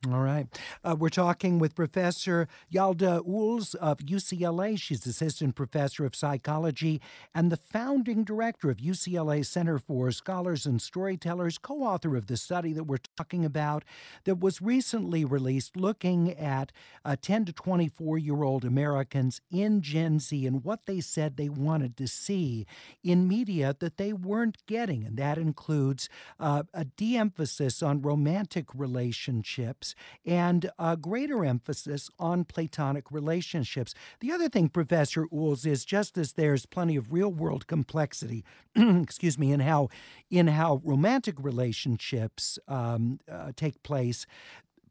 All 0.09 0.21
right. 0.21 0.47
Uh, 0.83 0.95
we're 0.97 1.09
talking 1.09 1.59
with 1.59 1.75
Professor 1.75 2.47
Yalda 2.73 3.23
Uhls 3.23 3.75
of 3.75 3.99
UCLA. 3.99 4.75
She's 4.79 5.05
assistant 5.05 5.53
professor 5.53 6.05
of 6.05 6.15
psychology 6.15 6.99
and 7.35 7.51
the 7.51 7.57
founding 7.57 8.23
director 8.23 8.71
of 8.71 8.77
UCLA 8.77 9.45
Center 9.45 9.77
for 9.77 10.11
Scholars 10.11 10.65
and 10.65 10.81
Storytellers, 10.81 11.59
co 11.59 11.83
author 11.83 12.15
of 12.15 12.25
the 12.25 12.35
study 12.35 12.73
that 12.73 12.85
we're 12.85 12.97
talking 13.15 13.45
about 13.45 13.83
that 14.23 14.39
was 14.39 14.59
recently 14.59 15.23
released 15.23 15.77
looking 15.77 16.31
at 16.31 16.71
uh, 17.05 17.15
10 17.21 17.45
to 17.45 17.53
24 17.53 18.17
year 18.17 18.41
old 18.41 18.65
Americans 18.65 19.39
in 19.51 19.83
Gen 19.83 20.17
Z 20.17 20.47
and 20.47 20.63
what 20.63 20.87
they 20.87 20.99
said 20.99 21.37
they 21.37 21.49
wanted 21.49 21.95
to 21.97 22.07
see 22.07 22.65
in 23.03 23.27
media 23.27 23.75
that 23.79 23.97
they 23.97 24.13
weren't 24.13 24.65
getting. 24.65 25.03
And 25.03 25.17
that 25.17 25.37
includes 25.37 26.09
uh, 26.39 26.63
a 26.73 26.85
de 26.85 27.17
emphasis 27.17 27.83
on 27.83 28.01
romantic 28.01 28.65
relationships 28.73 29.90
and 30.25 30.69
a 30.79 30.97
greater 30.97 31.45
emphasis 31.45 32.09
on 32.19 32.43
Platonic 32.45 33.11
relationships. 33.11 33.93
The 34.19 34.31
other 34.31 34.49
thing, 34.49 34.69
Professor 34.69 35.25
Uhls, 35.27 35.65
is 35.65 35.85
just 35.85 36.17
as 36.17 36.33
there's 36.33 36.65
plenty 36.65 36.95
of 36.95 37.11
real 37.11 37.31
world 37.31 37.67
complexity, 37.67 38.43
excuse 38.75 39.37
me, 39.37 39.51
in 39.51 39.59
how 39.59 39.89
in 40.29 40.47
how 40.47 40.81
romantic 40.83 41.35
relationships 41.39 42.57
um, 42.67 43.19
uh, 43.29 43.51
take 43.55 43.83
place, 43.83 44.25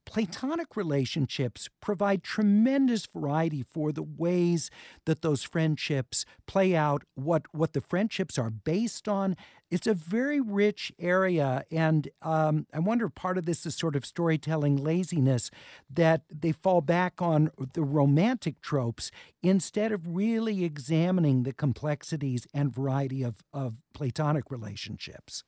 Platonic 0.05 0.77
relationships 0.77 1.69
provide 1.81 2.25
tremendous 2.25 3.07
variety 3.07 3.63
for 3.63 3.93
the 3.93 4.03
ways 4.03 4.69
that 5.05 5.23
those 5.23 5.45
friendships 5.45 6.25
play 6.47 6.75
out, 6.75 7.05
what, 7.15 7.43
what 7.53 7.75
the 7.75 7.81
friendships 7.81 8.37
are 8.37 8.51
based 8.51 9.07
on. 9.07 9.37
It's 9.71 9.87
a 9.87 9.95
very 9.95 10.41
rich 10.41 10.91
area. 10.99 11.65
And 11.71 12.09
um, 12.23 12.67
I 12.75 12.81
wonder 12.81 13.07
if 13.07 13.15
part 13.15 13.39
of 13.39 13.47
this 13.47 13.65
is 13.65 13.77
sort 13.77 13.95
of 13.95 14.05
storytelling 14.05 14.77
laziness 14.77 15.51
that 15.89 16.23
they 16.29 16.51
fall 16.51 16.81
back 16.81 17.23
on 17.23 17.51
the 17.75 17.83
romantic 17.83 18.61
tropes 18.63 19.13
instead 19.43 19.93
of 19.93 20.17
really 20.17 20.65
examining 20.65 21.45
the 21.45 21.53
complexities 21.53 22.49
and 22.53 22.75
variety 22.75 23.23
of, 23.23 23.45
of 23.53 23.75
Platonic 23.95 24.51
relationships. 24.51 25.45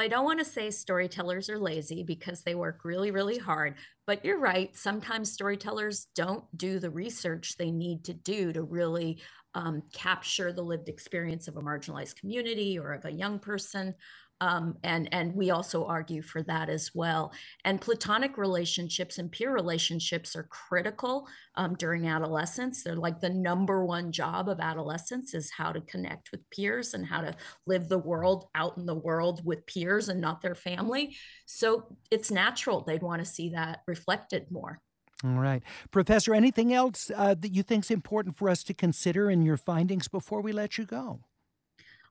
Well, 0.00 0.06
I 0.06 0.08
don't 0.08 0.24
want 0.24 0.38
to 0.38 0.46
say 0.46 0.70
storytellers 0.70 1.50
are 1.50 1.58
lazy 1.58 2.02
because 2.02 2.40
they 2.40 2.54
work 2.54 2.86
really, 2.86 3.10
really 3.10 3.36
hard, 3.36 3.74
but 4.06 4.24
you're 4.24 4.38
right. 4.38 4.74
Sometimes 4.74 5.30
storytellers 5.30 6.06
don't 6.14 6.42
do 6.56 6.78
the 6.78 6.88
research 6.88 7.58
they 7.58 7.70
need 7.70 8.04
to 8.04 8.14
do 8.14 8.50
to 8.54 8.62
really 8.62 9.20
um, 9.52 9.82
capture 9.92 10.54
the 10.54 10.62
lived 10.62 10.88
experience 10.88 11.48
of 11.48 11.58
a 11.58 11.60
marginalized 11.60 12.16
community 12.16 12.78
or 12.78 12.94
of 12.94 13.04
a 13.04 13.12
young 13.12 13.38
person. 13.38 13.94
Um, 14.40 14.76
and 14.82 15.12
and 15.12 15.34
we 15.34 15.50
also 15.50 15.84
argue 15.84 16.22
for 16.22 16.42
that 16.44 16.68
as 16.68 16.92
well. 16.94 17.32
And 17.64 17.80
platonic 17.80 18.38
relationships 18.38 19.18
and 19.18 19.30
peer 19.30 19.52
relationships 19.52 20.34
are 20.34 20.44
critical 20.44 21.28
um, 21.56 21.74
during 21.74 22.08
adolescence. 22.08 22.82
They're 22.82 22.96
like 22.96 23.20
the 23.20 23.30
number 23.30 23.84
one 23.84 24.12
job 24.12 24.48
of 24.48 24.60
adolescence 24.60 25.34
is 25.34 25.50
how 25.50 25.72
to 25.72 25.80
connect 25.82 26.30
with 26.30 26.48
peers 26.50 26.94
and 26.94 27.04
how 27.04 27.20
to 27.20 27.34
live 27.66 27.88
the 27.88 27.98
world 27.98 28.46
out 28.54 28.78
in 28.78 28.86
the 28.86 28.94
world 28.94 29.44
with 29.44 29.66
peers 29.66 30.08
and 30.08 30.20
not 30.20 30.40
their 30.40 30.54
family. 30.54 31.16
So 31.46 31.96
it's 32.10 32.30
natural 32.30 32.80
they'd 32.80 33.02
want 33.02 33.24
to 33.24 33.30
see 33.30 33.50
that 33.50 33.82
reflected 33.86 34.50
more. 34.50 34.80
All 35.22 35.32
right. 35.32 35.62
Professor, 35.90 36.34
anything 36.34 36.72
else 36.72 37.10
uh, 37.14 37.34
that 37.34 37.54
you 37.54 37.62
think 37.62 37.84
is 37.84 37.90
important 37.90 38.36
for 38.36 38.48
us 38.48 38.62
to 38.64 38.74
consider 38.74 39.30
in 39.30 39.42
your 39.42 39.58
findings 39.58 40.08
before 40.08 40.40
we 40.40 40.52
let 40.52 40.78
you 40.78 40.86
go? 40.86 41.20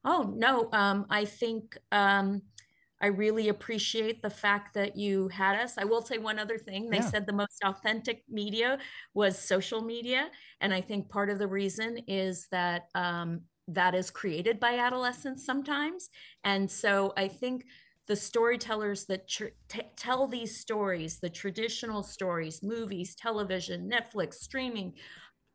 Oh, 0.06 0.34
no. 0.36 0.70
Um, 0.72 1.06
I 1.10 1.26
think 1.26 1.78
um, 1.92 2.42
I 3.02 3.08
really 3.08 3.50
appreciate 3.50 4.22
the 4.22 4.30
fact 4.30 4.74
that 4.74 4.98
you 4.98 5.28
had 5.30 5.56
us. 5.56 5.78
I 5.78 5.86
will 5.86 6.02
say 6.02 6.18
one 6.18 6.40
other 6.40 6.58
thing. 6.58 6.90
They 6.90 6.98
yeah. 6.98 7.10
said 7.10 7.26
the 7.26 7.34
most 7.34 7.62
authentic 7.64 8.24
media 8.30 8.78
was 9.14 9.38
social 9.38 9.82
media. 9.82 10.30
And 10.62 10.74
I 10.74 10.82
think 10.82 11.10
part 11.10 11.30
of 11.30 11.40
the 11.40 11.48
reason 11.48 12.00
is 12.08 12.48
that 12.52 12.88
um, 12.96 13.42
that 13.68 13.94
is 13.94 14.10
created 14.10 14.60
by 14.60 14.78
adolescents 14.80 15.46
sometimes. 15.46 16.10
And 16.44 16.70
so 16.70 17.14
I 17.16 17.28
think 17.28 17.66
the 18.08 18.16
storytellers 18.16 19.06
that 19.06 19.28
tr- 19.28 19.56
t- 19.68 19.82
tell 19.96 20.28
these 20.28 20.60
stories, 20.60 21.20
the 21.20 21.30
traditional 21.30 22.04
stories, 22.04 22.64
movies, 22.64 23.16
television, 23.16 23.90
Netflix, 23.90 24.36
streaming, 24.36 24.94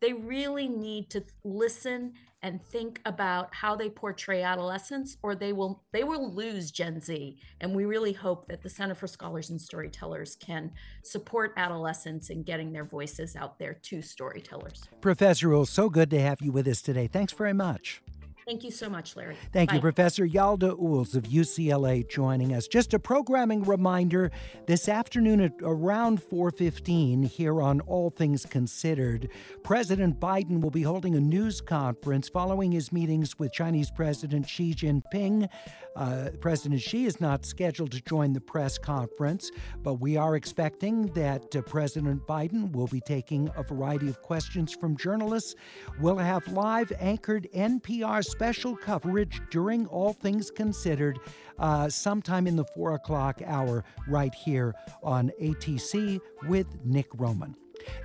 they 0.01 0.13
really 0.13 0.69
need 0.69 1.11
to 1.11 1.25
listen 1.45 2.13
and 2.45 2.63
think 2.63 3.01
about 3.07 3.53
how 3.53 3.75
they 3.75 3.89
portray 3.89 4.43
adolescence 4.43 5.17
or 5.23 5.35
they 5.35 5.53
will 5.53 5.83
they 5.93 6.05
will 6.05 6.33
lose 6.33 6.71
gen 6.71 7.01
z. 7.01 7.39
And 7.61 7.75
we 7.75 7.87
really 7.87 8.13
hope 8.13 8.47
that 8.49 8.63
the 8.63 8.69
center 8.69 8.95
for 8.95 9.07
scholars 9.07 9.49
and 9.51 9.61
storytellers 9.61 10.37
can 10.37 10.71
support 11.03 11.55
adolescents 11.57 12.29
in 12.29 12.43
getting 12.43 12.71
their 12.71 12.85
voices 12.85 13.35
out 13.35 13.59
there 13.59 13.75
to 13.75 14.03
storytellers. 14.03 14.85
Professor 15.01 15.49
Uhl, 15.49 15.67
so 15.67 15.89
good 15.89 16.11
to 16.11 16.21
have 16.21 16.43
you 16.43 16.53
with 16.53 16.69
us 16.69 16.83
today. 16.83 17.07
Thanks 17.07 17.33
very 17.33 17.55
much 17.55 18.04
Thank 18.47 18.63
you 18.63 18.71
so 18.71 18.91
much, 18.91 19.17
Larry. 19.17 19.37
Thank 19.53 19.71
Bye. 19.71 19.77
you, 19.77 19.81
Professor 19.81 20.27
Yalda 20.27 20.79
Uhls 20.79 21.15
of 21.15 21.23
UCLA 21.23 22.07
joining 22.07 22.55
us. 22.55 22.69
Just 22.69 22.93
a 22.93 22.99
programming 22.99 23.63
reminder, 23.63 24.31
this 24.67 24.87
afternoon 24.87 25.41
at 25.41 25.53
around 25.63 26.21
4:15 26.23 27.23
here 27.23 27.63
on 27.63 27.81
All 27.81 28.11
Things 28.11 28.45
Considered, 28.45 29.31
President 29.63 30.21
Biden 30.21 30.61
will 30.61 30.71
be 30.71 30.83
holding 30.83 31.15
a 31.15 31.21
news 31.21 31.63
conference 31.63 32.29
following 32.29 32.71
his 32.71 32.93
meetings 32.93 33.39
with 33.39 33.51
Chinese 33.51 33.91
President 33.91 34.47
Xi 34.47 34.75
Jinping. 34.75 35.49
Uh, 35.97 36.31
President 36.41 36.81
Xi 36.83 37.07
is 37.07 37.21
not 37.21 37.47
scheduled 37.47 37.93
to 37.93 38.01
join 38.03 38.33
the 38.33 38.41
press 38.41 38.79
conference, 38.79 39.51
but 39.83 39.95
we 39.95 40.17
are 40.17 40.35
expecting 40.35 41.07
that 41.13 41.55
uh, 41.55 41.63
President 41.63 42.27
Biden 42.27 42.73
will 42.73 42.89
be 42.89 43.01
taking 43.01 43.49
a 43.57 43.63
variety 43.63 44.09
of 44.09 44.21
questions 44.21 44.75
from 44.75 44.97
journalists. 44.97 45.55
We'll 46.01 46.19
have 46.19 46.47
live 46.49 46.93
anchored 46.99 47.49
NPR 47.55 48.25
special 48.35 48.75
coverage 48.75 49.41
during 49.49 49.87
All 49.87 50.13
Things 50.13 50.51
Considered 50.51 51.21
uh, 51.61 51.89
sometime 51.89 52.49
in 52.49 52.57
the 52.57 52.65
four 52.65 52.95
o'clock 52.95 53.41
hour 53.47 53.85
right 54.09 54.35
here 54.35 54.75
on 55.05 55.31
ATC 55.41 56.21
with 56.49 56.67
Nick 56.85 57.07
Roman. 57.15 57.55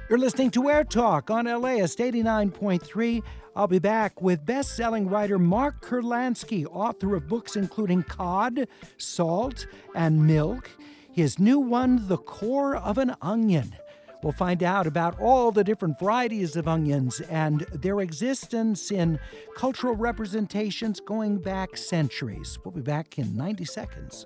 You're 0.07 0.19
listening 0.19 0.51
to 0.51 0.69
Air 0.69 0.83
Talk 0.83 1.31
on 1.31 1.45
LAist 1.45 1.97
89.3. 1.97 3.23
I'll 3.55 3.65
be 3.65 3.79
back 3.79 4.21
with 4.21 4.45
best 4.45 4.75
selling 4.75 5.09
writer 5.09 5.39
Mark 5.39 5.83
Kurlansky, 5.83 6.67
author 6.69 7.15
of 7.15 7.27
books 7.27 7.55
including 7.55 8.03
Cod, 8.03 8.67
Salt, 8.97 9.65
and 9.95 10.27
Milk. 10.27 10.69
His 11.11 11.39
new 11.39 11.57
one, 11.57 12.07
The 12.07 12.17
Core 12.17 12.75
of 12.75 12.99
an 12.99 13.15
Onion. 13.19 13.75
We'll 14.21 14.33
find 14.33 14.63
out 14.63 14.85
about 14.85 15.19
all 15.19 15.51
the 15.51 15.63
different 15.63 15.97
varieties 15.97 16.55
of 16.55 16.67
onions 16.67 17.21
and 17.21 17.61
their 17.73 18.01
existence 18.01 18.91
in 18.91 19.19
cultural 19.55 19.95
representations 19.95 20.99
going 20.99 21.37
back 21.37 21.77
centuries. 21.77 22.59
We'll 22.63 22.73
be 22.73 22.81
back 22.81 23.17
in 23.17 23.35
90 23.35 23.65
seconds. 23.65 24.25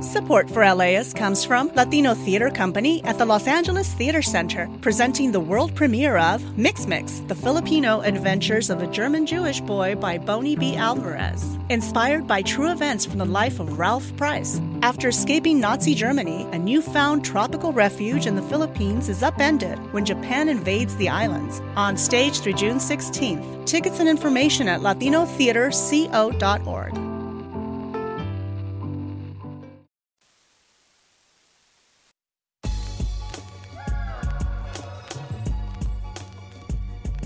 Support 0.00 0.50
for 0.50 0.64
LAist 0.74 1.16
comes 1.16 1.44
from 1.44 1.68
Latino 1.74 2.14
Theater 2.14 2.50
Company 2.50 3.02
at 3.04 3.18
the 3.18 3.24
Los 3.24 3.46
Angeles 3.46 3.92
Theater 3.94 4.22
Center, 4.22 4.68
presenting 4.80 5.30
the 5.32 5.40
world 5.40 5.74
premiere 5.74 6.16
of 6.16 6.58
Mix 6.58 6.86
Mix, 6.86 7.20
the 7.28 7.34
Filipino 7.34 8.00
adventures 8.00 8.70
of 8.70 8.82
a 8.82 8.86
German 8.86 9.26
Jewish 9.26 9.60
boy 9.60 9.94
by 9.94 10.16
Boni 10.18 10.56
B. 10.56 10.76
Alvarez. 10.76 11.58
Inspired 11.70 12.26
by 12.26 12.42
true 12.42 12.70
events 12.70 13.06
from 13.06 13.18
the 13.18 13.24
life 13.24 13.60
of 13.60 13.78
Ralph 13.78 14.12
Preiss. 14.16 14.60
After 14.82 15.08
escaping 15.08 15.60
Nazi 15.60 15.94
Germany, 15.94 16.46
a 16.52 16.58
newfound 16.58 17.24
tropical 17.24 17.72
refuge 17.72 18.26
in 18.26 18.36
the 18.36 18.42
Philippines 18.42 19.08
is 19.08 19.22
upended 19.22 19.78
when 19.92 20.04
Japan 20.04 20.48
invades 20.48 20.96
the 20.96 21.08
islands. 21.08 21.62
On 21.76 21.96
stage 21.96 22.40
through 22.40 22.54
June 22.54 22.78
16th. 22.78 23.64
Tickets 23.64 24.00
and 24.00 24.08
information 24.08 24.66
at 24.68 24.80
latinotheaterco.org. 24.80 27.13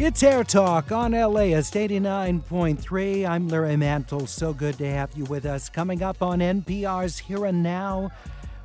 It's 0.01 0.23
Air 0.23 0.45
Talk 0.45 0.93
on 0.93 1.11
LAist 1.11 1.75
89.3. 1.75 3.29
I'm 3.29 3.49
Larry 3.49 3.77
Mantle. 3.77 4.29
So 4.29 4.53
good 4.53 4.79
to 4.79 4.89
have 4.89 5.11
you 5.16 5.25
with 5.25 5.45
us. 5.45 5.69
Coming 5.69 6.05
up 6.05 6.23
on 6.23 6.39
NPR's 6.39 7.19
Here 7.19 7.45
and 7.47 7.65
Now, 7.65 8.12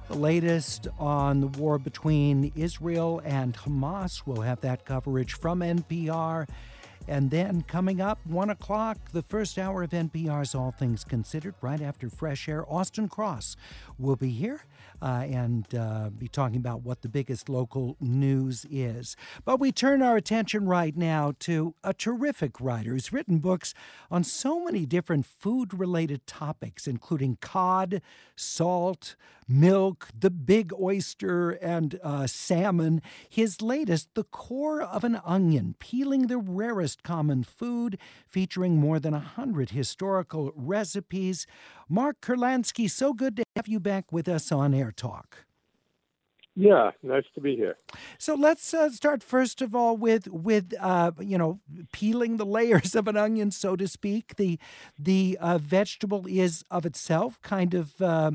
the 0.07 0.13
latest 0.15 0.87
on 0.99 1.41
the 1.41 1.47
war 1.47 1.79
between 1.79 2.51
Israel 2.55 3.19
and 3.25 3.55
Hamas. 3.55 4.21
We'll 4.27 4.43
have 4.43 4.61
that 4.61 4.85
coverage 4.85 5.33
from 5.33 5.61
NPR. 5.61 6.47
And 7.07 7.31
then 7.31 7.63
coming 7.63 7.99
up, 7.99 8.19
1 8.25 8.51
o'clock, 8.51 8.97
the 9.11 9.23
first 9.23 9.57
hour 9.57 9.81
of 9.81 9.89
NPR's 9.89 10.53
All 10.53 10.71
Things 10.71 11.03
Considered, 11.03 11.55
right 11.61 11.81
after 11.81 12.11
Fresh 12.11 12.47
Air. 12.47 12.63
Austin 12.71 13.09
Cross 13.09 13.57
will 13.97 14.15
be 14.15 14.29
here 14.29 14.61
uh, 15.01 15.25
and 15.29 15.73
uh, 15.75 16.09
be 16.09 16.27
talking 16.27 16.57
about 16.57 16.81
what 16.81 17.01
the 17.01 17.09
biggest 17.09 17.49
local 17.49 17.97
news 17.99 18.65
is. 18.69 19.15
But 19.45 19.59
we 19.59 19.71
turn 19.71 20.01
our 20.01 20.15
attention 20.15 20.67
right 20.67 20.95
now 20.95 21.33
to 21.39 21.75
a 21.83 21.93
terrific 21.93 22.59
writer 22.59 22.91
who's 22.91 23.13
written 23.13 23.39
books 23.39 23.73
on 24.09 24.23
so 24.23 24.63
many 24.63 24.85
different 24.85 25.25
food 25.25 25.73
related 25.73 26.25
topics, 26.25 26.87
including 26.87 27.37
cod, 27.41 28.01
salt, 28.35 29.15
milk, 29.47 30.07
the 30.17 30.29
big 30.29 30.71
oyster, 30.79 31.51
and 31.51 31.99
uh, 32.03 32.27
salmon. 32.27 33.01
His 33.29 33.61
latest, 33.61 34.09
The 34.13 34.23
Core 34.23 34.81
of 34.81 35.03
an 35.03 35.19
Onion, 35.25 35.75
peeling 35.79 36.27
the 36.27 36.37
rarest 36.37 37.03
common 37.03 37.43
food, 37.43 37.97
featuring 38.27 38.77
more 38.77 38.99
than 38.99 39.13
a 39.13 39.19
hundred 39.19 39.71
historical 39.71 40.51
recipes. 40.55 41.45
Mark 41.93 42.21
Kurlansky, 42.21 42.89
so 42.89 43.13
good 43.13 43.35
to 43.35 43.43
have 43.55 43.67
you 43.67 43.79
back 43.79 44.11
with 44.11 44.27
us 44.27 44.51
on 44.51 44.73
Air 44.73 44.91
Talk. 44.91 45.45
Yeah, 46.55 46.89
nice 47.03 47.25
to 47.35 47.41
be 47.41 47.55
here. 47.55 47.75
So 48.17 48.33
let's 48.33 48.73
uh, 48.73 48.89
start 48.89 49.21
first 49.21 49.61
of 49.61 49.75
all 49.75 49.95
with 49.95 50.27
with 50.27 50.73
uh, 50.79 51.11
you 51.19 51.37
know 51.37 51.59
peeling 51.91 52.37
the 52.37 52.47
layers 52.47 52.95
of 52.95 53.07
an 53.07 53.15
onion, 53.15 53.51
so 53.51 53.75
to 53.75 53.87
speak. 53.87 54.37
The 54.37 54.57
the 54.97 55.37
uh, 55.39 55.59
vegetable 55.59 56.25
is 56.27 56.65
of 56.71 56.83
itself 56.87 57.39
kind 57.43 57.75
of 57.75 58.01
uh, 58.01 58.31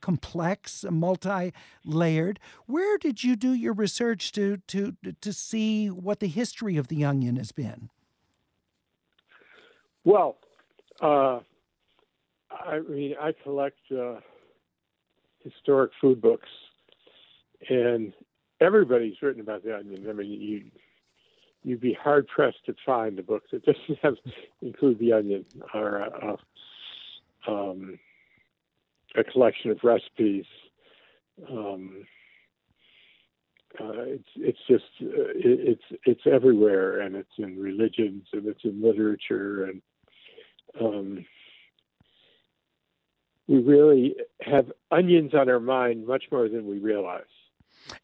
complex, 0.00 0.84
multi-layered. 0.90 2.40
Where 2.66 2.98
did 2.98 3.22
you 3.22 3.36
do 3.36 3.52
your 3.52 3.72
research 3.72 4.32
to 4.32 4.56
to 4.66 4.96
to 5.20 5.32
see 5.32 5.90
what 5.90 6.18
the 6.18 6.26
history 6.28 6.76
of 6.76 6.88
the 6.88 7.04
onion 7.04 7.36
has 7.36 7.52
been? 7.52 7.90
Well, 10.02 10.38
uh, 11.00 11.40
I 12.50 12.80
mean, 12.80 13.14
I 13.20 13.32
collect 13.42 13.78
uh, 13.92 14.16
historic 15.42 15.92
food 16.00 16.20
books 16.20 16.48
and 17.68 18.12
everybody's 18.60 19.20
written 19.22 19.40
about 19.40 19.64
the 19.64 19.76
onions. 19.76 20.06
I 20.08 20.12
mean, 20.12 20.30
you 20.30 20.64
you'd 21.62 21.80
be 21.80 21.92
hard 21.92 22.26
pressed 22.26 22.64
to 22.66 22.74
find 22.86 23.18
a 23.18 23.22
book 23.22 23.42
that 23.52 23.64
doesn't 23.64 23.98
have 24.02 24.14
include 24.62 24.98
the 24.98 25.12
onion 25.12 25.44
or 25.74 25.96
a, 25.98 26.38
a, 27.46 27.52
um, 27.52 27.98
a 29.16 29.24
collection 29.24 29.70
of 29.70 29.78
recipes. 29.82 30.46
Um, 31.50 32.06
uh, 33.78 34.02
it's 34.02 34.28
it's 34.36 34.58
just 34.68 34.84
uh, 35.02 35.32
it, 35.34 35.78
it's 35.90 36.00
it's 36.04 36.22
everywhere, 36.26 37.00
and 37.00 37.14
it's 37.14 37.30
in 37.38 37.58
religions, 37.58 38.24
and 38.32 38.46
it's 38.46 38.64
in 38.64 38.82
literature, 38.82 39.64
and 39.64 39.82
um, 40.80 41.24
we 43.50 43.58
really 43.58 44.14
have 44.42 44.70
onions 44.92 45.34
on 45.34 45.50
our 45.50 45.58
mind 45.58 46.06
much 46.06 46.22
more 46.30 46.48
than 46.48 46.68
we 46.68 46.78
realize. 46.78 47.24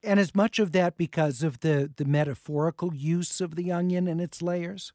And 0.03 0.19
is 0.19 0.35
much 0.35 0.59
of 0.59 0.73
that 0.73 0.99
because 0.99 1.45
of 1.45 1.61
the, 1.61 1.89
the 1.95 2.05
metaphorical 2.05 2.93
use 2.93 3.41
of 3.41 3.55
the 3.55 3.71
onion 3.71 4.09
and 4.09 4.21
its 4.21 4.43
layers? 4.43 4.93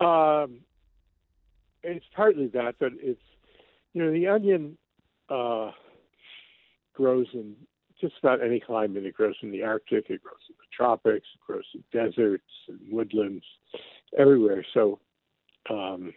Um, 0.00 0.60
it's 1.82 2.06
partly 2.16 2.46
that, 2.54 2.76
but 2.80 2.92
it's, 2.96 3.20
you 3.92 4.02
know, 4.02 4.10
the 4.10 4.28
onion 4.28 4.78
uh, 5.28 5.72
grows 6.94 7.26
in 7.34 7.54
just 8.00 8.14
about 8.22 8.42
any 8.42 8.58
climate. 8.58 9.04
It 9.04 9.14
grows 9.14 9.34
in 9.42 9.50
the 9.50 9.64
Arctic, 9.64 10.08
it 10.08 10.22
grows 10.22 10.40
in 10.48 10.54
the 10.56 10.74
tropics, 10.74 11.26
it 11.34 11.46
grows 11.46 11.66
in 11.74 11.84
deserts 11.92 12.48
and 12.68 12.78
woodlands, 12.90 13.44
everywhere. 14.16 14.64
So 14.72 14.98
um, 15.68 16.14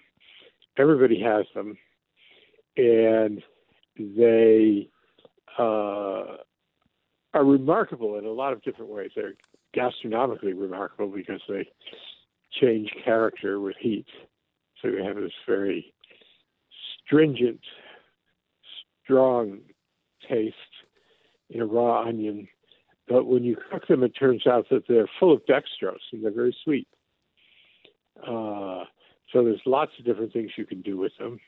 everybody 0.78 1.22
has 1.22 1.45
them, 1.54 1.78
and 2.78 3.44
they 3.98 4.90
uh, 5.58 6.38
are 7.34 7.45
remarkable 7.45 8.18
in 8.18 8.26
a 8.26 8.32
lot 8.32 8.54
of 8.54 8.62
different 8.64 8.91
ways. 8.91 9.12
They're 9.16 9.34
gastronomically 9.74 10.54
remarkable 10.54 11.10
because 11.10 11.41
they 11.48 11.68
change 12.60 12.91
character 13.04 13.60
with 13.60 13.76
heat. 13.80 14.08
So 14.82 14.90
you 14.90 15.04
have 15.04 15.16
this 15.16 15.32
very 15.48 15.94
stringent 17.06 17.62
strong 19.04 19.60
taste 20.30 20.56
in 21.50 21.62
a 21.62 21.66
raw 21.66 22.08
onion, 22.08 22.48
but 23.08 23.26
when 23.26 23.44
you 23.44 23.58
cook 23.72 23.88
them, 23.88 24.04
it 24.04 24.10
turns 24.10 24.48
out 24.48 24.66
that 24.70 24.84
they're 24.88 25.10
full 25.20 25.34
of 25.34 25.41
dextrose 25.45 25.98
and 26.12 26.24
they're 26.24 26.32
very 26.32 26.56
sweet. 26.64 26.88
Uh, 28.22 28.84
so 29.32 29.44
there's 29.44 29.62
lots 29.66 29.91
of 30.00 30.06
different 30.06 30.32
things 30.32 30.52
you 30.58 30.66
can 30.66 30.82
do 30.82 30.98
with 30.98 31.12
them, 31.18 31.40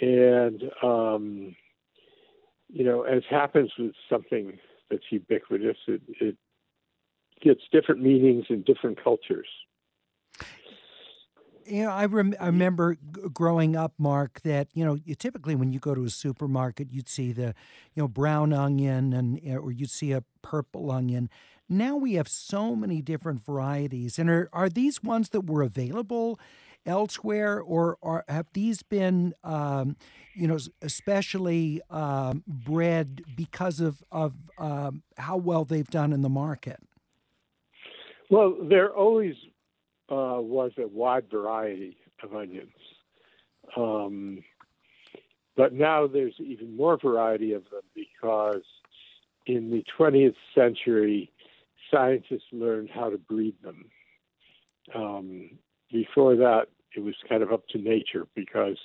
and 0.00 0.62
um, 0.82 1.56
you 2.68 2.84
know, 2.84 3.02
as 3.02 3.22
happens 3.30 3.70
with 3.78 3.92
something 4.10 4.58
that's 4.90 5.04
ubiquitous, 5.10 5.76
it, 5.86 6.02
it 6.20 6.36
gets 7.40 7.60
different 7.72 8.02
meanings 8.02 8.46
in 8.48 8.62
different 8.62 9.02
cultures. 9.02 9.46
You 11.66 11.84
know, 11.84 11.90
I, 11.90 12.06
rem- 12.06 12.34
I 12.38 12.46
remember 12.46 12.94
g- 12.94 13.00
growing 13.32 13.74
up, 13.74 13.94
Mark, 13.96 14.42
that 14.42 14.68
you 14.74 14.84
know, 14.84 14.98
you 15.04 15.14
typically 15.14 15.54
when 15.54 15.72
you 15.72 15.78
go 15.78 15.94
to 15.94 16.04
a 16.04 16.10
supermarket, 16.10 16.92
you'd 16.92 17.08
see 17.08 17.32
the, 17.32 17.54
you 17.94 18.02
know, 18.02 18.08
brown 18.08 18.52
onion 18.52 19.12
and 19.12 19.40
eh, 19.44 19.56
or 19.56 19.72
you'd 19.72 19.90
see 19.90 20.12
a 20.12 20.24
purple 20.42 20.90
onion. 20.90 21.30
Now 21.68 21.96
we 21.96 22.14
have 22.14 22.28
so 22.28 22.76
many 22.76 23.00
different 23.00 23.42
varieties, 23.44 24.18
and 24.18 24.28
are 24.28 24.50
are 24.52 24.68
these 24.68 25.02
ones 25.02 25.30
that 25.30 25.46
were 25.46 25.62
available 25.62 26.38
elsewhere, 26.86 27.60
or 27.60 28.24
have 28.28 28.46
these 28.52 28.82
been, 28.82 29.34
um, 29.42 29.96
you 30.34 30.46
know, 30.46 30.58
especially 30.82 31.80
um, 31.90 32.42
bred 32.46 33.22
because 33.36 33.80
of 33.80 34.02
of 34.10 34.34
um, 34.58 35.02
how 35.16 35.36
well 35.36 35.64
they've 35.64 35.90
done 35.90 36.12
in 36.12 36.22
the 36.22 36.28
market? 36.28 36.80
Well, 38.30 38.56
there 38.62 38.90
always 38.90 39.34
uh, 40.10 40.40
was 40.40 40.72
a 40.78 40.86
wide 40.86 41.30
variety 41.30 41.96
of 42.22 42.34
onions. 42.34 42.72
Um, 43.76 44.42
but 45.56 45.72
now 45.72 46.06
there's 46.06 46.34
even 46.38 46.76
more 46.76 46.98
variety 46.98 47.52
of 47.52 47.64
them 47.70 47.82
because 47.94 48.64
in 49.46 49.70
the 49.70 49.84
20th 49.98 50.34
century, 50.54 51.30
scientists 51.90 52.48
learned 52.52 52.90
how 52.92 53.10
to 53.10 53.18
breed 53.18 53.54
them. 53.62 53.90
Um, 54.94 55.50
before 55.92 56.36
that, 56.36 56.66
it 56.96 57.00
was 57.02 57.14
kind 57.28 57.42
of 57.42 57.52
up 57.52 57.66
to 57.68 57.78
nature 57.78 58.26
because 58.34 58.78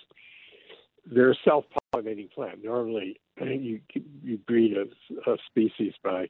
they're 1.05 1.31
a 1.31 1.35
self-pollinating 1.43 2.31
plant. 2.31 2.63
Normally, 2.63 3.19
you 3.41 3.79
you 4.23 4.37
breed 4.37 4.75
a, 4.77 5.31
a 5.31 5.37
species 5.47 5.93
by 6.03 6.29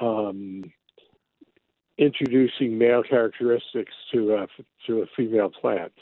um, 0.00 0.64
introducing 1.98 2.78
male 2.78 3.02
characteristics 3.02 3.92
to 4.12 4.34
a 4.34 4.46
to 4.86 5.02
a 5.02 5.06
female 5.16 5.50
plant. 5.50 5.92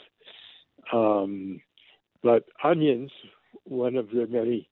Um, 0.93 1.61
but 2.23 2.45
onions, 2.63 3.11
one 3.65 3.95
of 3.95 4.09
the 4.09 4.27
many 4.27 4.69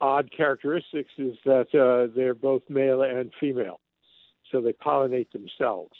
odd 0.00 0.30
characteristics 0.36 1.12
is 1.18 1.36
that 1.44 1.68
uh, 1.74 2.12
they're 2.14 2.34
both 2.34 2.62
male 2.68 3.02
and 3.02 3.32
female, 3.38 3.80
so 4.50 4.60
they 4.60 4.72
pollinate 4.72 5.30
themselves. 5.32 5.94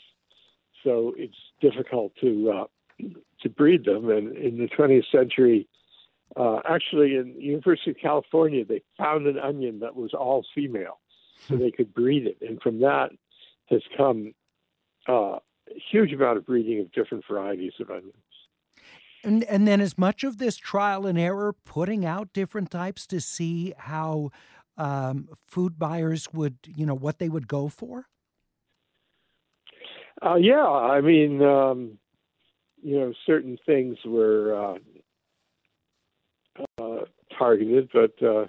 So 0.83 1.13
it's 1.17 1.37
difficult 1.61 2.13
to 2.21 2.51
uh, 2.51 2.63
to 3.41 3.49
breed 3.49 3.85
them. 3.85 4.09
And 4.09 4.35
in 4.35 4.57
the 4.57 4.67
20th 4.67 5.11
century, 5.11 5.67
uh, 6.35 6.59
actually, 6.67 7.15
in 7.15 7.35
University 7.39 7.91
of 7.91 7.97
California, 8.01 8.65
they 8.65 8.81
found 8.97 9.27
an 9.27 9.37
onion 9.37 9.79
that 9.79 9.95
was 9.95 10.13
all 10.13 10.45
female, 10.55 10.99
so 11.47 11.55
they 11.55 11.71
could 11.71 11.93
breed 11.93 12.25
it. 12.25 12.37
And 12.41 12.61
from 12.61 12.79
that, 12.79 13.09
has 13.69 13.81
come 13.95 14.33
uh, 15.07 15.37
a 15.37 15.39
huge 15.91 16.11
amount 16.11 16.37
of 16.37 16.45
breeding 16.45 16.79
of 16.79 16.91
different 16.91 17.23
varieties 17.29 17.73
of 17.79 17.89
onions. 17.89 18.13
And 19.23 19.43
and 19.45 19.67
then 19.67 19.79
as 19.79 19.97
much 19.97 20.23
of 20.23 20.37
this 20.37 20.57
trial 20.57 21.05
and 21.05 21.17
error 21.17 21.53
putting 21.65 22.05
out 22.05 22.33
different 22.33 22.69
types 22.71 23.07
to 23.07 23.21
see 23.21 23.73
how 23.77 24.31
um, 24.77 25.29
food 25.47 25.79
buyers 25.79 26.33
would, 26.33 26.57
you 26.65 26.85
know, 26.85 26.95
what 26.95 27.19
they 27.19 27.29
would 27.29 27.47
go 27.47 27.69
for? 27.69 28.07
Uh, 30.21 30.35
yeah, 30.35 30.65
I 30.65 31.01
mean, 31.01 31.41
um, 31.41 31.97
you 32.83 32.99
know, 32.99 33.13
certain 33.25 33.57
things 33.65 33.97
were 34.05 34.77
uh, 36.55 36.63
uh, 36.81 37.05
targeted, 37.37 37.89
but 37.93 38.13
uh, 38.21 38.45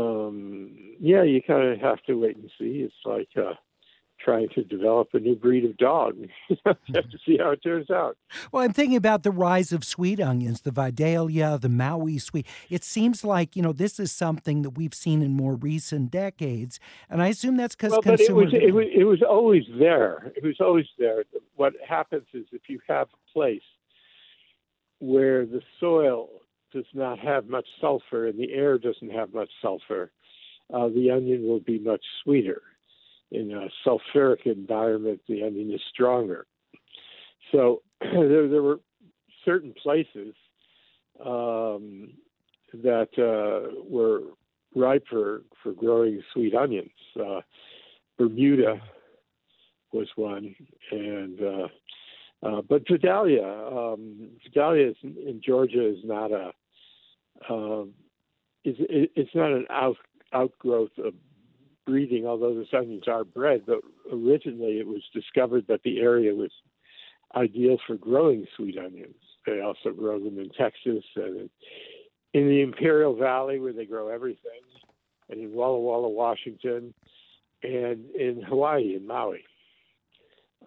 um, 0.00 0.96
yeah, 1.00 1.22
you 1.22 1.40
kind 1.42 1.72
of 1.72 1.78
have 1.80 2.02
to 2.04 2.14
wait 2.14 2.36
and 2.36 2.50
see. 2.58 2.86
It's 2.86 2.94
like 3.04 3.28
uh, 3.36 3.54
trying 4.18 4.48
to 4.50 4.62
develop 4.64 5.08
a 5.12 5.18
new 5.18 5.34
breed 5.34 5.64
of 5.64 5.76
dog. 5.76 6.16
have 6.64 6.76
to 6.86 7.18
see 7.24 7.38
how 7.38 7.50
it 7.50 7.62
turns 7.62 7.90
out. 7.90 8.16
Well, 8.52 8.62
I'm 8.62 8.72
thinking 8.72 8.96
about 8.96 9.22
the 9.22 9.30
rise 9.30 9.72
of 9.72 9.84
sweet 9.84 10.20
onions, 10.20 10.62
the 10.62 10.70
Vidalia, 10.70 11.58
the 11.58 11.68
Maui 11.68 12.18
sweet. 12.18 12.46
It 12.68 12.84
seems 12.84 13.24
like, 13.24 13.56
you 13.56 13.62
know, 13.62 13.72
this 13.72 13.98
is 13.98 14.12
something 14.12 14.62
that 14.62 14.70
we've 14.70 14.94
seen 14.94 15.22
in 15.22 15.32
more 15.32 15.54
recent 15.54 16.10
decades. 16.10 16.80
And 17.08 17.22
I 17.22 17.28
assume 17.28 17.56
that's 17.56 17.74
because 17.74 17.92
well, 17.92 18.02
consumers. 18.02 18.52
But 18.52 18.62
it 18.62 18.72
was, 18.72 18.86
it, 18.86 18.88
was, 18.88 19.00
it 19.00 19.04
was 19.04 19.22
always 19.22 19.64
there. 19.78 20.32
It 20.36 20.44
was 20.44 20.56
always 20.60 20.86
there. 20.98 21.24
What 21.56 21.74
happens 21.86 22.26
is 22.34 22.46
if 22.52 22.62
you 22.68 22.80
have 22.88 23.08
a 23.08 23.32
place 23.32 23.62
where 24.98 25.46
the 25.46 25.62
soil 25.78 26.28
does 26.72 26.86
not 26.92 27.18
have 27.18 27.48
much 27.48 27.66
sulfur 27.80 28.26
and 28.26 28.38
the 28.38 28.52
air 28.52 28.78
doesn't 28.78 29.10
have 29.10 29.32
much 29.32 29.50
sulfur, 29.62 30.10
uh, 30.72 30.88
the 30.88 31.10
onion 31.10 31.46
will 31.46 31.60
be 31.60 31.78
much 31.78 32.04
sweeter 32.22 32.62
in 33.30 33.52
a 33.52 33.68
sulfuric 33.86 34.46
environment, 34.46 35.20
the 35.28 35.42
onion 35.42 35.72
is 35.72 35.80
stronger. 35.92 36.46
So 37.52 37.82
there, 38.00 38.48
there 38.48 38.62
were 38.62 38.80
certain 39.44 39.74
places 39.82 40.34
um, 41.24 42.12
that 42.72 43.08
uh, 43.18 43.82
were 43.88 44.20
ripe 44.74 45.04
for, 45.08 45.42
for 45.62 45.72
growing 45.72 46.22
sweet 46.32 46.54
onions. 46.54 46.90
Uh, 47.18 47.40
Bermuda 48.18 48.80
was 49.92 50.08
one, 50.16 50.54
and 50.90 51.40
uh, 51.40 51.68
uh, 52.46 52.62
but 52.68 52.82
Vidalia, 52.88 53.44
um, 53.44 54.30
Vidalia 54.44 54.90
is, 54.90 54.96
in 55.02 55.40
Georgia 55.44 55.88
is 55.88 55.98
not 56.04 56.30
a 56.30 56.52
um, 57.48 57.94
is 58.64 58.76
it's 58.80 59.34
not 59.34 59.52
an 59.52 59.66
out, 59.70 59.96
outgrowth 60.32 60.90
of 60.98 61.14
breeding, 61.88 62.26
although 62.26 62.54
the 62.54 62.78
onions 62.78 63.08
are 63.08 63.24
bred, 63.24 63.62
but 63.66 63.78
originally 64.12 64.78
it 64.78 64.86
was 64.86 65.02
discovered 65.14 65.64
that 65.68 65.82
the 65.82 66.00
area 66.00 66.34
was 66.34 66.50
ideal 67.34 67.78
for 67.86 67.96
growing 67.96 68.46
sweet 68.56 68.76
onions. 68.76 69.16
They 69.46 69.60
also 69.60 69.90
grow 69.90 70.18
them 70.22 70.38
in 70.38 70.50
Texas 70.50 71.04
and 71.16 71.48
in 72.34 72.48
the 72.48 72.60
Imperial 72.60 73.16
Valley 73.16 73.58
where 73.58 73.72
they 73.72 73.86
grow 73.86 74.08
everything, 74.08 74.60
and 75.30 75.40
in 75.40 75.52
Walla 75.52 75.80
Walla, 75.80 76.10
Washington, 76.10 76.92
and 77.62 78.04
in 78.14 78.42
Hawaii, 78.46 78.94
in 78.94 79.06
Maui. 79.06 79.44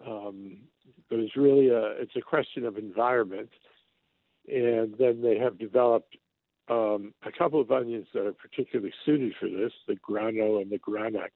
Um, 0.04 0.56
but 1.08 1.20
it's 1.20 1.36
really 1.36 1.68
a 1.68 1.92
it's 2.00 2.16
a 2.16 2.20
question 2.20 2.66
of 2.66 2.78
environment, 2.78 3.50
and 4.48 4.94
then 4.98 5.22
they 5.22 5.38
have 5.38 5.58
developed 5.58 6.16
um, 6.72 7.12
a 7.24 7.32
couple 7.32 7.60
of 7.60 7.70
onions 7.70 8.06
that 8.14 8.26
are 8.26 8.32
particularly 8.32 8.92
suited 9.04 9.34
for 9.38 9.48
this, 9.48 9.72
the 9.86 9.96
grano 9.96 10.58
and 10.58 10.70
the 10.70 10.78
granex. 10.78 11.30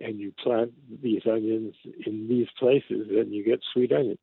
And 0.00 0.18
you 0.18 0.32
plant 0.42 0.72
these 1.02 1.22
onions 1.30 1.74
in 2.06 2.28
these 2.28 2.48
places 2.58 3.08
and 3.10 3.32
you 3.32 3.44
get 3.44 3.60
sweet 3.72 3.92
onions. 3.92 4.18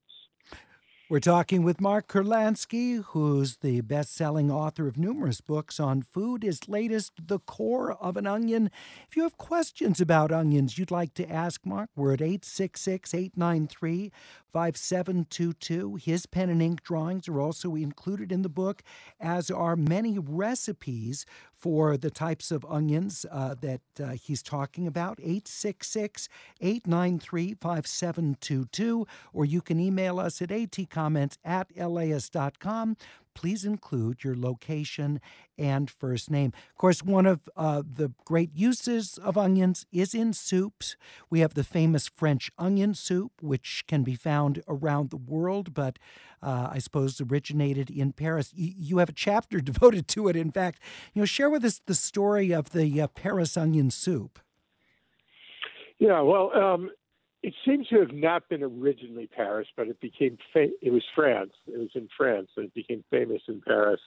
We're 1.10 1.20
talking 1.20 1.64
with 1.64 1.82
Mark 1.82 2.08
Kurlansky, 2.08 3.04
who's 3.04 3.58
the 3.58 3.82
best 3.82 4.14
selling 4.14 4.52
author 4.52 4.88
of 4.88 4.96
numerous 4.96 5.42
books 5.42 5.80
on 5.80 6.04
food. 6.04 6.44
His 6.44 6.70
latest, 6.70 7.14
The 7.28 7.40
Core 7.40 7.94
of 7.94 8.16
an 8.16 8.28
Onion. 8.28 8.70
If 9.10 9.18
you 9.18 9.24
have 9.24 9.36
questions 9.36 10.00
about 10.00 10.32
onions 10.32 10.78
you'd 10.78 10.92
like 10.92 11.16
to 11.16 11.28
ask 11.28 11.66
Mark, 11.66 11.90
we're 11.96 12.14
at 12.14 12.22
866 12.22 13.16
893 13.16 14.12
5722. 14.54 15.96
His 15.96 16.28
pen 16.28 16.52
and 16.52 16.62
ink 16.62 16.84
drawings 16.84 17.28
are 17.28 17.42
also 17.42 17.74
included 17.74 18.32
in 18.32 18.44
the 18.44 18.48
book, 18.48 18.84
as 19.20 19.50
are 19.50 19.76
many 19.76 20.20
recipes 20.20 21.26
for 21.60 21.98
the 21.98 22.10
types 22.10 22.52
of 22.52 22.66
onions 22.70 23.26
uh, 23.32 23.56
that 23.62 23.82
uh, 24.02 24.10
he's 24.12 24.42
talking 24.42 24.88
about. 24.88 25.20
866 25.20 26.30
893 26.62 27.56
5722. 27.56 29.06
Or 29.34 29.46
you 29.46 29.62
can 29.62 29.80
email 29.80 30.20
us 30.20 30.42
at 30.42 30.50
atcomments 30.50 31.38
at 31.44 31.68
laist.com 31.76 32.98
please 33.40 33.64
include 33.64 34.22
your 34.22 34.36
location 34.36 35.22
and 35.58 35.90
first 35.90 36.30
name. 36.30 36.52
Of 36.72 36.76
course, 36.76 37.02
one 37.02 37.26
of 37.26 37.48
uh, 37.56 37.84
the 37.90 38.12
great 38.26 38.50
uses 38.54 39.18
of 39.18 39.38
onions 39.38 39.86
is 39.94 40.14
in 40.14 40.34
soups. 40.34 40.98
We 41.30 41.40
have 41.40 41.54
the 41.54 41.64
famous 41.64 42.10
French 42.10 42.52
onion 42.58 42.94
soup, 42.96 43.32
which 43.42 43.86
can 43.88 44.04
be 44.04 44.16
found 44.16 44.62
around 44.68 45.10
the 45.10 45.16
world, 45.16 45.74
but 45.74 45.98
uh, 46.44 46.68
I 46.70 46.80
suppose 46.80 47.22
originated 47.22 47.90
in 47.90 48.12
Paris. 48.12 48.54
Y- 48.58 48.74
you 48.78 48.98
have 48.98 49.08
a 49.08 49.14
chapter 49.14 49.62
devoted 49.72 50.10
to 50.10 50.28
it. 50.28 50.36
In 50.36 50.52
fact, 50.52 50.82
you 51.14 51.22
know, 51.22 51.26
share 51.26 51.50
with 51.50 51.64
us 51.64 51.80
the 51.86 51.96
story 51.96 52.52
of 52.52 52.72
the 52.72 53.02
uh, 53.02 53.08
Paris 53.08 53.56
onion 53.56 53.90
soup. 53.90 54.40
Yeah, 55.98 56.20
well, 56.20 56.52
um, 56.54 56.92
it 57.42 57.54
seems 57.66 57.88
to 57.88 58.00
have 58.00 58.14
not 58.14 58.50
been 58.50 58.64
originally 58.64 59.28
Paris, 59.28 59.68
but 59.78 59.88
it 59.88 60.00
became 60.02 60.38
fa- 60.54 60.74
it 60.82 60.92
was 60.92 61.04
France. 61.16 61.54
It 61.68 61.78
was 61.78 61.92
in 61.96 62.10
France, 62.18 62.50
and 62.58 62.66
it 62.66 62.74
became 62.74 63.04
famous 63.10 63.42
in 63.48 63.62
Paris 63.62 64.02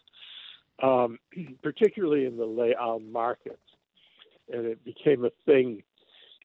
um, 0.82 1.18
particularly 1.62 2.26
in 2.26 2.36
the 2.36 2.44
Les 2.44 2.74
Halles 2.78 3.02
markets. 3.10 3.58
And 4.52 4.66
it 4.66 4.84
became 4.84 5.24
a 5.24 5.30
thing 5.46 5.82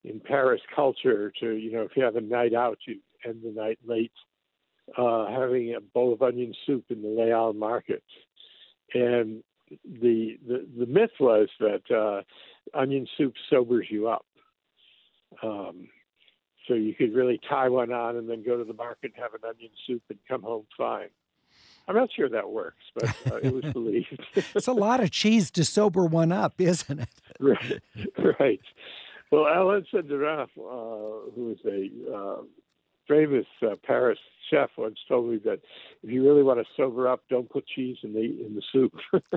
in 0.03 0.19
Paris 0.19 0.61
culture 0.73 1.31
to, 1.39 1.53
you 1.53 1.71
know, 1.71 1.81
if 1.81 1.91
you 1.95 2.03
have 2.03 2.15
a 2.15 2.21
night 2.21 2.53
out, 2.53 2.77
you 2.87 2.99
end 3.25 3.41
the 3.43 3.51
night 3.51 3.79
late, 3.85 4.11
uh, 4.97 5.27
having 5.27 5.75
a 5.75 5.81
bowl 5.81 6.13
of 6.13 6.21
onion 6.21 6.53
soup 6.65 6.85
in 6.89 7.01
the 7.01 7.07
Les 7.07 7.31
Halles 7.31 7.55
market. 7.55 8.03
And 8.93 9.43
the, 9.83 10.37
the, 10.47 10.65
the 10.77 10.85
myth 10.85 11.11
was 11.19 11.49
that 11.59 11.91
uh, 11.91 12.21
onion 12.77 13.07
soup 13.17 13.33
sobers 13.49 13.87
you 13.89 14.07
up. 14.07 14.25
Um, 15.43 15.89
so 16.67 16.73
you 16.73 16.93
could 16.93 17.13
really 17.13 17.39
tie 17.49 17.69
one 17.69 17.91
on 17.91 18.17
and 18.17 18.29
then 18.29 18.43
go 18.43 18.57
to 18.57 18.63
the 18.63 18.73
market 18.73 19.13
and 19.15 19.23
have 19.23 19.33
an 19.33 19.41
onion 19.47 19.71
soup 19.85 20.01
and 20.09 20.19
come 20.27 20.41
home 20.41 20.65
fine. 20.77 21.09
I'm 21.87 21.95
not 21.95 22.09
sure 22.13 22.27
that 22.29 22.49
works, 22.49 22.83
but 22.95 23.15
uh, 23.31 23.35
it 23.37 23.53
was 23.53 23.63
believed. 23.73 24.19
it's 24.35 24.67
a 24.67 24.73
lot 24.73 25.01
of 25.01 25.11
cheese 25.11 25.49
to 25.51 25.63
sober 25.63 26.05
one 26.05 26.31
up, 26.31 26.55
isn't 26.59 26.99
it? 26.99 27.09
right, 27.39 27.81
right. 28.39 28.61
Well, 29.31 29.43
Alain 29.43 29.85
Senderens, 29.93 30.49
uh, 30.57 31.31
who 31.35 31.51
is 31.51 31.59
a 31.65 32.13
uh, 32.13 32.41
famous 33.07 33.45
uh, 33.61 33.75
Paris 33.83 34.19
chef, 34.49 34.69
once 34.77 34.97
told 35.07 35.29
me 35.29 35.37
that 35.43 35.59
if 36.03 36.09
you 36.09 36.23
really 36.23 36.43
want 36.43 36.59
to 36.59 36.65
sober 36.75 37.07
up, 37.07 37.23
don't 37.29 37.49
put 37.49 37.67
cheese 37.67 37.97
in 38.03 38.13
the 38.13 38.21
in 38.21 38.55
the 38.55 38.61
soup. 38.71 38.93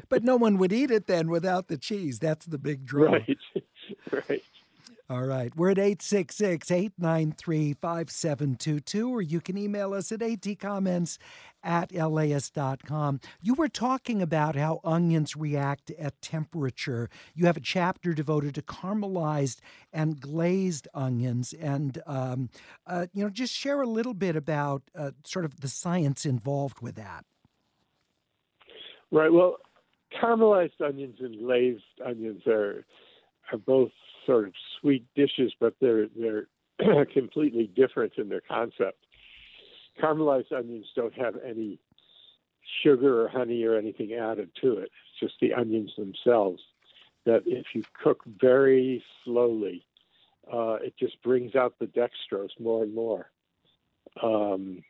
but 0.08 0.22
no 0.22 0.36
one 0.36 0.58
would 0.58 0.72
eat 0.72 0.90
it 0.90 1.06
then 1.06 1.28
without 1.28 1.68
the 1.68 1.76
cheese. 1.76 2.18
That's 2.20 2.46
the 2.46 2.58
big 2.58 2.84
draw. 2.84 3.12
Right, 3.12 3.38
right. 4.12 4.42
All 5.10 5.24
right. 5.24 5.52
We're 5.56 5.70
at 5.70 5.78
866 5.78 6.70
893 6.70 7.72
5722, 7.72 9.10
or 9.12 9.20
you 9.20 9.40
can 9.40 9.58
email 9.58 9.92
us 9.92 10.12
at 10.12 10.20
atcomments 10.20 11.18
at 11.64 11.90
laist.com. 11.90 13.18
You 13.42 13.54
were 13.54 13.68
talking 13.68 14.22
about 14.22 14.54
how 14.54 14.80
onions 14.84 15.34
react 15.34 15.90
at 15.98 16.22
temperature. 16.22 17.10
You 17.34 17.46
have 17.46 17.56
a 17.56 17.60
chapter 17.60 18.14
devoted 18.14 18.54
to 18.54 18.62
caramelized 18.62 19.58
and 19.92 20.20
glazed 20.20 20.86
onions. 20.94 21.54
And, 21.54 22.00
um, 22.06 22.48
uh, 22.86 23.06
you 23.12 23.24
know, 23.24 23.30
just 23.30 23.52
share 23.52 23.82
a 23.82 23.88
little 23.88 24.14
bit 24.14 24.36
about 24.36 24.82
uh, 24.96 25.10
sort 25.24 25.44
of 25.44 25.60
the 25.60 25.66
science 25.66 26.24
involved 26.24 26.82
with 26.82 26.94
that. 26.94 27.24
Right. 29.10 29.32
Well, 29.32 29.56
caramelized 30.22 30.80
onions 30.80 31.16
and 31.18 31.36
glazed 31.36 31.82
onions 32.06 32.46
are 32.46 32.84
are 33.52 33.58
both 33.58 33.90
sort 34.26 34.46
of 34.46 34.54
sweet 34.80 35.04
dishes, 35.14 35.52
but 35.60 35.74
they're 35.80 36.06
they're 36.16 36.46
completely 37.12 37.70
different 37.74 38.12
in 38.16 38.28
their 38.28 38.42
concept. 38.42 39.04
Caramelized 40.00 40.52
onions 40.52 40.86
don't 40.94 41.14
have 41.14 41.34
any 41.46 41.78
sugar 42.82 43.22
or 43.22 43.28
honey 43.28 43.64
or 43.64 43.76
anything 43.76 44.14
added 44.14 44.50
to 44.60 44.78
it. 44.78 44.90
It's 44.90 45.20
just 45.20 45.34
the 45.40 45.52
onions 45.54 45.92
themselves. 45.96 46.62
That 47.26 47.42
if 47.44 47.66
you 47.74 47.82
cook 48.02 48.22
very 48.40 49.04
slowly, 49.24 49.84
uh, 50.50 50.74
it 50.82 50.94
just 50.98 51.20
brings 51.22 51.54
out 51.54 51.74
the 51.78 51.86
dextrose 51.86 52.58
more 52.58 52.82
and 52.82 52.94
more. 52.94 53.30
Um, 54.22 54.82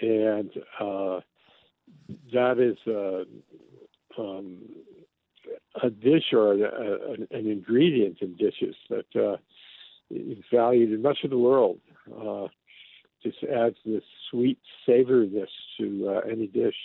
and 0.00 0.50
uh, 0.80 1.20
that 2.32 2.58
is 2.58 2.76
uh, 2.86 4.20
um, 4.20 4.58
a 5.82 5.90
dish 5.90 6.32
or 6.32 6.52
a, 6.52 6.58
a, 6.58 7.12
an 7.30 7.46
ingredient 7.46 8.18
in 8.20 8.36
dishes 8.36 8.74
that 8.88 9.06
uh, 9.16 9.36
is 10.10 10.38
valued 10.52 10.92
in 10.92 11.02
much 11.02 11.18
of 11.24 11.30
the 11.30 11.38
world. 11.38 11.80
Uh, 12.10 12.46
just 13.22 13.42
adds 13.44 13.76
this 13.84 14.04
sweet 14.30 14.58
savoriness 14.86 15.48
to 15.78 16.08
uh, 16.08 16.28
any 16.30 16.46
dish. 16.46 16.76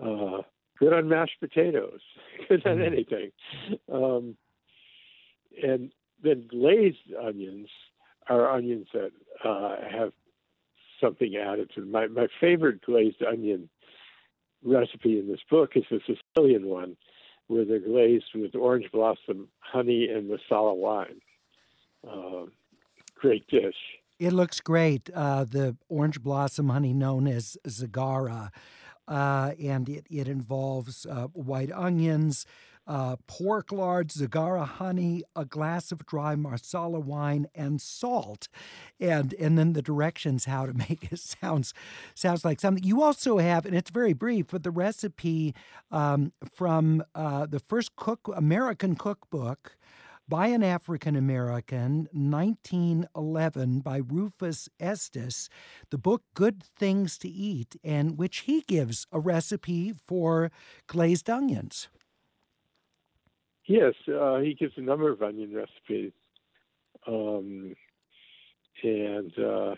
Uh, 0.00 0.42
good 0.78 0.92
on 0.92 1.08
mashed 1.08 1.38
potatoes, 1.40 2.00
good 2.48 2.64
on 2.66 2.76
mm-hmm. 2.76 2.94
anything. 2.94 3.30
Um, 3.92 4.36
and 5.62 5.92
then 6.22 6.46
glazed 6.48 6.98
onions 7.20 7.68
are 8.28 8.50
onions 8.50 8.86
that 8.92 9.10
uh, 9.44 9.76
have 9.90 10.12
something 11.00 11.36
added 11.36 11.70
to 11.74 11.80
them. 11.80 11.90
My, 11.90 12.06
my 12.06 12.28
favorite 12.40 12.82
glazed 12.84 13.22
onion 13.22 13.68
recipe 14.62 15.18
in 15.18 15.28
this 15.28 15.40
book 15.50 15.72
is 15.74 15.84
the 15.90 16.00
Sicilian 16.06 16.66
one, 16.66 16.96
where 17.50 17.64
they're 17.64 17.80
glazed 17.80 18.26
with 18.32 18.54
orange 18.54 18.88
blossom, 18.92 19.48
honey, 19.58 20.06
and 20.08 20.28
marsala 20.28 20.72
wine. 20.72 21.20
Uh, 22.08 22.46
great 23.16 23.44
dish. 23.48 23.74
It 24.20 24.32
looks 24.32 24.60
great. 24.60 25.10
Uh, 25.12 25.44
the 25.44 25.76
orange 25.88 26.22
blossom 26.22 26.68
honey, 26.68 26.94
known 26.94 27.26
as 27.26 27.58
zagara, 27.66 28.50
uh, 29.08 29.52
and 29.60 29.88
it, 29.88 30.06
it 30.08 30.28
involves 30.28 31.06
uh, 31.06 31.26
white 31.32 31.72
onions, 31.72 32.46
uh, 32.90 33.14
pork 33.28 33.70
lard, 33.70 34.08
zagara 34.08 34.66
honey, 34.66 35.22
a 35.36 35.44
glass 35.44 35.92
of 35.92 36.04
dry 36.06 36.34
marsala 36.34 36.98
wine, 36.98 37.46
and 37.54 37.80
salt. 37.80 38.48
And 38.98 39.32
and 39.34 39.56
then 39.56 39.74
the 39.74 39.80
directions 39.80 40.46
how 40.46 40.66
to 40.66 40.74
make 40.88 41.12
it 41.12 41.20
sounds 41.20 41.72
sounds 42.16 42.44
like 42.44 42.60
something. 42.60 42.82
You 42.82 43.00
also 43.00 43.38
have, 43.38 43.64
and 43.64 43.76
it's 43.76 43.90
very 43.90 44.12
brief, 44.12 44.48
but 44.48 44.64
the 44.64 44.72
recipe 44.72 45.54
um, 45.92 46.32
from 46.52 47.04
uh, 47.14 47.46
the 47.46 47.60
first 47.60 47.94
cook 47.94 48.28
American 48.34 48.96
cookbook 48.96 49.76
by 50.28 50.48
an 50.48 50.62
African 50.64 51.14
American, 51.14 52.08
1911, 52.12 53.80
by 53.80 53.98
Rufus 53.98 54.68
Estes, 54.80 55.48
the 55.90 55.98
book 55.98 56.22
Good 56.34 56.62
Things 56.62 57.18
to 57.18 57.28
Eat, 57.28 57.76
and 57.84 58.18
which 58.18 58.40
he 58.40 58.62
gives 58.62 59.06
a 59.12 59.20
recipe 59.20 59.92
for 59.92 60.50
glazed 60.86 61.30
onions. 61.30 61.88
Yes, 63.66 63.94
uh, 64.08 64.38
he 64.38 64.54
gives 64.54 64.72
a 64.76 64.80
number 64.80 65.10
of 65.10 65.22
onion 65.22 65.54
recipes, 65.54 66.12
um, 67.06 67.74
and 68.82 69.32
uh, 69.38 69.74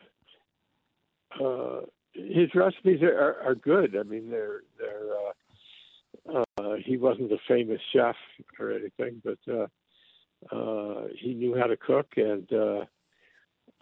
uh, 1.43 1.81
his 2.15 2.55
recipes 2.55 3.03
are, 3.03 3.37
are, 3.45 3.55
good. 3.55 3.97
I 3.97 4.03
mean, 4.03 4.31
they're 4.31 4.61
they're. 4.79 5.11
Uh, 5.11 6.45
uh, 6.59 6.77
he 6.85 6.97
wasn't 6.97 7.33
a 7.33 7.39
famous 7.49 7.81
chef 7.93 8.17
or 8.59 8.73
anything, 8.73 9.21
but 9.25 9.39
uh, 9.53 11.07
he 11.19 11.35
knew 11.35 11.57
how 11.59 11.67
to 11.67 11.77
cook 11.77 12.07
and 12.17 12.49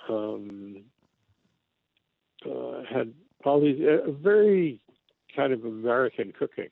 um, 0.09 0.77
had 2.91 3.13
all 3.45 3.61
these 3.61 3.81
very 4.23 4.81
kind 5.37 5.53
of 5.53 5.65
American 5.65 6.33
cooking. 6.37 6.71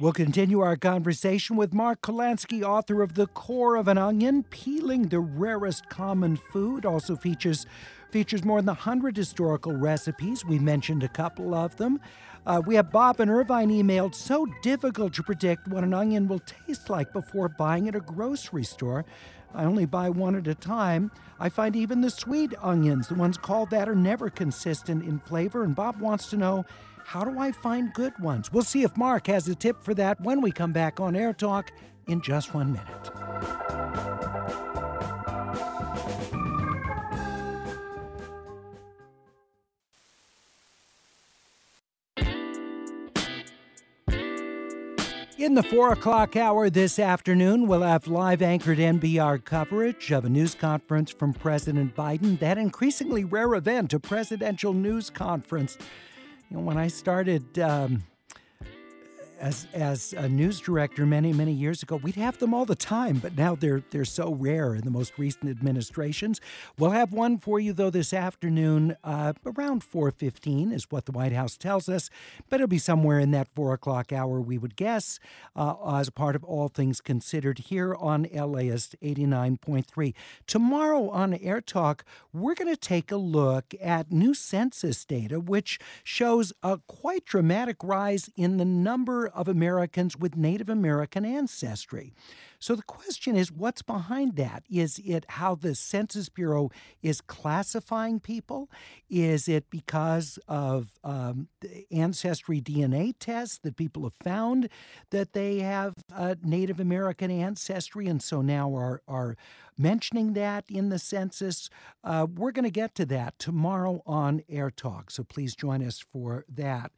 We'll 0.00 0.12
continue 0.12 0.60
our 0.60 0.76
conversation 0.76 1.56
with 1.56 1.74
Mark 1.74 2.02
Kurlansky, 2.02 2.62
author 2.62 3.02
of 3.02 3.14
The 3.14 3.26
Core 3.26 3.74
of 3.74 3.88
an 3.88 3.98
Onion, 3.98 4.44
Peeling 4.44 5.08
the 5.08 5.18
Rarest 5.18 5.88
Common 5.88 6.36
Food. 6.36 6.86
Also 6.86 7.16
features 7.16 7.66
features 8.12 8.44
more 8.44 8.60
than 8.60 8.68
100 8.68 9.16
historical 9.16 9.72
recipes. 9.72 10.44
We 10.44 10.60
mentioned 10.60 11.02
a 11.02 11.08
couple 11.08 11.52
of 11.52 11.74
them. 11.78 11.98
Uh, 12.46 12.62
we 12.64 12.76
have 12.76 12.92
Bob 12.92 13.18
and 13.18 13.28
Irvine 13.28 13.70
emailed, 13.70 14.14
so 14.14 14.46
difficult 14.62 15.14
to 15.14 15.24
predict 15.24 15.66
what 15.66 15.82
an 15.82 15.92
onion 15.92 16.28
will 16.28 16.42
taste 16.66 16.88
like 16.88 17.12
before 17.12 17.48
buying 17.48 17.88
at 17.88 17.96
a 17.96 18.00
grocery 18.00 18.62
store. 18.62 19.04
I 19.52 19.64
only 19.64 19.84
buy 19.84 20.10
one 20.10 20.36
at 20.36 20.46
a 20.46 20.54
time. 20.54 21.10
I 21.40 21.48
find 21.48 21.74
even 21.74 22.02
the 22.02 22.10
sweet 22.10 22.54
onions, 22.62 23.08
the 23.08 23.14
ones 23.14 23.36
called 23.36 23.70
that, 23.70 23.88
are 23.88 23.96
never 23.96 24.30
consistent 24.30 25.02
in 25.02 25.18
flavor. 25.18 25.64
And 25.64 25.74
Bob 25.74 26.00
wants 26.00 26.30
to 26.30 26.36
know 26.36 26.64
how 27.08 27.24
do 27.24 27.38
I 27.38 27.52
find 27.52 27.90
good 27.94 28.12
ones? 28.18 28.52
We'll 28.52 28.62
see 28.62 28.82
if 28.82 28.94
Mark 28.94 29.28
has 29.28 29.48
a 29.48 29.54
tip 29.54 29.82
for 29.82 29.94
that 29.94 30.20
when 30.20 30.42
we 30.42 30.52
come 30.52 30.74
back 30.74 31.00
on 31.00 31.16
Air 31.16 31.32
Talk 31.32 31.72
in 32.06 32.20
just 32.20 32.52
one 32.52 32.74
minute. 32.74 33.10
In 45.38 45.54
the 45.54 45.62
4 45.62 45.92
o'clock 45.92 46.36
hour 46.36 46.68
this 46.68 46.98
afternoon, 46.98 47.66
we'll 47.66 47.80
have 47.80 48.06
live 48.06 48.42
anchored 48.42 48.76
NPR 48.76 49.42
coverage 49.42 50.12
of 50.12 50.26
a 50.26 50.28
news 50.28 50.54
conference 50.54 51.10
from 51.10 51.32
President 51.32 51.96
Biden, 51.96 52.38
that 52.40 52.58
increasingly 52.58 53.24
rare 53.24 53.54
event, 53.54 53.94
a 53.94 53.98
presidential 53.98 54.74
news 54.74 55.08
conference 55.08 55.78
you 56.50 56.56
know, 56.56 56.62
when 56.62 56.78
I 56.78 56.88
started 56.88 57.58
um, 57.58 58.04
as 59.40 59.66
as 59.72 60.12
a 60.12 60.28
news 60.28 60.60
director 60.60 61.06
many 61.06 61.32
many 61.32 61.52
years 61.52 61.82
ago, 61.82 61.96
we'd 61.96 62.14
have 62.16 62.38
them 62.38 62.54
all 62.54 62.64
the 62.64 62.74
time, 62.74 63.18
but 63.18 63.36
now 63.36 63.54
they're 63.54 63.82
they're 63.90 64.04
so 64.04 64.34
rare 64.34 64.74
in 64.74 64.82
the 64.82 64.90
most 64.90 65.18
recent 65.18 65.50
administrations. 65.50 66.40
We'll 66.78 66.90
have 66.90 67.12
one 67.12 67.38
for 67.38 67.60
you 67.60 67.72
though 67.72 67.90
this 67.90 68.12
afternoon, 68.12 68.96
uh, 69.04 69.32
around 69.46 69.84
four 69.84 70.10
fifteen 70.10 70.72
is 70.72 70.90
what 70.90 71.06
the 71.06 71.12
White 71.12 71.32
House 71.32 71.56
tells 71.56 71.88
us, 71.88 72.10
but 72.48 72.56
it'll 72.56 72.68
be 72.68 72.78
somewhere 72.78 73.18
in 73.18 73.30
that 73.32 73.48
four 73.54 73.72
o'clock 73.72 74.12
hour, 74.12 74.40
we 74.40 74.58
would 74.58 74.76
guess, 74.76 75.18
uh, 75.56 75.74
as 75.96 76.10
part 76.10 76.36
of 76.36 76.44
All 76.44 76.68
Things 76.68 77.00
Considered 77.00 77.58
here 77.58 77.94
on 77.94 78.26
LAist 78.32 78.96
eighty 79.02 79.26
nine 79.26 79.56
point 79.56 79.86
three. 79.86 80.14
Tomorrow 80.46 81.10
on 81.10 81.34
Air 81.34 81.60
Talk, 81.60 82.04
we're 82.32 82.54
going 82.54 82.72
to 82.72 82.76
take 82.76 83.12
a 83.12 83.16
look 83.16 83.74
at 83.80 84.10
new 84.10 84.34
census 84.34 85.04
data, 85.04 85.40
which 85.40 85.78
shows 86.02 86.52
a 86.62 86.78
quite 86.86 87.24
dramatic 87.24 87.76
rise 87.82 88.30
in 88.36 88.56
the 88.56 88.64
number 88.64 89.27
of 89.34 89.48
Americans 89.48 90.16
with 90.16 90.36
Native 90.36 90.68
American 90.68 91.24
ancestry. 91.24 92.12
So 92.60 92.74
the 92.74 92.82
question 92.82 93.36
is 93.36 93.52
what's 93.52 93.82
behind 93.82 94.36
that? 94.36 94.64
Is 94.68 95.00
it 95.04 95.24
how 95.28 95.54
the 95.54 95.74
Census 95.74 96.28
Bureau 96.28 96.70
is 97.02 97.20
classifying 97.20 98.18
people? 98.18 98.68
Is 99.08 99.48
it 99.48 99.70
because 99.70 100.38
of 100.48 100.98
um, 101.04 101.48
ancestry 101.92 102.60
DNA 102.60 103.14
tests 103.18 103.58
that 103.58 103.76
people 103.76 104.02
have 104.02 104.14
found 104.14 104.68
that 105.10 105.34
they 105.34 105.60
have 105.60 105.94
uh, 106.12 106.34
Native 106.42 106.80
American 106.80 107.30
ancestry 107.30 108.08
and 108.08 108.22
so 108.22 108.42
now 108.42 108.74
are, 108.74 109.02
are 109.06 109.36
mentioning 109.76 110.32
that 110.32 110.64
in 110.68 110.88
the 110.88 110.98
census? 110.98 111.70
Uh, 112.02 112.26
we're 112.34 112.52
going 112.52 112.64
to 112.64 112.70
get 112.70 112.94
to 112.96 113.06
that 113.06 113.38
tomorrow 113.38 114.02
on 114.04 114.42
Air 114.48 114.70
Talk, 114.70 115.12
so 115.12 115.22
please 115.22 115.54
join 115.54 115.82
us 115.82 116.04
for 116.12 116.44
that. 116.48 116.90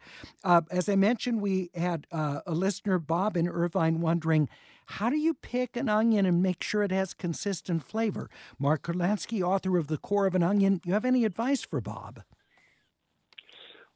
Uh, 0.43 0.63
as 0.71 0.89
I 0.89 0.97
mentioned, 0.97 1.43
we 1.43 1.71
had 1.75 2.07
uh, 2.11 2.41
a 2.47 2.53
listener, 2.55 2.99
Bob 2.99 3.37
in 3.37 3.47
Irvine, 3.47 4.01
wondering 4.01 4.49
how 4.91 5.09
do 5.09 5.17
you 5.17 5.35
pick 5.35 5.77
an 5.77 5.89
onion 5.89 6.27
and 6.27 6.43
make 6.43 6.65
sure 6.65 6.83
it 6.83 6.91
has 6.91 7.15
consistent 7.15 7.85
flavor? 7.85 8.29
Mark 8.59 8.83
Kurlansky, 8.83 9.41
author 9.41 9.79
of 9.79 9.87
The 9.87 9.97
Core 9.99 10.27
of 10.27 10.35
an 10.35 10.43
Onion, 10.43 10.81
you 10.85 10.93
have 10.95 11.05
any 11.05 11.25
advice 11.25 11.63
for 11.63 11.81
Bob? 11.81 12.23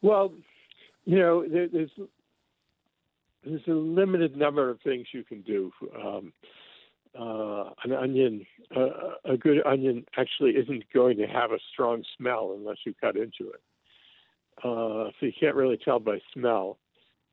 Well, 0.03 0.33
you 1.05 1.19
know, 1.19 1.45
there, 1.49 1.67
there's 1.69 1.91
there's 3.45 3.67
a 3.67 3.73
limited 3.73 4.37
number 4.37 4.71
of 4.71 4.81
things 4.83 5.07
you 5.13 5.25
can 5.25 5.43
do. 5.43 5.73
Um, 5.95 6.33
uh, 7.19 7.71
an 7.85 7.93
onion, 7.93 8.47
uh, 8.75 8.89
a 9.25 9.37
good 9.37 9.67
onion, 9.67 10.05
actually 10.17 10.53
isn't 10.53 10.85
going 10.95 11.17
to 11.19 11.27
have 11.27 11.51
a 11.51 11.59
strong 11.73 12.05
smell 12.17 12.55
unless 12.57 12.79
you 12.87 12.95
cut 13.01 13.17
into 13.17 13.51
it. 13.51 13.61
Uh, 14.63 15.11
so 15.19 15.27
you 15.27 15.33
can't 15.39 15.57
really 15.57 15.79
tell 15.85 15.99
by 15.99 16.19
smell. 16.33 16.79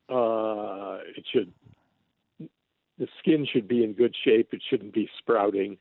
Uh, 0.08 0.98
it 1.16 1.24
should 1.32 1.52
the 3.02 3.08
skin 3.18 3.44
should 3.52 3.66
be 3.66 3.82
in 3.82 3.94
good 3.94 4.14
shape. 4.24 4.50
It 4.52 4.62
shouldn't 4.70 4.94
be 4.94 5.10
sprouting. 5.18 5.76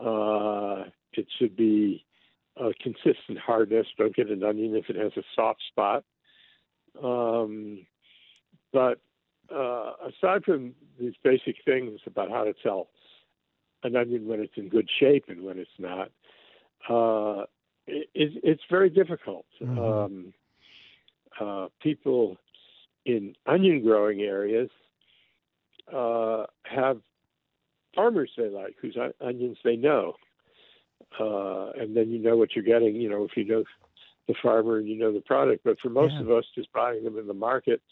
Uh, 0.00 0.82
it 1.12 1.28
should 1.38 1.54
be 1.56 2.04
a 2.56 2.72
consistent 2.82 3.38
hardness. 3.38 3.86
Don't 3.96 4.16
get 4.16 4.28
an 4.30 4.42
onion 4.42 4.74
if 4.74 4.90
it 4.90 4.96
has 4.96 5.12
a 5.16 5.22
soft 5.36 5.62
spot. 5.70 6.02
Um, 7.00 7.86
but 8.72 8.98
uh, 9.54 9.92
aside 10.08 10.44
from 10.44 10.74
these 10.98 11.12
basic 11.22 11.54
things 11.64 12.00
about 12.04 12.30
how 12.30 12.42
to 12.42 12.52
tell 12.64 12.88
an 13.84 13.94
onion 13.94 14.26
when 14.26 14.40
it's 14.40 14.56
in 14.56 14.68
good 14.68 14.88
shape 14.98 15.26
and 15.28 15.44
when 15.44 15.60
it's 15.60 15.70
not, 15.78 16.10
uh, 16.90 17.44
it, 17.86 18.08
it's 18.42 18.62
very 18.68 18.90
difficult. 18.90 19.46
Mm-hmm. 19.62 19.78
Um, 19.78 20.34
uh, 21.40 21.68
people 21.80 22.38
in 23.06 23.36
onion 23.46 23.84
growing 23.84 24.22
areas 24.22 24.70
uh, 25.92 26.44
have 26.64 27.00
farmers 27.94 28.30
they 28.36 28.48
like, 28.48 28.76
whose 28.80 28.96
onions 29.20 29.58
they 29.64 29.76
know, 29.76 30.14
uh, 31.20 31.70
and 31.70 31.96
then 31.96 32.10
you 32.10 32.18
know 32.18 32.36
what 32.36 32.54
you're 32.54 32.64
getting. 32.64 32.96
You 32.96 33.08
know 33.08 33.24
if 33.24 33.36
you 33.36 33.44
know 33.44 33.64
the 34.28 34.34
farmer 34.42 34.78
and 34.78 34.88
you 34.88 34.96
know 34.96 35.12
the 35.12 35.20
product. 35.20 35.62
But 35.64 35.80
for 35.80 35.90
most 35.90 36.14
yeah. 36.14 36.22
of 36.22 36.30
us, 36.30 36.44
just 36.54 36.72
buying 36.72 37.04
them 37.04 37.18
in 37.18 37.26
the 37.26 37.34
market, 37.34 37.82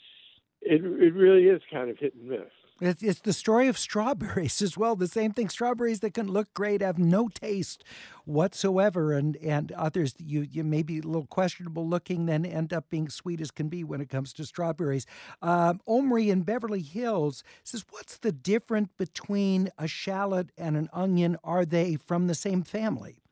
it 0.61 0.83
it 0.85 1.15
really 1.15 1.45
is 1.45 1.63
kind 1.71 1.91
of 1.91 1.99
hit 1.99 2.15
and 2.15 2.29
miss. 2.29 2.41
It's, 2.81 3.03
it's 3.03 3.21
the 3.21 3.33
story 3.33 3.69
of 3.69 3.79
strawberries 3.79 4.61
as 4.63 4.77
well. 4.77 4.97
The 4.97 5.07
same 5.07 5.33
thing. 5.33 5.49
Strawberries 5.49 6.01
that 6.01 6.15
can 6.15 6.29
look 6.29 6.53
great 6.55 6.81
have 6.81 6.99
no 6.99 7.29
taste 7.29 7.85
whatsoever, 8.25 9.13
and 9.13 9.37
and 9.37 9.73
others 9.73 10.15
you 10.19 10.43
you 10.43 10.65
may 10.65 10.83
be 10.83 10.99
a 10.99 11.03
little 11.03 11.27
questionable 11.27 11.87
looking, 11.87 12.27
then 12.27 12.45
end 12.45 12.73
up 12.73 12.89
being 12.91 13.09
sweet 13.09 13.41
as 13.41 13.51
can 13.51 13.69
be 13.69 13.85
when 13.85 14.01
it 14.01 14.09
comes 14.09 14.33
to 14.35 14.45
strawberries. 14.45 15.07
Um, 15.43 15.81
Omri 15.87 16.31
in 16.31 16.43
Beverly 16.43 16.83
Hills 16.83 17.45
says, 17.63 17.85
"What's 17.91 18.19
the 18.19 18.33
difference 18.33 18.91
between 18.97 19.71
a 19.79 19.87
shallot 19.87 20.51
and 20.57 20.77
an 20.77 20.89
onion? 20.93 21.37
Are 21.45 21.65
they 21.65 21.97
from 21.97 22.27
the 22.27 22.35
same 22.35 22.63
family?" 22.63 23.23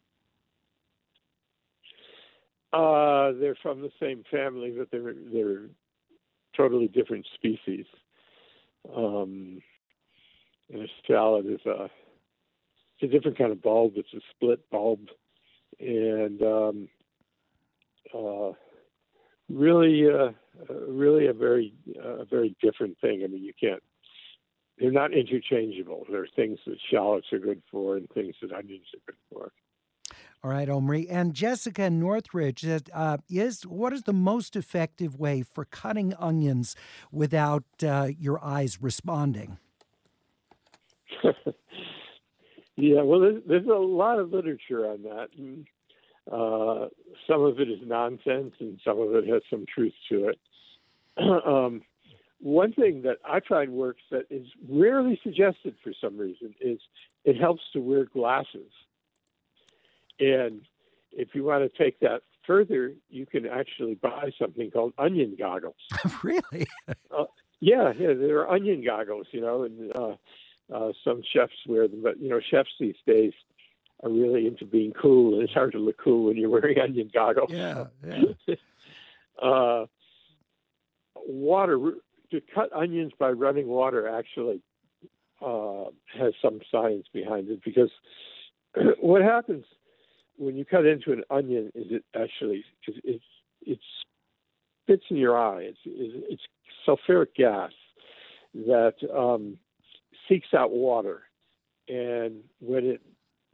Uh, 2.73 3.33
they're 3.33 3.57
from 3.63 3.81
the 3.81 3.91
same 3.99 4.23
family, 4.31 4.73
but 4.77 4.91
they're 4.93 5.15
they're 5.33 5.71
totally 6.57 6.89
different 6.89 7.27
species. 7.35 7.87
Um, 8.95 9.61
and 10.73 10.83
a 10.83 10.87
shallot 11.07 11.47
is 11.47 11.61
a 11.67 11.91
a 13.03 13.07
different 13.07 13.39
kind 13.39 13.53
of 13.53 13.63
bulb. 13.63 13.95
It's 13.97 14.13
a 14.13 14.21
split 14.31 14.69
bulb, 14.71 15.01
and 15.79 16.43
um, 16.43 16.89
uh, 18.15 18.53
really, 19.49 20.07
uh, 20.07 20.31
really 20.89 21.27
a 21.27 21.33
very, 21.33 21.73
uh, 22.03 22.25
very 22.25 22.55
different 22.63 22.99
thing. 23.01 23.23
I 23.25 23.27
mean, 23.27 23.43
you 23.43 23.53
can't. 23.59 23.83
They're 24.79 24.91
not 24.91 25.13
interchangeable. 25.13 26.07
There 26.11 26.23
are 26.23 26.29
things 26.37 26.59
that 26.67 26.77
shallots 26.91 27.27
are 27.33 27.39
good 27.39 27.63
for, 27.71 27.97
and 27.97 28.09
things 28.11 28.35
that 28.43 28.53
onions 28.53 28.87
are 28.95 29.13
good 29.13 29.19
for. 29.33 29.53
All 30.43 30.51
right, 30.51 30.69
Omri. 30.71 31.07
And 31.09 31.35
Jessica 31.35 31.91
Northridge 31.91 32.67
uh, 32.95 33.19
is 33.29 33.63
what 33.65 33.93
is 33.93 34.05
the 34.05 34.15
most 34.15 34.57
effective 34.57 35.19
way 35.19 35.43
for 35.43 35.67
cutting 35.67 36.15
onions 36.15 36.75
without 37.13 37.65
uh, 37.87 38.09
your 38.19 38.43
eyes 38.43 38.81
responding? 38.81 39.59
yeah, 42.77 43.03
well, 43.03 43.21
there's, 43.21 43.43
there's, 43.47 43.67
a 43.67 43.79
lot 43.79 44.19
of 44.19 44.33
literature 44.33 44.87
on 44.87 45.03
that. 45.03 45.29
And, 45.37 45.67
uh, 46.33 46.89
some 47.29 47.43
of 47.43 47.61
it 47.61 47.69
is 47.69 47.81
nonsense, 47.85 48.55
and 48.61 48.81
some 48.83 48.99
of 48.99 49.15
it 49.15 49.27
has 49.27 49.43
some 49.51 49.67
truth 49.73 49.93
to 50.11 50.29
it. 50.29 50.39
um, 51.47 51.83
one 52.41 52.73
thing 52.73 53.03
that 53.03 53.19
I 53.27 53.41
find 53.47 53.73
works 53.73 54.03
that 54.11 54.25
is 54.31 54.47
rarely 54.69 55.21
suggested 55.23 55.75
for 55.85 55.93
some 56.01 56.17
reason 56.17 56.55
is 56.61 56.79
it 57.25 57.39
helps 57.39 57.63
to 57.75 57.81
wear 57.81 58.07
glasses. 58.07 58.73
And 60.21 60.63
if 61.13 61.35
you 61.35 61.45
want 61.45 61.71
to 61.71 61.83
take 61.83 61.99
that 62.01 62.23
further, 62.47 62.93
you 63.09 63.27
can 63.27 63.47
actually 63.47 63.95
buy 63.95 64.31
something 64.39 64.71
called 64.71 64.93
onion 64.99 65.37
goggles. 65.39 65.77
really? 66.23 66.67
uh, 66.89 67.25
yeah, 67.61 67.93
yeah, 67.99 68.15
there 68.15 68.41
are 68.41 68.51
onion 68.51 68.85
goggles, 68.85 69.27
you 69.33 69.41
know, 69.41 69.65
and 69.65 69.93
uh, 69.97 70.15
uh, 70.73 70.93
some 71.05 71.23
chefs 71.33 71.53
wear 71.67 71.89
them. 71.89 72.03
But 72.03 72.21
you 72.21 72.29
know, 72.29 72.41
chefs 72.41 72.71
these 72.79 72.97
days 73.07 73.33
are 74.03 74.11
really 74.11 74.47
into 74.47 74.65
being 74.65 74.93
cool, 74.93 75.35
and 75.35 75.43
it's 75.43 75.53
hard 75.53 75.73
to 75.73 75.79
look 75.79 75.97
cool 76.03 76.27
when 76.27 76.37
you're 76.37 76.51
wearing 76.51 76.79
onion 76.83 77.11
goggles. 77.13 77.51
Yeah, 77.53 77.87
yeah. 78.07 78.55
uh, 79.43 79.87
water 81.27 81.79
to 82.31 82.41
cut 82.55 82.73
onions 82.73 83.13
by 83.19 83.31
running 83.31 83.67
water 83.67 84.09
actually 84.09 84.63
uh, 85.45 85.85
has 86.19 86.33
some 86.41 86.61
science 86.71 87.07
behind 87.13 87.49
it 87.49 87.61
because 87.65 87.91
what 89.01 89.23
happens 89.23 89.65
when 90.41 90.57
you 90.57 90.65
cut 90.65 90.87
into 90.87 91.13
an 91.13 91.23
onion, 91.31 91.71
is 91.75 91.87
it 91.91 92.05
actually 92.17 92.65
it's 93.05 93.25
it's 93.61 93.83
spits 94.83 95.05
in 95.11 95.19
your 95.19 95.39
eye. 95.39 95.61
It's 95.61 95.79
it's 95.85 96.43
sulfuric 96.89 97.35
gas 97.37 97.73
that 98.55 98.95
um, 99.15 99.59
seeks 100.27 100.49
out 100.57 100.73
water, 100.73 101.25
and 101.89 102.43
when 102.61 102.87
it 102.87 103.03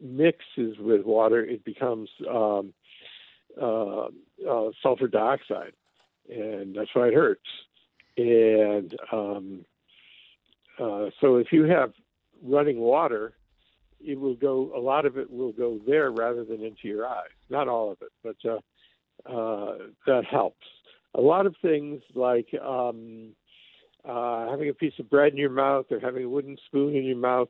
mixes 0.00 0.78
with 0.78 1.04
water, 1.04 1.44
it 1.44 1.64
becomes 1.64 2.08
um, 2.30 2.72
uh, 3.60 4.06
uh, 4.48 4.70
sulfur 4.80 5.08
dioxide, 5.08 5.72
and 6.30 6.76
that's 6.76 6.90
why 6.94 7.08
it 7.08 7.14
hurts. 7.14 7.40
And 8.16 8.94
um, 9.10 9.64
uh, 10.78 11.10
so, 11.20 11.36
if 11.36 11.48
you 11.50 11.64
have 11.64 11.92
running 12.44 12.78
water, 12.78 13.32
it 14.06 14.18
will 14.18 14.36
go. 14.36 14.72
A 14.76 14.80
lot 14.80 15.04
of 15.04 15.18
it 15.18 15.30
will 15.30 15.52
go 15.52 15.80
there 15.86 16.10
rather 16.10 16.44
than 16.44 16.62
into 16.62 16.88
your 16.88 17.06
eyes. 17.06 17.36
Not 17.50 17.68
all 17.68 17.90
of 17.92 17.98
it, 18.00 18.12
but 18.22 18.36
uh, 18.48 18.60
uh, 19.28 19.78
that 20.06 20.24
helps. 20.24 20.64
A 21.14 21.20
lot 21.20 21.46
of 21.46 21.54
things 21.62 22.02
like 22.14 22.48
um, 22.62 23.34
uh, 24.04 24.50
having 24.50 24.68
a 24.68 24.74
piece 24.74 24.92
of 24.98 25.10
bread 25.10 25.32
in 25.32 25.38
your 25.38 25.50
mouth 25.50 25.86
or 25.90 25.98
having 25.98 26.24
a 26.24 26.28
wooden 26.28 26.56
spoon 26.66 26.94
in 26.94 27.04
your 27.04 27.16
mouth, 27.16 27.48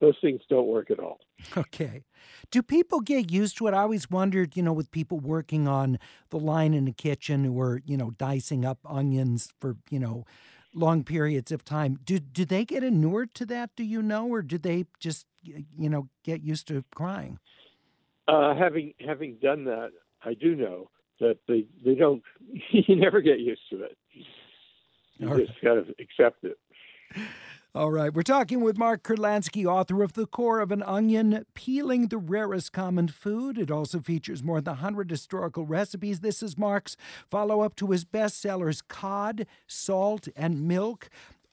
those 0.00 0.16
things 0.20 0.40
don't 0.48 0.68
work 0.68 0.90
at 0.90 0.98
all. 0.98 1.18
Okay. 1.56 2.04
Do 2.50 2.62
people 2.62 3.00
get 3.00 3.30
used 3.30 3.58
to 3.58 3.66
it? 3.66 3.74
I 3.74 3.82
always 3.82 4.10
wondered, 4.10 4.56
you 4.56 4.62
know, 4.62 4.72
with 4.72 4.90
people 4.90 5.18
working 5.18 5.68
on 5.68 5.98
the 6.30 6.38
line 6.38 6.74
in 6.74 6.84
the 6.84 6.92
kitchen 6.92 7.44
who 7.44 7.60
are, 7.60 7.80
you 7.84 7.96
know, 7.96 8.12
dicing 8.12 8.64
up 8.64 8.78
onions 8.84 9.52
for, 9.60 9.76
you 9.90 9.98
know, 9.98 10.24
long 10.78 11.04
periods 11.04 11.52
of 11.52 11.64
time. 11.64 11.98
Do 12.04 12.18
do 12.18 12.44
they 12.44 12.64
get 12.64 12.82
inured 12.82 13.34
to 13.34 13.46
that? 13.46 13.70
Do 13.76 13.84
you 13.84 14.02
know, 14.02 14.26
or 14.28 14.42
do 14.42 14.58
they 14.58 14.86
just 14.98 15.26
you 15.42 15.88
know 15.88 16.08
get 16.24 16.42
used 16.42 16.68
to 16.68 16.84
crying? 16.94 17.38
Uh, 18.26 18.54
having 18.54 18.94
having 19.04 19.36
done 19.42 19.64
that, 19.64 19.90
I 20.24 20.34
do 20.34 20.54
know 20.54 20.90
that 21.20 21.38
they 21.46 21.66
they 21.84 21.94
don't. 21.94 22.22
You 22.70 22.96
never 22.96 23.20
get 23.20 23.40
used 23.40 23.62
to 23.70 23.82
it. 23.82 23.96
You 25.18 25.28
All 25.28 25.36
just 25.36 25.52
kind 25.62 25.78
of 25.78 25.88
accept 25.98 26.44
it. 26.44 26.58
All 27.78 27.92
right, 27.92 28.12
we're 28.12 28.22
talking 28.22 28.60
with 28.60 28.76
Mark 28.76 29.04
Kurlansky, 29.04 29.64
author 29.64 30.02
of 30.02 30.14
The 30.14 30.26
Core 30.26 30.58
of 30.58 30.72
an 30.72 30.82
Onion, 30.82 31.46
Peeling 31.54 32.08
the 32.08 32.18
Rarest 32.18 32.72
Common 32.72 33.06
Food. 33.06 33.56
It 33.56 33.70
also 33.70 34.00
features 34.00 34.42
more 34.42 34.60
than 34.60 34.74
100 34.74 35.08
historical 35.08 35.64
recipes. 35.64 36.18
This 36.18 36.42
is 36.42 36.58
Mark's 36.58 36.96
follow 37.30 37.60
up 37.60 37.76
to 37.76 37.92
his 37.92 38.04
bestsellers 38.04 38.82
Cod, 38.88 39.46
Salt, 39.68 40.26
and 40.34 40.66
Milk 40.66 41.08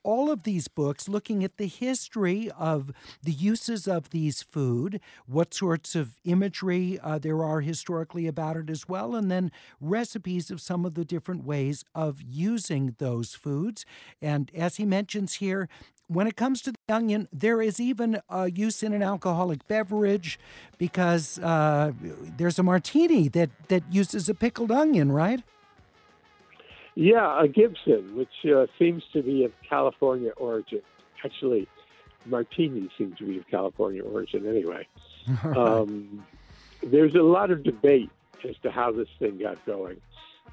all 0.06 0.30
of 0.30 0.44
these 0.44 0.68
books 0.68 1.08
looking 1.08 1.42
at 1.42 1.56
the 1.56 1.66
history 1.66 2.48
of 2.56 2.92
the 3.24 3.32
uses 3.32 3.88
of 3.88 4.10
these 4.10 4.40
food, 4.40 5.00
what 5.26 5.52
sorts 5.52 5.96
of 5.96 6.20
imagery 6.22 6.96
uh, 7.02 7.18
there 7.18 7.42
are 7.42 7.60
historically 7.60 8.28
about 8.28 8.56
it 8.56 8.70
as 8.70 8.88
well, 8.88 9.16
and 9.16 9.32
then 9.32 9.50
recipes 9.80 10.48
of 10.48 10.60
some 10.60 10.84
of 10.84 10.94
the 10.94 11.04
different 11.04 11.44
ways 11.44 11.84
of 11.92 12.22
using 12.22 12.94
those 12.98 13.34
foods. 13.34 13.84
And 14.22 14.48
as 14.54 14.76
he 14.76 14.86
mentions 14.86 15.34
here, 15.34 15.68
when 16.08 16.26
it 16.26 16.36
comes 16.36 16.60
to 16.62 16.72
the 16.72 16.94
onion, 16.94 17.28
there 17.32 17.60
is 17.60 17.80
even 17.80 18.20
a 18.28 18.50
use 18.50 18.82
in 18.82 18.92
an 18.92 19.02
alcoholic 19.02 19.66
beverage 19.66 20.38
because 20.78 21.38
uh, 21.40 21.92
there's 22.36 22.58
a 22.58 22.62
martini 22.62 23.28
that, 23.28 23.50
that 23.68 23.82
uses 23.92 24.28
a 24.28 24.34
pickled 24.34 24.70
onion, 24.70 25.10
right? 25.10 25.42
Yeah, 26.94 27.42
a 27.42 27.48
Gibson, 27.48 28.16
which 28.16 28.46
uh, 28.46 28.66
seems 28.78 29.02
to 29.12 29.22
be 29.22 29.44
of 29.44 29.52
California 29.68 30.30
origin. 30.36 30.80
Actually, 31.24 31.68
martinis 32.24 32.90
seem 32.96 33.14
to 33.18 33.26
be 33.26 33.38
of 33.38 33.46
California 33.48 34.02
origin 34.02 34.46
anyway. 34.46 34.86
Right. 35.42 35.56
Um, 35.56 36.24
there's 36.84 37.16
a 37.16 37.22
lot 37.22 37.50
of 37.50 37.64
debate 37.64 38.10
as 38.48 38.54
to 38.62 38.70
how 38.70 38.92
this 38.92 39.08
thing 39.18 39.38
got 39.38 39.64
going. 39.66 40.00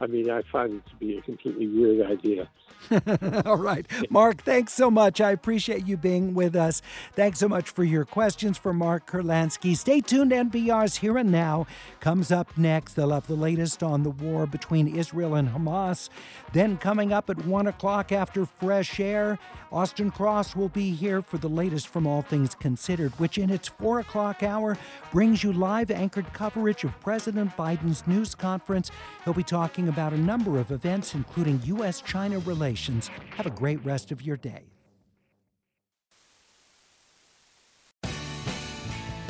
I 0.03 0.07
mean, 0.07 0.29
I 0.29 0.41
find 0.51 0.73
it 0.73 0.85
to 0.89 0.95
be 0.97 1.17
a 1.17 1.21
completely 1.21 1.67
weird 1.67 2.05
idea. 2.05 2.49
All 3.45 3.55
right. 3.57 3.85
Mark, 4.09 4.43
thanks 4.43 4.73
so 4.73 4.91
much. 4.91 5.21
I 5.21 5.31
appreciate 5.31 5.87
you 5.87 5.95
being 5.95 6.33
with 6.33 6.55
us. 6.55 6.81
Thanks 7.13 7.39
so 7.39 7.47
much 7.47 7.69
for 7.69 7.85
your 7.85 8.03
questions 8.03 8.57
for 8.57 8.73
Mark 8.73 9.09
Kurlansky. 9.09 9.77
Stay 9.77 10.01
tuned. 10.01 10.31
NPR's 10.31 10.97
Here 10.97 11.17
and 11.17 11.31
Now 11.31 11.65
comes 12.01 12.31
up 12.31 12.57
next. 12.57 12.95
They'll 12.95 13.11
have 13.11 13.27
the 13.27 13.35
latest 13.35 13.83
on 13.83 14.03
the 14.03 14.09
war 14.09 14.45
between 14.45 14.93
Israel 14.93 15.35
and 15.35 15.49
Hamas. 15.49 16.09
Then, 16.51 16.77
coming 16.77 17.13
up 17.13 17.29
at 17.29 17.45
1 17.45 17.67
o'clock 17.67 18.11
after 18.11 18.45
Fresh 18.45 18.99
Air, 18.99 19.39
Austin 19.71 20.11
Cross 20.11 20.55
will 20.55 20.69
be 20.69 20.91
here 20.91 21.21
for 21.21 21.37
the 21.37 21.47
latest 21.47 21.87
from 21.87 22.05
All 22.05 22.21
Things 22.21 22.55
Considered, 22.55 23.17
which 23.19 23.37
in 23.37 23.49
its 23.49 23.69
4 23.69 24.01
o'clock 24.01 24.43
hour 24.43 24.77
brings 25.11 25.43
you 25.43 25.53
live 25.53 25.89
anchored 25.89 26.31
coverage 26.33 26.83
of 26.83 26.99
President 26.99 27.55
Biden's 27.55 28.05
news 28.05 28.35
conference. 28.35 28.91
He'll 29.23 29.33
be 29.33 29.43
talking 29.43 29.87
about 29.93 30.11
a 30.11 30.17
number 30.17 30.59
of 30.59 30.71
events, 30.71 31.13
including 31.13 31.61
U.S. 31.65 32.01
China 32.01 32.39
relations. 32.39 33.11
Have 33.37 33.45
a 33.45 33.51
great 33.51 33.83
rest 33.85 34.11
of 34.11 34.23
your 34.23 34.37
day. 34.37 34.63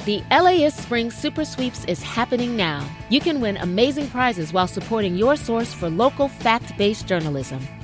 The 0.05 0.21
LAist 0.31 0.77
Spring 0.83 1.11
Super 1.11 1.43
Sweeps 1.43 1.83
is 1.85 2.01
happening 2.01 2.55
now. 2.55 2.85
You 3.09 3.19
can 3.19 3.41
win 3.41 3.57
amazing 3.57 4.09
prizes 4.09 4.53
while 4.53 4.67
supporting 4.67 5.17
your 5.17 5.35
source 5.35 5.73
for 5.73 5.89
local 5.89 6.29
fact 6.29 6.77
based 6.77 7.07
journalism. 7.07 7.59